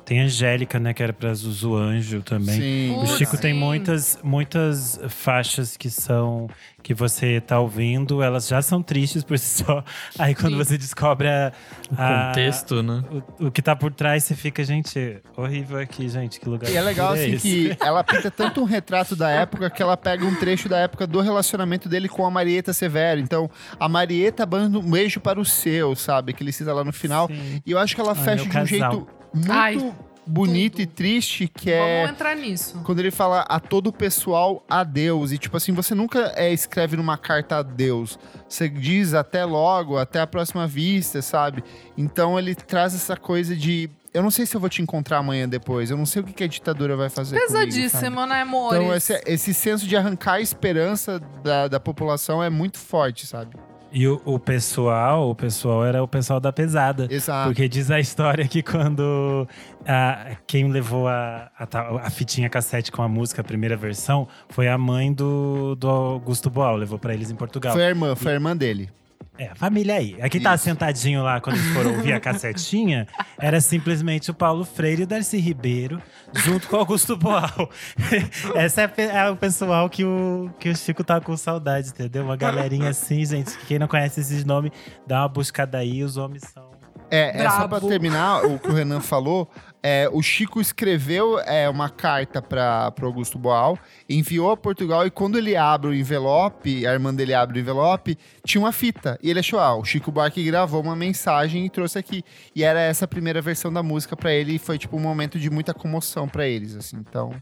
tem 0.08 0.22
a 0.22 0.24
Angélica, 0.24 0.80
né, 0.80 0.94
que 0.94 1.02
era 1.02 1.12
pra 1.12 1.34
Zuzu 1.34 1.76
Anjo 1.76 2.22
também. 2.22 2.58
Sim. 2.58 2.96
O 2.96 3.06
Chico 3.06 3.36
sim. 3.36 3.42
tem 3.42 3.52
muitas, 3.52 4.18
muitas 4.22 4.98
faixas 5.06 5.76
que 5.76 5.90
são 5.90 6.48
que 6.82 6.94
você 6.94 7.42
tá 7.42 7.60
ouvindo, 7.60 8.22
elas 8.22 8.48
já 8.48 8.62
são 8.62 8.82
tristes 8.82 9.22
por 9.22 9.38
si 9.38 9.62
só. 9.62 9.84
Aí 10.18 10.34
quando 10.34 10.52
sim. 10.52 10.64
você 10.64 10.78
descobre 10.78 11.28
a, 11.28 11.52
a, 11.94 12.22
o 12.22 12.26
contexto, 12.28 12.82
né? 12.82 13.04
O, 13.38 13.48
o, 13.48 13.50
que 13.50 13.60
tá 13.60 13.76
por 13.76 13.92
trás, 13.92 14.24
você 14.24 14.34
fica, 14.34 14.64
gente, 14.64 15.18
horrível 15.36 15.78
aqui, 15.78 16.08
gente, 16.08 16.40
que 16.40 16.48
lugar. 16.48 16.70
E 16.70 16.76
é 16.76 16.80
legal 16.80 17.14
é 17.14 17.20
assim 17.20 17.32
esse? 17.32 17.42
que 17.42 17.76
ela 17.84 18.02
pinta 18.02 18.30
tanto 18.30 18.62
um 18.62 18.64
retrato 18.64 19.14
da 19.14 19.28
época 19.28 19.68
que 19.68 19.82
ela 19.82 19.96
pega 19.98 20.24
um 20.24 20.34
trecho 20.36 20.70
da 20.70 20.78
época 20.78 21.06
do 21.06 21.20
relacionamento 21.20 21.86
dele 21.86 22.08
com 22.08 22.24
a 22.24 22.30
Marieta 22.30 22.72
Severo. 22.72 23.20
Então, 23.20 23.50
a 23.78 23.86
Marieta 23.90 24.46
manda 24.46 24.78
um 24.78 24.90
beijo 24.90 25.20
para 25.20 25.38
o 25.38 25.44
seu, 25.44 25.94
sabe? 25.94 26.32
Que 26.32 26.42
ele 26.42 26.52
cita 26.52 26.72
lá 26.72 26.82
no 26.82 26.94
final. 26.94 27.26
Sim. 27.26 27.60
E 27.66 27.72
eu 27.72 27.78
acho 27.78 27.94
que 27.94 28.00
ela 28.00 28.14
Ai, 28.16 28.24
fecha 28.24 28.42
de 28.44 28.48
um 28.48 28.52
casal. 28.52 28.66
jeito 28.66 29.17
muito 29.34 29.52
Ai, 29.52 29.94
bonito 30.26 30.72
tudo. 30.72 30.82
e 30.82 30.86
triste, 30.86 31.48
que 31.48 31.70
é 31.70 32.02
Vamos 32.02 32.10
entrar 32.16 32.36
nisso. 32.36 32.80
quando 32.84 32.98
ele 32.98 33.10
fala 33.10 33.40
a 33.48 33.58
todo 33.58 33.88
o 33.88 33.92
pessoal 33.92 34.62
adeus. 34.68 35.32
E 35.32 35.38
tipo 35.38 35.56
assim, 35.56 35.72
você 35.72 35.94
nunca 35.94 36.32
é, 36.36 36.52
escreve 36.52 36.96
numa 36.96 37.16
carta 37.16 37.56
adeus. 37.58 38.18
Você 38.48 38.68
diz 38.68 39.14
até 39.14 39.44
logo, 39.44 39.96
até 39.96 40.20
a 40.20 40.26
próxima 40.26 40.66
vista, 40.66 41.22
sabe? 41.22 41.64
Então 41.96 42.38
ele 42.38 42.54
traz 42.54 42.94
essa 42.94 43.16
coisa 43.16 43.56
de. 43.56 43.90
Eu 44.12 44.22
não 44.22 44.30
sei 44.30 44.46
se 44.46 44.56
eu 44.56 44.60
vou 44.60 44.70
te 44.70 44.80
encontrar 44.80 45.18
amanhã 45.18 45.48
depois. 45.48 45.90
Eu 45.90 45.96
não 45.96 46.06
sei 46.06 46.22
o 46.22 46.24
que, 46.24 46.32
que 46.32 46.44
a 46.44 46.48
ditadura 46.48 46.96
vai 46.96 47.10
fazer. 47.10 47.36
comigo? 47.36 47.52
Pesadíssimo, 47.52 48.26
né, 48.26 48.40
amor? 48.40 48.74
Então, 48.74 48.94
esse, 48.94 49.22
esse 49.26 49.52
senso 49.54 49.86
de 49.86 49.96
arrancar 49.96 50.34
a 50.34 50.40
esperança 50.40 51.20
da, 51.42 51.68
da 51.68 51.78
população 51.78 52.42
é 52.42 52.48
muito 52.48 52.78
forte, 52.78 53.26
sabe? 53.26 53.54
E 53.90 54.06
o, 54.06 54.20
o 54.24 54.38
pessoal, 54.38 55.30
o 55.30 55.34
pessoal 55.34 55.84
era 55.84 56.02
o 56.02 56.08
pessoal 56.08 56.38
da 56.38 56.52
pesada. 56.52 57.06
Exato. 57.10 57.48
Porque 57.48 57.68
diz 57.68 57.90
a 57.90 57.98
história 57.98 58.46
que 58.46 58.62
quando 58.62 59.48
a, 59.86 60.36
quem 60.46 60.70
levou 60.70 61.08
a, 61.08 61.50
a, 61.58 62.06
a 62.06 62.10
fitinha 62.10 62.48
cassete 62.48 62.92
com 62.92 63.02
a 63.02 63.08
música, 63.08 63.40
a 63.40 63.44
primeira 63.44 63.76
versão, 63.76 64.28
foi 64.48 64.68
a 64.68 64.76
mãe 64.76 65.12
do, 65.12 65.74
do 65.74 65.88
Augusto 65.88 66.50
Boal, 66.50 66.76
levou 66.76 66.98
pra 66.98 67.14
eles 67.14 67.30
em 67.30 67.34
Portugal. 67.34 67.72
Foi 67.72 67.84
a 67.84 67.88
irmã, 67.88 68.14
foi 68.14 68.32
a 68.32 68.34
irmã 68.34 68.56
dele. 68.56 68.90
É, 69.38 69.46
a 69.46 69.54
família 69.54 69.94
aí. 69.94 70.20
Aqui 70.20 70.40
tá 70.40 70.56
sentadinho 70.56 71.22
lá 71.22 71.40
quando 71.40 71.56
eles 71.56 71.72
foram 71.72 71.94
ouvir 71.94 72.12
a 72.12 72.18
cassetinha, 72.18 73.06
era 73.38 73.60
simplesmente 73.60 74.32
o 74.32 74.34
Paulo 74.34 74.64
Freire 74.64 75.02
e 75.02 75.04
o 75.04 75.06
Darcy 75.06 75.38
Ribeiro, 75.38 76.02
junto 76.34 76.66
com 76.66 76.74
o 76.74 76.80
Augusto 76.80 77.16
Boal. 77.16 77.70
Esse 78.56 78.80
é, 78.80 78.92
é, 78.96 79.30
o 79.30 79.36
pessoal 79.36 79.88
que 79.88 80.04
o, 80.04 80.50
que 80.58 80.68
o 80.68 80.76
Chico 80.76 81.04
tá 81.04 81.20
com 81.20 81.36
saudade, 81.36 81.90
entendeu? 81.90 82.24
Uma 82.24 82.36
galerinha 82.36 82.88
assim, 82.88 83.24
gente. 83.24 83.56
Quem 83.58 83.78
não 83.78 83.86
conhece 83.86 84.20
esses 84.20 84.44
nomes, 84.44 84.72
dá 85.06 85.20
uma 85.20 85.28
buscada 85.28 85.78
aí, 85.78 86.02
os 86.02 86.16
homens 86.16 86.42
são. 86.52 86.68
É, 87.10 87.42
é 87.42 87.50
só 87.50 87.68
pra 87.68 87.80
terminar 87.80 88.44
o 88.44 88.58
que 88.58 88.68
o 88.68 88.74
Renan 88.74 89.00
falou. 89.00 89.48
É, 89.82 90.08
o 90.12 90.20
Chico 90.20 90.60
escreveu 90.60 91.38
é, 91.40 91.68
uma 91.68 91.88
carta 91.88 92.42
para 92.42 92.92
o 93.00 93.06
Augusto 93.06 93.38
Boal, 93.38 93.78
enviou 94.08 94.50
a 94.50 94.56
Portugal 94.56 95.06
e 95.06 95.10
quando 95.10 95.38
ele 95.38 95.56
abre 95.56 95.90
o 95.90 95.94
envelope, 95.94 96.86
a 96.86 96.92
irmã 96.92 97.14
dele 97.14 97.32
abre 97.32 97.58
o 97.58 97.60
envelope, 97.60 98.18
tinha 98.44 98.60
uma 98.60 98.72
fita. 98.72 99.18
E 99.22 99.30
ele 99.30 99.38
achou, 99.38 99.60
ah, 99.60 99.76
o 99.76 99.84
Chico 99.84 100.10
Buarque 100.10 100.42
gravou 100.42 100.82
uma 100.82 100.96
mensagem 100.96 101.64
e 101.66 101.70
trouxe 101.70 101.98
aqui. 101.98 102.24
E 102.54 102.64
era 102.64 102.80
essa 102.80 103.04
a 103.04 103.08
primeira 103.08 103.40
versão 103.40 103.72
da 103.72 103.82
música 103.82 104.16
para 104.16 104.32
ele 104.32 104.54
e 104.54 104.58
foi 104.58 104.78
tipo 104.78 104.96
um 104.96 105.00
momento 105.00 105.38
de 105.38 105.48
muita 105.48 105.72
comoção 105.72 106.28
para 106.28 106.46
eles, 106.46 106.74
assim. 106.74 106.96
Então, 106.96 107.32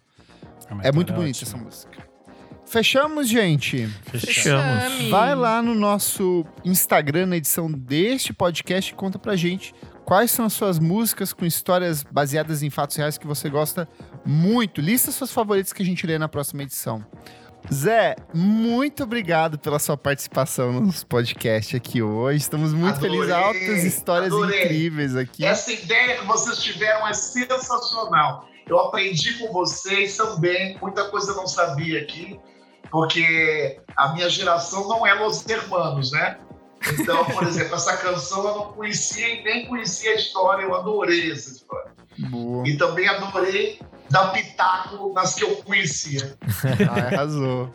é 0.82 0.92
muito 0.92 1.12
bonita 1.12 1.42
essa 1.42 1.56
música. 1.56 2.06
Fechamos, 2.66 3.28
gente? 3.28 3.86
Fechamos. 4.02 5.08
Vai 5.08 5.34
lá 5.36 5.62
no 5.62 5.74
nosso 5.74 6.44
Instagram, 6.64 7.26
na 7.26 7.36
edição 7.36 7.70
deste 7.70 8.32
podcast, 8.32 8.92
e 8.92 8.94
conta 8.94 9.18
pra 9.18 9.36
gente 9.36 9.72
quais 10.06 10.30
são 10.30 10.46
as 10.46 10.52
suas 10.52 10.78
músicas 10.78 11.32
com 11.32 11.44
histórias 11.44 12.04
baseadas 12.04 12.62
em 12.62 12.70
fatos 12.70 12.96
reais 12.96 13.18
que 13.18 13.26
você 13.26 13.50
gosta 13.50 13.88
muito. 14.24 14.80
Lista 14.80 15.10
suas 15.10 15.32
favoritas 15.32 15.72
que 15.72 15.82
a 15.82 15.84
gente 15.84 16.06
lê 16.06 16.16
na 16.16 16.28
próxima 16.28 16.62
edição. 16.62 17.04
Zé, 17.74 18.14
muito 18.32 19.02
obrigado 19.02 19.58
pela 19.58 19.80
sua 19.80 19.96
participação 19.96 20.72
no 20.72 20.80
nosso 20.82 21.04
podcast 21.08 21.76
aqui 21.76 22.00
hoje. 22.00 22.38
Estamos 22.38 22.72
muito 22.72 22.98
Adorei, 22.98 23.10
felizes. 23.10 23.34
Altas 23.34 23.84
histórias 23.84 24.32
adorei. 24.32 24.64
incríveis 24.64 25.16
aqui. 25.16 25.44
Essa 25.44 25.72
ideia 25.72 26.18
que 26.18 26.24
vocês 26.24 26.62
tiveram 26.62 27.08
é 27.08 27.12
sensacional. 27.12 28.48
Eu 28.68 28.78
aprendi 28.78 29.34
com 29.38 29.52
vocês 29.52 30.16
também, 30.16 30.78
muita 30.80 31.08
coisa 31.10 31.32
eu 31.32 31.36
não 31.36 31.48
sabia 31.48 32.00
aqui, 32.00 32.38
porque 32.92 33.80
a 33.96 34.12
minha 34.12 34.30
geração 34.30 34.86
não 34.88 35.04
é 35.04 35.14
Los 35.14 35.44
Hermanos, 35.48 36.12
né? 36.12 36.38
Então, 36.98 37.24
por 37.24 37.42
exemplo, 37.44 37.74
essa 37.74 37.96
canção 37.96 38.46
eu 38.46 38.54
não 38.56 38.72
conhecia 38.72 39.28
e 39.28 39.42
nem 39.42 39.66
conhecia 39.66 40.12
a 40.12 40.14
história, 40.14 40.62
eu 40.62 40.74
adorei 40.74 41.32
essa 41.32 41.50
história. 41.50 41.92
Boa. 42.18 42.66
E 42.66 42.76
também 42.76 43.08
adorei 43.08 43.80
dar 44.10 44.32
pitaco 44.32 45.12
nas 45.12 45.34
que 45.34 45.44
eu 45.44 45.56
conhecia. 45.56 46.36
Ah, 46.90 47.14
arrasou. 47.14 47.72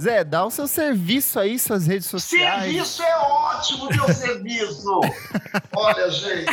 Zé, 0.00 0.24
dá 0.24 0.44
o 0.44 0.50
seu 0.50 0.66
serviço 0.66 1.38
aí, 1.38 1.58
suas 1.58 1.86
redes 1.86 2.08
sociais. 2.08 2.64
Serviço 2.64 3.02
é 3.02 3.16
ótimo, 3.16 3.88
meu 3.90 4.12
serviço. 4.12 5.00
Olha, 5.76 6.10
gente. 6.10 6.46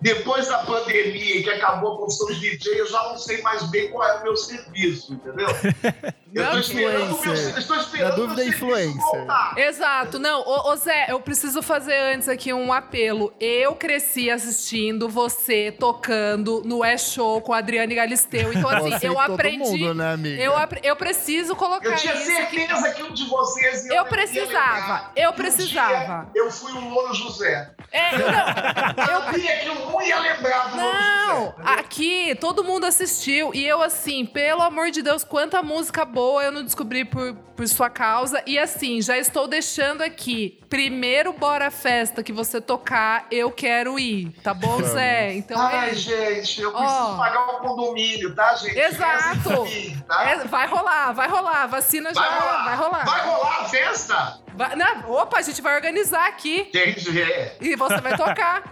Depois 0.00 0.46
da 0.48 0.58
pandemia 0.58 1.42
que 1.42 1.50
acabou 1.50 1.94
a 1.94 1.96
profissão 1.96 2.26
de 2.28 2.40
DJ, 2.40 2.80
eu 2.80 2.86
já 2.86 3.02
não 3.04 3.16
sei 3.16 3.42
mais 3.42 3.62
bem 3.70 3.90
qual 3.90 4.06
é 4.06 4.20
o 4.20 4.22
meu 4.22 4.36
serviço, 4.36 5.14
entendeu? 5.14 5.48
Eu 6.34 6.50
tô 6.50 6.58
esperando 6.58 7.14
o 7.14 7.20
meu, 7.22 7.32
Influencer. 7.34 8.02
Na 8.04 8.10
dúvida, 8.10 8.42
serviço 8.42 8.64
influencer. 8.64 9.26
Exato. 9.56 10.18
Não, 10.18 10.40
ô, 10.40 10.72
ô, 10.72 10.76
Zé, 10.76 11.06
eu 11.08 11.20
preciso 11.20 11.62
fazer 11.62 11.96
antes 11.96 12.28
aqui 12.28 12.52
um 12.52 12.72
apelo. 12.72 13.32
Eu 13.38 13.76
cresci 13.76 14.28
assistindo 14.30 15.08
você 15.08 15.70
tocando 15.70 16.60
no 16.64 16.84
É 16.84 16.98
Show 16.98 17.40
com 17.40 17.52
a 17.52 17.58
Adriane 17.58 17.94
Galisteu. 17.94 18.52
Então, 18.52 18.68
assim, 18.68 18.90
Você 18.90 19.08
eu 19.08 19.14
todo 19.14 19.32
aprendi. 19.34 19.58
mundo, 19.84 19.94
né, 19.94 20.12
amiga? 20.14 20.42
Eu, 20.42 20.52
eu 20.82 20.96
preciso 20.96 21.54
colocar 21.54 21.88
Eu 21.88 21.94
tinha 21.96 22.14
isso 22.14 22.32
aqui. 22.42 22.56
certeza 22.66 22.90
que 22.94 23.02
um 23.04 23.12
de 23.12 23.24
vocês 23.28 23.84
ia 23.86 23.94
Eu 23.94 24.04
precisava, 24.06 25.12
eu 25.14 25.30
um 25.30 25.34
precisava. 25.34 26.30
eu 26.34 26.50
fui 26.50 26.72
o 26.72 26.88
Louro 26.88 27.14
José. 27.14 27.70
É, 27.92 28.18
não, 28.18 29.04
Eu 29.26 29.32
via 29.32 29.56
que 29.58 29.70
um 29.70 30.02
ia 30.02 30.18
lembrar 30.18 30.70
do 30.70 30.76
Não, 30.76 31.44
José. 31.46 31.54
aqui 31.78 32.34
todo 32.40 32.64
mundo 32.64 32.84
assistiu 32.86 33.52
e 33.54 33.64
eu 33.64 33.80
assim, 33.80 34.26
pelo 34.26 34.62
amor 34.62 34.90
de 34.90 35.00
Deus, 35.00 35.22
quanta 35.22 35.62
música 35.62 36.04
boa 36.04 36.23
eu 36.40 36.50
não 36.52 36.62
descobri 36.64 37.04
por, 37.04 37.34
por 37.34 37.66
sua 37.68 37.88
causa. 37.90 38.42
E 38.46 38.58
assim, 38.58 39.00
já 39.02 39.16
estou 39.18 39.46
deixando 39.48 40.02
aqui. 40.02 40.58
Primeiro 40.68 41.32
Bora 41.32 41.70
Festa 41.70 42.22
que 42.22 42.32
você 42.32 42.60
tocar, 42.60 43.26
eu 43.30 43.50
quero 43.50 43.98
ir, 43.98 44.30
tá 44.42 44.52
bom, 44.52 44.82
Zé? 44.82 45.34
Então 45.34 45.60
é 45.70 45.74
Ai, 45.78 45.90
isso. 45.92 46.00
gente, 46.10 46.60
eu 46.62 46.72
preciso 46.72 47.16
pagar 47.16 47.40
o 47.48 47.58
condomínio, 47.60 48.34
tá, 48.34 48.54
gente? 48.56 48.76
Exato. 48.78 49.64
Mim, 49.64 49.96
tá? 50.08 50.30
É, 50.30 50.36
vai 50.44 50.66
rolar, 50.66 51.12
vai 51.12 51.28
rolar. 51.28 51.66
Vacina 51.68 52.12
já 52.12 52.20
Vai 52.20 52.38
rolar. 52.40 52.64
vai 52.64 52.76
rolar. 52.76 53.04
Vai 53.04 53.20
rolar 53.26 53.60
a 53.60 53.64
festa? 53.68 54.40
Vai- 54.54 54.76
não, 54.76 55.10
opa, 55.12 55.38
a 55.38 55.42
gente 55.42 55.60
vai 55.62 55.74
organizar 55.76 56.26
aqui. 56.28 56.68
Gente, 56.72 57.20
é. 57.20 57.56
E 57.60 57.76
você 57.76 58.00
vai 58.00 58.16
tocar. 58.16 58.62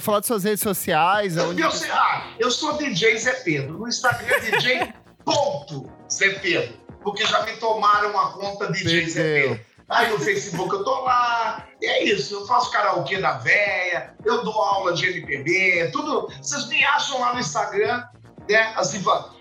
Falar 0.00 0.20
de 0.20 0.26
suas 0.26 0.44
redes 0.44 0.60
sociais, 0.62 1.36
onde... 1.36 1.60
Eu, 1.60 1.70
sei- 1.70 1.90
ah, 1.90 2.24
eu 2.38 2.50
sou 2.50 2.76
DJ 2.76 3.16
Zé 3.18 3.32
Pedro. 3.44 3.78
No 3.78 3.88
Instagram 3.88 4.26
é 4.28 4.40
DJ 4.50 4.92
ponto 5.24 5.90
Zé 6.10 6.30
Pedro. 6.40 6.78
Porque 7.02 7.24
já 7.24 7.42
me 7.44 7.52
tomaram 7.52 8.18
a 8.18 8.32
conta 8.32 8.70
DJ 8.70 9.08
Zé 9.08 9.22
Perdeu. 9.22 9.48
Pedro. 9.50 9.70
Aí 9.90 10.08
no 10.08 10.20
Facebook 10.20 10.72
eu 10.72 10.84
tô 10.84 11.00
lá. 11.02 11.66
E 11.80 11.86
é 11.86 12.04
isso, 12.04 12.34
eu 12.34 12.46
faço 12.46 12.70
karaokê 12.70 13.18
da 13.18 13.38
véia, 13.38 14.14
eu 14.24 14.44
dou 14.44 14.54
aula 14.54 14.92
de 14.92 15.06
MPB, 15.06 15.90
tudo. 15.92 16.28
Vocês 16.40 16.68
me 16.68 16.84
acham 16.84 17.18
lá 17.20 17.34
no 17.34 17.40
Instagram, 17.40 18.04
né? 18.48 18.72
As, 18.76 18.94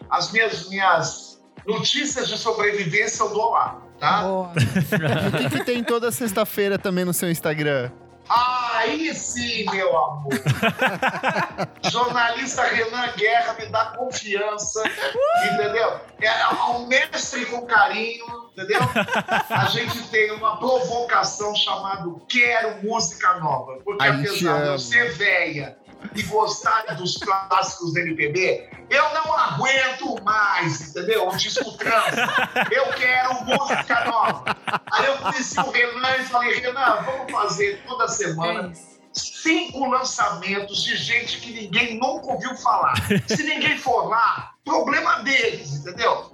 as 0.09 0.31
minhas, 0.31 0.69
minhas 0.69 1.41
notícias 1.67 2.27
de 2.27 2.37
sobrevivência 2.37 3.21
eu 3.21 3.29
dou 3.29 3.51
lá, 3.51 3.81
tá? 3.99 4.23
Boa. 4.23 4.51
O 5.33 5.37
que, 5.37 5.57
que 5.57 5.63
tem 5.65 5.83
toda 5.83 6.11
sexta-feira 6.11 6.79
também 6.79 7.05
no 7.05 7.13
seu 7.13 7.29
Instagram? 7.29 7.91
Aí 8.29 9.13
sim, 9.15 9.65
meu 9.71 9.97
amor. 9.97 10.31
Jornalista 11.89 12.63
Renan 12.63 13.11
Guerra 13.17 13.53
me 13.53 13.65
dá 13.67 13.85
confiança, 13.85 14.83
entendeu? 15.51 15.99
É 16.21 16.47
um 16.71 16.85
mestre 16.85 17.45
com 17.47 17.65
carinho, 17.65 18.25
entendeu? 18.51 18.79
A 19.49 19.65
gente 19.65 20.07
tem 20.09 20.31
uma 20.31 20.57
provocação 20.57 21.55
chamada 21.55 22.07
Quero 22.27 22.83
Música 22.83 23.39
Nova. 23.39 23.79
Porque 23.83 24.03
Ai, 24.03 24.09
apesar 24.09 24.61
de 24.61 24.67
eu 24.67 24.79
ser 24.79 25.11
velha 25.13 25.77
e 26.15 26.23
gostar 26.23 26.95
dos 26.95 27.17
clássicos 27.17 27.93
do 27.93 27.99
MPB, 27.99 28.69
eu 28.89 29.13
não 29.13 29.33
aguento 29.33 30.23
mais, 30.23 30.89
entendeu? 30.89 31.27
O 31.27 31.37
disco 31.37 31.71
trans. 31.77 32.15
Eu 32.71 32.85
quero 32.93 33.43
música 33.43 34.05
nova. 34.05 34.43
Aí 34.91 35.05
eu 35.05 35.17
conheci 35.17 35.59
o 35.59 35.69
Renan 35.69 36.17
e 36.17 36.23
falei, 36.25 36.59
Renan, 36.59 37.01
vamos 37.03 37.31
fazer 37.31 37.83
toda 37.87 38.07
semana 38.07 38.71
cinco 39.13 39.89
lançamentos 39.89 40.83
de 40.83 40.95
gente 40.95 41.39
que 41.39 41.51
ninguém 41.51 41.99
nunca 41.99 42.27
ouviu 42.27 42.55
falar. 42.55 42.95
Se 43.27 43.43
ninguém 43.43 43.77
for 43.77 44.07
lá, 44.07 44.53
problema 44.63 45.19
deles, 45.23 45.75
entendeu? 45.75 46.31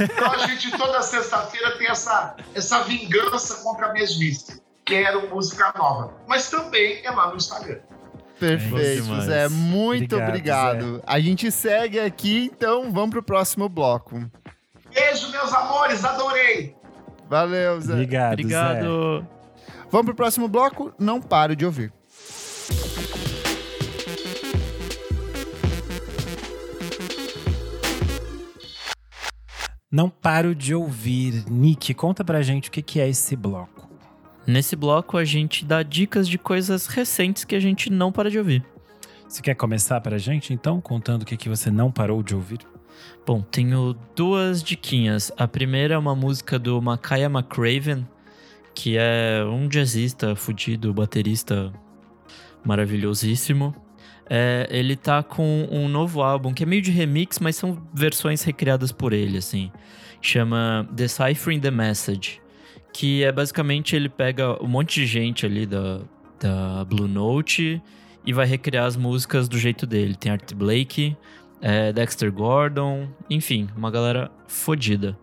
Então 0.00 0.32
a 0.32 0.46
gente 0.46 0.70
toda 0.76 1.02
sexta-feira 1.02 1.76
tem 1.76 1.88
essa, 1.88 2.36
essa 2.54 2.84
vingança 2.84 3.62
contra 3.62 3.88
a 3.88 3.92
mesmice. 3.92 4.62
Quero 4.84 5.28
música 5.28 5.72
nova. 5.76 6.14
Mas 6.26 6.48
também 6.48 7.04
é 7.04 7.10
lá 7.10 7.28
no 7.28 7.36
Instagram. 7.36 7.80
Perfeito. 8.38 9.20
Zé. 9.22 9.48
Muito 9.48 10.16
Obrigado, 10.16 10.78
obrigado. 10.78 11.02
A 11.06 11.20
gente 11.20 11.50
segue 11.50 11.98
aqui, 11.98 12.50
então 12.54 12.92
vamos 12.92 13.10
pro 13.10 13.22
próximo 13.22 13.68
bloco. 13.68 14.30
Beijo, 14.94 15.30
meus 15.30 15.52
amores, 15.52 16.04
adorei! 16.04 16.74
Valeu, 17.28 17.80
Zé. 17.80 17.92
Obrigado, 17.92 18.30
Zé. 18.30 18.32
Obrigado. 18.32 19.26
Vamos 19.90 20.06
pro 20.06 20.14
próximo 20.14 20.48
bloco? 20.48 20.92
Não 20.98 21.20
paro 21.20 21.54
de 21.56 21.66
ouvir. 21.66 21.92
Não 29.90 30.10
paro 30.10 30.54
de 30.54 30.74
ouvir. 30.74 31.44
Nick, 31.50 31.94
conta 31.94 32.22
pra 32.22 32.42
gente 32.42 32.68
o 32.68 32.72
que 32.72 33.00
é 33.00 33.08
esse 33.08 33.34
bloco. 33.34 33.77
Nesse 34.48 34.74
bloco 34.74 35.18
a 35.18 35.26
gente 35.26 35.62
dá 35.62 35.82
dicas 35.82 36.26
de 36.26 36.38
coisas 36.38 36.86
recentes 36.86 37.44
que 37.44 37.54
a 37.54 37.60
gente 37.60 37.90
não 37.90 38.10
para 38.10 38.30
de 38.30 38.38
ouvir. 38.38 38.64
Você 39.28 39.42
quer 39.42 39.54
começar 39.54 40.00
pra 40.00 40.16
gente, 40.16 40.54
então, 40.54 40.80
contando 40.80 41.20
o 41.20 41.26
que 41.26 41.36
que 41.36 41.50
você 41.50 41.70
não 41.70 41.92
parou 41.92 42.22
de 42.22 42.34
ouvir? 42.34 42.60
Bom, 43.26 43.42
tenho 43.42 43.94
duas 44.16 44.62
diquinhas. 44.62 45.30
A 45.36 45.46
primeira 45.46 45.96
é 45.96 45.98
uma 45.98 46.16
música 46.16 46.58
do 46.58 46.80
Makaya 46.80 47.26
McCraven, 47.26 48.08
que 48.74 48.96
é 48.96 49.44
um 49.44 49.68
jazzista 49.68 50.34
fudido, 50.34 50.94
baterista 50.94 51.70
maravilhosíssimo. 52.64 53.76
É, 54.30 54.66
ele 54.70 54.96
tá 54.96 55.22
com 55.22 55.68
um 55.70 55.90
novo 55.90 56.22
álbum 56.22 56.54
que 56.54 56.62
é 56.62 56.66
meio 56.66 56.80
de 56.80 56.90
remix, 56.90 57.38
mas 57.38 57.54
são 57.54 57.86
versões 57.92 58.42
recriadas 58.42 58.92
por 58.92 59.12
ele, 59.12 59.36
assim. 59.36 59.70
Chama 60.22 60.88
Deciphering 60.90 61.60
the 61.60 61.70
Message. 61.70 62.40
Que 62.92 63.22
é 63.24 63.30
basicamente 63.30 63.94
ele 63.94 64.08
pega 64.08 64.62
um 64.62 64.66
monte 64.66 65.00
de 65.00 65.06
gente 65.06 65.46
ali 65.46 65.66
da, 65.66 66.00
da 66.40 66.84
Blue 66.84 67.08
Note 67.08 67.80
e 68.24 68.32
vai 68.32 68.46
recriar 68.46 68.86
as 68.86 68.96
músicas 68.96 69.48
do 69.48 69.58
jeito 69.58 69.86
dele. 69.86 70.14
Tem 70.14 70.32
Art 70.32 70.52
Blakey, 70.54 71.16
é, 71.60 71.92
Dexter 71.92 72.32
Gordon, 72.32 73.08
enfim, 73.30 73.68
uma 73.76 73.90
galera 73.90 74.30
fodida. 74.46 75.18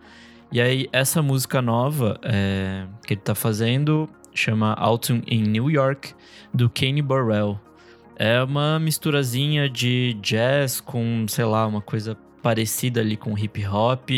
E 0.52 0.62
aí, 0.62 0.88
essa 0.92 1.22
música 1.22 1.62
nova 1.62 2.20
é, 2.24 2.86
que 3.06 3.14
ele 3.14 3.22
tá 3.22 3.36
fazendo 3.36 4.10
chama 4.34 4.74
Autumn 4.74 5.22
in 5.28 5.44
New 5.44 5.70
York, 5.70 6.14
do 6.54 6.70
Kane 6.70 7.02
Burrell. 7.02 7.60
É 8.16 8.42
uma 8.42 8.80
misturazinha 8.80 9.70
de 9.70 10.14
jazz 10.22 10.80
com, 10.80 11.26
sei 11.28 11.46
lá, 11.46 11.66
uma 11.66 11.82
coisa 11.82 12.18
parecida 12.42 13.02
ali 13.02 13.18
com 13.18 13.38
hip 13.38 13.66
hop. 13.66 14.10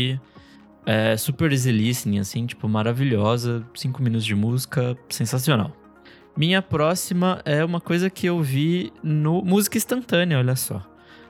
É 0.90 1.18
super 1.18 1.52
easy 1.52 1.70
listening, 1.72 2.20
assim, 2.20 2.46
tipo, 2.46 2.68
maravilhosa. 2.70 3.62
Cinco 3.76 4.02
minutos 4.02 4.26
de 4.26 4.34
música, 4.34 4.98
sensacional. 5.10 5.72
Minha 6.36 6.62
próxima 6.62 7.42
é 7.44 7.66
uma 7.66 7.82
coisa 7.82 8.10
que 8.10 8.26
eu 8.28 8.42
vi 8.42 8.94
no 9.04 9.42
Música 9.42 9.78
Instantânea, 9.78 10.38
olha 10.38 10.56
só. 10.56 10.82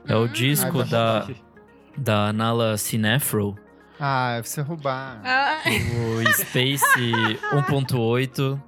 É 0.06 0.14
o 0.14 0.24
Hum. 0.24 0.28
disco 0.28 0.66
Ai, 0.66 0.84
vai 0.84 0.88
da, 0.88 1.28
da 1.96 2.32
Nala 2.32 2.76
Cinefro, 2.78 3.56
Ah, 3.98 4.40
você 4.44 4.60
roubar. 4.60 5.20
Ah, 5.24 5.58
o 5.66 6.32
Space 6.34 6.84
1.8. 7.52 8.60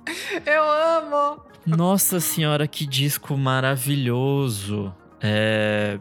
eu 0.44 0.62
amo. 0.64 1.40
Nossa 1.64 2.18
senhora, 2.18 2.66
que 2.66 2.84
disco 2.84 3.36
maravilhoso. 3.36 4.92
É, 5.22 6.00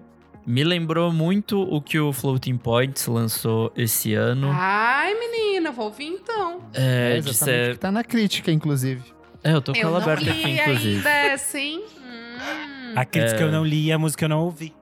Me 0.50 0.64
lembrou 0.64 1.14
muito 1.14 1.62
o 1.62 1.80
que 1.80 2.00
o 2.00 2.12
Floating 2.12 2.58
Points 2.58 3.06
lançou 3.06 3.72
esse 3.78 4.16
ano. 4.16 4.50
Ai, 4.52 5.14
menina, 5.14 5.72
vou 5.72 5.86
ouvir 5.86 6.08
então. 6.08 6.62
É, 6.74 7.18
É 7.18 7.22
de 7.22 7.30
exatamente 7.30 7.38
ser... 7.68 7.74
que 7.74 7.80
tá 7.80 7.92
na 7.92 8.04
crítica, 8.04 8.52
inclusive. 8.52 9.04
é, 9.44 9.54
eu 9.54 9.62
tô 9.62 9.74
com 9.74 9.78
eu 9.78 9.88
ela 9.90 10.00
não 10.00 10.04
aberta 10.04 10.24
li 10.24 10.30
aqui, 10.32 10.50
inclusive. 10.50 10.96
ainda 10.98 11.10
essa, 11.10 11.60
hein? 11.60 11.84
Hum. 12.00 12.94
A 12.96 13.06
crítica 13.06 13.42
É. 13.42 13.44
eu 13.44 13.52
não 13.52 13.64
li 13.64 13.86
e 13.86 13.92
a 13.92 14.00
música 14.00 14.26
eu 14.26 14.30
não 14.30 14.40
ouvi. 14.40 14.74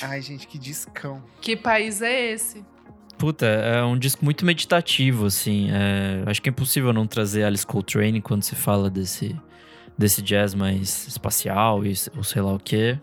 Ai, 0.00 0.22
gente, 0.22 0.46
que 0.46 0.56
discão. 0.58 1.20
Que 1.40 1.56
país 1.56 2.00
é 2.00 2.30
esse? 2.30 2.64
Puta, 3.18 3.46
é 3.46 3.82
um 3.82 3.98
disco 3.98 4.24
muito 4.24 4.44
meditativo, 4.46 5.26
assim. 5.26 5.68
é, 5.72 6.22
Acho 6.30 6.40
que 6.40 6.48
é 6.48 6.52
impossível 6.52 6.92
não 6.92 7.04
trazer 7.08 7.42
Alice 7.42 7.66
Coltrane 7.66 8.20
quando 8.20 8.44
se 8.44 8.54
fala 8.54 8.88
desse, 8.88 9.34
desse 9.98 10.22
jazz 10.22 10.54
mais 10.54 11.08
espacial 11.08 11.84
e, 11.84 11.92
ou 12.16 12.22
sei 12.22 12.40
lá 12.42 12.52
o 12.52 12.58
quê. 12.60 12.96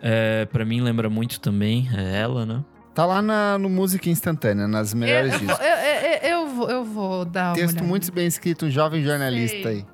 É, 0.00 0.46
para 0.46 0.64
mim 0.64 0.80
lembra 0.80 1.10
muito 1.10 1.40
também 1.40 1.88
é 1.94 2.20
ela, 2.20 2.46
né? 2.46 2.64
Tá 2.94 3.06
lá 3.06 3.22
na, 3.22 3.56
no 3.58 3.68
Música 3.68 4.10
Instantânea, 4.10 4.66
nas 4.66 4.92
melhores 4.92 5.34
eu, 5.34 5.38
discos. 5.38 5.58
eu, 5.60 5.66
eu, 5.66 6.30
eu 6.30 6.48
vou, 6.48 6.70
eu 6.70 6.84
vou 6.84 7.24
dar 7.24 7.50
uma 7.50 7.54
Texto 7.54 7.76
olhada. 7.76 7.86
muito 7.86 8.12
bem 8.12 8.26
escrito, 8.26 8.66
um 8.66 8.70
jovem 8.70 9.02
jornalista 9.04 9.62
Sei. 9.62 9.66
aí. 9.66 9.86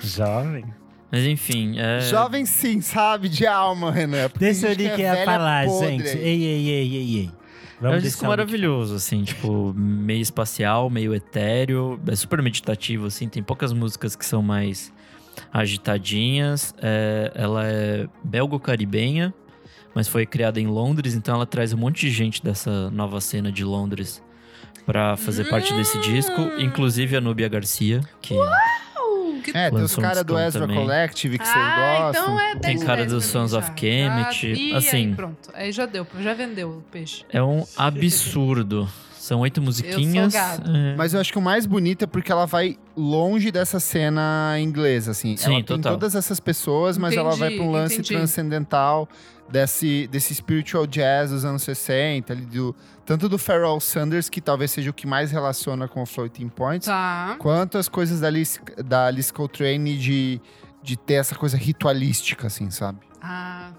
Jovem. 0.00 0.64
Mas 1.10 1.24
enfim, 1.24 1.78
é... 1.78 2.00
Jovem 2.02 2.44
sim, 2.44 2.80
sabe? 2.80 3.28
De 3.28 3.46
alma, 3.46 3.90
Renan. 3.90 4.30
Deixa 4.38 4.68
eu 4.68 4.72
é 4.72 4.74
que 4.74 5.02
ia 5.02 5.24
falar, 5.24 5.66
podre 5.66 5.88
gente. 5.88 6.18
Ei, 6.18 6.44
ei, 6.44 6.68
ei, 6.68 6.96
ei, 6.96 7.16
ei. 7.16 7.30
Vamos 7.80 7.96
é 7.96 7.98
um 7.98 8.02
disco 8.02 8.26
maravilhoso, 8.26 8.96
assim, 8.96 9.22
tipo, 9.22 9.72
meio 9.74 10.20
espacial, 10.20 10.90
meio 10.90 11.14
etéreo, 11.14 12.00
é 12.08 12.16
super 12.16 12.42
meditativo, 12.42 13.06
assim, 13.06 13.28
tem 13.28 13.42
poucas 13.42 13.72
músicas 13.72 14.16
que 14.16 14.26
são 14.26 14.42
mais 14.42 14.92
agitadinhas. 15.52 16.74
É, 16.80 17.32
ela 17.34 17.66
é 17.66 18.06
belgo-caribenha, 18.24 19.32
mas 19.94 20.08
foi 20.08 20.26
criada 20.26 20.60
em 20.60 20.66
Londres, 20.66 21.14
então 21.14 21.34
ela 21.34 21.46
traz 21.46 21.72
um 21.72 21.78
monte 21.78 22.00
de 22.00 22.10
gente 22.10 22.42
dessa 22.42 22.90
nova 22.90 23.20
cena 23.20 23.50
de 23.50 23.64
Londres 23.64 24.22
pra 24.86 25.16
fazer 25.16 25.48
parte 25.50 25.72
desse 25.74 26.00
disco, 26.00 26.40
inclusive 26.58 27.16
a 27.16 27.20
Nubia 27.20 27.48
Garcia, 27.48 28.00
que 28.22 28.34
que 29.52 29.56
É, 29.56 29.70
tem 29.70 29.76
os 29.76 29.82
Lançou 29.82 30.04
um 30.04 30.06
caras 30.06 30.24
do 30.24 30.38
Ezra 30.38 30.60
também. 30.62 30.76
Collective 30.76 31.38
que 31.38 31.44
vocês 31.46 31.56
ah, 31.56 32.00
gostam. 32.00 32.24
então 32.24 32.40
é 32.40 32.54
10 32.54 32.60
Tem 32.60 32.86
cara 32.86 33.00
10 33.00 33.12
dos 33.12 33.30
pra 33.30 33.40
mim 33.40 33.48
Sons 33.48 33.52
of 33.58 33.70
Kemet, 33.72 34.74
assim. 34.74 34.96
Aí, 35.08 35.14
pronto, 35.14 35.50
aí 35.54 35.72
já 35.72 35.86
deu, 35.86 36.06
já 36.20 36.34
vendeu 36.34 36.68
o 36.70 36.82
peixe. 36.90 37.24
é 37.30 37.42
um 37.42 37.64
absurdo. 37.76 38.88
São 39.28 39.40
oito 39.40 39.60
musiquinhas. 39.62 40.32
gado. 40.32 40.70
é, 40.76 40.96
Mas 40.96 41.12
eu 41.14 41.20
acho 41.20 41.30
que 41.32 41.38
o 41.38 41.42
mais 41.42 41.66
bonito 41.66 42.04
é 42.04 42.06
porque 42.06 42.32
ela 42.32 42.46
vai 42.46 42.76
longe 42.96 43.50
dessa 43.50 43.78
cena 43.78 44.56
inglesa, 44.58 45.10
assim. 45.10 45.36
Sim, 45.36 45.44
ela 45.46 45.54
tem 45.56 45.76
total. 45.76 45.92
todas 45.92 46.14
essas 46.14 46.40
pessoas, 46.40 46.96
mas 46.98 47.14
ela 47.14 47.34
vai 47.36 47.48
Entendi, 47.48 47.56
pra 47.56 47.66
um 47.66 47.70
lance 47.72 47.94
entendi. 47.94 48.14
transcendental 48.14 49.08
desse, 49.50 50.06
desse 50.08 50.34
spiritual 50.34 50.86
jazz 50.86 51.30
dos 51.30 51.44
anos 51.44 51.62
60, 51.62 52.32
ali 52.32 52.44
do, 52.46 52.74
tanto 53.04 53.28
do 53.28 53.38
Pharrell 53.38 53.78
Sanders, 53.80 54.28
que 54.28 54.40
talvez 54.40 54.70
seja 54.70 54.90
o 54.90 54.92
que 54.92 55.06
mais 55.06 55.30
relaciona 55.30 55.86
com 55.88 56.02
o 56.02 56.06
Floating 56.06 56.48
Points, 56.48 56.86
Tá. 56.86 57.36
quanto 57.38 57.78
as 57.78 57.88
coisas 57.88 58.20
da 58.20 58.26
Alice, 58.28 58.58
da 58.84 59.06
Alice 59.06 59.32
Coltrane 59.32 59.96
de, 59.96 60.40
de 60.82 60.96
ter 60.96 61.14
essa 61.14 61.34
coisa 61.34 61.56
ritualística, 61.56 62.46
assim, 62.46 62.70
sabe? 62.70 62.98
Ah. 63.22 63.70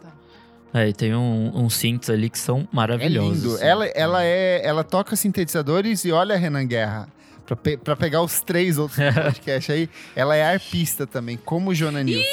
É, 0.73 0.87
e 0.89 0.93
tem 0.93 1.15
um, 1.15 1.51
uns 1.55 1.75
synths 1.75 2.09
ali 2.09 2.29
que 2.29 2.37
são 2.37 2.59
É 2.61 2.67
maravilhosos. 2.71 3.43
lindo. 3.43 3.55
assim. 3.55 3.65
Ela, 3.65 3.85
ela, 3.87 4.23
é, 4.23 4.61
ela 4.63 4.83
toca 4.83 5.15
sintetizadores 5.15 6.05
e 6.05 6.11
olha 6.11 6.35
a 6.35 6.37
Renan 6.37 6.65
Guerra. 6.67 7.07
Pra, 7.45 7.55
pe- 7.55 7.77
pra 7.77 7.95
pegar 7.95 8.21
os 8.21 8.41
três 8.41 8.77
outros 8.77 8.97
do 8.99 9.13
podcast 9.23 9.71
aí, 9.71 9.89
ela 10.15 10.35
é 10.35 10.43
arpista 10.53 11.07
também, 11.07 11.35
como 11.37 11.73
Jona 11.73 12.03
Nilsson. 12.03 12.27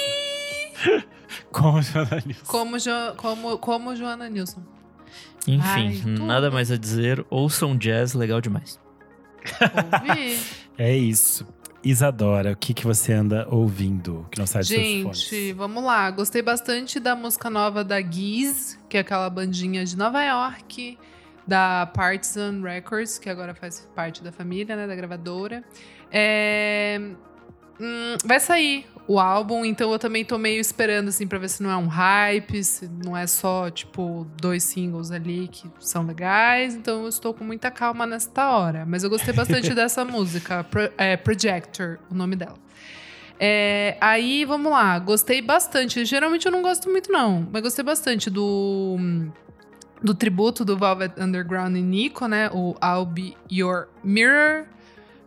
Com 1.50 1.72
o 1.76 1.82
jornalista. 1.82 2.44
Como, 2.46 2.78
jo, 2.78 2.90
como, 3.16 3.56
como 3.58 3.96
Joana 3.96 4.28
Nilson. 4.28 4.60
Enfim, 5.48 5.62
Ai, 5.64 6.02
nada 6.04 6.50
mais 6.50 6.70
a 6.70 6.76
dizer. 6.76 7.24
Ouçam 7.30 7.74
jazz, 7.76 8.12
legal 8.12 8.40
demais. 8.40 8.78
Ouvi. 10.02 10.38
É 10.78 10.94
isso. 10.94 11.46
Isadora, 11.86 12.50
o 12.50 12.56
que, 12.56 12.74
que 12.74 12.84
você 12.84 13.12
anda 13.12 13.46
ouvindo 13.48 14.26
que 14.32 14.40
não 14.40 14.46
sai 14.46 14.64
seus 14.64 14.80
Gente, 14.80 15.52
vamos 15.52 15.84
lá. 15.84 16.10
Gostei 16.10 16.42
bastante 16.42 16.98
da 16.98 17.14
música 17.14 17.48
nova 17.48 17.84
da 17.84 18.02
Giz, 18.02 18.76
que 18.88 18.96
é 18.96 19.00
aquela 19.00 19.30
bandinha 19.30 19.84
de 19.84 19.96
Nova 19.96 20.20
York, 20.20 20.98
da 21.46 21.86
Partisan 21.86 22.60
Records, 22.60 23.18
que 23.18 23.30
agora 23.30 23.54
faz 23.54 23.88
parte 23.94 24.20
da 24.20 24.32
família, 24.32 24.74
né, 24.74 24.84
da 24.84 24.96
gravadora. 24.96 25.62
É, 26.10 27.00
hum, 27.80 28.16
vai 28.24 28.40
sair 28.40 28.84
o 29.08 29.20
álbum, 29.20 29.64
então 29.64 29.92
eu 29.92 29.98
também 29.98 30.24
tô 30.24 30.36
meio 30.36 30.60
esperando, 30.60 31.08
assim, 31.08 31.26
pra 31.26 31.38
ver 31.38 31.48
se 31.48 31.62
não 31.62 31.70
é 31.70 31.76
um 31.76 31.86
hype, 31.86 32.62
se 32.64 32.88
não 33.04 33.16
é 33.16 33.26
só, 33.26 33.70
tipo, 33.70 34.26
dois 34.40 34.64
singles 34.64 35.10
ali 35.12 35.48
que 35.48 35.70
são 35.78 36.04
legais. 36.04 36.74
Então 36.74 37.02
eu 37.02 37.08
estou 37.08 37.32
com 37.32 37.44
muita 37.44 37.70
calma 37.70 38.04
nesta 38.06 38.48
hora. 38.50 38.84
Mas 38.86 39.04
eu 39.04 39.10
gostei 39.10 39.32
bastante 39.32 39.72
dessa 39.74 40.04
música, 40.04 40.64
Pro- 40.64 40.90
é, 40.98 41.16
Projector, 41.16 41.98
o 42.10 42.14
nome 42.14 42.34
dela. 42.36 42.56
É, 43.38 43.96
aí, 44.00 44.44
vamos 44.44 44.72
lá. 44.72 44.98
Gostei 44.98 45.42
bastante. 45.42 46.04
Geralmente 46.04 46.46
eu 46.46 46.52
não 46.52 46.62
gosto 46.62 46.88
muito, 46.90 47.12
não. 47.12 47.46
Mas 47.52 47.62
gostei 47.62 47.84
bastante 47.84 48.30
do... 48.30 48.96
Do 50.02 50.14
tributo 50.14 50.62
do 50.64 50.76
Velvet 50.76 51.12
Underground 51.18 51.74
e 51.74 51.80
Nico, 51.80 52.26
né? 52.26 52.50
O 52.52 52.74
I'll 52.84 53.06
Be 53.06 53.34
Your 53.50 53.88
Mirror. 54.04 54.66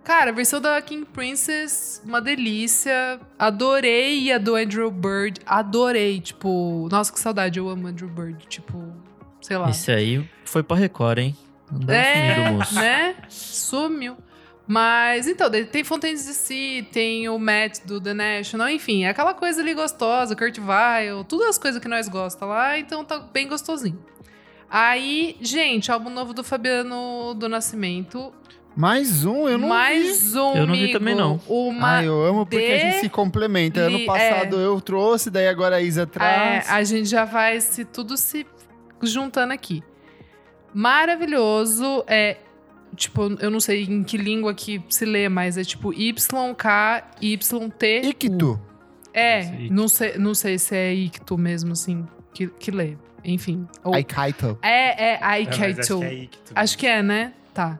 Cara, 0.04 0.32
a 0.32 0.34
versão 0.34 0.60
da 0.60 0.82
King 0.82 1.06
Princess, 1.06 2.02
uma 2.06 2.20
delícia. 2.22 3.20
Adorei 3.38 4.32
a 4.32 4.38
do 4.38 4.56
Andrew 4.56 4.90
Bird. 4.90 5.40
Adorei. 5.46 6.20
Tipo, 6.20 6.88
nossa, 6.92 7.12
que 7.14 7.20
saudade. 7.20 7.60
Eu 7.60 7.70
amo 7.70 7.88
Andrew 7.88 8.10
Bird. 8.10 8.46
Tipo, 8.48 8.92
sei 9.42 9.58
lá. 9.58 9.70
Esse 9.70 9.92
aí 9.92 10.28
foi 10.46 10.64
pra 10.64 10.76
Record, 10.78 11.20
hein? 11.20 11.38
Andou 11.72 11.82
sumido, 11.88 11.92
É, 11.94 12.52
moço. 12.52 12.76
né? 12.76 13.16
Sumiu. 13.30 14.18
Mas, 14.66 15.28
então, 15.28 15.50
tem 15.72 15.84
Fontaines 15.84 16.26
DC, 16.28 16.88
tem 16.92 17.28
o 17.28 17.40
Matt 17.40 17.80
do 17.86 18.00
The 18.00 18.14
National, 18.14 18.70
enfim, 18.70 19.04
é 19.04 19.10
aquela 19.10 19.34
coisa 19.34 19.62
ali 19.62 19.74
gostosa, 19.74 20.36
Kurt 20.36 20.60
Weill, 20.60 21.24
todas 21.24 21.48
as 21.48 21.58
coisas 21.58 21.82
que 21.82 21.88
nós 21.88 22.08
gostamos 22.08 22.54
lá, 22.54 22.78
então 22.78 23.04
tá 23.04 23.18
bem 23.18 23.48
gostosinho. 23.48 23.98
Aí, 24.70 25.36
gente, 25.42 25.92
álbum 25.92 26.12
novo 26.12 26.36
do 26.36 26.44
Fabiano 26.44 27.34
do 27.34 27.50
Nascimento. 27.50 28.32
Mais 28.80 29.26
um, 29.26 29.46
eu 29.50 29.58
não 29.58 29.68
vi. 29.68 29.74
Mais 29.74 30.36
um, 30.36 30.54
Eu 30.56 30.66
não 30.66 30.74
vi 30.74 30.94
também, 30.94 31.14
não. 31.14 31.38
Uma 31.50 31.98
Ah, 31.98 32.04
eu 32.06 32.24
amo 32.26 32.46
porque 32.46 32.64
a 32.64 32.78
gente 32.78 32.94
de- 32.96 33.00
se 33.02 33.10
complementa. 33.10 33.82
Ano 33.82 33.98
li- 33.98 34.06
passado 34.06 34.56
eu 34.58 34.80
trouxe, 34.80 35.30
daí 35.30 35.50
agora 35.50 35.76
a 35.76 35.82
Isa 35.82 36.04
É, 36.04 36.06
traz. 36.06 36.70
a 36.70 36.82
gente 36.84 37.10
já 37.10 37.26
vai 37.26 37.60
se 37.60 37.84
tudo 37.84 38.16
se 38.16 38.48
juntando 39.04 39.52
aqui. 39.52 39.84
Maravilhoso. 40.74 42.06
É, 42.08 42.38
tipo, 42.96 43.24
eu 43.42 43.52
não 43.52 43.60
sei 43.60 43.84
em 43.84 44.02
que 44.02 44.16
língua 44.18 44.54
que 44.54 44.82
se 44.88 45.04
lê, 45.04 45.28
mas 45.28 45.58
é 45.58 45.64
tipo 45.66 45.92
YKYT. 45.94 46.26
Ictu. 48.04 48.60
É, 49.14 49.44
não 49.70 49.90
sei, 49.90 50.18
não 50.18 50.34
sei 50.34 50.58
se 50.58 50.74
é 50.76 50.94
Ictu 50.94 51.38
mesmo, 51.38 51.74
assim, 51.74 52.08
que, 52.34 52.48
que 52.48 52.72
lê. 52.72 52.96
Enfim. 53.26 53.68
Ou- 53.84 53.94
Aikaito. 53.94 54.58
é, 54.62 55.04
é 55.04 55.14
É, 55.16 55.20
mas 55.20 55.32
Aikaitu. 55.32 55.80
acho 55.82 55.98
que 55.98 56.06
é 56.06 56.30
Acho 56.56 56.78
que 56.78 56.88
é, 56.88 57.04
né? 57.04 57.34
Tá. 57.54 57.78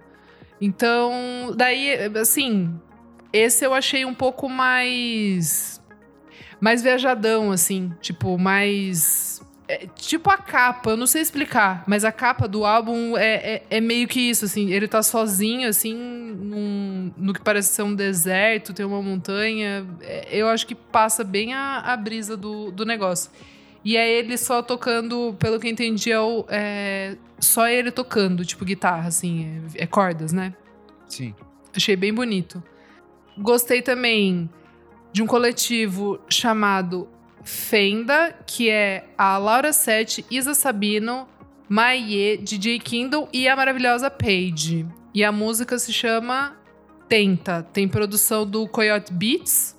Então, 0.62 1.54
daí, 1.56 1.94
assim, 2.20 2.74
esse 3.32 3.66
eu 3.66 3.74
achei 3.74 4.06
um 4.06 4.14
pouco 4.14 4.50
mais. 4.50 5.82
Mais 6.60 6.82
viajadão, 6.84 7.52
assim. 7.52 7.94
Tipo, 8.02 8.38
mais. 8.38 9.42
é, 9.68 9.88
tipo 9.96 10.30
a 10.30 10.38
capa, 10.38 10.90
eu 10.92 10.98
não 10.98 11.08
sei 11.08 11.22
explicar, 11.22 11.84
mas 11.88 12.04
a 12.04 12.12
capa 12.12 12.48
do 12.48 12.66
álbum 12.66 13.16
é, 13.18 13.36
é, 13.36 13.64
é 13.70 13.80
meio 13.82 14.08
que 14.08 14.20
isso, 14.20 14.44
assim. 14.44 14.70
Ele 14.70 14.88
tá 14.88 15.02
sozinho, 15.02 15.70
assim, 15.70 15.94
num- 15.96 17.14
no 17.16 17.34
que 17.34 17.42
parece 17.42 17.74
ser 17.74 17.84
um 17.84 17.96
deserto, 17.96 18.74
tem 18.74 18.86
uma 18.86 19.02
montanha. 19.02 19.86
É, 20.02 20.28
eu 20.32 20.50
acho 20.50 20.68
que 20.68 20.76
passa 20.76 21.24
bem 21.24 21.54
a, 21.54 21.80
a 21.80 21.96
brisa 21.96 22.36
do, 22.36 22.72
do 22.72 22.86
negócio. 22.86 23.32
E 23.90 23.98
é 23.98 24.08
ele 24.20 24.38
só 24.38 24.62
tocando, 24.62 25.36
pelo 25.40 25.60
que 25.60 25.66
eu 25.66 25.72
entendi, 25.72 26.12
é, 26.12 26.20
o- 26.20 26.46
é 26.48 27.16
só 27.40 27.68
ele 27.68 27.90
tocando, 27.90 28.46
tipo 28.46 28.64
guitarra, 28.64 29.08
assim, 29.08 29.62
é, 29.76 29.84
é 29.84 29.88
cordas, 29.88 30.32
né? 30.32 30.54
Sim. 31.08 31.34
Achei 31.76 31.96
bem 31.96 32.14
bonito. 32.14 32.62
Gostei 33.36 33.82
também 33.82 34.48
de 35.12 35.24
um 35.24 35.26
coletivo 35.26 36.20
chamado 36.30 37.08
Fenda, 37.44 38.36
que 38.46 38.70
é 38.70 39.08
a 39.18 39.40
Laura 39.40 39.74
Sete, 39.74 40.24
Isa 40.30 40.54
Sabino, 40.54 41.28
Maie, 41.68 42.38
DJ 42.38 42.78
Kindle 42.78 43.28
e 43.34 43.48
a 43.48 43.56
maravilhosa 43.56 44.12
Paige. 44.12 44.86
E 45.16 45.24
a 45.24 45.32
música 45.32 45.80
se 45.80 45.92
chama 45.92 46.56
Tenta. 47.08 47.64
Tem 47.74 47.88
produção 47.88 48.46
do 48.46 48.68
Coyote 48.68 49.12
Beats, 49.12 49.76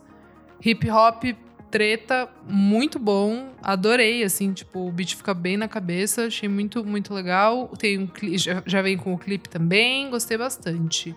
hip 0.64 0.90
hop, 0.90 1.22
treta, 1.70 2.28
muito 2.48 2.98
bom. 2.98 3.50
Adorei, 3.62 4.22
assim, 4.24 4.52
tipo, 4.52 4.86
o 4.88 4.90
beat 4.92 5.14
fica 5.16 5.32
bem 5.32 5.56
na 5.56 5.68
cabeça. 5.68 6.26
Achei 6.26 6.48
muito, 6.48 6.84
muito 6.84 7.14
legal. 7.14 7.68
Tem 7.78 7.98
um 7.98 8.06
cli- 8.06 8.36
já, 8.38 8.62
já 8.66 8.82
vem 8.82 8.96
com 8.96 9.14
o 9.14 9.18
clipe 9.18 9.48
também, 9.48 10.10
gostei 10.10 10.36
bastante. 10.36 11.14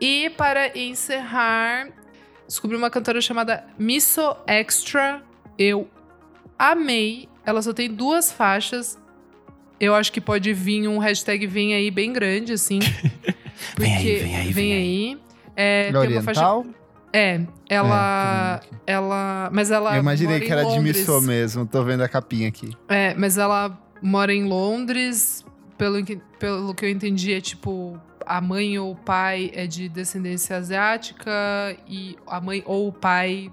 E 0.00 0.30
para 0.36 0.76
encerrar, 0.78 1.88
descobri 2.46 2.76
uma 2.76 2.90
cantora 2.90 3.20
chamada 3.20 3.64
Misso 3.78 4.36
Extra. 4.46 5.22
Eu 5.58 5.88
amei. 6.58 7.28
Ela 7.44 7.62
só 7.62 7.72
tem 7.72 7.88
duas 7.90 8.30
faixas. 8.30 8.98
Eu 9.78 9.94
acho 9.94 10.10
que 10.12 10.20
pode 10.20 10.52
vir 10.52 10.86
um 10.88 10.98
hashtag 10.98 11.46
vem 11.46 11.74
aí 11.74 11.90
bem 11.90 12.12
grande, 12.12 12.52
assim. 12.52 12.78
Vem 13.78 13.94
aí, 13.96 14.02
porque- 14.02 14.16
vem 14.22 14.36
aí, 14.36 14.44
Vem 14.44 14.52
vem 14.52 14.72
aí. 14.74 15.18
É, 15.56 15.88
Ele 15.88 15.96
é 15.96 16.00
tem 16.02 16.10
uma 16.12 16.22
faixa. 16.22 16.40
É, 17.12 17.40
ela. 17.68 18.60
É, 18.86 18.92
ela. 18.92 19.50
Mas 19.52 19.70
ela. 19.70 19.94
eu 19.94 20.00
imaginei 20.00 20.40
que 20.40 20.52
era 20.52 20.64
de. 20.64 20.78
Missô 20.80 21.20
mesmo. 21.20 21.66
Tô 21.66 21.82
vendo 21.82 22.02
a 22.02 22.08
capinha 22.08 22.48
aqui. 22.48 22.70
É, 22.88 23.14
mas 23.14 23.38
ela 23.38 23.78
mora 24.02 24.32
em 24.32 24.44
Londres. 24.44 25.44
Pelo 25.78 26.02
que, 26.02 26.18
pelo 26.38 26.74
que 26.74 26.84
eu 26.84 26.90
entendi, 26.90 27.32
é 27.32 27.40
tipo. 27.40 28.00
A 28.24 28.40
mãe 28.40 28.76
ou 28.76 28.90
o 28.90 28.96
pai 28.96 29.52
é 29.54 29.68
de 29.68 29.88
descendência 29.88 30.56
asiática 30.56 31.30
e 31.86 32.16
a 32.26 32.40
mãe 32.40 32.60
ou 32.66 32.88
o 32.88 32.92
pai 32.92 33.52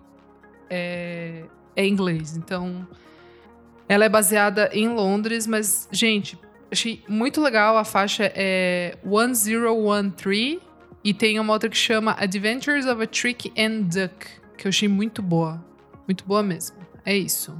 é, 0.68 1.44
é 1.76 1.86
inglês. 1.86 2.36
Então, 2.36 2.88
ela 3.88 4.06
é 4.06 4.10
baseada 4.10 4.72
em 4.74 4.90
Londres, 4.90 5.46
mas, 5.46 5.88
gente, 5.92 6.40
achei 6.72 7.04
muito 7.08 7.40
legal. 7.40 7.78
A 7.78 7.84
faixa 7.84 8.32
é 8.36 8.98
1013 9.04 10.60
e 11.04 11.14
tem 11.14 11.40
uma 11.40 11.54
outra 11.54 11.70
que 11.70 11.78
chama 11.78 12.16
Adventures 12.20 12.86
of 12.86 13.02
a 13.02 13.08
Trick 13.08 13.52
and 13.58 13.82
Duck, 13.84 14.28
que 14.58 14.68
eu 14.68 14.70
achei 14.70 14.88
muito 14.88 15.22
boa. 15.22 15.64
Muito 16.08 16.24
boa 16.26 16.42
mesmo. 16.44 16.78
É 17.06 17.16
isso. 17.16 17.54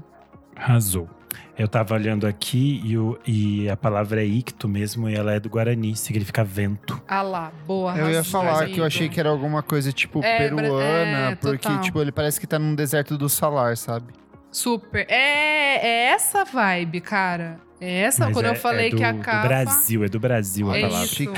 Arrasou. 0.56 1.10
Eu 1.58 1.68
tava 1.68 1.94
olhando 1.94 2.26
aqui 2.26 2.82
e, 2.84 2.98
o- 2.98 3.18
e 3.28 3.70
a 3.70 3.78
palavra 3.78 4.22
é 4.24 4.26
icto 4.26 4.68
mesmo, 4.68 5.08
e 5.10 5.14
ela 5.16 5.34
é 5.34 5.40
do 5.40 5.50
Guarani, 5.50 5.96
significa 5.96 6.44
vento. 6.44 7.00
Ah 7.08 7.22
lá, 7.22 7.52
boa. 7.68 7.96
Eu 7.96 8.10
ia 8.10 8.24
falar 8.24 8.66
que 8.68 8.80
eu 8.80 8.84
achei 8.86 9.08
que 9.08 9.20
era 9.20 9.30
alguma 9.30 9.62
coisa 9.62 9.92
tipo 9.92 10.24
É, 10.24 10.38
peruana, 10.50 11.32
é, 11.32 11.36
porque 11.36 11.58
total. 11.68 11.82
tipo 11.82 12.02
ele 12.02 12.12
parece 12.12 12.40
que 12.40 12.48
tá 12.48 12.58
num 12.58 12.74
deserto 12.74 13.18
do 13.18 13.30
salar, 13.30 13.78
sabe? 13.78 14.14
Super. 14.52 15.06
É, 15.10 15.78
é 15.86 16.04
essa 16.12 16.44
vibe, 16.44 17.02
cara. 17.02 17.60
É 17.80 18.02
essa, 18.02 18.26
Mas 18.26 18.34
quando 18.34 18.46
é- 18.46 18.50
eu 18.50 18.56
falei 18.56 18.88
é 18.88 18.90
do, 18.92 18.98
que 18.98 19.04
a 19.04 19.12
do 19.12 19.20
capa... 19.20 19.48
Brasil, 19.48 20.04
é 20.04 20.08
do 20.08 20.20
Brasil 20.20 20.72
a 20.72 20.78
É 20.78 20.82
palavra. 20.82 21.06
isso. 21.06 21.34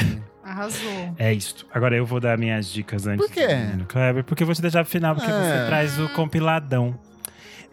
Arrasou. 0.45 1.15
É 1.17 1.33
isso. 1.33 1.65
Agora 1.73 1.95
eu 1.97 2.05
vou 2.05 2.19
dar 2.19 2.37
minhas 2.37 2.71
dicas 2.71 3.07
antes. 3.07 3.25
Por 3.25 3.33
quê? 3.33 3.47
do 3.75 3.85
Kleber, 3.85 4.23
porque 4.23 4.43
eu 4.43 4.47
vou 4.47 4.55
te 4.55 4.61
deixar 4.61 4.83
pro 4.83 4.91
final, 4.91 5.15
porque 5.15 5.29
É. 5.29 5.33
você 5.33 5.65
traz 5.67 5.99
o 5.99 6.07
compiladão. 6.09 6.97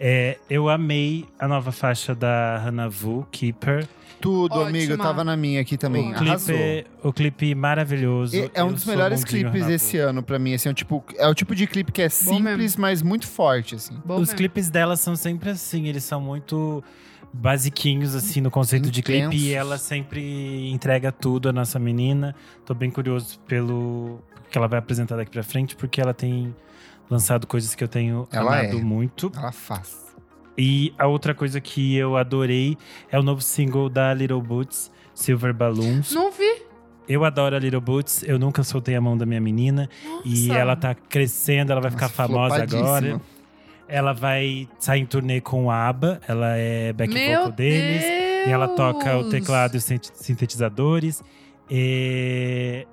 É, 0.01 0.39
eu 0.51 0.69
amei 0.69 1.27
a 1.39 1.47
nova 1.47 1.71
faixa 1.71 2.15
da 2.15 2.59
Hannah 2.59 2.89
Vu, 2.89 3.27
Keeper. 3.31 3.87
Tudo, 4.21 4.53
Ótima. 4.55 4.69
amigo, 4.69 4.97
tava 4.97 5.23
na 5.25 5.37
minha 5.37 5.61
aqui 5.61 5.77
também. 5.77 6.13
o, 6.13 6.15
Arrasou. 6.17 6.57
clipe, 6.57 6.87
o 7.03 7.13
clipe 7.13 7.55
maravilhoso. 7.55 8.37
E 8.37 8.51
É 8.55 8.63
um 8.65 8.73
dos 8.73 8.85
melhores 8.85 9.23
clipes 9.25 9.63
Hannah 9.63 9.75
esse 9.75 9.99
Vu. 9.99 10.09
ano 10.09 10.23
pra 10.23 10.39
mim, 10.39 10.55
assim, 10.55 10.69
é 10.69 10.73
o 10.73 10.75
tipo, 10.75 11.05
é 11.19 11.29
o 11.29 11.35
tipo 11.35 11.55
de 11.55 11.67
clipe 11.67 11.91
que 11.93 12.03
é 12.03 12.09
simples, 12.09 12.77
mas 12.77 13.03
muito 13.03 13.27
forte, 13.27 13.75
assim. 13.75 13.95
Bom 14.05 14.15
Os 14.15 14.21
mesmo. 14.21 14.37
clipes 14.37 14.71
dela 14.71 14.97
são 14.97 15.15
sempre 15.17 15.51
assim, 15.51 15.89
eles 15.89 16.05
são 16.05 16.21
muito 16.21 16.83
basiquinhos, 17.33 18.15
assim, 18.15 18.41
no 18.41 18.51
conceito 18.51 18.91
de 18.91 19.03
clipe. 19.03 19.35
E 19.37 19.53
ela 19.55 19.79
sempre 19.79 20.71
entrega 20.71 21.11
tudo, 21.11 21.49
a 21.49 21.53
nossa 21.53 21.79
menina. 21.79 22.35
Tô 22.65 22.75
bem 22.75 22.91
curioso 22.91 23.39
pelo 23.41 24.21
que 24.51 24.59
ela 24.59 24.69
vai 24.69 24.79
apresentar 24.79 25.17
daqui 25.17 25.31
pra 25.31 25.43
frente, 25.43 25.75
porque 25.75 26.01
ela 26.01 26.13
tem 26.13 26.55
lançado 27.09 27.47
coisas 27.47 27.75
que 27.75 27.83
eu 27.83 27.89
tenho 27.89 28.29
Ela 28.31 28.61
amado 28.61 28.79
é. 28.79 28.83
muito. 28.83 29.33
Ela 29.37 29.53
faz. 29.53 30.03
E 30.57 30.93
a 30.99 31.07
outra 31.07 31.35
coisa 31.35 31.61
que 31.61 31.97
eu 31.97 32.17
adorei 32.17 32.77
é 33.11 33.19
o 33.19 33.23
novo 33.23 33.41
single 33.41 33.89
da 33.89 34.13
Little 34.13 34.43
Boots, 34.43 34.91
Silver 35.15 35.55
Balloons. 35.55 36.13
Não 36.13 36.31
vi. 36.31 36.63
Eu 37.09 37.25
adoro 37.25 37.57
a 37.57 37.59
Little 37.59 37.81
Boots, 37.81 38.23
eu 38.23 38.39
nunca 38.39 38.63
soltei 38.63 38.95
a 38.95 39.01
mão 39.01 39.17
da 39.17 39.27
minha 39.27 39.41
menina. 39.41 39.89
E 40.25 40.47
Nossa. 40.49 40.61
ela 40.61 40.77
tá 40.77 40.95
crescendo, 40.95 41.73
ela 41.73 41.81
vai 41.81 41.91
ficar 41.91 42.05
Nossa, 42.07 42.15
famosa 42.15 42.55
flopadíssima. 42.67 42.97
agora. 42.99 43.21
Ela 43.95 44.15
vai 44.15 44.67
sair 44.79 45.01
em 45.03 45.07
turnê 45.07 45.41
com 45.43 45.67
o 45.67 45.71
ABBA, 45.71 46.19
ela 46.27 46.57
é 46.57 46.95
back 46.95 47.13
Meu 47.13 47.37
vocal 47.41 47.53
deles. 47.53 48.03
E 48.47 48.51
ela 48.51 48.69
toca 48.69 49.19
o 49.19 49.29
teclado 49.29 49.75
e 49.75 49.77
os 49.77 49.85
sin- 49.85 50.01
sintetizadores. 50.15 51.23
E 51.71 52.87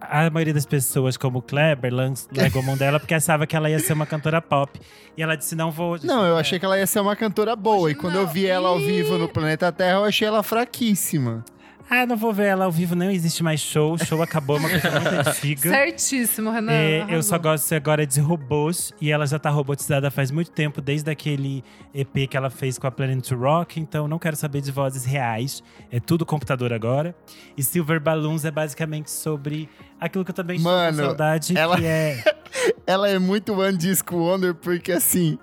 a 0.00 0.28
maioria 0.30 0.52
das 0.52 0.66
pessoas, 0.66 1.16
como 1.16 1.38
o 1.38 1.42
Kleber, 1.42 1.92
largou 2.36 2.60
a 2.62 2.64
mão 2.66 2.76
dela 2.76 3.00
porque 3.00 3.14
achava 3.14 3.46
que 3.46 3.56
ela 3.56 3.70
ia 3.70 3.78
ser 3.78 3.94
uma 3.94 4.04
cantora 4.06 4.42
pop. 4.42 4.78
E 5.16 5.22
ela 5.22 5.36
disse: 5.36 5.54
não 5.54 5.70
vou. 5.70 5.96
Não, 6.02 6.24
eu 6.26 6.36
achei 6.36 6.58
que 6.58 6.64
ela 6.64 6.78
ia 6.78 6.86
ser 6.86 7.00
uma 7.00 7.16
cantora 7.16 7.56
boa. 7.56 7.90
E 7.90 7.94
quando 7.94 8.16
eu 8.16 8.26
vi 8.26 8.46
ela 8.46 8.68
ao 8.68 8.78
vivo 8.78 9.16
no 9.16 9.28
Planeta 9.28 9.72
Terra, 9.72 9.98
eu 10.00 10.04
achei 10.04 10.28
ela 10.28 10.42
fraquíssima. 10.42 11.44
Ah, 11.94 12.06
não 12.06 12.16
vou 12.16 12.32
ver 12.32 12.46
ela 12.46 12.64
ao 12.64 12.72
vivo, 12.72 12.94
não 12.94 13.10
existe 13.10 13.42
mais 13.42 13.60
show. 13.60 13.92
O 13.92 13.98
show 14.02 14.22
acabou, 14.22 14.56
é 14.56 14.60
uma 14.60 14.70
coisa 14.70 14.90
muito 14.92 15.08
antiga. 15.28 15.68
Certíssimo, 15.68 16.50
Renan. 16.50 16.72
É, 16.72 17.04
eu 17.10 17.22
só 17.22 17.36
gosto 17.38 17.74
agora 17.74 18.06
de 18.06 18.18
robôs 18.18 18.94
e 18.98 19.10
ela 19.12 19.26
já 19.26 19.38
tá 19.38 19.50
robotizada 19.50 20.10
faz 20.10 20.30
muito 20.30 20.50
tempo, 20.52 20.80
desde 20.80 21.10
aquele 21.10 21.62
EP 21.94 22.26
que 22.30 22.34
ela 22.34 22.48
fez 22.48 22.78
com 22.78 22.86
a 22.86 22.90
Planet 22.90 23.22
to 23.28 23.36
Rock, 23.36 23.78
então 23.78 24.08
não 24.08 24.18
quero 24.18 24.36
saber 24.36 24.62
de 24.62 24.72
vozes 24.72 25.04
reais, 25.04 25.62
é 25.90 26.00
tudo 26.00 26.24
computador 26.24 26.72
agora. 26.72 27.14
E 27.58 27.62
Silver 27.62 28.00
Balloons 28.00 28.46
é 28.46 28.50
basicamente 28.50 29.10
sobre 29.10 29.68
aquilo 30.00 30.24
que 30.24 30.30
eu 30.30 30.34
também 30.34 30.56
estou 30.56 30.72
Mano, 30.72 30.96
com 30.96 31.04
saudade, 31.04 31.58
ela- 31.58 31.76
que 31.76 31.84
é 31.84 32.24
Ela 32.86 33.10
é 33.10 33.18
muito 33.18 33.52
One 33.60 33.76
Disco 33.76 34.16
Wonder 34.16 34.54
porque, 34.54 34.92
assim, 34.92 35.38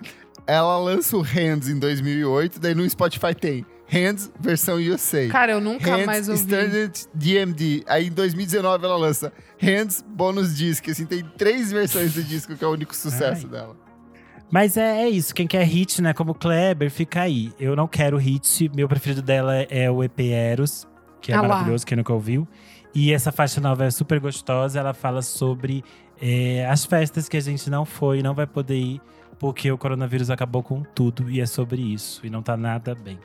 ela 0.48 0.76
lança 0.78 1.16
o 1.16 1.20
Hands 1.22 1.68
em 1.68 1.78
2008, 1.78 2.58
daí 2.58 2.74
no 2.74 2.88
Spotify 2.90 3.34
tem 3.34 3.64
Hands 3.90 4.30
versão 4.38 4.76
USA. 4.76 5.26
Cara, 5.28 5.52
eu 5.52 5.60
nunca 5.60 5.90
Hands 5.90 6.06
mais 6.06 6.28
ouvi. 6.28 6.40
Standard 6.40 7.06
DMD. 7.12 7.82
Aí 7.86 8.06
em 8.06 8.12
2019 8.12 8.84
ela 8.84 8.96
lança 8.96 9.32
Hands 9.58 10.04
Bônus 10.08 10.56
Disc. 10.56 10.88
Assim, 10.88 11.04
tem 11.04 11.24
três 11.36 11.72
versões 11.72 12.14
do 12.14 12.22
disco, 12.22 12.54
que 12.56 12.62
é 12.62 12.66
o 12.66 12.70
único 12.70 12.94
sucesso 12.94 13.46
Ai. 13.46 13.52
dela. 13.52 13.76
Mas 14.48 14.76
é, 14.76 15.02
é 15.02 15.08
isso, 15.08 15.32
quem 15.32 15.46
quer 15.46 15.62
hit, 15.64 16.02
né, 16.02 16.12
como 16.12 16.34
Kleber, 16.34 16.90
fica 16.90 17.22
aí. 17.22 17.52
Eu 17.58 17.76
não 17.76 17.86
quero 17.86 18.16
hit, 18.16 18.68
meu 18.74 18.88
preferido 18.88 19.22
dela 19.22 19.54
é 19.54 19.88
o 19.88 20.02
EP 20.02 20.18
Eros, 20.20 20.88
que 21.20 21.32
é 21.32 21.36
Ah 21.36 21.42
lá. 21.42 21.48
maravilhoso, 21.48 21.86
quem 21.86 21.96
nunca 21.96 22.12
ouviu. 22.12 22.48
E 22.92 23.12
essa 23.12 23.30
faixa 23.30 23.60
nova 23.60 23.84
é 23.84 23.90
super 23.92 24.18
gostosa, 24.18 24.80
ela 24.80 24.92
fala 24.92 25.22
sobre 25.22 25.84
é, 26.20 26.66
as 26.66 26.84
festas 26.84 27.28
que 27.28 27.36
a 27.36 27.40
gente 27.40 27.70
não 27.70 27.84
foi, 27.84 28.22
não 28.22 28.34
vai 28.34 28.46
poder 28.46 28.76
ir, 28.76 29.00
porque 29.38 29.70
o 29.70 29.78
coronavírus 29.78 30.30
acabou 30.30 30.64
com 30.64 30.82
tudo, 30.82 31.30
e 31.30 31.40
é 31.40 31.46
sobre 31.46 31.80
isso, 31.80 32.26
e 32.26 32.30
não 32.30 32.42
tá 32.42 32.56
nada 32.56 32.92
bem. 32.92 33.18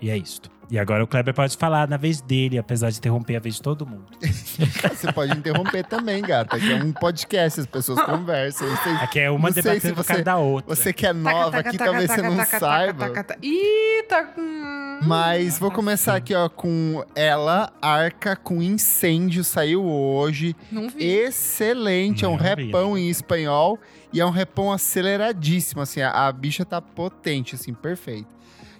E 0.00 0.10
é 0.10 0.16
isto. 0.16 0.50
E 0.70 0.78
agora 0.78 1.02
o 1.02 1.06
Kleber 1.06 1.32
pode 1.32 1.56
falar 1.56 1.88
na 1.88 1.96
vez 1.96 2.20
dele, 2.20 2.58
apesar 2.58 2.90
de 2.90 2.98
interromper 2.98 3.36
a 3.36 3.40
vez 3.40 3.54
de 3.54 3.62
todo 3.62 3.86
mundo. 3.86 4.04
Você 4.20 5.10
pode 5.12 5.32
interromper 5.36 5.82
também, 5.84 6.20
gata, 6.20 6.58
que 6.60 6.70
é 6.70 6.74
um 6.76 6.92
podcast, 6.92 7.60
as 7.60 7.66
pessoas 7.66 8.02
conversam. 8.02 8.68
Você, 8.68 8.88
Aqui 9.02 9.18
é 9.20 9.30
uma 9.30 9.48
Não 9.48 9.54
sei 9.54 9.62
debatendo 9.62 9.94
você- 9.94 10.08
causa 10.08 10.22
da 10.24 10.36
outra. 10.36 10.74
você 10.76 10.92
que 10.92 11.06
é 11.06 11.14
Taca, 11.14 11.18
nova 11.22 11.50
taca, 11.52 11.68
aqui, 11.70 11.78
taca, 11.78 11.90
talvez 11.90 12.08
taca, 12.10 12.22
você 12.22 12.28
não 12.28 12.36
taca, 12.36 12.58
saiba. 12.60 12.98
taca, 12.98 13.14
taca, 13.14 13.24
taca. 13.34 13.40
Ih, 13.42 14.02
tá. 14.08 14.28
hum. 14.36 15.00
Mas 15.06 15.58
vou 15.58 15.70
começar 15.70 16.16
aqui, 16.16 16.34
ó, 16.34 16.48
com 16.50 17.02
ela, 17.14 17.72
Arca, 17.80 18.36
com 18.36 18.62
Incêndio, 18.62 19.42
saiu 19.44 19.82
hoje. 19.86 20.54
Não 20.70 20.90
vi. 20.90 21.02
Excelente, 21.02 22.26
é 22.26 22.28
um 22.28 22.32
Não 22.32 22.38
vi. 22.38 22.44
repão 22.66 22.98
em 22.98 23.08
espanhol 23.08 23.78
e 24.12 24.20
é 24.20 24.26
um 24.26 24.30
repão 24.30 24.70
aceleradíssimo, 24.70 25.80
assim, 25.80 26.02
a, 26.02 26.10
a 26.10 26.32
bicha 26.32 26.64
tá 26.64 26.82
potente, 26.82 27.54
assim, 27.54 27.72
perfeito. 27.72 28.36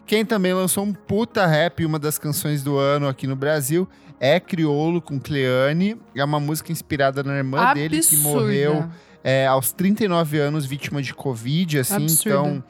Quem 0.09 0.25
também 0.25 0.55
lançou 0.55 0.85
um 0.85 0.93
puta 0.93 1.47
rap, 1.47 1.85
uma 1.85 1.99
das 1.99 2.19
canções 2.19 2.63
do 2.63 2.79
ano 2.79 3.07
aqui 3.07 3.27
no 3.27 3.37
Brasil, 3.37 3.87
é 4.19 4.41
Criolo 4.41 5.03
com 5.03 5.21
Cleane. 5.21 5.97
É 6.17 6.25
uma 6.25 6.41
música 6.41 6.73
inspirada 6.73 7.23
na 7.23 7.37
irmã 7.37 7.75
dele 7.75 8.01
que 8.01 8.15
Absurda. 8.17 8.29
morreu 8.41 8.89
é, 9.23 9.47
aos 9.47 9.71
39 9.71 10.39
anos, 10.39 10.65
vítima 10.65 11.03
de 11.03 11.13
Covid, 11.13 11.79
assim. 11.81 11.95
Absurda. 12.05 12.31
Então, 12.31 12.65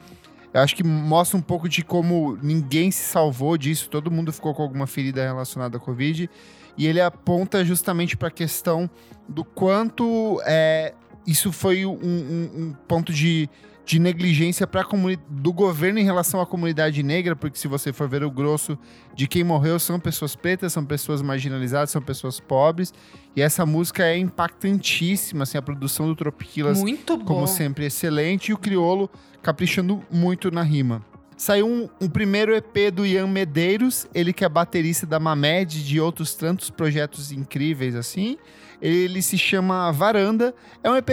eu 0.53 0.61
acho 0.61 0.75
que 0.75 0.83
mostra 0.83 1.37
um 1.37 1.41
pouco 1.41 1.69
de 1.69 1.81
como 1.81 2.37
ninguém 2.43 2.91
se 2.91 3.03
salvou 3.03 3.57
disso, 3.57 3.89
todo 3.89 4.11
mundo 4.11 4.33
ficou 4.33 4.53
com 4.53 4.61
alguma 4.63 4.85
ferida 4.85 5.23
relacionada 5.23 5.77
à 5.77 5.79
Covid. 5.79 6.29
E 6.77 6.87
ele 6.87 6.99
aponta 6.99 7.63
justamente 7.63 8.17
para 8.17 8.27
a 8.27 8.31
questão 8.31 8.89
do 9.29 9.45
quanto 9.45 10.41
é, 10.45 10.93
isso 11.25 11.51
foi 11.53 11.85
um, 11.85 11.91
um- 11.93 12.51
um 12.63 12.75
ponto 12.87 13.13
de, 13.13 13.49
de 13.89 13.97
negligência 13.97 14.67
pra 14.67 14.83
comuni- 14.83 15.17
do 15.27 15.51
governo 15.51 15.97
em 15.97 16.03
relação 16.03 16.39
à 16.39 16.45
comunidade 16.45 17.01
negra, 17.01 17.35
porque 17.35 17.57
se 17.57 17.67
você 17.67 17.91
for 17.91 18.07
ver 18.07 18.23
o 18.23 18.29
grosso 18.29 18.77
de 19.15 19.27
quem 19.27 19.43
morreu, 19.43 19.79
são 19.79 19.99
pessoas 19.99 20.35
pretas, 20.35 20.71
são 20.71 20.85
pessoas 20.85 21.23
marginalizadas, 21.23 21.89
são 21.89 21.99
pessoas 21.99 22.39
pobres. 22.39 22.93
E 23.35 23.41
essa 23.41 23.65
música 23.65 24.03
é 24.05 24.15
impactantíssima, 24.15 25.41
assim, 25.41 25.57
a 25.57 25.61
produção 25.63 26.05
do 26.05 26.15
Tropiquilas 26.15 26.79
Muito 26.79 27.17
bom. 27.17 27.25
como 27.25 27.47
sempre, 27.47 27.85
excelente. 27.87 28.49
E 28.49 28.53
o 28.53 28.59
Criolo 28.59 29.09
caprichando 29.41 30.03
muito 30.11 30.51
na 30.51 30.61
rima. 30.61 31.03
Saiu 31.35 31.65
um, 31.67 31.89
um 31.99 32.07
primeiro 32.07 32.53
EP 32.55 32.91
do 32.93 33.03
Ian 33.07 33.25
Medeiros, 33.25 34.05
ele 34.13 34.31
que 34.31 34.45
é 34.45 34.49
baterista 34.49 35.07
da 35.07 35.19
Mamed 35.19 35.79
e 35.79 35.83
de 35.83 35.99
outros 35.99 36.35
tantos 36.35 36.69
projetos 36.69 37.31
incríveis 37.31 37.95
assim. 37.95 38.37
Ele 38.81 39.21
se 39.21 39.37
chama 39.37 39.91
Varanda. 39.91 40.53
É 40.83 40.89
um 40.89 40.95
EP 40.95 41.09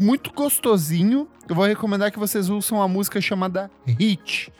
muito 0.00 0.32
gostosinho. 0.32 1.28
Eu 1.48 1.54
vou 1.54 1.66
recomendar 1.66 2.10
que 2.10 2.18
vocês 2.18 2.48
ouçam 2.48 2.80
a 2.80 2.88
música 2.88 3.20
chamada 3.20 3.70
Hit. 3.86 4.52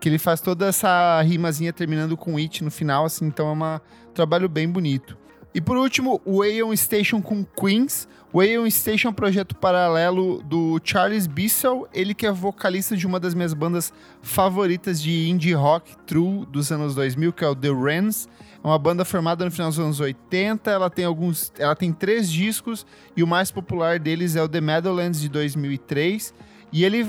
Que 0.00 0.08
ele 0.08 0.18
faz 0.18 0.40
toda 0.40 0.66
essa 0.66 1.20
rimazinha 1.22 1.72
terminando 1.72 2.16
com 2.16 2.36
It 2.36 2.62
no 2.62 2.70
final, 2.70 3.04
assim, 3.04 3.26
então 3.26 3.48
é 3.48 3.52
um 3.52 3.80
trabalho 4.14 4.48
bem 4.48 4.68
bonito. 4.68 5.16
E 5.54 5.60
por 5.60 5.76
último, 5.76 6.20
o 6.24 6.42
Aeon 6.42 6.74
Station 6.76 7.20
com 7.20 7.44
Queens. 7.44 8.06
O 8.32 8.40
Aeon 8.40 8.70
Station 8.70 9.08
é 9.08 9.10
um 9.10 9.14
projeto 9.14 9.56
paralelo 9.56 10.42
do 10.44 10.78
Charles 10.84 11.26
Bissell, 11.26 11.88
ele 11.94 12.14
que 12.14 12.26
é 12.26 12.30
vocalista 12.30 12.94
de 12.96 13.06
uma 13.06 13.18
das 13.18 13.34
minhas 13.34 13.54
bandas 13.54 13.92
favoritas 14.20 15.00
de 15.00 15.28
indie 15.28 15.54
rock 15.54 15.96
true 16.06 16.46
dos 16.46 16.70
anos 16.70 16.94
2000, 16.94 17.32
que 17.32 17.42
é 17.42 17.48
o 17.48 17.56
The 17.56 17.70
Wrens. 17.70 18.28
É 18.62 18.66
uma 18.66 18.78
banda 18.78 19.04
formada 19.04 19.44
no 19.44 19.50
final 19.50 19.68
dos 19.68 19.78
anos 19.78 20.00
80, 20.00 20.70
ela 20.70 20.90
tem 20.90 21.04
alguns, 21.04 21.52
ela 21.58 21.76
tem 21.76 21.92
três 21.92 22.30
discos 22.30 22.84
e 23.16 23.22
o 23.22 23.26
mais 23.26 23.50
popular 23.50 23.98
deles 23.98 24.34
é 24.36 24.42
o 24.42 24.48
The 24.48 24.60
Meadowlands 24.60 25.20
de 25.20 25.28
2003. 25.28 26.34
E 26.72 26.84
ele 26.84 27.06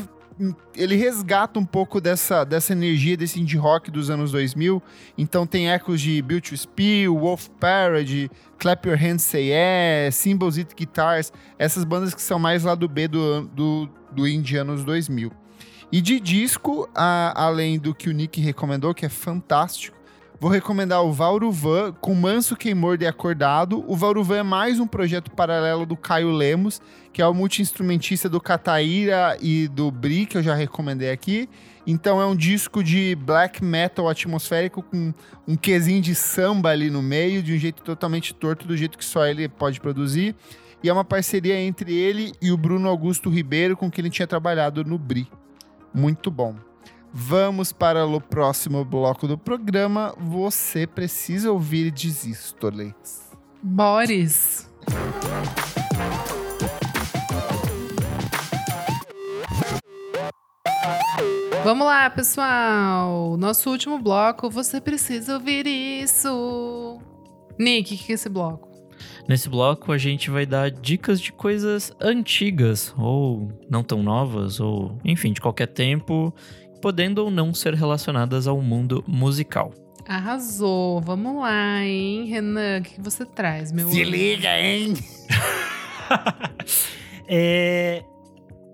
ele 0.73 0.95
resgata 0.95 1.59
um 1.59 1.65
pouco 1.65 1.99
dessa, 1.99 2.45
dessa 2.45 2.71
energia 2.71 3.17
desse 3.17 3.41
indie 3.41 3.57
rock 3.57 3.91
dos 3.91 4.09
anos 4.09 4.31
2000. 4.31 4.81
Então 5.17 5.45
tem 5.45 5.69
ecos 5.69 5.99
de 5.99 6.21
Built 6.21 6.47
to 6.47 6.55
Spill, 6.55 7.13
Wolf 7.19 7.49
Parody, 7.59 8.31
Clap 8.57 8.87
Your 8.87 8.97
Hands 8.97 9.21
Say 9.21 9.49
Yeah, 9.49 10.11
Symbols 10.13 10.57
It 10.57 10.73
Guitars, 10.73 11.33
essas 11.57 11.83
bandas 11.83 12.13
que 12.13 12.21
são 12.21 12.39
mais 12.39 12.63
lá 12.63 12.73
do 12.73 12.87
B 12.87 13.09
do, 13.09 13.41
do, 13.47 13.89
do 14.13 14.25
indie 14.25 14.55
anos 14.55 14.85
2000. 14.85 15.29
E 15.91 15.99
de 15.99 16.21
disco, 16.21 16.87
a- 16.95 17.33
além 17.35 17.77
do 17.77 17.93
que 17.93 18.09
o 18.09 18.13
Nick 18.13 18.39
recomendou, 18.39 18.93
que 18.93 19.05
é 19.05 19.09
fantástico, 19.09 19.97
Vou 20.41 20.49
recomendar 20.49 21.03
o 21.03 21.11
Vauruvan 21.11 21.91
com 21.99 22.15
Manso 22.15 22.55
Quem 22.55 22.73
Morde 22.73 23.03
e 23.03 23.07
Acordado. 23.07 23.83
O 23.85 23.93
Vauruvan 23.93 24.37
é 24.37 24.43
mais 24.43 24.79
um 24.79 24.87
projeto 24.87 25.29
paralelo 25.31 25.85
do 25.85 25.97
Caio 25.97 26.31
Lemos, 26.31 26.81
que 27.11 27.21
é 27.21 27.27
o 27.27 27.33
multi-instrumentista 27.33 28.29
do 28.29 28.39
Cataíra 28.39 29.37
e 29.41 29.67
do 29.67 29.91
Bri, 29.91 30.25
que 30.25 30.37
eu 30.37 30.41
já 30.41 30.55
recomendei 30.55 31.11
aqui. 31.11 31.49
Então 31.85 32.21
é 32.21 32.25
um 32.25 32.37
disco 32.37 32.81
de 32.81 33.15
black 33.15 33.61
metal 33.61 34.07
atmosférico 34.07 34.81
com 34.81 35.13
um 35.45 35.57
quesinho 35.57 36.01
de 36.01 36.15
samba 36.15 36.69
ali 36.69 36.89
no 36.89 37.01
meio, 37.01 37.43
de 37.43 37.53
um 37.53 37.57
jeito 37.57 37.83
totalmente 37.83 38.33
torto, 38.33 38.65
do 38.65 38.77
jeito 38.77 38.97
que 38.97 39.03
só 39.03 39.25
ele 39.25 39.49
pode 39.49 39.81
produzir. 39.81 40.33
E 40.81 40.87
é 40.87 40.93
uma 40.93 41.03
parceria 41.03 41.59
entre 41.59 41.93
ele 41.93 42.31
e 42.41 42.49
o 42.49 42.57
Bruno 42.57 42.87
Augusto 42.87 43.29
Ribeiro, 43.29 43.75
com 43.75 43.91
quem 43.91 44.03
ele 44.03 44.09
tinha 44.09 44.25
trabalhado 44.25 44.85
no 44.85 44.97
Bri. 44.97 45.29
Muito 45.93 46.31
bom. 46.31 46.68
Vamos 47.11 47.71
para 47.71 48.05
o 48.05 48.21
próximo 48.21 48.85
bloco 48.85 49.27
do 49.27 49.37
programa. 49.37 50.13
Você 50.19 50.85
precisa 50.85 51.51
ouvir 51.51 51.91
Desístoles. 51.91 52.93
Boris. 53.63 54.69
Vamos 61.63 61.85
lá, 61.85 62.09
pessoal. 62.09 63.35
Nosso 63.37 63.69
último 63.69 63.99
bloco. 63.99 64.49
Você 64.49 64.79
precisa 64.79 65.33
ouvir 65.33 65.65
isso. 65.67 66.99
Nick, 67.59 67.93
o 67.93 67.97
que 67.97 68.11
é 68.11 68.15
esse 68.15 68.29
bloco? 68.29 68.69
Nesse 69.27 69.49
bloco, 69.49 69.91
a 69.91 69.97
gente 69.97 70.29
vai 70.29 70.45
dar 70.45 70.71
dicas 70.71 71.21
de 71.21 71.31
coisas 71.31 71.91
antigas, 72.01 72.93
ou 72.97 73.51
não 73.69 73.83
tão 73.83 74.01
novas, 74.01 74.59
ou 74.59 74.97
enfim, 75.05 75.31
de 75.31 75.39
qualquer 75.39 75.67
tempo, 75.67 76.33
podendo 76.81 77.19
ou 77.19 77.31
não 77.31 77.53
ser 77.53 77.73
relacionadas 77.73 78.47
ao 78.47 78.61
mundo 78.61 79.03
musical. 79.07 79.73
Arrasou. 80.07 81.01
Vamos 81.01 81.41
lá, 81.41 81.83
hein, 81.83 82.25
Renan? 82.25 82.79
O 82.79 82.83
que 82.83 82.99
você 82.99 83.25
traz, 83.25 83.71
meu 83.71 83.89
Se 83.89 84.03
liga, 84.03 84.59
hein? 84.59 84.93
É, 87.31 88.03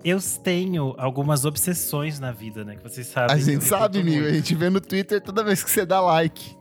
eu 0.01 0.17
tenho 0.41 0.95
algumas 0.97 1.43
obsessões 1.43 2.21
na 2.21 2.31
vida, 2.31 2.63
né? 2.63 2.77
Que 2.77 2.83
vocês 2.83 3.05
sabem. 3.05 3.35
A 3.35 3.37
gente 3.37 3.65
sabe, 3.65 3.99
amigo. 3.99 4.25
A 4.25 4.31
gente 4.31 4.55
vê 4.55 4.69
no 4.69 4.79
Twitter 4.79 5.19
toda 5.19 5.43
vez 5.43 5.61
que 5.61 5.69
você 5.69 5.85
dá 5.85 5.99
like. 5.99 6.55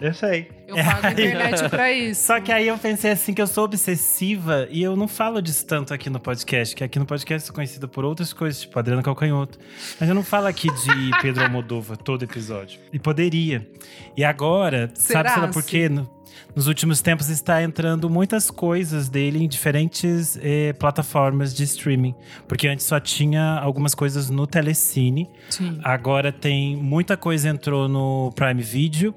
Eu 0.00 0.14
sei. 0.14 0.48
Eu 0.66 0.76
pago 0.76 1.06
a 1.06 1.10
internet 1.12 1.68
pra 1.68 1.92
isso. 1.92 2.26
Só 2.26 2.40
que 2.40 2.50
aí 2.50 2.68
eu 2.68 2.78
pensei 2.78 3.10
assim 3.10 3.34
que 3.34 3.42
eu 3.42 3.46
sou 3.46 3.64
obsessiva 3.64 4.66
e 4.70 4.82
eu 4.82 4.96
não 4.96 5.06
falo 5.06 5.42
disso 5.42 5.66
tanto 5.66 5.92
aqui 5.92 6.08
no 6.08 6.18
podcast, 6.18 6.74
que 6.74 6.82
aqui 6.82 6.98
no 6.98 7.04
podcast 7.04 7.42
eu 7.42 7.46
sou 7.46 7.54
conhecida 7.54 7.86
por 7.86 8.04
outras 8.04 8.32
coisas, 8.32 8.62
tipo 8.62 8.78
Adriana 8.78 9.02
Calcanhoto. 9.02 9.58
Mas 9.98 10.08
eu 10.08 10.14
não 10.14 10.22
falo 10.22 10.46
aqui 10.46 10.68
de 10.68 11.10
Pedro 11.20 11.42
Almodóvar 11.44 11.96
todo 11.98 12.22
episódio. 12.22 12.80
E 12.92 12.98
poderia. 12.98 13.68
E 14.16 14.24
agora, 14.24 14.90
Será, 14.94 15.20
sabe 15.28 15.34
sei 15.34 15.42
lá 15.42 15.48
por 15.52 15.62
quê? 15.64 15.88
No- 15.88 16.19
nos 16.54 16.66
últimos 16.66 17.00
tempos 17.00 17.28
está 17.28 17.62
entrando 17.62 18.10
muitas 18.10 18.50
coisas 18.50 19.08
dele 19.08 19.42
em 19.42 19.48
diferentes 19.48 20.38
eh, 20.42 20.72
plataformas 20.74 21.54
de 21.54 21.64
streaming. 21.64 22.14
Porque 22.48 22.68
antes 22.68 22.86
só 22.86 22.98
tinha 22.98 23.58
algumas 23.58 23.94
coisas 23.94 24.30
no 24.30 24.46
Telecine. 24.46 25.28
Sim. 25.48 25.80
Agora 25.82 26.32
tem 26.32 26.76
muita 26.76 27.16
coisa 27.16 27.48
entrou 27.48 27.88
no 27.88 28.32
Prime 28.34 28.62
Video 28.62 29.14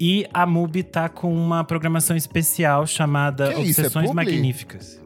e 0.00 0.26
a 0.32 0.44
MUBI 0.44 0.82
tá 0.82 1.08
com 1.08 1.32
uma 1.32 1.62
programação 1.64 2.16
especial 2.16 2.86
chamada 2.86 3.48
Que 3.48 3.54
é 3.54 3.58
Obsessões 3.58 4.08
publi? 4.08 4.14
Magníficas. 4.14 5.00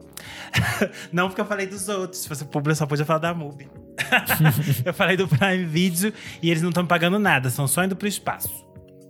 Não 1.11 1.27
porque 1.27 1.41
eu 1.41 1.45
falei 1.45 1.67
dos 1.67 1.87
outros, 1.87 2.21
se 2.21 2.27
fosse 2.27 2.45
publi 2.45 2.71
eu 2.71 2.75
só 2.75 2.85
podia 2.85 3.05
falar 3.05 3.19
da 3.19 3.33
MUBI. 3.33 3.69
eu 4.85 4.93
falei 4.93 5.17
do 5.17 5.27
Prime 5.27 5.65
Video 5.65 6.13
e 6.41 6.49
eles 6.49 6.61
não 6.61 6.69
estão 6.69 6.85
pagando 6.85 7.19
nada, 7.19 7.49
são 7.49 7.67
só 7.67 7.83
indo 7.83 7.95
pro 7.95 8.07
espaço. 8.07 8.65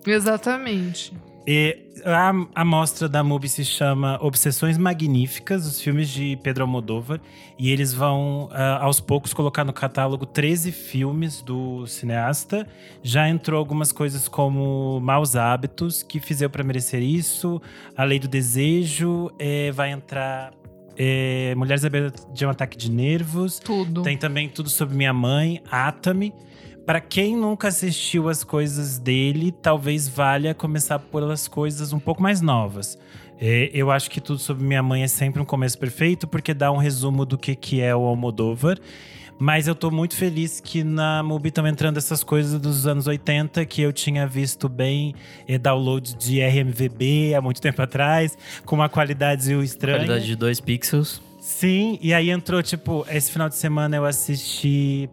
Exatamente. 0.05 1.13
E 1.49 1.93
a, 2.03 2.33
a 2.53 2.65
mostra 2.65 3.07
da 3.07 3.23
MUBI 3.23 3.47
se 3.47 3.63
chama 3.63 4.19
Obsessões 4.21 4.77
Magníficas, 4.77 5.65
os 5.65 5.79
filmes 5.79 6.09
de 6.09 6.37
Pedro 6.43 6.65
Almodóvar. 6.65 7.21
E 7.57 7.71
eles 7.71 7.93
vão, 7.93 8.49
ah, 8.51 8.83
aos 8.83 8.99
poucos, 8.99 9.33
colocar 9.33 9.63
no 9.63 9.71
catálogo 9.71 10.25
13 10.25 10.73
filmes 10.73 11.41
do 11.41 11.87
cineasta. 11.87 12.67
Já 13.01 13.29
entrou 13.29 13.57
algumas 13.57 13.93
coisas 13.93 14.27
como 14.27 14.99
Maus 14.99 15.37
Hábitos, 15.37 16.03
que 16.03 16.19
fiz 16.19 16.41
eu 16.41 16.49
pra 16.49 16.65
merecer 16.65 17.01
isso. 17.01 17.61
A 17.95 18.03
Lei 18.03 18.19
do 18.19 18.27
Desejo. 18.27 19.31
eh, 19.39 19.71
vai 19.71 19.91
entrar 19.91 20.51
eh, 20.97 21.53
Mulheres 21.55 21.85
à 21.85 21.89
beira 21.89 22.11
de 22.33 22.45
um 22.45 22.49
ataque 22.49 22.75
de 22.75 22.91
nervos. 22.91 23.57
Tudo. 23.59 24.01
Tem 24.01 24.17
também 24.17 24.49
tudo 24.49 24.69
sobre 24.69 24.97
minha 24.97 25.13
mãe, 25.13 25.61
Atami. 25.71 26.33
Pra 26.87 27.01
quem 27.01 27.35
nunca 27.35 27.67
assistiu 27.67 28.29
as 28.29 28.45
coisas 28.45 28.97
dele, 28.97 29.51
talvez 29.51 30.07
valha 30.07 30.53
começar 30.53 30.97
pelas 30.97 31.45
coisas 31.45 31.91
um 31.91 31.99
pouco 31.99 32.23
mais 32.23 32.39
novas. 32.39 32.97
É, 33.37 33.69
eu 33.73 33.91
acho 33.91 34.09
que 34.09 34.21
tudo 34.21 34.39
sobre 34.39 34.63
minha 34.63 34.81
mãe 34.81 35.03
é 35.03 35.07
sempre 35.09 35.41
um 35.41 35.43
começo 35.43 35.77
perfeito, 35.77 36.25
porque 36.29 36.53
dá 36.53 36.71
um 36.71 36.77
resumo 36.77 37.25
do 37.25 37.37
que, 37.37 37.57
que 37.57 37.81
é 37.81 37.93
o 37.93 38.05
Almodóvar. 38.05 38.79
Mas 39.37 39.67
eu 39.67 39.75
tô 39.75 39.91
muito 39.91 40.15
feliz 40.15 40.61
que 40.61 40.81
na 40.81 41.21
Mubi 41.21 41.49
estão 41.49 41.67
entrando 41.67 41.97
essas 41.97 42.23
coisas 42.23 42.57
dos 42.57 42.87
anos 42.87 43.05
80 43.05 43.65
que 43.65 43.81
eu 43.81 43.91
tinha 43.91 44.25
visto 44.25 44.69
bem 44.69 45.13
eh, 45.45 45.57
download 45.57 46.15
de 46.15 46.39
RMVB 46.39 47.35
há 47.35 47.41
muito 47.41 47.59
tempo 47.59 47.81
atrás, 47.81 48.37
com 48.65 48.77
uma 48.77 48.87
qualidade 48.87 49.51
estranha. 49.61 49.97
Qualidade 49.97 50.25
de 50.25 50.37
2 50.37 50.61
pixels. 50.61 51.21
Sim, 51.41 51.99
e 52.01 52.13
aí 52.13 52.29
entrou, 52.29 52.63
tipo, 52.63 53.05
esse 53.09 53.29
final 53.29 53.49
de 53.49 53.55
semana 53.55 53.97
eu 53.97 54.05
assisti 54.05 55.09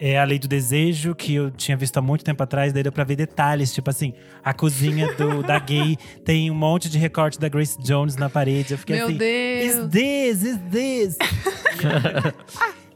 é, 0.00 0.18
A 0.18 0.24
Lei 0.24 0.38
do 0.38 0.46
Desejo, 0.46 1.14
que 1.14 1.34
eu 1.34 1.50
tinha 1.50 1.76
visto 1.76 1.96
há 1.96 2.02
muito 2.02 2.24
tempo 2.24 2.42
atrás, 2.42 2.72
daí 2.72 2.82
deu 2.82 2.92
pra 2.92 3.04
ver 3.04 3.16
detalhes, 3.16 3.72
tipo 3.72 3.90
assim, 3.90 4.12
a 4.44 4.54
cozinha 4.54 5.12
do, 5.14 5.42
da 5.42 5.58
gay 5.58 5.96
tem 6.24 6.50
um 6.50 6.54
monte 6.54 6.88
de 6.88 6.98
recorte 6.98 7.38
da 7.38 7.48
Grace 7.48 7.78
Jones 7.82 8.16
na 8.16 8.30
parede. 8.30 8.74
Eu 8.74 8.78
fiquei 8.78 8.96
Meu 8.96 9.06
assim, 9.06 9.16
Deus. 9.16 9.74
is 9.74 9.88
this, 9.90 10.42
is 10.42 10.58
this? 10.70 11.18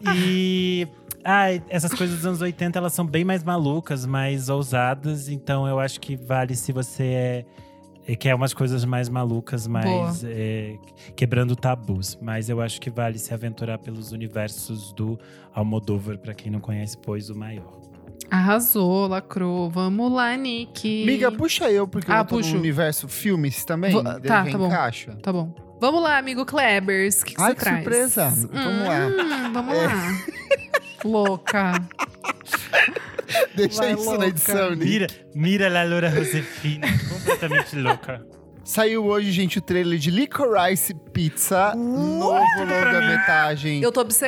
e. 0.15 0.87
Ai, 1.25 1.63
essas 1.69 1.95
coisas 1.95 2.17
dos 2.17 2.27
anos 2.27 2.41
80, 2.41 2.77
elas 2.79 2.93
são 2.93 3.07
bem 3.07 3.25
mais 3.25 3.45
malucas, 3.45 4.05
mais 4.05 4.49
ousadas, 4.49 5.29
então 5.29 5.69
eu 5.69 5.79
acho 5.79 6.01
que 6.01 6.17
vale 6.17 6.57
se 6.57 6.73
você 6.73 7.05
é. 7.05 7.45
É, 8.07 8.17
Quer 8.17 8.35
umas 8.35 8.53
coisas 8.55 8.85
mais 8.85 9.09
malucas, 9.09 9.67
mais 9.67 10.23
é, 10.25 10.77
quebrando 11.17 11.55
tabus. 11.57 12.19
Mas 12.21 12.49
eu 12.49 12.61
acho 12.61 12.81
que 12.81 12.91
vale 12.91 13.19
se 13.19 13.33
aventurar 13.33 13.79
pelos 13.79 14.13
universos 14.13 14.93
do 14.93 15.19
Almodóvar, 15.55 16.19
pra 16.19 16.35
quem 16.35 16.51
não 16.51 16.61
conhece, 16.61 16.97
pois 16.99 17.31
o 17.31 17.35
maior. 17.35 17.81
Arrasou, 18.31 19.07
lacrou. 19.09 19.69
Vamos 19.69 20.11
lá, 20.11 20.35
Nick. 20.37 21.05
Miga, 21.05 21.31
puxa 21.31 21.71
eu, 21.71 21.87
porque 21.87 22.11
Ah, 22.11 22.19
eu 22.21 22.25
tô 22.25 22.37
puxo. 22.37 22.53
no 22.55 22.59
universo 22.61 23.07
filmes 23.09 23.65
também. 23.65 23.93
Vou- 23.93 24.03
tá, 24.03 24.19
tá 24.21 24.45
bom. 24.59 24.67
encaixa. 24.69 25.17
Tá 25.23 25.33
bom. 25.33 25.53
Vamos 25.81 26.03
lá, 26.03 26.17
amigo 26.17 26.47
Klebers. 26.47 27.23
O 27.23 27.25
que, 27.27 27.35
que 27.35 27.43
Ai, 27.43 27.49
você 27.51 27.55
que 27.57 27.61
traz? 27.61 27.77
surpresa. 27.83 28.29
Vamos 28.31 28.89
lá. 28.89 29.07
Hum, 29.07 29.53
Vamos 29.53 29.77
lá. 29.77 29.93
Louca. 31.05 31.73
Deixa 33.55 33.79
Vai, 33.83 33.93
isso 33.95 34.05
louca. 34.05 34.19
na 34.19 34.27
edição, 34.27 34.71
Nick. 34.71 34.85
Mira, 34.85 35.07
mira 35.35 35.69
la 35.69 35.85
Loura 35.85 36.11
Josefina, 36.11 36.87
completamente 37.09 37.77
louca. 37.77 38.25
Saiu 38.65 39.05
hoje, 39.07 39.33
gente, 39.33 39.59
o 39.59 39.61
trailer 39.61 39.99
de 39.99 40.11
Licorice 40.11 40.95
Pizza, 41.13 41.75
novo 41.75 42.47
longa-metragem 42.61 43.81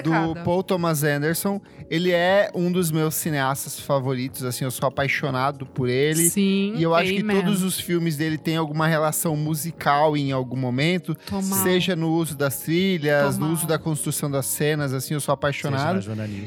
do. 0.02 0.34
Paul 0.44 0.62
Thomas 0.64 1.04
Anderson. 1.04 1.60
Ele 1.90 2.10
é 2.12 2.50
um 2.54 2.70
dos 2.72 2.90
meus 2.90 3.14
cineastas 3.14 3.78
favoritos, 3.78 4.42
assim, 4.44 4.64
eu 4.64 4.70
sou 4.70 4.86
apaixonado 4.88 5.66
por 5.66 5.88
ele. 5.88 6.28
Sim, 6.30 6.74
E 6.76 6.82
eu 6.82 6.94
acho 6.94 7.12
que 7.12 7.20
amen. 7.20 7.40
todos 7.42 7.62
os 7.62 7.78
filmes 7.78 8.16
dele 8.16 8.38
têm 8.38 8.56
alguma 8.56 8.86
relação 8.86 9.36
musical 9.36 10.16
em 10.16 10.32
algum 10.32 10.56
momento, 10.56 11.14
Tô 11.26 11.40
mal. 11.42 11.58
seja 11.62 11.94
no 11.94 12.10
uso 12.12 12.36
das 12.36 12.58
trilhas, 12.60 13.36
Tô 13.36 13.44
no 13.44 13.52
uso 13.52 13.66
da 13.66 13.78
construção 13.78 14.30
das 14.30 14.46
cenas, 14.46 14.92
assim, 14.92 15.14
eu 15.14 15.20
sou 15.20 15.32
apaixonado. 15.32 16.00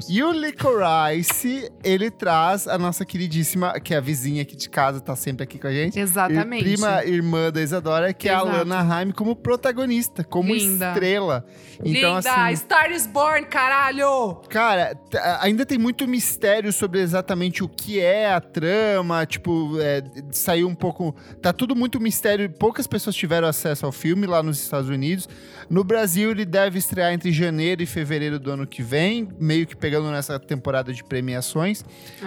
E 0.09 0.23
o 0.23 0.31
Licorice, 0.31 1.71
ele 1.83 2.09
traz 2.09 2.67
a 2.67 2.77
nossa 2.77 3.05
queridíssima, 3.05 3.79
que 3.79 3.93
é 3.93 3.97
a 3.97 4.01
vizinha 4.01 4.41
aqui 4.41 4.55
de 4.55 4.69
casa, 4.69 4.99
tá 4.99 5.15
sempre 5.15 5.43
aqui 5.43 5.59
com 5.59 5.67
a 5.67 5.71
gente. 5.71 5.99
Exatamente. 5.99 6.63
Prima 6.63 7.03
irmã 7.05 7.51
da 7.51 7.61
Isadora, 7.61 8.13
que 8.13 8.29
é 8.29 8.33
a 8.33 8.37
Exato. 8.41 8.57
Lana 8.57 8.95
Haim 8.95 9.11
como 9.11 9.35
protagonista, 9.35 10.23
como 10.23 10.53
Linda. 10.53 10.89
estrela. 10.89 11.45
Então, 11.83 12.15
Linda, 12.17 12.33
assim, 12.33 12.55
Star 12.55 12.91
is 12.91 13.05
Born, 13.07 13.45
caralho! 13.45 14.41
cara, 14.49 14.95
ainda 15.41 15.65
tem 15.65 15.77
muito 15.77 16.07
mistério 16.07 16.71
sobre 16.71 16.99
exatamente 17.01 17.63
o 17.63 17.67
que 17.69 17.99
é 17.99 18.31
a 18.31 18.39
trama. 18.41 19.25
Tipo, 19.25 19.79
é, 19.79 20.03
saiu 20.31 20.67
um 20.67 20.75
pouco. 20.75 21.15
Tá 21.41 21.51
tudo 21.53 21.75
muito 21.75 21.99
mistério. 21.99 22.49
Poucas 22.49 22.87
pessoas 22.87 23.15
tiveram 23.15 23.47
acesso 23.47 23.85
ao 23.85 23.91
filme 23.91 24.25
lá 24.27 24.41
nos 24.43 24.61
Estados 24.61 24.89
Unidos. 24.89 25.27
No 25.69 25.83
Brasil, 25.83 26.31
ele 26.31 26.45
deve 26.45 26.79
estrear 26.79 27.13
entre 27.13 27.31
janeiro 27.31 27.81
e 27.81 27.85
fevereiro 27.85 28.39
do 28.39 28.51
ano 28.51 28.65
que 28.67 28.81
vem, 28.83 29.27
meio 29.39 29.65
que 29.67 29.75
pegando 29.75 30.09
nessa 30.11 30.39
temporada 30.39 30.93
de 30.93 31.03
premiações. 31.03 31.83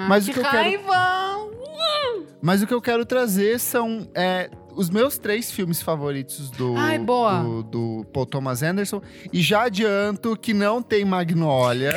Mas 0.08 0.24
que 0.24 0.30
o 0.30 0.34
que 0.34 0.40
eu 0.40 0.44
quero- 0.44 0.56
raiva! 0.56 1.50
Mas 2.42 2.62
o 2.62 2.66
que 2.66 2.72
eu 2.72 2.80
quero 2.80 3.04
trazer 3.04 3.60
são 3.60 4.08
é, 4.14 4.48
os 4.74 4.88
meus 4.88 5.18
três 5.18 5.50
filmes 5.50 5.82
favoritos 5.82 6.50
do, 6.50 6.74
Ai, 6.74 6.98
boa. 6.98 7.42
do, 7.42 7.62
do 7.62 8.06
Paul 8.14 8.24
Thomas 8.24 8.62
Anderson. 8.62 9.02
E 9.30 9.42
já 9.42 9.64
adianto 9.64 10.34
que 10.36 10.54
não 10.54 10.80
tem 10.80 11.04
Magnólia. 11.04 11.92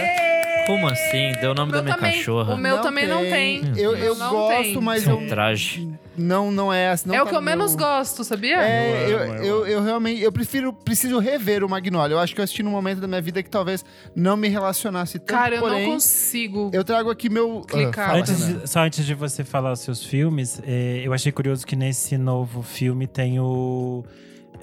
Como 0.66 0.88
assim? 0.88 1.32
Deu 1.42 1.52
o 1.52 1.54
nome 1.54 1.72
O 1.72 1.76
da 1.76 1.82
minha 1.82 1.96
também. 1.96 2.18
cachorra. 2.18 2.54
O 2.54 2.58
meu 2.58 2.80
também 2.82 3.08
não 3.08 3.22
tem. 3.22 3.62
Eu, 3.78 3.96
eu 3.96 4.16
Não 4.16 4.30
gosto, 4.32 4.64
tem. 4.64 4.82
mas 4.82 5.02
Isso 5.02 5.12
é 5.12 5.14
um 5.14 5.28
traje. 5.28 5.90
não 6.18 6.52
não 6.52 6.72
é 6.72 6.90
assim. 6.90 7.10
não 7.10 7.16
é 7.16 7.22
o 7.22 7.26
tá 7.26 7.30
que 7.32 7.36
eu 7.36 7.42
no 7.42 7.46
menos 7.46 7.76
meu- 7.76 7.86
gosto, 7.86 8.24
sabia? 8.24 8.62
É, 8.62 9.06
Eu 9.06 9.18
eu, 9.20 9.36
eu 9.44 9.68
eu, 9.68 9.84
realmente 9.84 10.22
eu 10.22 10.32
prefiro 10.32 10.72
preciso 10.72 11.20
rever 11.20 11.64
o 11.64 11.70
Magnolia. 11.70 12.16
Eu 12.16 12.20
acho 12.20 12.34
que 12.34 12.40
eu 12.40 12.44
assisti 12.44 12.64
num 12.64 12.72
momento 12.72 13.00
da 13.02 13.08
minha 13.08 13.22
vida 13.22 13.42
que 13.44 13.50
talvez 13.50 13.84
não 14.16 14.38
me 14.38 14.48
relacionasse 14.48 15.20
tanto, 15.20 15.38
Cara, 15.38 15.56
eu 15.56 15.62
porém, 15.62 15.86
não 15.86 15.94
consigo. 15.94 16.70
eu 16.74 16.84
trago 16.84 17.10
aqui 17.10 17.30
meu 17.30 17.62
Clicar. 17.68 18.12
Ah, 18.12 18.18
Antes 18.18 18.38
de- 18.62 18.68
só 18.70 18.80
antes 18.82 19.06
de 19.06 19.14
você 19.14 19.44
falar 19.44 19.72
os 19.74 19.80
seus 19.82 20.04
filmes, 20.04 20.62
é, 20.66 21.02
eu 21.04 21.14
achei 21.14 21.32
curioso 21.32 21.66
que 21.66 21.76
nesse 21.76 22.18
novo 22.18 22.62
filme 22.62 23.06
tem 23.08 23.40
o. 23.40 24.04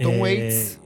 Tom 0.00 0.12
é, 0.14 0.18
Waits. 0.18 0.80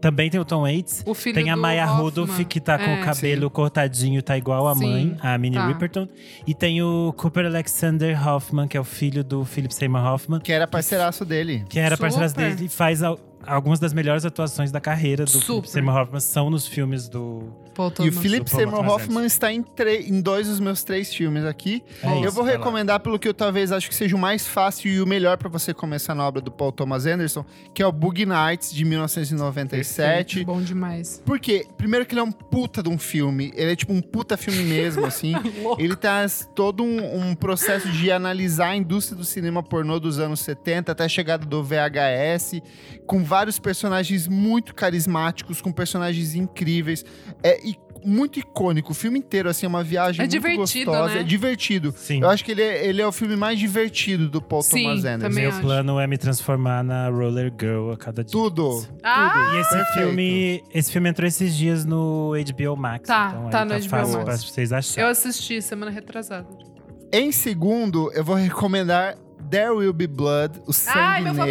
Também 0.00 0.30
tem 0.30 0.40
o 0.40 0.44
Tom 0.44 0.62
Waits. 0.62 1.02
O 1.06 1.14
filho 1.14 1.34
Tem 1.34 1.50
a 1.50 1.56
Maya 1.56 1.84
Hoffman. 1.84 2.00
Rudolph, 2.02 2.40
que 2.48 2.58
tá 2.60 2.78
com 2.78 2.84
É. 2.90 3.00
o 3.02 3.04
cabelo 3.04 3.50
cortadinho, 3.50 4.22
tá 4.22 4.36
igual 4.38 4.66
a 4.68 4.74
Sim, 4.74 4.86
mãe, 4.90 5.16
a 5.20 5.36
Minnie 5.36 5.58
tá. 5.58 5.66
Riperton. 5.68 6.08
E 6.46 6.54
tem 6.54 6.82
o 6.82 7.12
Cooper 7.16 7.44
Alexander 7.46 8.26
Hoffman, 8.28 8.66
que 8.66 8.76
é 8.76 8.80
o 8.80 8.84
filho 8.84 9.22
do 9.22 9.44
Philip 9.44 9.74
Seymour 9.74 10.04
Hoffman, 10.04 10.40
que 10.40 10.52
era 10.52 10.66
parceiraço 10.66 11.24
dele. 11.24 11.64
que 11.68 11.78
era 11.78 11.96
Super. 11.96 12.10
parceiro 12.12 12.32
dele 12.32 12.64
e 12.64 12.68
faz 12.68 13.02
algumas 13.46 13.78
das 13.78 13.92
melhores 13.92 14.24
atuações 14.24 14.70
da 14.70 14.80
carreira 14.80 15.24
do 15.24 15.30
Super. 15.30 15.44
Philip 15.46 15.70
Seymour 15.70 15.96
Hoffman, 15.96 16.20
são 16.20 16.50
nos 16.50 16.66
filmes 16.66 17.08
do. 17.08 17.52
Paul 17.74 17.92
E 18.00 18.08
o. 18.08 18.12
Philip 18.12 18.50
Seymour 18.50 18.86
Hoffman 18.86 19.24
está 19.24 19.52
em, 19.52 19.62
tre- 19.62 20.02
em 20.08 20.20
dois 20.20 20.48
dos 20.48 20.58
meus 20.60 20.82
três 20.84 21.14
filmes 21.14 21.44
aqui. 21.44 21.82
É 22.02 22.08
eu 22.08 22.24
isso, 22.24 22.32
vou 22.32 22.44
vai 22.44 22.52
lá. 22.54 22.58
recomendar 22.58 23.00
pelo 23.00 23.18
que 23.18 23.28
eu 23.28 23.32
talvez 23.34 23.70
acho 23.72 23.88
que 23.88 23.94
seja 23.94 24.14
o 24.16 24.18
mais 24.18 24.46
fácil 24.46 24.90
e 24.90 25.00
o 25.00 25.06
melhor 25.06 25.36
pra 25.38 25.48
você 25.48 25.72
começar 25.72 26.14
na 26.14 26.26
obra 26.26 26.40
do 26.42 26.50
Paul 26.50 26.72
Thomas 26.72 27.06
Anderson, 27.06 27.44
que 27.72 27.82
é 27.82 27.86
o 27.86 27.92
Boogie 27.92 28.26
Nights 28.26 28.72
de 28.74 28.84
1997. 28.84 30.44
Bom 30.44 30.60
demais. 30.60 31.22
Porque, 31.24 31.66
primeiro 31.76 32.04
que 32.06 32.12
ele 32.14 32.20
é 32.20 32.24
um 32.24 32.32
puta 32.32 32.82
de 32.82 32.88
um 32.88 32.98
filme. 32.98 33.52
Ele 33.54 33.72
é 33.72 33.76
tipo 33.76 33.92
um 33.92 34.00
puta 34.00 34.36
filme 34.36 34.62
mesmo, 34.64 35.06
assim. 35.06 35.32
ele 35.78 35.96
traz 35.96 36.48
todo 36.54 36.82
um, 36.82 37.28
um 37.30 37.34
processo 37.34 37.88
de 37.90 38.10
analisar 38.10 38.68
a 38.70 38.76
indústria 38.76 39.16
do 39.16 39.24
cinema 39.24 39.62
pornô 39.62 39.98
dos 39.98 40.18
anos 40.18 40.40
70 40.40 40.92
até 40.92 41.04
a 41.04 41.08
chegada 41.08 41.44
do 41.46 41.62
VHS, 41.62 42.60
com 43.06 43.22
vários 43.30 43.60
personagens 43.60 44.26
muito 44.26 44.74
carismáticos, 44.74 45.60
com 45.60 45.70
personagens 45.70 46.34
incríveis. 46.34 47.04
É 47.44 47.64
e 47.64 47.76
muito 48.04 48.38
icônico. 48.40 48.90
O 48.92 48.94
filme 48.94 49.18
inteiro, 49.18 49.48
assim, 49.48 49.66
é 49.66 49.68
uma 49.68 49.84
viagem 49.84 50.20
É 50.20 50.24
muito 50.24 50.32
divertido, 50.32 50.90
gostosa. 50.90 51.14
né? 51.14 51.20
É 51.20 51.22
divertido. 51.22 51.94
Sim. 51.96 52.22
Eu 52.22 52.30
acho 52.30 52.42
que 52.44 52.50
ele 52.50 52.62
é, 52.62 52.86
ele 52.86 53.00
é 53.00 53.06
o 53.06 53.12
filme 53.12 53.36
mais 53.36 53.58
divertido 53.58 54.28
do 54.28 54.40
Paul 54.42 54.62
Sim, 54.62 54.82
Thomas 54.84 55.04
Anderson. 55.04 55.38
Meu 55.40 55.50
acho. 55.50 55.60
plano 55.60 56.00
é 56.00 56.06
me 56.08 56.18
transformar 56.18 56.82
na 56.82 57.08
Roller 57.10 57.52
Girl 57.60 57.92
a 57.92 57.96
cada 57.98 58.24
dia. 58.24 58.32
Tudo. 58.32 58.84
Ah! 59.02 59.52
E 59.54 59.60
esse 59.60 59.70
Perfeito. 59.70 59.98
filme, 60.06 60.64
esse 60.74 60.90
filme 60.90 61.08
entrou 61.10 61.28
esses 61.28 61.54
dias 61.54 61.84
no 61.84 62.32
HBO 62.34 62.76
Max. 62.76 63.06
Tá, 63.06 63.34
então 63.36 63.50
tá 63.50 63.64
no 63.64 63.70
tá 63.72 63.78
HBO 63.78 63.88
fácil 63.88 64.14
Max. 64.14 64.24
pra 64.24 64.36
vocês 64.38 64.70
Eu 64.72 64.78
acharem. 64.78 65.10
assisti 65.10 65.62
semana 65.62 65.90
retrasada. 65.90 66.48
Em 67.12 67.30
segundo, 67.30 68.10
eu 68.14 68.24
vou 68.24 68.34
recomendar 68.36 69.14
There 69.50 69.70
Will 69.70 69.92
Be 69.92 70.06
Blood, 70.06 70.60
o 70.66 70.72
Sangue 70.72 70.98
Ai, 70.98 71.22
meu 71.22 71.32
Negro. 71.34 71.46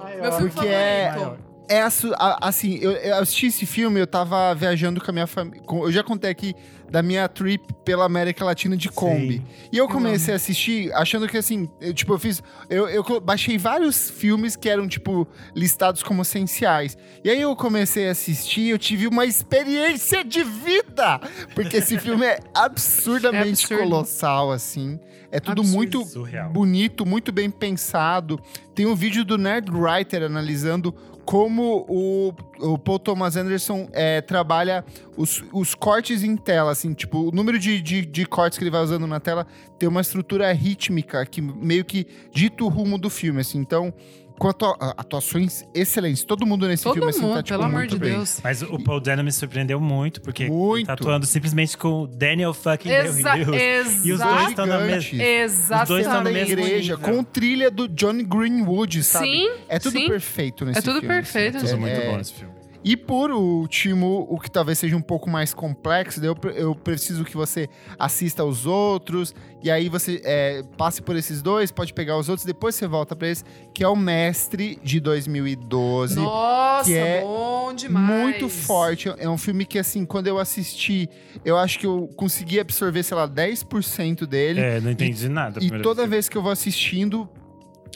favorito. 0.00 0.20
Meu 0.22 0.32
filme 0.32 0.50
Porque 0.50 0.68
é- 0.68 1.12
favorito. 1.14 1.50
É 1.72 1.82
a- 1.82 2.38
assim, 2.48 2.78
eu, 2.82 2.90
eu 2.90 3.14
assisti 3.18 3.46
esse 3.46 3.64
filme, 3.64 4.00
eu 4.00 4.06
tava 4.06 4.52
viajando 4.56 5.00
com 5.00 5.08
a 5.08 5.12
minha 5.14 5.26
família. 5.28 5.62
Eu 5.70 5.92
já 5.92 6.02
contei 6.02 6.28
aqui 6.28 6.52
da 6.90 7.00
minha 7.00 7.28
trip 7.28 7.62
pela 7.84 8.04
América 8.04 8.44
Latina 8.44 8.76
de 8.76 8.88
Kombi. 8.88 9.40
E 9.70 9.78
eu 9.78 9.86
comecei 9.86 10.34
a 10.34 10.36
assistir 10.36 10.92
achando 10.94 11.28
que 11.28 11.36
assim, 11.38 11.70
eu, 11.80 11.94
tipo, 11.94 12.12
eu 12.12 12.18
fiz. 12.18 12.42
Eu, 12.68 12.88
eu 12.88 13.20
baixei 13.20 13.56
vários 13.56 14.10
filmes 14.10 14.56
que 14.56 14.68
eram, 14.68 14.88
tipo, 14.88 15.28
listados 15.54 16.02
como 16.02 16.22
essenciais. 16.22 16.98
E 17.22 17.30
aí 17.30 17.40
eu 17.40 17.54
comecei 17.54 18.08
a 18.08 18.10
assistir, 18.10 18.70
eu 18.70 18.78
tive 18.78 19.06
uma 19.06 19.24
experiência 19.24 20.24
de 20.24 20.42
vida! 20.42 21.20
Porque 21.54 21.76
esse 21.76 21.96
filme 22.00 22.26
é 22.26 22.40
absurdamente 22.52 23.72
É 23.72 23.76
colossal, 23.78 24.50
assim. 24.50 24.98
É 25.32 25.38
tudo 25.38 25.60
Absurdo. 25.60 25.76
muito 25.76 26.04
Surreal. 26.04 26.50
bonito, 26.50 27.06
muito 27.06 27.30
bem 27.30 27.50
pensado. 27.50 28.40
Tem 28.74 28.86
um 28.86 28.94
vídeo 28.94 29.24
do 29.24 29.38
Nerd 29.38 29.70
Writer 29.70 30.24
analisando 30.24 30.92
como 31.24 31.86
o, 31.88 32.34
o 32.58 32.76
Paul 32.76 32.98
Thomas 32.98 33.36
Anderson 33.36 33.88
é, 33.92 34.20
trabalha 34.20 34.84
os, 35.16 35.44
os 35.52 35.74
cortes 35.76 36.24
em 36.24 36.36
tela, 36.36 36.72
assim, 36.72 36.92
tipo, 36.92 37.28
o 37.28 37.30
número 37.30 37.56
de, 37.56 37.80
de, 37.80 38.04
de 38.04 38.26
cortes 38.26 38.58
que 38.58 38.64
ele 38.64 38.70
vai 38.70 38.82
usando 38.82 39.06
na 39.06 39.20
tela 39.20 39.46
tem 39.78 39.88
uma 39.88 40.00
estrutura 40.00 40.50
rítmica 40.52 41.24
que 41.24 41.40
meio 41.40 41.84
que 41.84 42.06
dita 42.32 42.64
o 42.64 42.68
rumo 42.68 42.98
do 42.98 43.08
filme, 43.08 43.42
assim. 43.42 43.58
Então, 43.58 43.94
com 44.40 44.48
atua- 44.48 44.74
atuações 44.96 45.62
excelentes. 45.74 46.24
Todo 46.24 46.46
mundo 46.46 46.66
nesse 46.66 46.82
Todo 46.82 46.94
filme, 46.94 47.10
assim, 47.10 47.20
mundo, 47.20 47.34
tá, 47.34 47.42
tipo, 47.42 47.58
pelo 47.58 47.64
amor 47.64 47.78
muito 47.80 47.90
de 47.90 47.98
bem. 47.98 48.12
Deus. 48.12 48.40
Mas 48.42 48.62
o 48.62 48.82
Paul 48.82 48.98
Dano 48.98 49.22
me 49.22 49.30
surpreendeu 49.30 49.78
muito, 49.78 50.22
porque 50.22 50.48
Muito. 50.48 50.78
ele 50.78 50.86
tá 50.86 50.94
atuando 50.94 51.26
simplesmente 51.26 51.76
com 51.76 52.04
o 52.04 52.06
Daniel 52.06 52.54
fucking 52.54 52.88
Exa 52.90 53.34
Day-Lewis. 53.34 54.02
E 54.06 54.12
os 54.12 54.18
dois 54.18 54.48
estão 54.48 54.64
na 54.64 54.78
mesma. 54.78 55.00
Gigantes. 55.02 55.70
Os 55.82 55.88
dois 55.88 56.06
estão 56.06 56.24
da 56.24 56.30
mesmo 56.30 56.52
igreja, 56.54 56.96
nível. 56.96 57.14
com 57.14 57.22
trilha 57.22 57.70
do 57.70 57.86
Johnny 57.86 58.24
Greenwood, 58.24 59.02
sabe? 59.04 59.26
Sim, 59.26 59.50
É 59.68 59.78
tudo 59.78 59.98
sim. 59.98 60.08
perfeito 60.08 60.64
nesse 60.64 60.78
É 60.78 60.82
tudo 60.82 61.00
filme, 61.00 61.14
perfeito. 61.14 61.56
assim. 61.58 61.66
Tudo 61.66 61.76
É- 61.76 61.78
muito 61.80 62.00
é- 62.00 62.10
bom 62.10 62.18
esse 62.20 62.32
filme. 62.32 62.54
E 62.82 62.96
por 62.96 63.30
último, 63.30 64.26
o 64.30 64.40
que 64.40 64.50
talvez 64.50 64.78
seja 64.78 64.96
um 64.96 65.02
pouco 65.02 65.28
mais 65.28 65.52
complexo, 65.52 66.24
eu, 66.24 66.36
eu 66.54 66.74
preciso 66.74 67.24
que 67.24 67.36
você 67.36 67.68
assista 67.98 68.42
aos 68.42 68.64
outros, 68.64 69.34
e 69.62 69.70
aí 69.70 69.90
você 69.90 70.22
é, 70.24 70.62
passe 70.78 71.02
por 71.02 71.14
esses 71.14 71.42
dois, 71.42 71.70
pode 71.70 71.92
pegar 71.92 72.16
os 72.16 72.30
outros, 72.30 72.46
depois 72.46 72.74
você 72.74 72.86
volta 72.86 73.14
pra 73.14 73.28
esse, 73.28 73.44
que 73.74 73.84
é 73.84 73.88
o 73.88 73.94
Mestre 73.94 74.78
de 74.82 74.98
2012. 74.98 76.16
Nossa, 76.16 76.84
que 76.88 76.96
é 76.96 77.20
bom 77.20 77.74
demais. 77.74 78.06
Muito 78.06 78.48
forte. 78.48 79.12
É 79.18 79.28
um 79.28 79.36
filme 79.36 79.66
que, 79.66 79.78
assim, 79.78 80.06
quando 80.06 80.28
eu 80.28 80.38
assisti, 80.38 81.08
eu 81.44 81.58
acho 81.58 81.78
que 81.78 81.86
eu 81.86 82.08
consegui 82.16 82.58
absorver, 82.58 83.02
sei 83.02 83.16
lá, 83.16 83.28
10% 83.28 84.26
dele. 84.26 84.60
É, 84.60 84.80
não 84.80 84.90
entendi 84.90 85.28
nada. 85.28 85.60
a 85.60 85.62
E 85.62 85.82
toda 85.82 86.06
vez 86.06 86.30
que 86.30 86.36
eu 86.38 86.42
vou 86.42 86.50
assistindo, 86.50 87.28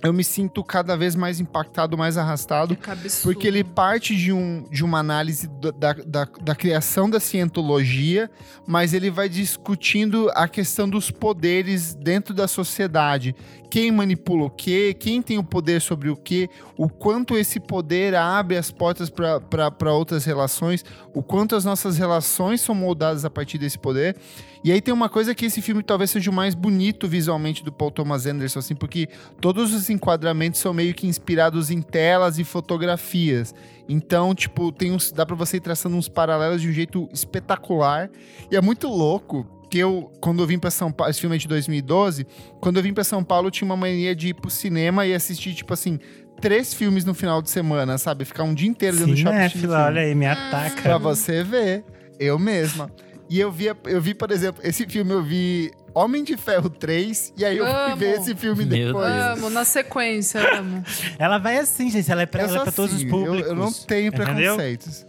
eu 0.04 0.12
me 0.12 0.22
sinto 0.22 0.62
cada 0.62 0.96
vez 0.98 1.16
mais 1.16 1.40
impactado, 1.40 1.96
mais 1.96 2.18
arrastado. 2.18 2.76
Porque 3.22 3.48
ele 3.48 3.64
parte 3.64 4.14
de, 4.14 4.32
um, 4.32 4.66
de 4.70 4.84
uma 4.84 4.98
análise 4.98 5.48
da, 5.48 5.94
da, 5.94 6.28
da 6.42 6.54
criação 6.54 7.08
da 7.08 7.18
cientologia, 7.18 8.30
mas 8.66 8.92
ele 8.92 9.10
vai 9.10 9.30
discutindo 9.30 10.30
a 10.34 10.46
questão 10.46 10.86
dos 10.86 11.10
poderes 11.10 11.94
dentro 11.94 12.34
da 12.34 12.46
sociedade. 12.46 13.34
Quem 13.70 13.90
manipula 13.90 14.44
o 14.44 14.50
quê, 14.50 14.94
quem 14.94 15.22
tem 15.22 15.38
o 15.38 15.42
poder 15.42 15.80
sobre 15.80 16.10
o 16.10 16.16
quê, 16.16 16.50
o 16.76 16.86
quanto 16.86 17.36
esse 17.36 17.58
poder 17.58 18.14
abre 18.14 18.58
as 18.58 18.70
portas 18.70 19.10
para 19.10 19.92
outras 19.92 20.26
relações, 20.26 20.84
o 21.14 21.22
quanto 21.22 21.56
as 21.56 21.64
nossas 21.64 21.96
relações 21.96 22.60
são 22.60 22.74
moldadas 22.74 23.24
a 23.24 23.30
partir 23.30 23.56
desse 23.56 23.78
poder. 23.78 24.16
E 24.64 24.72
aí 24.72 24.80
tem 24.80 24.94
uma 24.94 25.10
coisa 25.10 25.34
que 25.34 25.44
esse 25.44 25.60
filme 25.60 25.82
talvez 25.82 26.10
seja 26.10 26.30
o 26.30 26.32
mais 26.32 26.54
bonito 26.54 27.06
visualmente 27.06 27.62
do 27.62 27.70
Paul 27.70 27.90
Thomas 27.90 28.24
Anderson, 28.24 28.60
assim, 28.60 28.74
porque 28.74 29.10
todos 29.38 29.74
os 29.74 29.90
enquadramentos 29.90 30.58
são 30.58 30.72
meio 30.72 30.94
que 30.94 31.06
inspirados 31.06 31.70
em 31.70 31.82
telas 31.82 32.38
e 32.38 32.44
fotografias. 32.44 33.54
Então, 33.86 34.34
tipo, 34.34 34.72
tem 34.72 34.90
uns, 34.90 35.12
dá 35.12 35.26
pra 35.26 35.36
você 35.36 35.58
ir 35.58 35.60
traçando 35.60 35.94
uns 35.96 36.08
paralelos 36.08 36.62
de 36.62 36.68
um 36.70 36.72
jeito 36.72 37.06
espetacular. 37.12 38.10
E 38.50 38.56
é 38.56 38.60
muito 38.62 38.88
louco 38.88 39.46
que 39.70 39.76
eu, 39.78 40.10
quando 40.18 40.42
eu 40.42 40.46
vim 40.46 40.58
pra 40.58 40.70
São 40.70 40.90
Paulo, 40.90 41.10
esse 41.10 41.20
filme 41.20 41.36
é 41.36 41.38
de 41.38 41.46
2012, 41.46 42.26
quando 42.58 42.78
eu 42.78 42.82
vim 42.82 42.94
pra 42.94 43.04
São 43.04 43.22
Paulo, 43.22 43.48
eu 43.48 43.50
tinha 43.50 43.66
uma 43.66 43.76
mania 43.76 44.16
de 44.16 44.28
ir 44.28 44.34
pro 44.34 44.48
cinema 44.48 45.04
e 45.04 45.12
assistir, 45.12 45.52
tipo 45.52 45.74
assim, 45.74 45.98
três 46.40 46.72
filmes 46.72 47.04
no 47.04 47.12
final 47.12 47.42
de 47.42 47.50
semana, 47.50 47.98
sabe? 47.98 48.24
Ficar 48.24 48.44
um 48.44 48.54
dia 48.54 48.68
inteiro 48.68 48.96
dentro 48.96 49.12
do 49.12 49.18
shopping. 49.18 49.36
Cinéfila, 49.36 49.76
filme. 49.76 49.84
olha 49.84 50.00
aí, 50.00 50.14
me 50.14 50.26
ataca. 50.26 50.80
Pra 50.80 50.96
você 50.96 51.42
ver. 51.42 51.84
Eu 52.18 52.38
mesma. 52.38 52.90
E 53.28 53.40
eu 53.40 53.50
vi, 53.50 53.66
eu 53.84 54.00
vi, 54.00 54.14
por 54.14 54.30
exemplo, 54.30 54.60
esse 54.64 54.86
filme 54.86 55.10
eu 55.12 55.22
vi 55.22 55.70
Homem 55.94 56.22
de 56.22 56.36
Ferro 56.36 56.68
3, 56.68 57.32
e 57.36 57.44
aí 57.44 57.56
eu 57.56 57.64
fui 57.64 57.74
Amo. 57.74 57.96
ver 57.96 58.20
esse 58.20 58.34
filme 58.34 58.64
Meu 58.66 58.86
depois. 58.88 59.12
Amo, 59.12 59.50
na 59.50 59.64
sequência, 59.64 60.40
amo. 60.58 60.84
Ela 61.18 61.38
vai 61.38 61.56
assim, 61.58 61.90
gente. 61.90 62.10
Ela 62.10 62.22
é 62.22 62.26
pra, 62.26 62.42
ela 62.42 62.58
é 62.58 62.62
pra 62.62 62.72
todos 62.72 62.92
os 62.92 62.98
assim, 63.00 63.08
públicos. 63.08 63.40
Eu, 63.40 63.46
eu 63.48 63.54
não 63.54 63.72
tenho 63.72 64.08
entendeu? 64.08 64.26
preconceitos. 64.56 65.06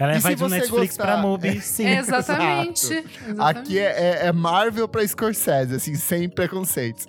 Ela 0.00 0.16
E 0.16 0.18
vai 0.18 0.34
do 0.34 0.48
Netflix 0.48 0.88
gostar- 0.96 1.04
pra 1.04 1.16
Mubi, 1.18 1.60
sim. 1.62 1.86
Exatamente. 1.86 2.86
exatamente. 2.92 3.40
Aqui 3.40 3.78
é, 3.78 3.84
é- 3.84 4.26
é 4.26 4.32
Marvel 4.32 4.88
pra 4.88 5.06
Scorsese, 5.06 5.76
assim, 5.76 5.94
sem 5.94 6.28
preconceitos. 6.28 7.06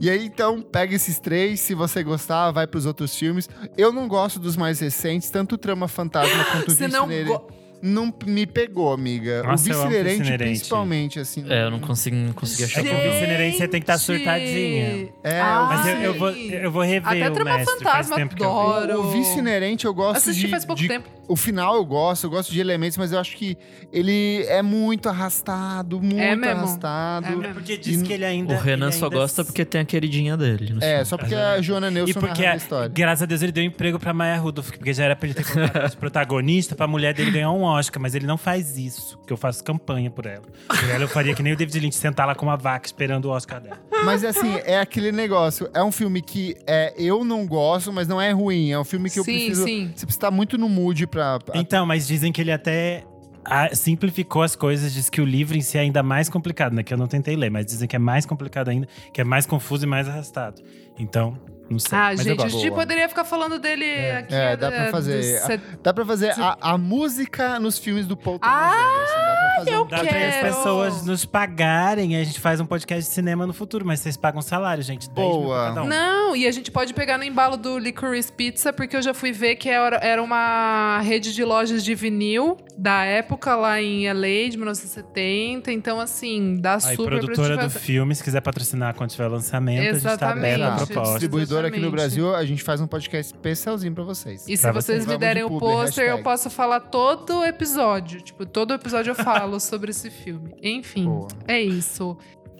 E 0.00 0.08
aí, 0.10 0.24
então, 0.24 0.62
pega 0.62 0.94
esses 0.94 1.18
três, 1.18 1.60
se 1.60 1.74
você 1.74 2.02
gostar, 2.02 2.50
vai 2.52 2.66
pros 2.66 2.86
outros 2.86 3.14
filmes. 3.14 3.48
Eu 3.76 3.92
não 3.92 4.08
gosto 4.08 4.38
dos 4.40 4.56
mais 4.56 4.80
recentes, 4.80 5.28
tanto 5.30 5.56
o 5.56 5.58
Trama 5.58 5.88
Fantasma 5.88 6.42
quanto 6.52 6.68
o 6.72 6.74
Você 6.74 6.88
não 6.88 7.06
Vice 7.06 7.24
go- 7.24 7.48
Não 7.86 8.12
me 8.26 8.46
pegou, 8.46 8.92
amiga. 8.92 9.42
Nossa, 9.42 9.70
o 9.70 9.74
Vice-Inerente, 9.74 10.18
Vice-Inerente. 10.18 10.44
principalmente, 10.58 11.20
assim. 11.20 11.44
É, 11.48 11.64
eu 11.64 11.70
não 11.70 11.78
consigo, 11.78 12.16
não 12.16 12.32
consegui 12.32 12.64
achar. 12.64 12.80
É 12.80 12.82
que 12.84 12.88
o. 12.90 13.12
Vice-Inerente 13.12 13.56
você 13.58 13.68
tem 13.68 13.80
que 13.80 13.84
estar 13.84 13.98
surtadinha. 13.98 15.08
É, 15.24 15.40
Ah, 15.40 15.66
Mas 15.70 15.86
eu, 15.86 15.94
eu 16.00 16.14
vou, 16.14 16.30
eu 16.30 16.70
vou 16.70 16.82
rever 16.82 17.08
Até 17.24 17.30
o 17.30 17.34
Trama 17.34 17.56
mestre. 17.58 17.74
Fantasma, 17.78 18.16
adoro. 18.16 19.00
O 19.00 19.10
Vice 19.12 19.38
Inerente 19.38 19.84
eu 19.86 19.94
gosto 19.94 20.16
Assisti 20.18 20.42
de, 20.46 20.48
faz 20.50 20.64
pouco 20.64 20.80
de- 20.82 20.88
tempo. 20.88 21.08
O 21.28 21.34
final 21.34 21.74
eu 21.74 21.84
gosto, 21.84 22.24
eu 22.24 22.30
gosto 22.30 22.52
de 22.52 22.60
elementos, 22.60 22.96
mas 22.96 23.10
eu 23.10 23.18
acho 23.18 23.36
que 23.36 23.58
ele 23.92 24.44
é 24.48 24.62
muito 24.62 25.08
arrastado, 25.08 26.00
muito 26.00 26.20
É 26.20 26.36
mesmo. 26.36 26.56
arrastado. 26.60 27.26
É 27.26 27.30
mesmo. 27.34 27.54
Porque 27.54 27.76
diz 27.76 28.00
E 28.00 28.04
que 28.04 28.12
ele 28.12 28.24
ainda. 28.24 28.54
O 28.54 28.58
Renan 28.58 28.92
só 28.92 29.06
ainda- 29.06 29.16
gosta 29.16 29.44
porque 29.44 29.64
tem 29.64 29.80
a 29.80 29.84
queridinha 29.84 30.36
dele. 30.36 30.72
no 30.72 30.78
É, 30.82 30.90
filme. 30.90 31.04
só 31.04 31.16
porque 31.18 31.34
a 31.34 31.60
Joana 31.60 31.90
Nelson 31.90 32.10
E 32.10 32.14
porque, 32.14 32.44
a 32.46 32.54
história. 32.56 32.88
graças 32.88 33.22
a 33.22 33.26
Deus, 33.26 33.42
ele 33.42 33.50
deu 33.52 33.64
emprego 33.64 33.98
pra 33.98 34.12
Maya 34.14 34.36
Rudolph, 34.38 34.70
porque 34.70 34.92
já 34.94 35.04
era 35.04 35.16
pra 35.16 35.26
ele 35.28 35.34
ter 35.34 35.44
colocado 35.52 35.96
protagonista, 35.96 36.74
pra 36.76 36.86
mulher 36.86 37.12
dele 37.12 37.30
ganhar 37.32 37.50
um 37.50 37.62
Oscar, 37.62 37.75
mas 37.98 38.14
ele 38.14 38.26
não 38.26 38.36
faz 38.36 38.76
isso, 38.76 39.18
que 39.26 39.32
eu 39.32 39.36
faço 39.36 39.62
campanha 39.64 40.10
por 40.10 40.26
ela. 40.26 40.42
Por 40.68 40.88
ela 40.90 41.04
eu 41.04 41.08
faria 41.08 41.34
que 41.34 41.42
nem 41.42 41.52
o 41.52 41.56
David 41.56 41.78
Lynch, 41.80 41.96
sentar 41.96 42.26
lá 42.26 42.34
com 42.34 42.46
uma 42.46 42.56
vaca 42.56 42.86
esperando 42.86 43.26
o 43.26 43.30
Oscar 43.30 43.60
dela. 43.60 43.78
Mas 44.04 44.24
assim, 44.24 44.54
é 44.64 44.78
aquele 44.78 45.10
negócio. 45.12 45.68
É 45.74 45.82
um 45.82 45.92
filme 45.92 46.20
que 46.22 46.56
é, 46.66 46.94
eu 46.96 47.24
não 47.24 47.46
gosto, 47.46 47.92
mas 47.92 48.06
não 48.08 48.20
é 48.20 48.30
ruim. 48.32 48.70
É 48.70 48.78
um 48.78 48.84
filme 48.84 49.08
que 49.10 49.18
eu 49.18 49.24
Sim, 49.24 49.32
preciso. 49.32 49.64
sim. 49.64 49.84
Você 49.94 50.06
precisa 50.06 50.06
estar 50.10 50.30
muito 50.30 50.56
no 50.58 50.68
mood 50.68 51.06
pra. 51.06 51.38
pra- 51.38 51.58
Então, 51.58 51.84
mas 51.86 52.06
dizem 52.06 52.30
que 52.32 52.40
ele 52.40 52.52
até 52.52 53.04
ah, 53.44 53.74
simplificou 53.74 54.42
as 54.42 54.56
coisas, 54.56 54.92
diz 54.92 55.08
que 55.08 55.20
o 55.20 55.24
livro 55.24 55.56
em 55.56 55.60
si 55.60 55.78
é 55.78 55.80
ainda 55.80 56.02
mais 56.02 56.28
complicado, 56.28 56.72
né? 56.74 56.82
Que 56.82 56.92
eu 56.92 56.98
não 56.98 57.06
tentei 57.06 57.36
ler, 57.36 57.50
mas 57.50 57.64
dizem 57.66 57.86
que 57.88 57.94
é 57.94 57.98
mais 57.98 58.26
complicado 58.26 58.68
ainda, 58.68 58.88
que 59.12 59.20
é 59.20 59.24
mais 59.24 59.46
confuso 59.46 59.84
e 59.84 59.88
mais 59.88 60.08
arrastado. 60.08 60.60
Então, 60.98 61.38
não 61.68 61.78
sei. 61.78 61.98
Ah, 61.98 62.14
gente, 62.14 62.42
a 62.42 62.48
gente 62.48 62.70
poderia 62.70 63.08
ficar 63.08 63.24
falando 63.24 63.58
dele 63.58 64.10
aqui. 64.10 64.34
É, 64.34 64.56
dá 64.56 64.70
pra 64.70 64.90
fazer. 64.90 65.60
Dá 65.82 65.92
pra 65.92 66.04
fazer 66.04 66.34
a, 66.38 66.78
música 66.78 67.58
nos 67.58 67.78
filmes 67.78 68.06
do 68.06 68.16
Paul 68.16 68.38
Thomas 68.38 68.56
Ah, 68.56 69.35
fazer 69.56 69.74
eu 69.74 69.82
um- 69.82 69.86
Dá 69.86 69.98
pra 69.98 70.28
as 70.28 70.36
pessoas 70.56 71.06
nos 71.06 71.24
pagarem 71.24 72.12
e 72.14 72.16
a 72.16 72.24
gente 72.24 72.40
faz 72.40 72.60
um 72.60 72.66
podcast 72.66 73.08
de 73.08 73.14
cinema 73.14 73.46
no 73.46 73.52
futuro, 73.52 73.84
mas 73.84 74.00
vocês 74.00 74.16
pagam 74.16 74.42
salário, 74.42 74.82
gente. 74.82 75.08
10 75.10 75.28
mil 75.28 75.42
Boa. 75.42 75.56
pra 75.56 75.68
cada 75.68 75.82
um. 75.82 75.86
Não, 75.88 76.36
e 76.36 76.46
a 76.46 76.50
gente 76.52 76.70
pode 76.70 76.92
pegar 76.94 77.18
no 77.18 77.24
embalo 77.24 77.56
do 77.56 77.78
Licorice 77.78 78.32
Pizza, 78.32 78.72
porque 78.72 78.96
eu 78.96 79.02
já 79.02 79.14
fui 79.14 79.32
ver 79.32 79.56
que 79.56 79.68
era, 79.68 80.22
uma 80.22 81.00
rede 81.02 81.34
de 81.34 81.44
lojas 81.44 81.84
de 81.84 81.94
vinil 81.94 82.56
da 82.76 83.04
época 83.04 83.54
lá 83.54 83.80
em 83.80 84.06
LA, 84.08 84.48
de 84.50 84.56
1970. 84.56 85.70
Então, 85.72 86.00
assim, 86.00 86.56
dá 86.60 86.74
Aí, 86.74 86.96
super 86.96 87.08
produtora 87.18 87.56
do 87.56 87.62
fazer- 87.62 87.78
filme, 87.78 88.14
se 88.14 88.22
quiser 88.22 88.40
patrocinar 88.40 88.94
quando 88.94 89.10
tiver 89.10 89.28
lançamento, 89.28 89.80
a 89.80 89.92
gente 89.92 90.02
tá 90.02 90.08
Exatamente. 90.10 90.62
aberto 90.62 90.72
a 90.82 90.86
proposta. 90.86 91.10
Distribuidora 91.12 91.68
aqui 91.68 91.78
no 91.78 91.86
Exatamente. 91.86 92.00
Brasil, 92.02 92.34
a 92.34 92.44
gente 92.44 92.62
faz 92.62 92.80
um 92.80 92.86
podcast 92.86 93.32
especialzinho 93.34 93.94
pra 93.94 94.04
vocês. 94.04 94.44
E 94.48 94.56
se 94.56 94.62
Pra 94.62 94.72
vocês 94.72 95.04
vocês. 95.04 95.06
me 95.06 95.18
derem 95.18 95.44
o 95.44 95.58
pôster, 95.58 96.08
eu 96.08 96.22
posso 96.22 96.50
falar 96.50 96.80
todo 96.80 97.44
episódio. 97.44 98.20
Tipo, 98.20 98.44
todo 98.44 98.74
episódio 98.74 99.10
eu 99.10 99.14
falo 99.14 99.45
sobre 99.60 99.90
esse 99.90 100.10
filme. 100.10 100.54
Enfim, 100.62 101.04
Boa. 101.04 101.28
é 101.46 101.60
isso. 101.60 102.16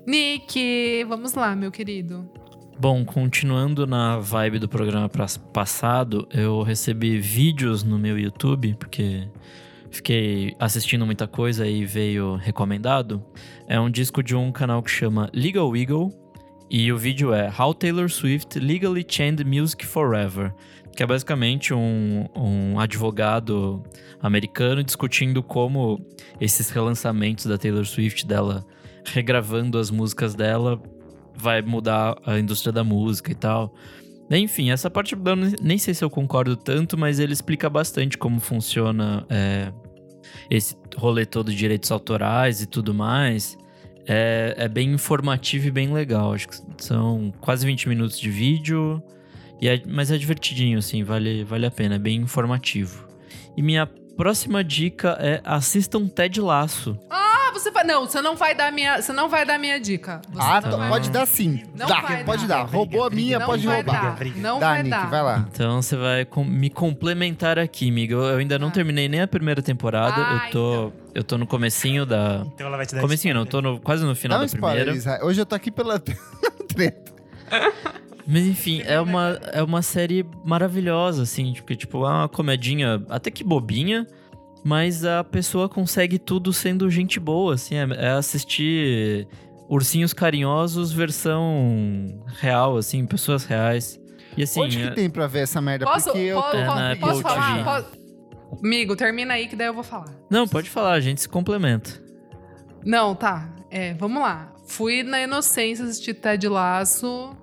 Nick, 0.07 1.05
vamos 1.09 1.35
lá, 1.35 1.57
meu 1.57 1.71
querido. 1.71 2.29
Bom, 2.79 3.05
continuando 3.05 3.87
na 3.87 4.19
vibe 4.19 4.59
do 4.59 4.69
programa 4.69 5.11
passado, 5.53 6.29
eu 6.31 6.63
recebi 6.63 7.19
vídeos 7.19 7.83
no 7.83 7.99
meu 7.99 8.19
YouTube, 8.19 8.77
porque 8.79 9.27
fiquei 9.91 10.55
assistindo 10.59 11.07
muita 11.07 11.27
coisa 11.27 11.67
e 11.67 11.87
veio 11.87 12.37
recomendado. 12.37 13.25
É 13.67 13.81
um 13.81 13.91
disco 13.91 14.23
de 14.23 14.37
um 14.37 14.53
canal 14.53 14.83
que 14.83 14.91
chama 14.91 15.31
Legal 15.33 15.75
Eagle, 15.75 16.13
e 16.69 16.93
o 16.93 16.99
vídeo 16.99 17.33
é 17.33 17.51
How 17.59 17.73
Taylor 17.73 18.11
Swift 18.11 18.59
Legally 18.59 19.07
Changed 19.09 19.45
Music 19.45 19.87
Forever, 19.87 20.53
que 20.97 21.03
é 21.03 21.07
basicamente 21.07 21.75
um, 21.75 22.27
um 22.35 22.81
advogado 22.81 23.83
americano 24.21 24.83
discutindo 24.83 25.43
como 25.43 26.01
esses 26.41 26.71
relançamentos 26.71 27.45
da 27.45 27.59
Taylor 27.59 27.85
Swift, 27.85 28.27
dela 28.27 28.65
regravando 29.05 29.79
as 29.79 29.91
músicas 29.91 30.35
dela, 30.35 30.83
vai 31.37 31.61
mudar 31.63 32.17
a 32.25 32.39
indústria 32.39 32.73
da 32.73 32.83
música 32.83 33.31
e 33.31 33.35
tal. 33.35 33.75
Enfim, 34.31 34.71
essa 34.71 34.91
parte 34.91 35.15
eu 35.15 35.37
nem- 35.63 35.79
sei 35.79 35.95
se 35.95 36.03
eu 36.03 36.11
concordo 36.11 36.57
tanto, 36.57 36.99
mas 36.99 37.21
ele 37.21 37.33
explica 37.33 37.71
bastante 37.71 38.19
como 38.19 38.41
funciona 38.41 39.25
é, 39.29 39.73
esse 40.51 40.77
rolê 40.97 41.25
todo 41.25 41.51
de 41.53 41.57
direitos 41.57 41.93
autorais 41.93 42.61
e 42.63 42.67
tudo 42.67 42.93
mais. 42.93 43.57
É, 44.09 44.55
é 44.57 44.69
bem 44.69 44.93
informativo 44.93 45.69
e 45.69 45.71
bem 45.71 45.93
legal. 45.93 46.33
Acho 46.33 46.49
que 46.49 46.57
são 46.79 47.33
quase 47.41 47.65
20 47.67 47.89
minutos 47.89 48.19
de 48.19 48.31
vídeo, 48.31 49.01
e 49.61 49.69
é- 49.69 49.83
mas 49.87 50.11
é 50.11 50.17
divertidinho, 50.19 50.79
assim, 50.79 51.03
vale, 51.05 51.45
vale 51.45 51.67
a 51.67 51.71
pena, 51.71 51.95
é 51.97 51.99
bem 51.99 52.17
informativo. 52.21 53.07
E 53.57 53.63
minha 53.63 53.87
próxima 54.17 54.63
dica 54.65 55.17
é 55.21 55.41
assistam 55.45 56.07
Ted 56.09 56.41
Laço. 56.41 56.99
Ah, 57.11 57.51
você 57.53 57.71
vai. 57.71 57.85
Não, 57.85 58.07
você 58.07 58.21
não 58.21 58.35
vai 58.37 58.55
dar 58.55 58.71
minha. 58.73 59.01
Você 59.01 59.13
não 59.13 59.29
vai 59.31 59.47
dar 59.47 59.59
minha 59.59 59.79
dica. 59.81 60.21
Você 60.31 60.41
Ah, 60.43 60.61
tá, 60.61 60.71
vai- 60.77 60.89
pode 60.91 61.11
dar 61.11 61.27
sim. 61.27 61.63
Não 61.75 61.87
dá, 61.87 62.01
vai 62.01 62.25
pode 62.25 62.47
dar. 62.47 62.65
dar. 62.65 62.71
Roubou 62.71 63.05
a 63.05 63.11
minha, 63.11 63.39
não 63.39 63.47
pode 63.47 63.67
vai 63.67 63.77
roubar. 63.77 63.93
Dar. 63.93 64.01
Briga, 64.17 64.17
briga. 64.35 64.41
Não 64.49 64.59
Dá, 64.61 64.67
vai 64.69 64.83
Nick, 64.83 64.91
dar. 64.91 65.11
vai 65.11 65.23
lá. 65.23 65.47
Então 65.53 65.81
você 65.81 65.97
vai 65.97 66.25
com- 66.27 66.45
me 66.45 66.69
complementar 66.69 67.59
aqui, 67.59 67.89
amiga. 67.89 68.15
Eu 68.15 68.25
eu 68.25 68.37
ainda 68.39 68.59
não 68.59 68.69
Ah. 68.69 68.73
terminei 68.73 69.09
nem 69.09 69.21
a 69.23 69.27
primeira 69.29 69.63
temporada. 69.63 70.15
Ah, 70.17 70.47
eu 70.47 70.51
tô 70.51 70.93
eu 71.15 71.25
tô 71.25 71.39
no 71.39 71.47
comecinho 71.47 72.05
da 72.05 72.43
Então 72.55 72.67
ela 72.67 72.77
vai 72.77 72.85
te 72.85 72.95
dar 72.95 73.01
comecinho, 73.01 73.33
não, 73.35 73.43
eu 73.43 73.47
tô 73.47 73.63
no- 73.63 73.81
quase 73.81 74.05
no 74.05 74.15
final 74.15 74.39
Dá 74.39 74.45
um 74.45 74.47
da 74.47 74.53
spoiler, 74.55 74.85
primeira. 74.85 74.99
Isa. 74.99 75.25
Hoje 75.25 75.41
eu 75.41 75.47
tô 75.47 75.55
aqui 75.55 75.71
pela 75.71 75.99
treta. 76.69 77.13
Mas 78.27 78.45
enfim, 78.45 78.83
é 78.85 79.01
uma 79.01 79.39
é 79.53 79.63
uma 79.63 79.83
série 79.83 80.25
maravilhosa 80.45 81.23
assim, 81.23 81.53
porque 81.55 81.77
tipo, 81.77 81.99
é 82.05 82.09
uma 82.09 82.29
comedinha 82.29 83.03
até 83.09 83.31
que 83.31 83.45
bobinha, 83.45 84.07
mas 84.65 85.05
a 85.05 85.23
pessoa 85.23 85.69
consegue 85.69 86.19
tudo 86.19 86.53
sendo 86.53 86.91
gente 86.91 87.21
boa, 87.21 87.55
assim, 87.55 87.77
é, 87.77 87.87
é 87.97 88.11
assistir 88.11 89.29
Ursinhos 89.69 90.13
Carinhosos 90.13 90.93
versão 90.93 92.21
real 92.41 92.77
assim, 92.77 93.07
pessoas 93.07 93.45
reais. 93.45 94.01
E 94.37 94.43
assim, 94.43 94.61
Onde 94.61 94.77
que 94.79 94.85
é- 94.85 94.91
tem 94.91 95.09
pra 95.09 95.27
ver 95.27 95.41
essa 95.45 95.61
merda? 95.61 95.87
Posso, 95.87 96.07
Porque 96.07 96.19
eu 96.19 96.37
posso, 96.41 96.51
tô... 96.53 96.59
É, 96.59 96.67
posso, 96.67 96.81
na 96.81 96.97
posso 96.97 97.23
falar? 97.23 97.65
Posso- 97.65 98.07
Amigo, 98.63 98.95
termina 98.97 99.35
aí 99.35 99.47
que 99.49 99.57
daí 99.57 99.67
eu 99.69 99.75
vou 99.75 99.83
falar. 99.83 100.09
Não, 100.31 100.47
pode 100.47 100.69
falar, 100.71 100.93
a 100.93 101.01
gente 101.01 101.21
se 101.21 101.29
complementa. 101.29 101.91
Não, 102.85 103.15
tá. 103.15 103.53
É, 103.71 103.95
vamos 103.95 104.21
lá. 104.23 104.53
Fui 104.67 105.03
na 105.03 105.21
inocência 105.21 105.85
assistir 105.85 106.15
Ted 106.15 106.49
Laço. 106.49 107.37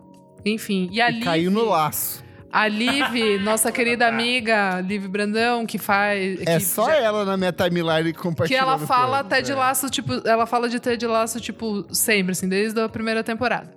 Enfim. 0.45 0.89
E 0.91 1.01
a 1.01 1.09
E 1.09 1.13
Liv, 1.13 1.23
caiu 1.23 1.51
no 1.51 1.65
laço. 1.65 2.23
A 2.51 2.67
Liv, 2.67 3.39
nossa 3.43 3.71
querida 3.71 4.07
amiga, 4.07 4.79
Liv 4.81 5.07
Brandão, 5.07 5.65
que 5.65 5.77
faz. 5.79 6.39
É 6.45 6.57
que 6.57 6.63
só 6.63 6.85
já- 6.85 6.97
ela 6.97 7.25
na 7.25 7.35
minha 7.35 7.51
timeline 7.51 8.13
Que 8.13 8.19
compartilhando. 8.19 8.61
ela 8.67 8.77
fala 8.79 9.23
coisas, 9.23 9.29
Ted 9.29 9.51
é. 9.51 9.55
Laço, 9.55 9.89
tipo, 9.89 10.27
ela 10.27 10.45
fala 10.45 10.69
de 10.69 10.79
Ted 10.79 11.05
Laço, 11.07 11.39
tipo, 11.41 11.85
sempre, 11.93 12.33
assim, 12.33 12.47
desde 12.47 12.79
a 12.79 12.87
primeira 12.87 13.23
temporada. 13.23 13.71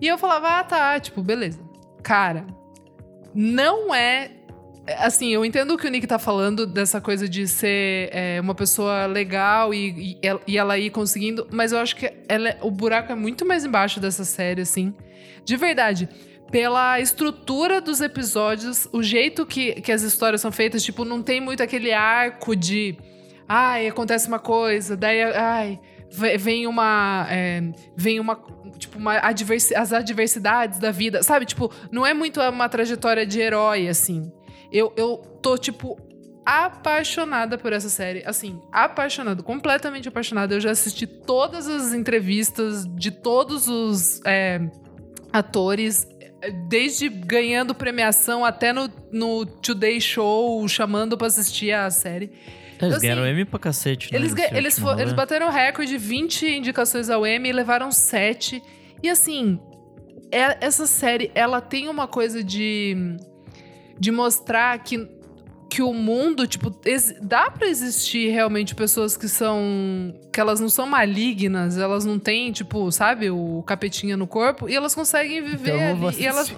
E 0.00 0.06
eu 0.06 0.16
falava, 0.16 0.60
ah, 0.60 0.64
tá, 0.64 1.00
tipo, 1.00 1.22
beleza. 1.22 1.58
Cara, 2.02 2.46
não 3.34 3.94
é. 3.94 4.30
Assim, 4.98 5.30
eu 5.32 5.44
entendo 5.46 5.72
o 5.72 5.78
que 5.78 5.86
o 5.86 5.90
Nick 5.90 6.06
tá 6.06 6.18
falando 6.18 6.66
dessa 6.66 7.00
coisa 7.00 7.26
de 7.26 7.48
ser 7.48 8.10
é, 8.12 8.38
uma 8.40 8.54
pessoa 8.54 9.06
legal 9.06 9.72
e, 9.72 10.12
e, 10.12 10.18
ela- 10.22 10.40
e 10.46 10.58
ela 10.58 10.78
ir 10.78 10.90
conseguindo, 10.90 11.46
mas 11.50 11.72
eu 11.72 11.78
acho 11.78 11.96
que 11.96 12.12
ela 12.28 12.50
é- 12.50 12.58
o 12.60 12.70
buraco 12.70 13.10
é 13.10 13.14
muito 13.14 13.46
mais 13.46 13.64
embaixo 13.64 13.98
dessa 13.98 14.24
série, 14.24 14.60
assim. 14.60 14.94
De 15.44 15.56
verdade. 15.56 16.08
Pela 16.50 17.00
estrutura 17.00 17.80
dos 17.80 18.00
episódios, 18.00 18.88
o 18.92 19.02
jeito 19.02 19.44
que, 19.44 19.80
que 19.80 19.90
as 19.90 20.02
histórias 20.02 20.40
são 20.40 20.52
feitas, 20.52 20.84
tipo, 20.84 21.04
não 21.04 21.22
tem 21.22 21.40
muito 21.40 21.62
aquele 21.62 21.92
arco 21.92 22.54
de. 22.54 22.96
Ai, 23.48 23.88
acontece 23.88 24.28
uma 24.28 24.38
coisa, 24.38 24.96
daí, 24.96 25.22
ai, 25.22 25.80
ve- 26.10 26.36
vem 26.38 26.66
uma. 26.66 27.26
é, 27.30 27.62
vem 27.96 28.20
uma. 28.20 28.36
Tipo, 28.78 28.98
uma 28.98 29.18
adversi 29.18 29.74
as 29.74 29.92
adversidades 29.92 30.78
da 30.78 30.90
vida, 30.90 31.22
sabe? 31.22 31.44
Tipo, 31.46 31.70
não 31.90 32.06
é 32.06 32.12
muito 32.14 32.40
uma 32.40 32.68
trajetória 32.68 33.26
de 33.26 33.40
herói, 33.40 33.88
assim. 33.88 34.30
Eu, 34.70 34.92
eu 34.96 35.16
tô, 35.42 35.56
tipo, 35.58 35.96
apaixonada 36.44 37.56
por 37.58 37.72
essa 37.72 37.88
série. 37.88 38.22
Assim, 38.26 38.60
apaixonada, 38.72 39.42
completamente 39.42 40.08
apaixonada. 40.08 40.54
Eu 40.54 40.60
já 40.60 40.70
assisti 40.70 41.06
todas 41.06 41.68
as 41.68 41.92
entrevistas 41.92 42.84
de 42.94 43.10
todos 43.10 43.68
os 43.68 44.20
é, 44.24 44.60
atores, 45.38 46.06
desde 46.68 47.08
ganhando 47.08 47.74
premiação 47.74 48.44
até 48.44 48.72
no, 48.72 48.88
no 49.10 49.44
Today 49.44 50.00
Show, 50.00 50.66
chamando 50.68 51.18
pra 51.18 51.26
assistir 51.26 51.72
a 51.72 51.90
série. 51.90 52.30
Eles 52.80 52.94
assim, 52.96 53.06
ganharam 53.08 53.26
M 53.26 53.44
pra 53.44 53.58
cacete, 53.58 54.12
né? 54.12 54.18
Eles, 54.18 54.32
eles, 54.52 54.78
fo- 54.78 54.90
eles 54.92 55.04
rolê. 55.06 55.14
bateram 55.14 55.48
o 55.48 55.50
recorde, 55.50 55.96
20 55.98 56.46
indicações 56.46 57.10
ao 57.10 57.26
Emmy 57.26 57.48
e 57.48 57.52
levaram 57.52 57.90
7. 57.90 58.62
E 59.02 59.08
assim, 59.08 59.58
é- 60.30 60.58
essa 60.64 60.86
série, 60.86 61.30
ela 61.34 61.60
tem 61.60 61.88
uma 61.88 62.06
coisa 62.06 62.42
de, 62.44 63.16
de 63.98 64.10
mostrar 64.12 64.78
que, 64.80 65.08
que 65.74 65.82
o 65.82 65.92
mundo, 65.92 66.46
tipo, 66.46 66.72
dá 67.20 67.50
pra 67.50 67.66
existir 67.66 68.30
realmente 68.30 68.76
pessoas 68.76 69.16
que 69.16 69.26
são. 69.26 70.14
que 70.32 70.38
elas 70.38 70.60
não 70.60 70.68
são 70.68 70.86
malignas, 70.86 71.76
elas 71.76 72.04
não 72.04 72.16
têm, 72.16 72.52
tipo, 72.52 72.92
sabe, 72.92 73.28
o 73.28 73.60
capetinha 73.66 74.16
no 74.16 74.24
corpo, 74.24 74.68
e 74.68 74.76
elas 74.76 74.94
conseguem 74.94 75.42
viver 75.42 75.74
Então 75.74 76.06
ali. 76.06 76.22
E 76.22 76.26
elas, 76.26 76.54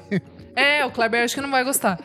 é, 0.55 0.84
o 0.84 0.90
Kleber 0.90 1.24
acho 1.24 1.34
que 1.34 1.40
não 1.40 1.51
vai 1.51 1.64
gostar. 1.64 1.98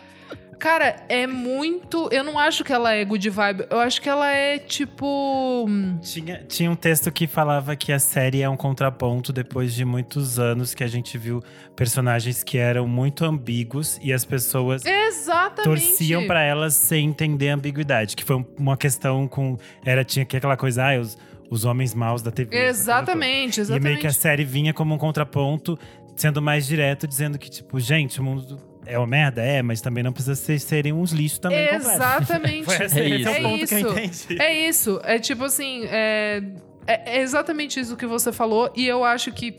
Cara, 0.61 0.95
é 1.09 1.25
muito. 1.25 2.07
Eu 2.11 2.23
não 2.23 2.37
acho 2.37 2.63
que 2.63 2.71
ela 2.71 2.93
é 2.93 3.03
good 3.03 3.27
vibe. 3.27 3.65
Eu 3.67 3.79
acho 3.79 3.99
que 3.99 4.07
ela 4.07 4.31
é 4.31 4.59
tipo. 4.59 5.65
Tinha, 6.03 6.45
tinha 6.47 6.69
um 6.69 6.75
texto 6.75 7.11
que 7.11 7.25
falava 7.25 7.75
que 7.75 7.91
a 7.91 7.97
série 7.97 8.43
é 8.43 8.47
um 8.47 8.55
contraponto 8.55 9.33
depois 9.33 9.73
de 9.73 9.83
muitos 9.83 10.37
anos 10.37 10.75
que 10.75 10.83
a 10.83 10.87
gente 10.87 11.17
viu 11.17 11.41
personagens 11.75 12.43
que 12.43 12.59
eram 12.59 12.87
muito 12.87 13.25
ambíguos 13.25 13.99
e 14.03 14.13
as 14.13 14.23
pessoas 14.23 14.85
Exatamente. 14.85 15.63
torciam 15.63 16.27
pra 16.27 16.43
elas 16.43 16.75
sem 16.75 17.07
entender 17.07 17.49
a 17.49 17.55
ambiguidade. 17.55 18.15
Que 18.15 18.23
foi 18.23 18.45
uma 18.55 18.77
questão 18.77 19.27
com. 19.27 19.57
Era, 19.83 20.05
tinha 20.05 20.25
que 20.25 20.37
aquela 20.37 20.55
coisa, 20.55 20.91
ah, 20.91 20.99
os, 20.99 21.17
os 21.49 21.65
homens 21.65 21.95
maus 21.95 22.21
da 22.21 22.29
TV. 22.29 22.55
Exatamente, 22.55 23.55
toda. 23.55 23.61
E 23.61 23.61
exatamente. 23.61 23.83
meio 23.83 23.99
que 23.99 24.05
a 24.05 24.13
série 24.13 24.43
vinha 24.43 24.75
como 24.75 24.93
um 24.93 24.99
contraponto, 24.99 25.75
sendo 26.15 26.39
mais 26.39 26.67
direto, 26.67 27.07
dizendo 27.07 27.39
que, 27.39 27.49
tipo, 27.49 27.79
gente, 27.79 28.19
o 28.19 28.23
mundo 28.23 28.70
é 28.85 28.97
uma 28.97 29.07
merda? 29.07 29.41
É, 29.41 29.61
mas 29.61 29.81
também 29.81 30.03
não 30.03 30.11
precisa 30.13 30.35
ser, 30.35 30.59
serem 30.59 30.91
uns 30.93 31.11
lixos 31.11 31.39
também 31.39 31.65
completos. 31.69 31.87
Exatamente. 31.93 32.63
Foi 32.65 32.85
esse, 32.85 32.99
É 32.99 33.09
esse 33.09 33.13
é 33.13 33.17
isso. 33.17 33.29
o 33.29 33.49
ponto 33.49 33.67
que 33.67 33.73
eu 33.73 33.77
É 33.97 34.05
entendi. 34.05 34.41
É 34.41 34.67
isso. 34.69 35.01
É 35.03 35.19
tipo 35.19 35.43
assim, 35.43 35.85
é, 35.85 36.41
é 36.87 37.17
é 37.17 37.21
exatamente 37.21 37.79
isso 37.79 37.95
que 37.95 38.05
você 38.05 38.31
falou. 38.31 38.71
E 38.75 38.87
eu 38.87 39.03
acho 39.03 39.31
que 39.31 39.55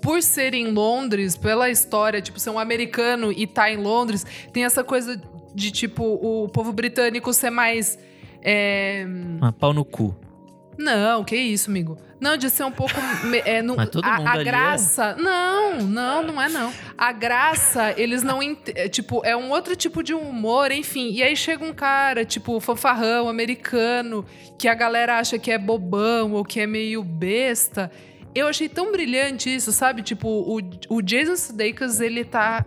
por 0.00 0.20
ser 0.22 0.52
em 0.54 0.66
Londres, 0.72 1.36
pela 1.36 1.70
história, 1.70 2.20
tipo, 2.20 2.38
ser 2.40 2.50
um 2.50 2.58
americano 2.58 3.30
e 3.32 3.44
estar 3.44 3.70
em 3.70 3.76
Londres, 3.76 4.26
tem 4.52 4.64
essa 4.64 4.82
coisa 4.82 5.20
de, 5.54 5.70
tipo, 5.70 6.02
o 6.04 6.48
povo 6.48 6.72
britânico 6.72 7.32
ser 7.32 7.50
mais. 7.50 7.96
é, 8.42 9.06
Ah, 9.40 9.52
pau 9.52 9.72
no 9.72 9.84
cu. 9.84 10.14
Não, 10.76 11.22
que 11.22 11.36
isso, 11.36 11.70
amigo. 11.70 11.96
Não, 12.22 12.36
de 12.36 12.48
ser 12.50 12.62
um 12.62 12.70
pouco. 12.70 12.94
É, 13.44 13.60
não, 13.60 13.74
Mas 13.74 13.90
todo 13.90 14.04
a, 14.04 14.18
mundo 14.18 14.28
a 14.28 14.30
ali 14.30 14.42
é. 14.42 14.44
graça. 14.44 15.16
Não, 15.16 15.78
não, 15.78 16.22
não 16.22 16.40
é 16.40 16.48
não. 16.48 16.72
A 16.96 17.10
graça, 17.10 17.92
eles 17.96 18.22
não. 18.22 18.40
é, 18.40 18.88
Tipo, 18.88 19.22
é 19.24 19.36
um 19.36 19.50
outro 19.50 19.74
tipo 19.74 20.04
de 20.04 20.14
humor, 20.14 20.70
enfim. 20.70 21.10
E 21.10 21.20
aí 21.20 21.34
chega 21.34 21.64
um 21.64 21.74
cara, 21.74 22.24
tipo, 22.24 22.60
fanfarrão, 22.60 23.28
americano, 23.28 24.24
que 24.56 24.68
a 24.68 24.74
galera 24.74 25.18
acha 25.18 25.36
que 25.36 25.50
é 25.50 25.58
bobão 25.58 26.34
ou 26.34 26.44
que 26.44 26.60
é 26.60 26.66
meio 26.66 27.02
besta. 27.02 27.90
Eu 28.32 28.46
achei 28.46 28.68
tão 28.68 28.92
brilhante 28.92 29.52
isso, 29.52 29.72
sabe? 29.72 30.00
Tipo, 30.00 30.28
o, 30.28 30.60
o 30.88 31.02
Jason 31.02 31.34
Sudeikis, 31.34 32.00
ele 32.00 32.24
tá 32.24 32.64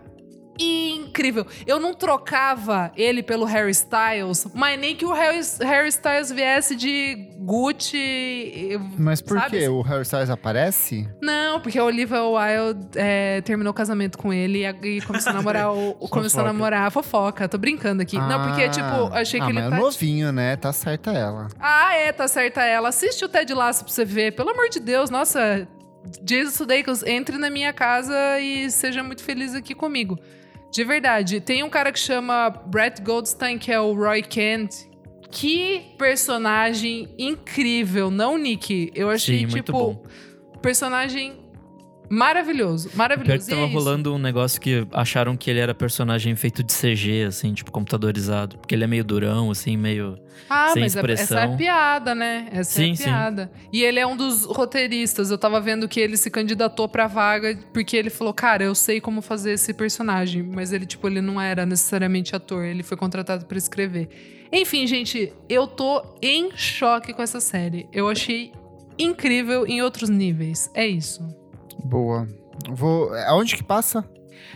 incrível. 0.58 1.46
Eu 1.66 1.78
não 1.78 1.94
trocava 1.94 2.92
ele 2.96 3.22
pelo 3.22 3.44
Harry 3.44 3.70
Styles, 3.70 4.46
mas 4.54 4.78
nem 4.78 4.94
que 4.94 5.04
o 5.04 5.12
Harry, 5.12 5.40
Harry 5.60 5.88
Styles 5.88 6.30
viesse 6.30 6.74
de 6.74 7.28
Gucci. 7.38 8.78
Mas 8.98 9.20
por 9.20 9.38
sabe? 9.38 9.58
quê? 9.58 9.68
O 9.68 9.82
Harry 9.82 10.02
Styles 10.02 10.30
aparece? 10.30 11.08
Não, 11.20 11.60
porque 11.60 11.78
a 11.78 11.84
Olivia 11.84 12.22
Wilde 12.22 12.88
é, 12.96 13.40
terminou 13.42 13.70
o 13.70 13.74
casamento 13.74 14.18
com 14.18 14.32
ele 14.32 14.64
e, 14.64 14.96
e 14.96 15.00
começou 15.02 15.30
a 15.30 15.34
namorar 15.36 15.72
o, 15.72 15.94
começou 16.08 16.40
a 16.40 16.44
Fofoca. 16.44 16.52
namorar 16.52 16.86
a 16.86 16.90
fofoca. 16.90 17.48
Tô 17.48 17.58
brincando 17.58 18.02
aqui. 18.02 18.18
não, 18.18 18.48
porque, 18.48 18.68
tipo, 18.68 19.12
achei 19.12 19.40
ah, 19.40 19.44
que 19.44 19.50
ele 19.50 19.60
mas 19.60 19.70
tá. 19.70 19.76
é 19.76 19.80
novinho, 19.80 20.32
né? 20.32 20.56
Tá 20.56 20.72
certa 20.72 21.12
ela. 21.12 21.48
Ah, 21.58 21.94
é, 21.94 22.12
tá 22.12 22.26
certa 22.28 22.62
ela. 22.64 22.88
Assiste 22.88 23.24
o 23.24 23.28
Ted 23.28 23.52
Lasso 23.52 23.84
pra 23.84 23.92
você 23.92 24.04
ver. 24.04 24.32
Pelo 24.32 24.50
amor 24.50 24.68
de 24.68 24.80
Deus, 24.80 25.10
nossa. 25.10 25.66
Jason 26.22 26.52
Sudeikis, 26.52 27.02
entre 27.02 27.36
na 27.36 27.50
minha 27.50 27.72
casa 27.72 28.38
e 28.38 28.70
seja 28.70 29.02
muito 29.02 29.24
feliz 29.24 29.54
aqui 29.54 29.74
comigo. 29.74 30.16
De 30.76 30.84
verdade. 30.84 31.40
Tem 31.40 31.62
um 31.62 31.70
cara 31.70 31.90
que 31.90 31.98
chama 31.98 32.50
Brett 32.50 33.00
Goldstein, 33.00 33.56
que 33.56 33.72
é 33.72 33.80
o 33.80 33.94
Roy 33.94 34.20
Kent. 34.20 34.74
Que 35.30 35.94
personagem 35.96 37.08
incrível, 37.18 38.10
não 38.10 38.36
Nick? 38.36 38.92
Eu 38.94 39.08
achei, 39.08 39.38
Sim, 39.38 39.46
tipo, 39.46 40.02
personagem 40.60 41.45
maravilhoso. 42.08 42.88
Pior 42.88 42.96
Maravilhoso. 42.98 43.46
que 43.46 43.50
E 43.50 43.54
é 43.54 43.56
tava 43.56 43.66
isso. 43.68 43.78
rolando 43.78 44.14
um 44.14 44.18
negócio 44.18 44.60
que 44.60 44.86
acharam 44.92 45.36
que 45.36 45.50
ele 45.50 45.58
era 45.60 45.74
personagem 45.74 46.34
feito 46.36 46.62
de 46.62 46.72
CG, 46.72 47.24
assim, 47.26 47.52
tipo, 47.54 47.70
computadorizado. 47.72 48.58
Porque 48.58 48.74
ele 48.74 48.84
é 48.84 48.86
meio 48.86 49.04
durão, 49.04 49.50
assim, 49.50 49.76
meio. 49.76 50.18
Ah, 50.48 50.70
sem 50.72 50.82
mas 50.82 50.94
é- 50.94 50.98
essa 51.00 51.10
é 51.10 51.12
expressão. 51.14 51.56
piada, 51.56 52.14
né? 52.14 52.48
Essa 52.52 52.72
Sim, 52.72 52.90
é 52.90 52.92
a 52.92 52.96
sim. 52.96 53.02
piada. 53.04 53.50
E 53.72 53.82
ele 53.82 53.98
é 53.98 54.06
um 54.06 54.16
dos 54.16 54.44
roteiristas. 54.44 55.30
Eu 55.30 55.38
tava 55.38 55.60
vendo 55.60 55.88
que 55.88 55.98
ele 55.98 56.16
se 56.16 56.30
candidatou 56.30 56.88
pra 56.88 57.06
vaga 57.06 57.58
porque 57.72 57.96
ele 57.96 58.10
falou: 58.10 58.32
Cara, 58.34 58.62
eu 58.64 58.74
sei 58.74 59.00
como 59.00 59.20
fazer 59.22 59.52
esse 59.52 59.72
personagem. 59.74 60.42
Mas 60.42 60.72
ele, 60.72 60.86
tipo, 60.86 61.06
ele 61.08 61.20
não 61.20 61.40
era 61.40 61.64
necessariamente 61.66 62.36
ator. 62.36 62.64
Ele 62.64 62.82
foi 62.82 62.96
contratado 62.96 63.46
pra 63.46 63.56
escrever. 63.58 64.08
Enfim, 64.52 64.86
gente, 64.86 65.32
eu 65.48 65.66
tô 65.66 66.02
em 66.22 66.50
choque 66.54 67.12
com 67.12 67.22
essa 67.22 67.40
série. 67.40 67.88
Eu 67.92 68.08
achei 68.08 68.52
incrível 68.98 69.66
em 69.66 69.82
outros 69.82 70.08
níveis. 70.08 70.70
É 70.74 70.86
isso. 70.86 71.20
Boa. 71.86 72.26
Vou. 72.70 73.12
Aonde 73.26 73.56
que 73.56 73.62
passa? 73.62 74.04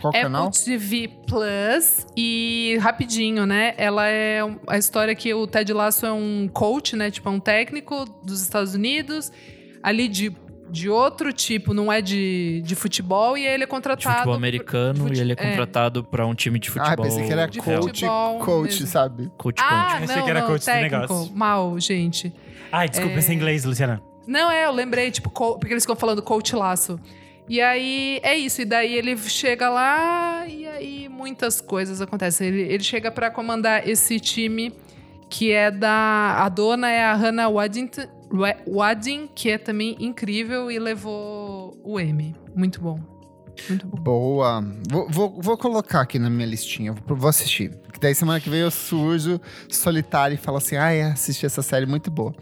Qual 0.01 0.11
canal? 0.13 0.47
Apple 0.47 0.59
TV 0.63 1.09
Plus 1.27 2.05
e 2.17 2.77
rapidinho, 2.81 3.45
né? 3.45 3.73
Ela 3.77 4.07
é 4.07 4.39
a 4.67 4.77
história 4.77 5.13
que 5.13 5.33
o 5.33 5.45
Ted 5.45 5.71
Lasso 5.73 6.05
é 6.05 6.11
um 6.11 6.47
coach, 6.51 6.95
né? 6.95 7.11
Tipo, 7.11 7.29
é 7.29 7.31
um 7.31 7.39
técnico 7.39 8.05
dos 8.23 8.41
Estados 8.41 8.73
Unidos, 8.73 9.31
ali 9.83 10.07
de, 10.07 10.35
de 10.71 10.89
outro 10.89 11.31
tipo, 11.31 11.73
não 11.73 11.91
é 11.91 12.01
de, 12.01 12.61
de 12.65 12.73
futebol, 12.73 13.37
e 13.37 13.45
ele 13.45 13.63
é 13.63 13.65
De 13.65 13.67
contratado. 13.67 14.01
futebol 14.15 14.33
por- 14.33 14.37
americano 14.37 14.93
de 14.93 15.01
fute- 15.01 15.17
e 15.17 15.21
ele 15.21 15.31
é 15.33 15.35
é. 15.37 15.49
contratado 15.49 16.03
pra 16.03 16.25
um 16.25 16.33
time 16.33 16.57
de 16.57 16.69
futebol. 16.71 16.93
Ah, 16.93 16.97
pensei 17.09 17.25
que 17.25 17.31
era 17.33 17.45
de 17.45 17.59
coach, 17.59 17.81
futebol 17.87 18.39
coach, 18.39 18.71
mesmo. 18.71 18.87
sabe? 18.87 19.31
Coach 19.37 19.61
Ah, 19.61 19.69
coach. 19.91 19.99
Pensei 20.01 20.15
não, 20.15 20.23
que 20.23 20.29
era 20.31 20.39
não, 20.41 20.47
coach 20.47 20.65
do 20.65 20.71
negócio. 20.71 21.33
Mal, 21.35 21.79
gente. 21.79 22.33
Ai, 22.71 22.89
desculpa, 22.89 23.11
É. 23.11 23.15
pensei 23.15 23.35
em 23.35 23.37
inglês, 23.37 23.65
Luciana. 23.65 24.01
Não, 24.25 24.49
é, 24.49 24.65
eu 24.65 24.71
lembrei, 24.71 25.11
tipo, 25.11 25.29
co- 25.29 25.59
porque 25.59 25.73
eles 25.73 25.83
ficam 25.83 25.95
falando 25.95 26.21
coach 26.23 26.55
laço. 26.55 26.99
E 27.49 27.59
aí, 27.59 28.19
é 28.23 28.35
isso. 28.37 28.61
E 28.61 28.65
daí 28.65 28.93
ele 28.93 29.17
chega 29.17 29.69
lá 29.69 30.45
e 30.47 30.65
aí 30.67 31.09
muitas 31.09 31.59
coisas 31.61 32.01
acontecem. 32.01 32.47
Ele, 32.47 32.61
ele 32.61 32.83
chega 32.83 33.11
pra 33.11 33.29
comandar 33.29 33.87
esse 33.87 34.19
time 34.19 34.73
que 35.29 35.51
é 35.51 35.69
da... 35.71 36.43
A 36.43 36.49
dona 36.49 36.89
é 36.89 37.03
a 37.03 37.13
Hannah 37.13 37.49
Waddington, 37.49 38.03
Wa- 38.33 38.57
Wadding, 38.67 39.29
que 39.33 39.49
é 39.49 39.57
também 39.57 39.95
incrível 39.99 40.71
e 40.71 40.77
levou 40.79 41.77
o 41.83 41.99
M. 41.99 42.35
Muito 42.55 42.81
bom. 42.81 42.99
Muito 43.69 43.87
bom. 43.87 43.97
Boa. 44.01 44.65
Vou, 44.89 45.07
vou, 45.09 45.41
vou 45.41 45.57
colocar 45.57 46.01
aqui 46.01 46.19
na 46.19 46.29
minha 46.29 46.47
listinha. 46.47 46.93
Vou, 47.05 47.17
vou 47.17 47.29
assistir. 47.29 47.71
Daí 47.99 48.15
semana 48.15 48.39
que 48.39 48.49
vem 48.49 48.61
eu 48.61 48.71
surjo 48.71 49.39
solitário 49.69 50.35
e 50.35 50.37
falo 50.37 50.57
assim: 50.57 50.75
ah, 50.75 51.11
assisti 51.11 51.45
essa 51.45 51.61
série 51.61 51.85
muito 51.85 52.09
boa. 52.09 52.33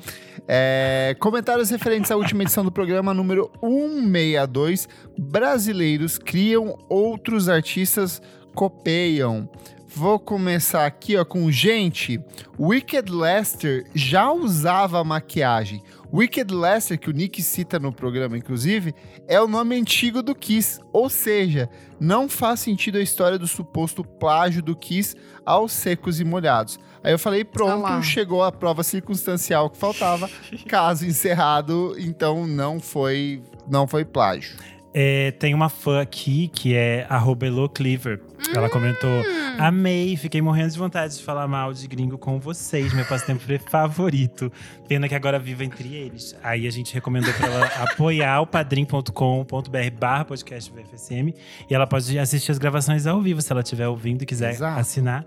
É, 0.47 1.15
comentários 1.19 1.69
referentes 1.69 2.09
à 2.09 2.15
última 2.15 2.43
edição 2.43 2.63
do 2.63 2.71
programa 2.71 3.13
número 3.13 3.51
162. 3.61 4.87
Brasileiros 5.17 6.17
criam, 6.17 6.77
outros 6.87 7.49
artistas 7.49 8.21
copeiam. 8.55 9.49
Vou 9.87 10.19
começar 10.19 10.85
aqui 10.85 11.17
ó, 11.17 11.25
com 11.25 11.51
gente. 11.51 12.21
Wicked 12.59 13.11
Lester 13.11 13.85
já 13.93 14.31
usava 14.31 15.03
maquiagem. 15.03 15.81
Wicked 16.11 16.53
Lester, 16.53 16.99
que 16.99 17.09
o 17.09 17.13
Nick 17.13 17.41
cita 17.41 17.79
no 17.79 17.93
programa, 17.93 18.37
inclusive, 18.37 18.95
é 19.27 19.39
o 19.39 19.47
nome 19.47 19.75
antigo 19.75 20.23
do 20.23 20.33
Kiss. 20.33 20.79
Ou 20.91 21.09
seja, 21.09 21.69
não 21.99 22.27
faz 22.27 22.61
sentido 22.61 22.97
a 22.97 23.01
história 23.01 23.37
do 23.37 23.47
suposto 23.47 24.03
plágio 24.03 24.61
do 24.61 24.75
Kiss 24.75 25.15
aos 25.45 25.71
secos 25.71 26.19
e 26.19 26.25
molhados. 26.25 26.79
Aí 27.03 27.11
eu 27.11 27.19
falei, 27.19 27.41
Ah 27.41 27.45
pronto, 27.45 28.03
chegou 28.03 28.43
a 28.43 28.51
prova 28.51 28.83
circunstancial 28.83 29.69
que 29.69 29.77
faltava. 29.77 30.29
Caso 30.67 31.05
encerrado, 31.05 31.95
então 31.97 32.47
não 32.47 32.79
foi, 32.79 33.41
não 33.69 33.87
foi 33.87 34.03
plágio. 34.03 34.57
É, 34.91 35.29
tem 35.31 35.53
uma 35.53 35.69
fã 35.69 36.01
aqui 36.01 36.47
que 36.47 36.73
é 36.75 37.05
arroba 37.09 37.45
Cleaver. 37.73 38.19
Ela 38.55 38.69
comentou: 38.69 39.23
Amei, 39.59 40.17
fiquei 40.17 40.41
morrendo 40.41 40.71
de 40.73 40.79
vontade 40.79 41.15
de 41.15 41.23
falar 41.23 41.47
mal 41.47 41.71
de 41.71 41.87
gringo 41.87 42.17
com 42.17 42.39
vocês, 42.39 42.91
meu 42.93 43.05
passatempo 43.05 43.43
favorito. 43.69 44.51
Pena 44.87 45.07
que 45.07 45.13
agora 45.13 45.37
vivo 45.37 45.61
entre 45.63 45.93
eles. 45.93 46.35
Aí 46.41 46.65
a 46.67 46.71
gente 46.71 46.91
recomendou 46.93 47.31
pra 47.33 47.47
ela 47.47 47.65
apoiar 47.91 48.41
o 48.41 48.47
padrim.com.br 48.47 49.91
barra 49.99 50.25
podcast 50.25 50.71
VFSM. 50.71 51.33
E 51.69 51.75
ela 51.75 51.85
pode 51.85 52.17
assistir 52.17 52.51
as 52.51 52.57
gravações 52.57 53.05
ao 53.05 53.21
vivo, 53.21 53.41
se 53.41 53.51
ela 53.51 53.61
estiver 53.61 53.87
ouvindo 53.87 54.23
e 54.23 54.25
quiser 54.25 54.51
Exato. 54.53 54.79
assinar. 54.79 55.23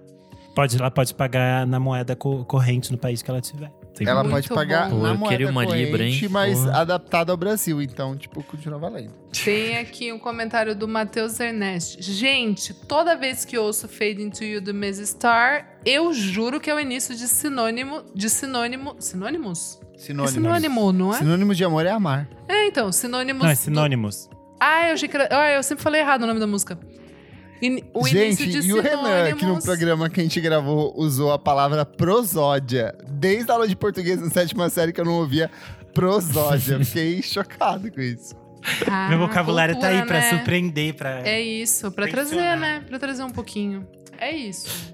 Pode, 0.57 0.77
ela 0.77 0.91
pode 0.91 1.15
pagar 1.15 1.67
na 1.67 1.79
moeda 1.81 2.15
co- 2.17 2.45
corrente 2.45 2.91
no 2.93 2.99
país 2.99 3.23
que 3.23 3.31
ela 3.31 3.41
tiver. 3.41 3.71
Sem 3.95 4.07
Ela 4.09 4.25
pode 4.25 4.49
pagar 4.49 4.89
bom. 4.89 5.03
Na 5.03 5.13
moeda 5.15 5.51
uma 5.51 5.65
Libra, 5.65 5.77
hein? 5.79 5.91
corrente, 5.91 6.29
mas 6.29 6.59
Porra. 6.61 6.81
adaptada 6.81 7.31
ao 7.31 7.37
Brasil. 7.37 7.83
Então, 7.83 8.17
tipo, 8.17 8.43
continua 8.43 8.79
valendo. 8.79 9.13
Tem 9.45 9.77
aqui 9.79 10.11
um 10.13 10.19
comentário 10.19 10.75
do 10.75 10.89
Matheus 10.89 11.39
Ernest. 11.39 12.01
Gente, 12.01 12.73
toda 12.73 13.15
vez 13.15 13.45
que 13.45 13.59
ouço 13.59 13.87
Fade 13.89 14.23
Into 14.23 14.45
You 14.45 14.61
do 14.63 14.73
Miss 14.73 14.97
Star, 15.09 15.77
eu 15.85 16.13
juro 16.15 16.59
que 16.59 16.71
é 16.71 16.75
o 16.75 16.81
início 16.81 17.15
de 17.15 17.29
sinônimo. 17.29 18.03
De 18.15 18.31
sinônimo. 18.31 18.97
Sinônimos? 18.99 19.79
Sinônimo. 19.99 20.29
É 20.29 20.33
sinônimo, 20.33 20.93
não 20.93 21.15
é? 21.15 21.19
Sinônimo 21.19 21.55
de 21.55 21.63
amor 21.65 21.85
é 21.85 21.91
amar. 21.91 22.29
É, 22.49 22.67
então, 22.67 22.91
sinônimos. 22.91 23.43
Não, 23.43 23.51
é 23.51 23.55
do- 23.55 23.59
sinônimos. 23.59 24.29
Ah, 24.59 24.89
eu 24.89 24.95
achei 24.95 25.09
que 25.09 25.17
era. 25.17 25.29
Ah, 25.31 25.51
eu 25.51 25.63
sempre 25.63 25.83
falei 25.85 26.01
errado 26.01 26.23
o 26.23 26.27
nome 26.27 26.41
da 26.41 26.47
música. 26.47 26.79
In- 27.63 27.83
O 27.95 28.07
gente, 28.09 28.43
início 28.43 28.61
de 28.63 28.69
e 28.69 28.73
o 28.73 28.81
Renan, 28.83 29.35
que 29.37 29.45
no 29.47 29.63
programa 29.63 30.11
que 30.11 30.21
a 30.21 30.23
gente 30.25 30.41
gravou 30.41 30.93
usou 30.97 31.33
a 31.33 31.39
palavra 31.39 31.87
prosódia. 31.87 32.95
Desde 33.09 33.51
a 33.51 33.55
aula 33.55 33.69
de 33.69 33.77
português 33.77 34.21
na 34.21 34.29
sétima 34.31 34.69
série 34.69 34.93
que 34.93 35.01
eu 35.01 35.05
não 35.05 35.15
ouvia 35.15 35.49
prosódia. 35.95 36.83
Fiquei 36.85 37.23
chocado 37.23 37.91
com 37.93 38.01
isso. 38.01 38.35
Ah, 38.89 39.09
Meu 39.09 39.19
vocabulário 39.19 39.79
tá 39.79 39.89
aí 39.89 39.99
cultura, 39.99 40.07
pra 40.21 40.21
né? 40.21 40.31
surpreender, 40.37 40.95
pra. 40.95 41.21
É 41.29 41.41
isso, 41.41 41.91
pra 41.93 42.07
trazer, 42.09 42.57
né? 42.57 42.83
Pra 42.89 42.99
trazer 42.99 43.23
um 43.23 43.31
pouquinho. 43.31 43.87
É 44.19 44.31
isso. 44.35 44.93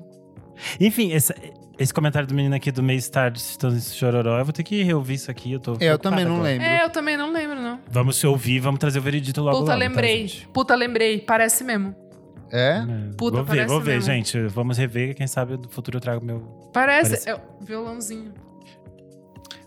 Enfim, 0.80 1.12
esse, 1.12 1.34
esse 1.78 1.92
comentário 1.94 2.26
do 2.26 2.34
menino 2.34 2.54
aqui 2.54 2.72
do 2.72 2.82
meio 2.82 3.00
tarde 3.10 3.40
citando 3.40 3.76
esse 3.76 3.94
chororó, 3.94 4.38
eu 4.38 4.44
vou 4.44 4.52
ter 4.52 4.62
que 4.62 4.82
reouvir 4.82 5.14
isso 5.14 5.30
aqui. 5.30 5.52
Eu 5.52 5.60
tô. 5.60 5.76
Eu 5.80 5.98
também 5.98 6.24
não 6.24 6.36
agora. 6.36 6.48
lembro. 6.50 6.66
É, 6.66 6.84
eu 6.84 6.90
também 6.90 7.16
não 7.16 7.30
lembro, 7.32 7.60
não. 7.60 7.78
Vamos 7.90 8.16
se 8.16 8.26
ouvir, 8.26 8.58
vamos 8.58 8.78
trazer 8.80 8.98
o 8.98 9.02
veredito 9.02 9.40
logo 9.42 9.58
Puta, 9.58 9.72
logo, 9.72 9.80
tá, 9.82 9.88
lembrei. 9.88 10.26
gente? 10.26 10.48
Puta, 10.48 10.74
lembrei. 10.74 11.18
Parece 11.20 11.62
mesmo. 11.62 11.94
É? 12.50 12.78
É, 12.78 13.14
Puta, 13.16 13.42
vou 13.42 13.44
ver, 13.44 13.66
vou 13.66 13.80
ver, 13.80 13.94
mesmo. 13.96 14.12
gente. 14.12 14.40
Vamos 14.48 14.78
rever. 14.78 15.14
Quem 15.14 15.26
sabe 15.26 15.56
no 15.56 15.68
futuro 15.68 15.98
eu 15.98 16.00
trago 16.00 16.24
meu. 16.24 16.40
Parece. 16.72 17.10
Parece. 17.10 17.28
É 17.30 17.34
o 17.34 17.40
violãozinho. 17.60 18.32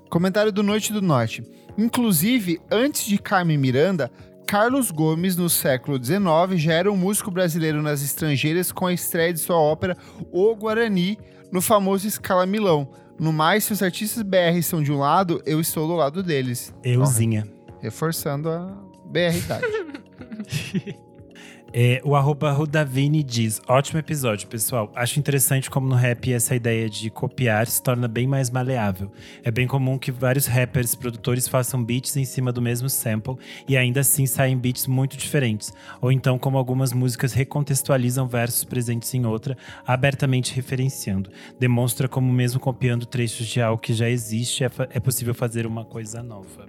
Comentário 0.09 0.51
do 0.51 0.63
Noite 0.63 0.91
do 0.91 1.01
Norte. 1.01 1.43
Inclusive, 1.77 2.59
antes 2.69 3.05
de 3.05 3.17
Carmen 3.17 3.57
Miranda, 3.57 4.11
Carlos 4.45 4.91
Gomes, 4.91 5.37
no 5.37 5.49
século 5.49 6.03
XIX, 6.03 6.19
já 6.61 6.73
era 6.73 6.91
um 6.91 6.97
músico 6.97 7.31
brasileiro 7.31 7.81
nas 7.81 8.03
estrangeiras 8.03 8.71
com 8.71 8.87
a 8.87 8.93
estreia 8.93 9.31
de 9.31 9.39
sua 9.39 9.55
ópera 9.55 9.95
O 10.31 10.53
Guarani, 10.55 11.17
no 11.51 11.61
famoso 11.61 12.09
Scala 12.09 12.45
Milão. 12.45 12.89
No 13.17 13.31
mais, 13.31 13.63
se 13.63 13.71
os 13.73 13.81
artistas 13.83 14.23
BR 14.23 14.61
são 14.63 14.81
de 14.83 14.91
um 14.91 14.97
lado, 14.97 15.41
eu 15.45 15.61
estou 15.61 15.87
do 15.87 15.95
lado 15.95 16.21
deles. 16.23 16.73
Euzinha. 16.83 17.47
Reforçando 17.79 18.49
a 18.49 18.75
BR-idade. 19.05 19.65
É, 21.73 22.01
o 22.03 22.15
arroba 22.15 22.51
Rudavini 22.51 23.23
diz: 23.23 23.61
ótimo 23.65 23.99
episódio, 23.99 24.47
pessoal. 24.47 24.91
Acho 24.93 25.19
interessante 25.19 25.69
como 25.69 25.87
no 25.87 25.95
rap 25.95 26.31
essa 26.33 26.53
ideia 26.53 26.89
de 26.89 27.09
copiar 27.09 27.65
se 27.67 27.81
torna 27.81 28.09
bem 28.09 28.27
mais 28.27 28.49
maleável. 28.49 29.09
É 29.41 29.49
bem 29.49 29.65
comum 29.67 29.97
que 29.97 30.11
vários 30.11 30.47
rappers, 30.47 30.95
produtores 30.95 31.47
façam 31.47 31.81
beats 31.81 32.17
em 32.17 32.25
cima 32.25 32.51
do 32.51 32.61
mesmo 32.61 32.89
sample 32.89 33.37
e 33.69 33.77
ainda 33.77 34.01
assim 34.01 34.25
saem 34.25 34.57
beats 34.57 34.85
muito 34.85 35.15
diferentes. 35.15 35.71
Ou 36.01 36.11
então, 36.11 36.37
como 36.37 36.57
algumas 36.57 36.91
músicas 36.91 37.31
recontextualizam 37.31 38.27
versos 38.27 38.65
presentes 38.65 39.13
em 39.13 39.25
outra, 39.25 39.57
abertamente 39.87 40.53
referenciando. 40.53 41.29
Demonstra 41.57 42.09
como, 42.09 42.33
mesmo 42.33 42.59
copiando 42.59 43.05
trechos 43.05 43.47
de 43.47 43.61
algo 43.61 43.81
que 43.81 43.93
já 43.93 44.09
existe, 44.09 44.65
é, 44.65 44.69
é 44.89 44.99
possível 44.99 45.33
fazer 45.33 45.65
uma 45.65 45.85
coisa 45.85 46.21
nova. 46.21 46.65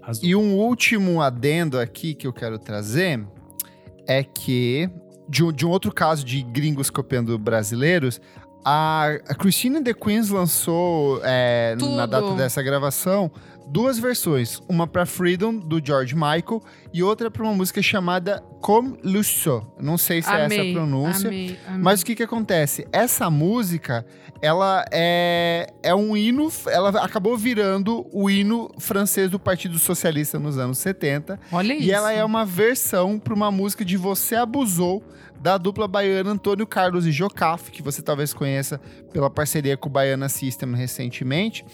Arrasou. 0.00 0.26
E 0.26 0.34
um 0.34 0.56
último 0.56 1.20
adendo 1.20 1.78
aqui 1.78 2.14
que 2.14 2.26
eu 2.26 2.32
quero 2.32 2.58
trazer 2.58 3.20
é 4.10 4.24
que, 4.24 4.90
de 5.28 5.44
um, 5.44 5.52
de 5.52 5.64
um 5.64 5.70
outro 5.70 5.94
caso 5.94 6.24
de 6.24 6.42
gringos 6.42 6.90
copiando 6.90 7.38
brasileiros, 7.38 8.20
a, 8.64 9.04
a 9.28 9.34
Christine 9.36 9.80
The 9.84 9.94
Queens 9.94 10.30
lançou, 10.30 11.20
é, 11.22 11.76
na 11.96 12.06
data 12.06 12.34
dessa 12.34 12.60
gravação, 12.60 13.30
duas 13.70 13.98
versões. 13.98 14.60
Uma 14.68 14.86
para 14.86 15.06
Freedom, 15.06 15.56
do 15.56 15.80
George 15.84 16.14
Michael, 16.14 16.62
e 16.92 17.02
outra 17.02 17.30
para 17.30 17.42
uma 17.42 17.54
música 17.54 17.80
chamada 17.80 18.42
Comme 18.60 18.98
Lusso. 19.02 19.62
Não 19.80 19.96
sei 19.96 20.20
se 20.20 20.28
é 20.28 20.32
essa 20.32 20.42
a 20.42 20.46
amei, 20.46 20.72
pronúncia. 20.74 21.28
amei, 21.28 21.58
amei. 21.66 21.82
Mas 21.82 22.02
o 22.02 22.06
que 22.06 22.14
que 22.14 22.22
acontece? 22.22 22.86
Essa 22.92 23.30
música, 23.30 24.04
ela 24.42 24.84
é, 24.90 25.72
é 25.82 25.94
um 25.94 26.16
hino, 26.16 26.50
ela 26.66 26.90
acabou 27.02 27.36
virando 27.36 28.06
o 28.12 28.28
hino 28.28 28.70
francês 28.78 29.30
do 29.30 29.38
Partido 29.38 29.78
Socialista 29.78 30.38
nos 30.38 30.58
anos 30.58 30.78
70. 30.78 31.38
Olha 31.52 31.74
isso. 31.74 31.84
E 31.84 31.92
ela 31.92 32.12
é 32.12 32.24
uma 32.24 32.44
versão 32.44 33.18
para 33.18 33.32
uma 33.32 33.50
música 33.50 33.84
de 33.84 33.96
Você 33.96 34.34
Abusou, 34.34 35.02
da 35.40 35.56
dupla 35.56 35.88
baiana 35.88 36.32
Antônio 36.32 36.66
Carlos 36.66 37.06
e 37.06 37.12
Jocafe, 37.12 37.70
que 37.70 37.82
você 37.82 38.02
talvez 38.02 38.34
conheça 38.34 38.78
pela 39.10 39.30
parceria 39.30 39.74
com 39.74 39.88
o 39.88 39.92
Baiana 39.92 40.28
System 40.28 40.74
recentemente. 40.74 41.64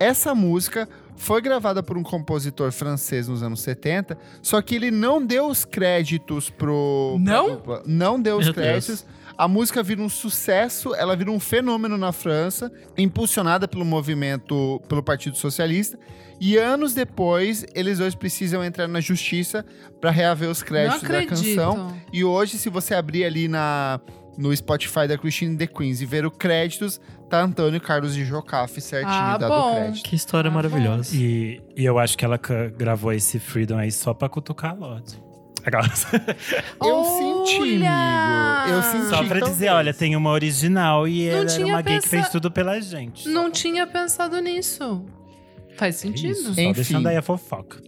Essa 0.00 0.34
música 0.34 0.88
foi 1.16 1.40
gravada 1.40 1.82
por 1.82 1.96
um 1.96 2.02
compositor 2.02 2.72
francês 2.72 3.28
nos 3.28 3.42
anos 3.42 3.60
70, 3.60 4.16
só 4.42 4.60
que 4.60 4.74
ele 4.74 4.90
não 4.90 5.24
deu 5.24 5.46
os 5.46 5.64
créditos 5.64 6.50
pro. 6.50 7.16
Não? 7.20 7.62
Não 7.86 8.20
deu 8.20 8.38
os 8.38 8.46
Meu 8.46 8.54
Deus. 8.54 8.66
créditos. 8.66 9.06
A 9.36 9.48
música 9.48 9.82
vira 9.82 10.00
um 10.00 10.08
sucesso, 10.08 10.94
ela 10.94 11.16
vira 11.16 11.30
um 11.30 11.40
fenômeno 11.40 11.98
na 11.98 12.12
França, 12.12 12.70
impulsionada 12.96 13.66
pelo 13.66 13.84
movimento, 13.84 14.80
pelo 14.88 15.02
Partido 15.02 15.36
Socialista. 15.36 15.98
E 16.40 16.56
anos 16.56 16.94
depois, 16.94 17.64
eles 17.74 17.98
dois 17.98 18.14
precisam 18.14 18.62
entrar 18.62 18.86
na 18.86 19.00
justiça 19.00 19.64
para 20.00 20.10
reaver 20.10 20.48
os 20.48 20.62
créditos 20.62 21.08
da 21.08 21.26
canção. 21.26 21.96
E 22.12 22.24
hoje, 22.24 22.58
se 22.58 22.68
você 22.68 22.94
abrir 22.94 23.24
ali 23.24 23.48
na, 23.48 24.00
no 24.36 24.54
Spotify 24.56 25.06
da 25.08 25.16
Christine 25.18 25.56
The 25.56 25.66
Queens 25.66 26.00
e 26.00 26.06
ver 26.06 26.26
os 26.26 26.32
créditos, 26.36 27.00
tá 27.30 27.40
Antônio 27.42 27.80
Carlos 27.80 28.14
de 28.14 28.24
Jocafe 28.24 28.80
certinho 28.80 29.12
Ah, 29.12 29.36
dado 29.38 29.50
bom. 29.50 29.72
o 29.72 29.76
crédito. 29.76 30.04
Que 30.04 30.16
história 30.16 30.48
Ah, 30.48 30.50
bom. 30.50 30.56
maravilhosa. 30.56 31.14
E, 31.16 31.60
e 31.76 31.84
eu 31.84 31.98
acho 31.98 32.16
que 32.18 32.24
ela 32.24 32.38
gravou 32.76 33.12
esse 33.12 33.38
Freedom 33.38 33.78
aí 33.78 33.90
só 33.92 34.12
pra 34.14 34.28
cutucar 34.28 34.70
a 34.72 34.74
Lorde. 34.74 35.22
Eu 36.84 37.04
senti, 37.46 37.60
Olha! 37.62 37.90
amigo. 37.90 38.76
Eu 38.76 38.82
senti. 38.82 39.08
Só 39.08 39.24
pra 39.24 39.40
dizer, 39.40 39.66
talvez. 39.66 39.72
olha, 39.72 39.94
tem 39.94 40.14
uma 40.14 40.30
original 40.30 41.08
e 41.08 41.26
Não 41.30 41.38
ela 41.38 41.50
era 41.52 41.66
uma 41.66 41.80
gay 41.82 41.94
que 41.96 42.02
pensa- 42.02 42.08
fez 42.08 42.28
tudo 42.28 42.50
pela 42.50 42.78
gente. 42.82 43.26
Não 43.30 43.50
tinha 43.50 43.86
pensado 43.86 44.38
nisso. 44.40 45.04
Faz 45.78 45.94
É 45.96 45.98
sentido. 45.98 46.32
Isso, 46.32 46.54
só 46.54 46.60
Enfim. 46.60 46.72
deixando 46.72 47.06
aí 47.08 47.16
a 47.16 47.22
fofoca. 47.22 47.78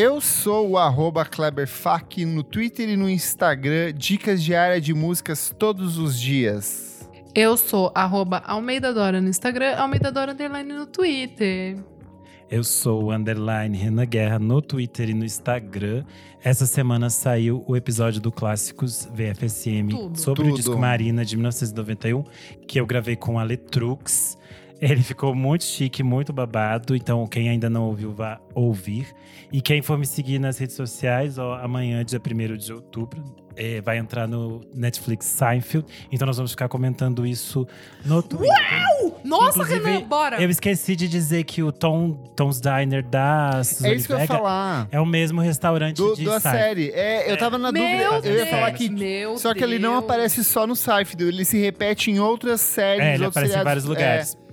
Eu 0.00 0.20
sou 0.20 0.70
o 0.70 0.78
arroba 0.78 1.24
KleberFac 1.24 2.24
no 2.24 2.44
Twitter 2.44 2.88
e 2.88 2.96
no 2.96 3.10
Instagram. 3.10 3.92
Dicas 3.92 4.40
diárias 4.40 4.80
de 4.80 4.94
músicas 4.94 5.52
todos 5.58 5.98
os 5.98 6.20
dias. 6.20 7.10
Eu 7.34 7.56
sou 7.56 7.90
arroba 7.92 8.40
Almeida 8.46 8.94
Dora 8.94 9.20
no 9.20 9.28
Instagram, 9.28 9.74
Almeida 9.74 10.12
Dora 10.12 10.30
Underline 10.30 10.72
no 10.72 10.86
Twitter. 10.86 11.82
Eu 12.48 12.62
sou 12.62 13.06
o 13.06 13.12
underline 13.12 13.76
Renan 13.76 14.06
Guerra 14.06 14.38
no 14.38 14.62
Twitter 14.62 15.10
e 15.10 15.14
no 15.14 15.24
Instagram. 15.24 16.04
Essa 16.44 16.64
semana 16.64 17.10
saiu 17.10 17.64
o 17.66 17.76
episódio 17.76 18.20
do 18.20 18.30
Clássicos 18.30 19.08
VFSM 19.12 19.88
Tudo. 19.88 20.16
sobre 20.16 20.44
Tudo. 20.44 20.52
o 20.52 20.56
disco 20.56 20.78
Marina 20.78 21.24
de 21.24 21.34
1991, 21.34 22.22
que 22.68 22.78
eu 22.78 22.86
gravei 22.86 23.16
com 23.16 23.36
a 23.36 23.42
Letrux. 23.42 24.38
Ele 24.80 25.02
ficou 25.02 25.34
muito 25.34 25.64
chique, 25.64 26.02
muito 26.04 26.32
babado. 26.32 26.94
Então, 26.94 27.26
quem 27.26 27.48
ainda 27.48 27.68
não 27.68 27.84
ouviu, 27.84 28.12
vá 28.12 28.38
ouvir. 28.54 29.08
E 29.52 29.60
quem 29.60 29.82
for 29.82 29.98
me 29.98 30.06
seguir 30.06 30.38
nas 30.38 30.56
redes 30.58 30.76
sociais, 30.76 31.36
ó, 31.36 31.54
amanhã, 31.60 32.04
dia 32.04 32.20
1 32.20 32.56
de 32.56 32.72
outubro, 32.72 33.24
eh, 33.56 33.80
vai 33.80 33.98
entrar 33.98 34.28
no 34.28 34.60
Netflix 34.72 35.26
Seinfeld. 35.26 35.84
Então, 36.12 36.24
nós 36.26 36.36
vamos 36.36 36.52
ficar 36.52 36.68
comentando 36.68 37.26
isso 37.26 37.66
no 38.04 38.22
Twitter. 38.22 38.54
Nossa, 39.24 39.58
Inclusive, 39.62 39.84
Renan, 39.90 40.06
bora! 40.06 40.40
Eu 40.40 40.48
esqueci 40.48 40.94
de 40.94 41.08
dizer 41.08 41.42
que 41.42 41.60
o 41.60 41.72
Tom, 41.72 42.12
Tom's 42.36 42.60
Diner 42.60 43.02
da 43.04 43.56
É 43.58 43.64
Suzane 43.64 43.96
isso 43.96 44.06
que 44.06 44.12
eu 44.12 44.18
ia 44.20 44.26
falar. 44.28 44.86
é 44.92 45.00
o 45.00 45.06
mesmo 45.06 45.40
restaurante 45.40 45.96
Do, 45.96 46.14
de 46.14 46.24
da 46.24 46.38
Seinfeld. 46.38 46.64
série. 46.64 46.90
É, 46.92 47.32
eu 47.32 47.36
tava 47.36 47.58
na 47.58 47.72
Meu 47.72 47.82
dúvida. 47.82 48.28
Eu 48.28 48.36
ia 48.36 48.44
Deus, 48.44 48.48
falar 48.50 48.70
que. 48.72 48.88
meu 48.88 49.36
Só 49.38 49.52
que 49.54 49.64
ele 49.64 49.80
não 49.80 49.96
aparece 49.98 50.44
só 50.44 50.68
no 50.68 50.76
Seinfeld, 50.76 51.24
ele 51.24 51.44
se 51.44 51.58
repete 51.58 52.12
em 52.12 52.20
outras 52.20 52.60
séries. 52.60 53.02
É, 53.04 53.14
ele 53.16 53.24
aparece 53.24 53.58
em 53.58 53.64
vários 53.64 53.84
lugares. 53.84 54.38
É, 54.44 54.47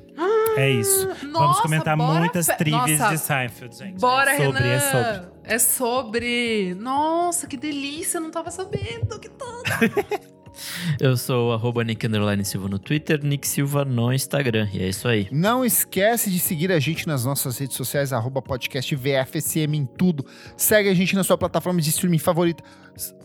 isso. 0.71 1.07
Vamos 1.07 1.23
Nossa, 1.23 1.61
comentar 1.61 1.97
bora 1.97 2.19
muitas 2.19 2.47
trivias 2.47 2.99
Nossa, 2.99 3.13
de 3.13 3.17
Seinfeld, 3.19 3.75
gente. 3.75 3.99
Bora, 3.99 4.33
é 4.33 4.45
sobre, 4.45 4.63
Renan! 4.63 4.75
é 4.75 4.79
sobre. 4.79 5.35
É 5.43 5.59
sobre. 5.59 6.75
Nossa, 6.75 7.47
que 7.47 7.57
delícia, 7.57 8.17
eu 8.17 8.21
não 8.21 8.31
tava 8.31 8.51
sabendo 8.51 9.19
que 9.19 9.29
tudo. 9.29 9.63
Eu 10.99 11.17
sou 11.17 11.49
o 11.49 11.53
arroba 11.53 11.83
Nick 11.83 12.07
Silva 12.43 12.67
no 12.67 12.79
Twitter, 12.79 13.23
Nick 13.23 13.47
Silva 13.47 13.85
no 13.85 14.13
Instagram. 14.13 14.67
E 14.73 14.81
é 14.81 14.87
isso 14.87 15.07
aí. 15.07 15.27
Não 15.31 15.65
esquece 15.65 16.29
de 16.29 16.39
seguir 16.39 16.71
a 16.71 16.79
gente 16.79 17.07
nas 17.07 17.25
nossas 17.25 17.57
redes 17.57 17.75
sociais, 17.75 18.13
arroba 18.13 18.41
podcast 18.41 18.95
VFSM 18.95 19.75
em 19.75 19.85
tudo. 19.85 20.25
Segue 20.55 20.89
a 20.89 20.93
gente 20.93 21.15
na 21.15 21.23
sua 21.23 21.37
plataforma 21.37 21.81
de 21.81 21.89
streaming 21.89 22.19
favorita. 22.19 22.63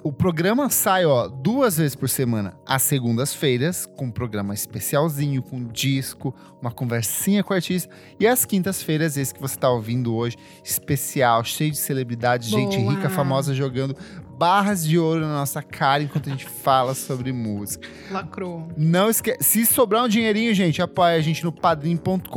O 0.03 0.13
programa 0.13 0.69
sai, 0.69 1.05
ó, 1.05 1.29
duas 1.29 1.77
vezes 1.77 1.95
por 1.95 2.09
semana, 2.09 2.55
às 2.67 2.83
segundas-feiras, 2.83 3.87
com 3.87 4.07
um 4.07 4.11
programa 4.11 4.53
especialzinho, 4.53 5.43
com 5.43 5.65
disco, 5.65 6.35
uma 6.61 6.73
conversinha 6.73 7.45
com 7.45 7.53
o 7.53 7.57
artista. 7.57 7.89
E 8.19 8.27
às 8.27 8.45
quintas-feiras, 8.45 9.17
esse 9.17 9.33
que 9.33 9.41
você 9.41 9.57
tá 9.57 9.71
ouvindo 9.71 10.15
hoje, 10.15 10.37
especial, 10.65 11.45
cheio 11.45 11.71
de 11.71 11.79
celebridades, 11.79 12.49
gente 12.49 12.79
rica, 12.79 13.09
famosa, 13.09 13.55
jogando 13.55 13.97
barras 14.41 14.83
de 14.83 14.99
ouro 14.99 15.21
na 15.21 15.35
nossa 15.35 15.63
cara 15.63 16.03
enquanto 16.03 16.29
a 16.29 16.31
gente 16.31 16.47
fala 16.47 16.95
sobre 16.95 17.31
música. 17.31 17.87
Lacrou. 18.11 18.67
Não 18.75 19.11
esquece. 19.11 19.45
Se 19.45 19.67
sobrar 19.67 20.03
um 20.03 20.09
dinheirinho, 20.09 20.55
gente, 20.55 20.81
apoia 20.81 21.15
a 21.15 21.21
gente 21.21 21.45
no 21.45 21.53
padrim.com.br 21.53 22.31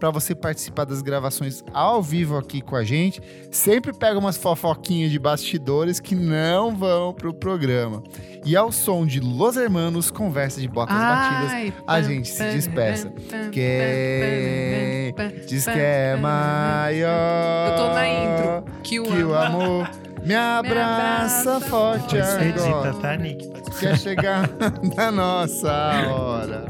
para 0.00 0.10
você 0.10 0.34
participar 0.34 0.86
das 0.86 1.02
gravações 1.02 1.62
ao 1.74 2.02
vivo 2.02 2.38
aqui 2.38 2.62
com 2.62 2.74
a 2.74 2.84
gente. 2.84 3.20
Sempre 3.50 3.92
pega 3.92 4.18
umas 4.18 4.38
fofoquinhas 4.38 5.10
de 5.10 5.18
bastidores 5.18 6.00
que 6.00 6.14
não 6.14 6.74
vão 6.74 7.12
pro 7.12 7.34
programa. 7.34 8.02
E 8.42 8.56
ao 8.56 8.72
som 8.72 9.04
de 9.04 9.20
Los 9.20 9.58
Hermanos, 9.58 10.10
conversa 10.10 10.58
de 10.58 10.68
botas 10.68 10.96
batidas, 10.96 11.52
Ai, 11.52 11.74
a 11.86 11.96
pam, 11.96 12.02
gente 12.02 12.28
se 12.30 12.70
pam, 12.70 13.50
Quem 13.52 15.14
diz 15.46 15.66
que 15.66 15.78
é 15.78 16.16
maior 16.16 17.68
Eu 17.68 17.76
tô 17.76 17.92
na 17.92 18.08
intro. 18.08 18.64
Que 18.82 19.00
o, 19.00 19.02
que 19.04 19.22
o 19.22 19.34
amor 19.34 19.90
me 20.24 20.32
abraça 20.36 20.77
abraça 20.80 21.60
forte 21.60 22.16
agora. 22.18 22.94
tá, 22.94 23.16
Nick? 23.16 23.48
Quer 23.80 23.98
chegar 23.98 24.48
na 24.96 25.10
nossa 25.10 25.70
hora. 26.10 26.66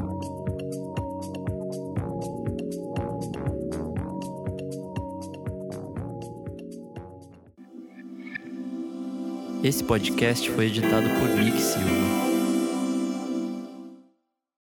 Esse 9.62 9.82
podcast 9.82 10.48
foi 10.50 10.66
editado 10.66 11.08
por 11.18 11.28
Nick 11.28 11.60
Silva. 11.60 12.27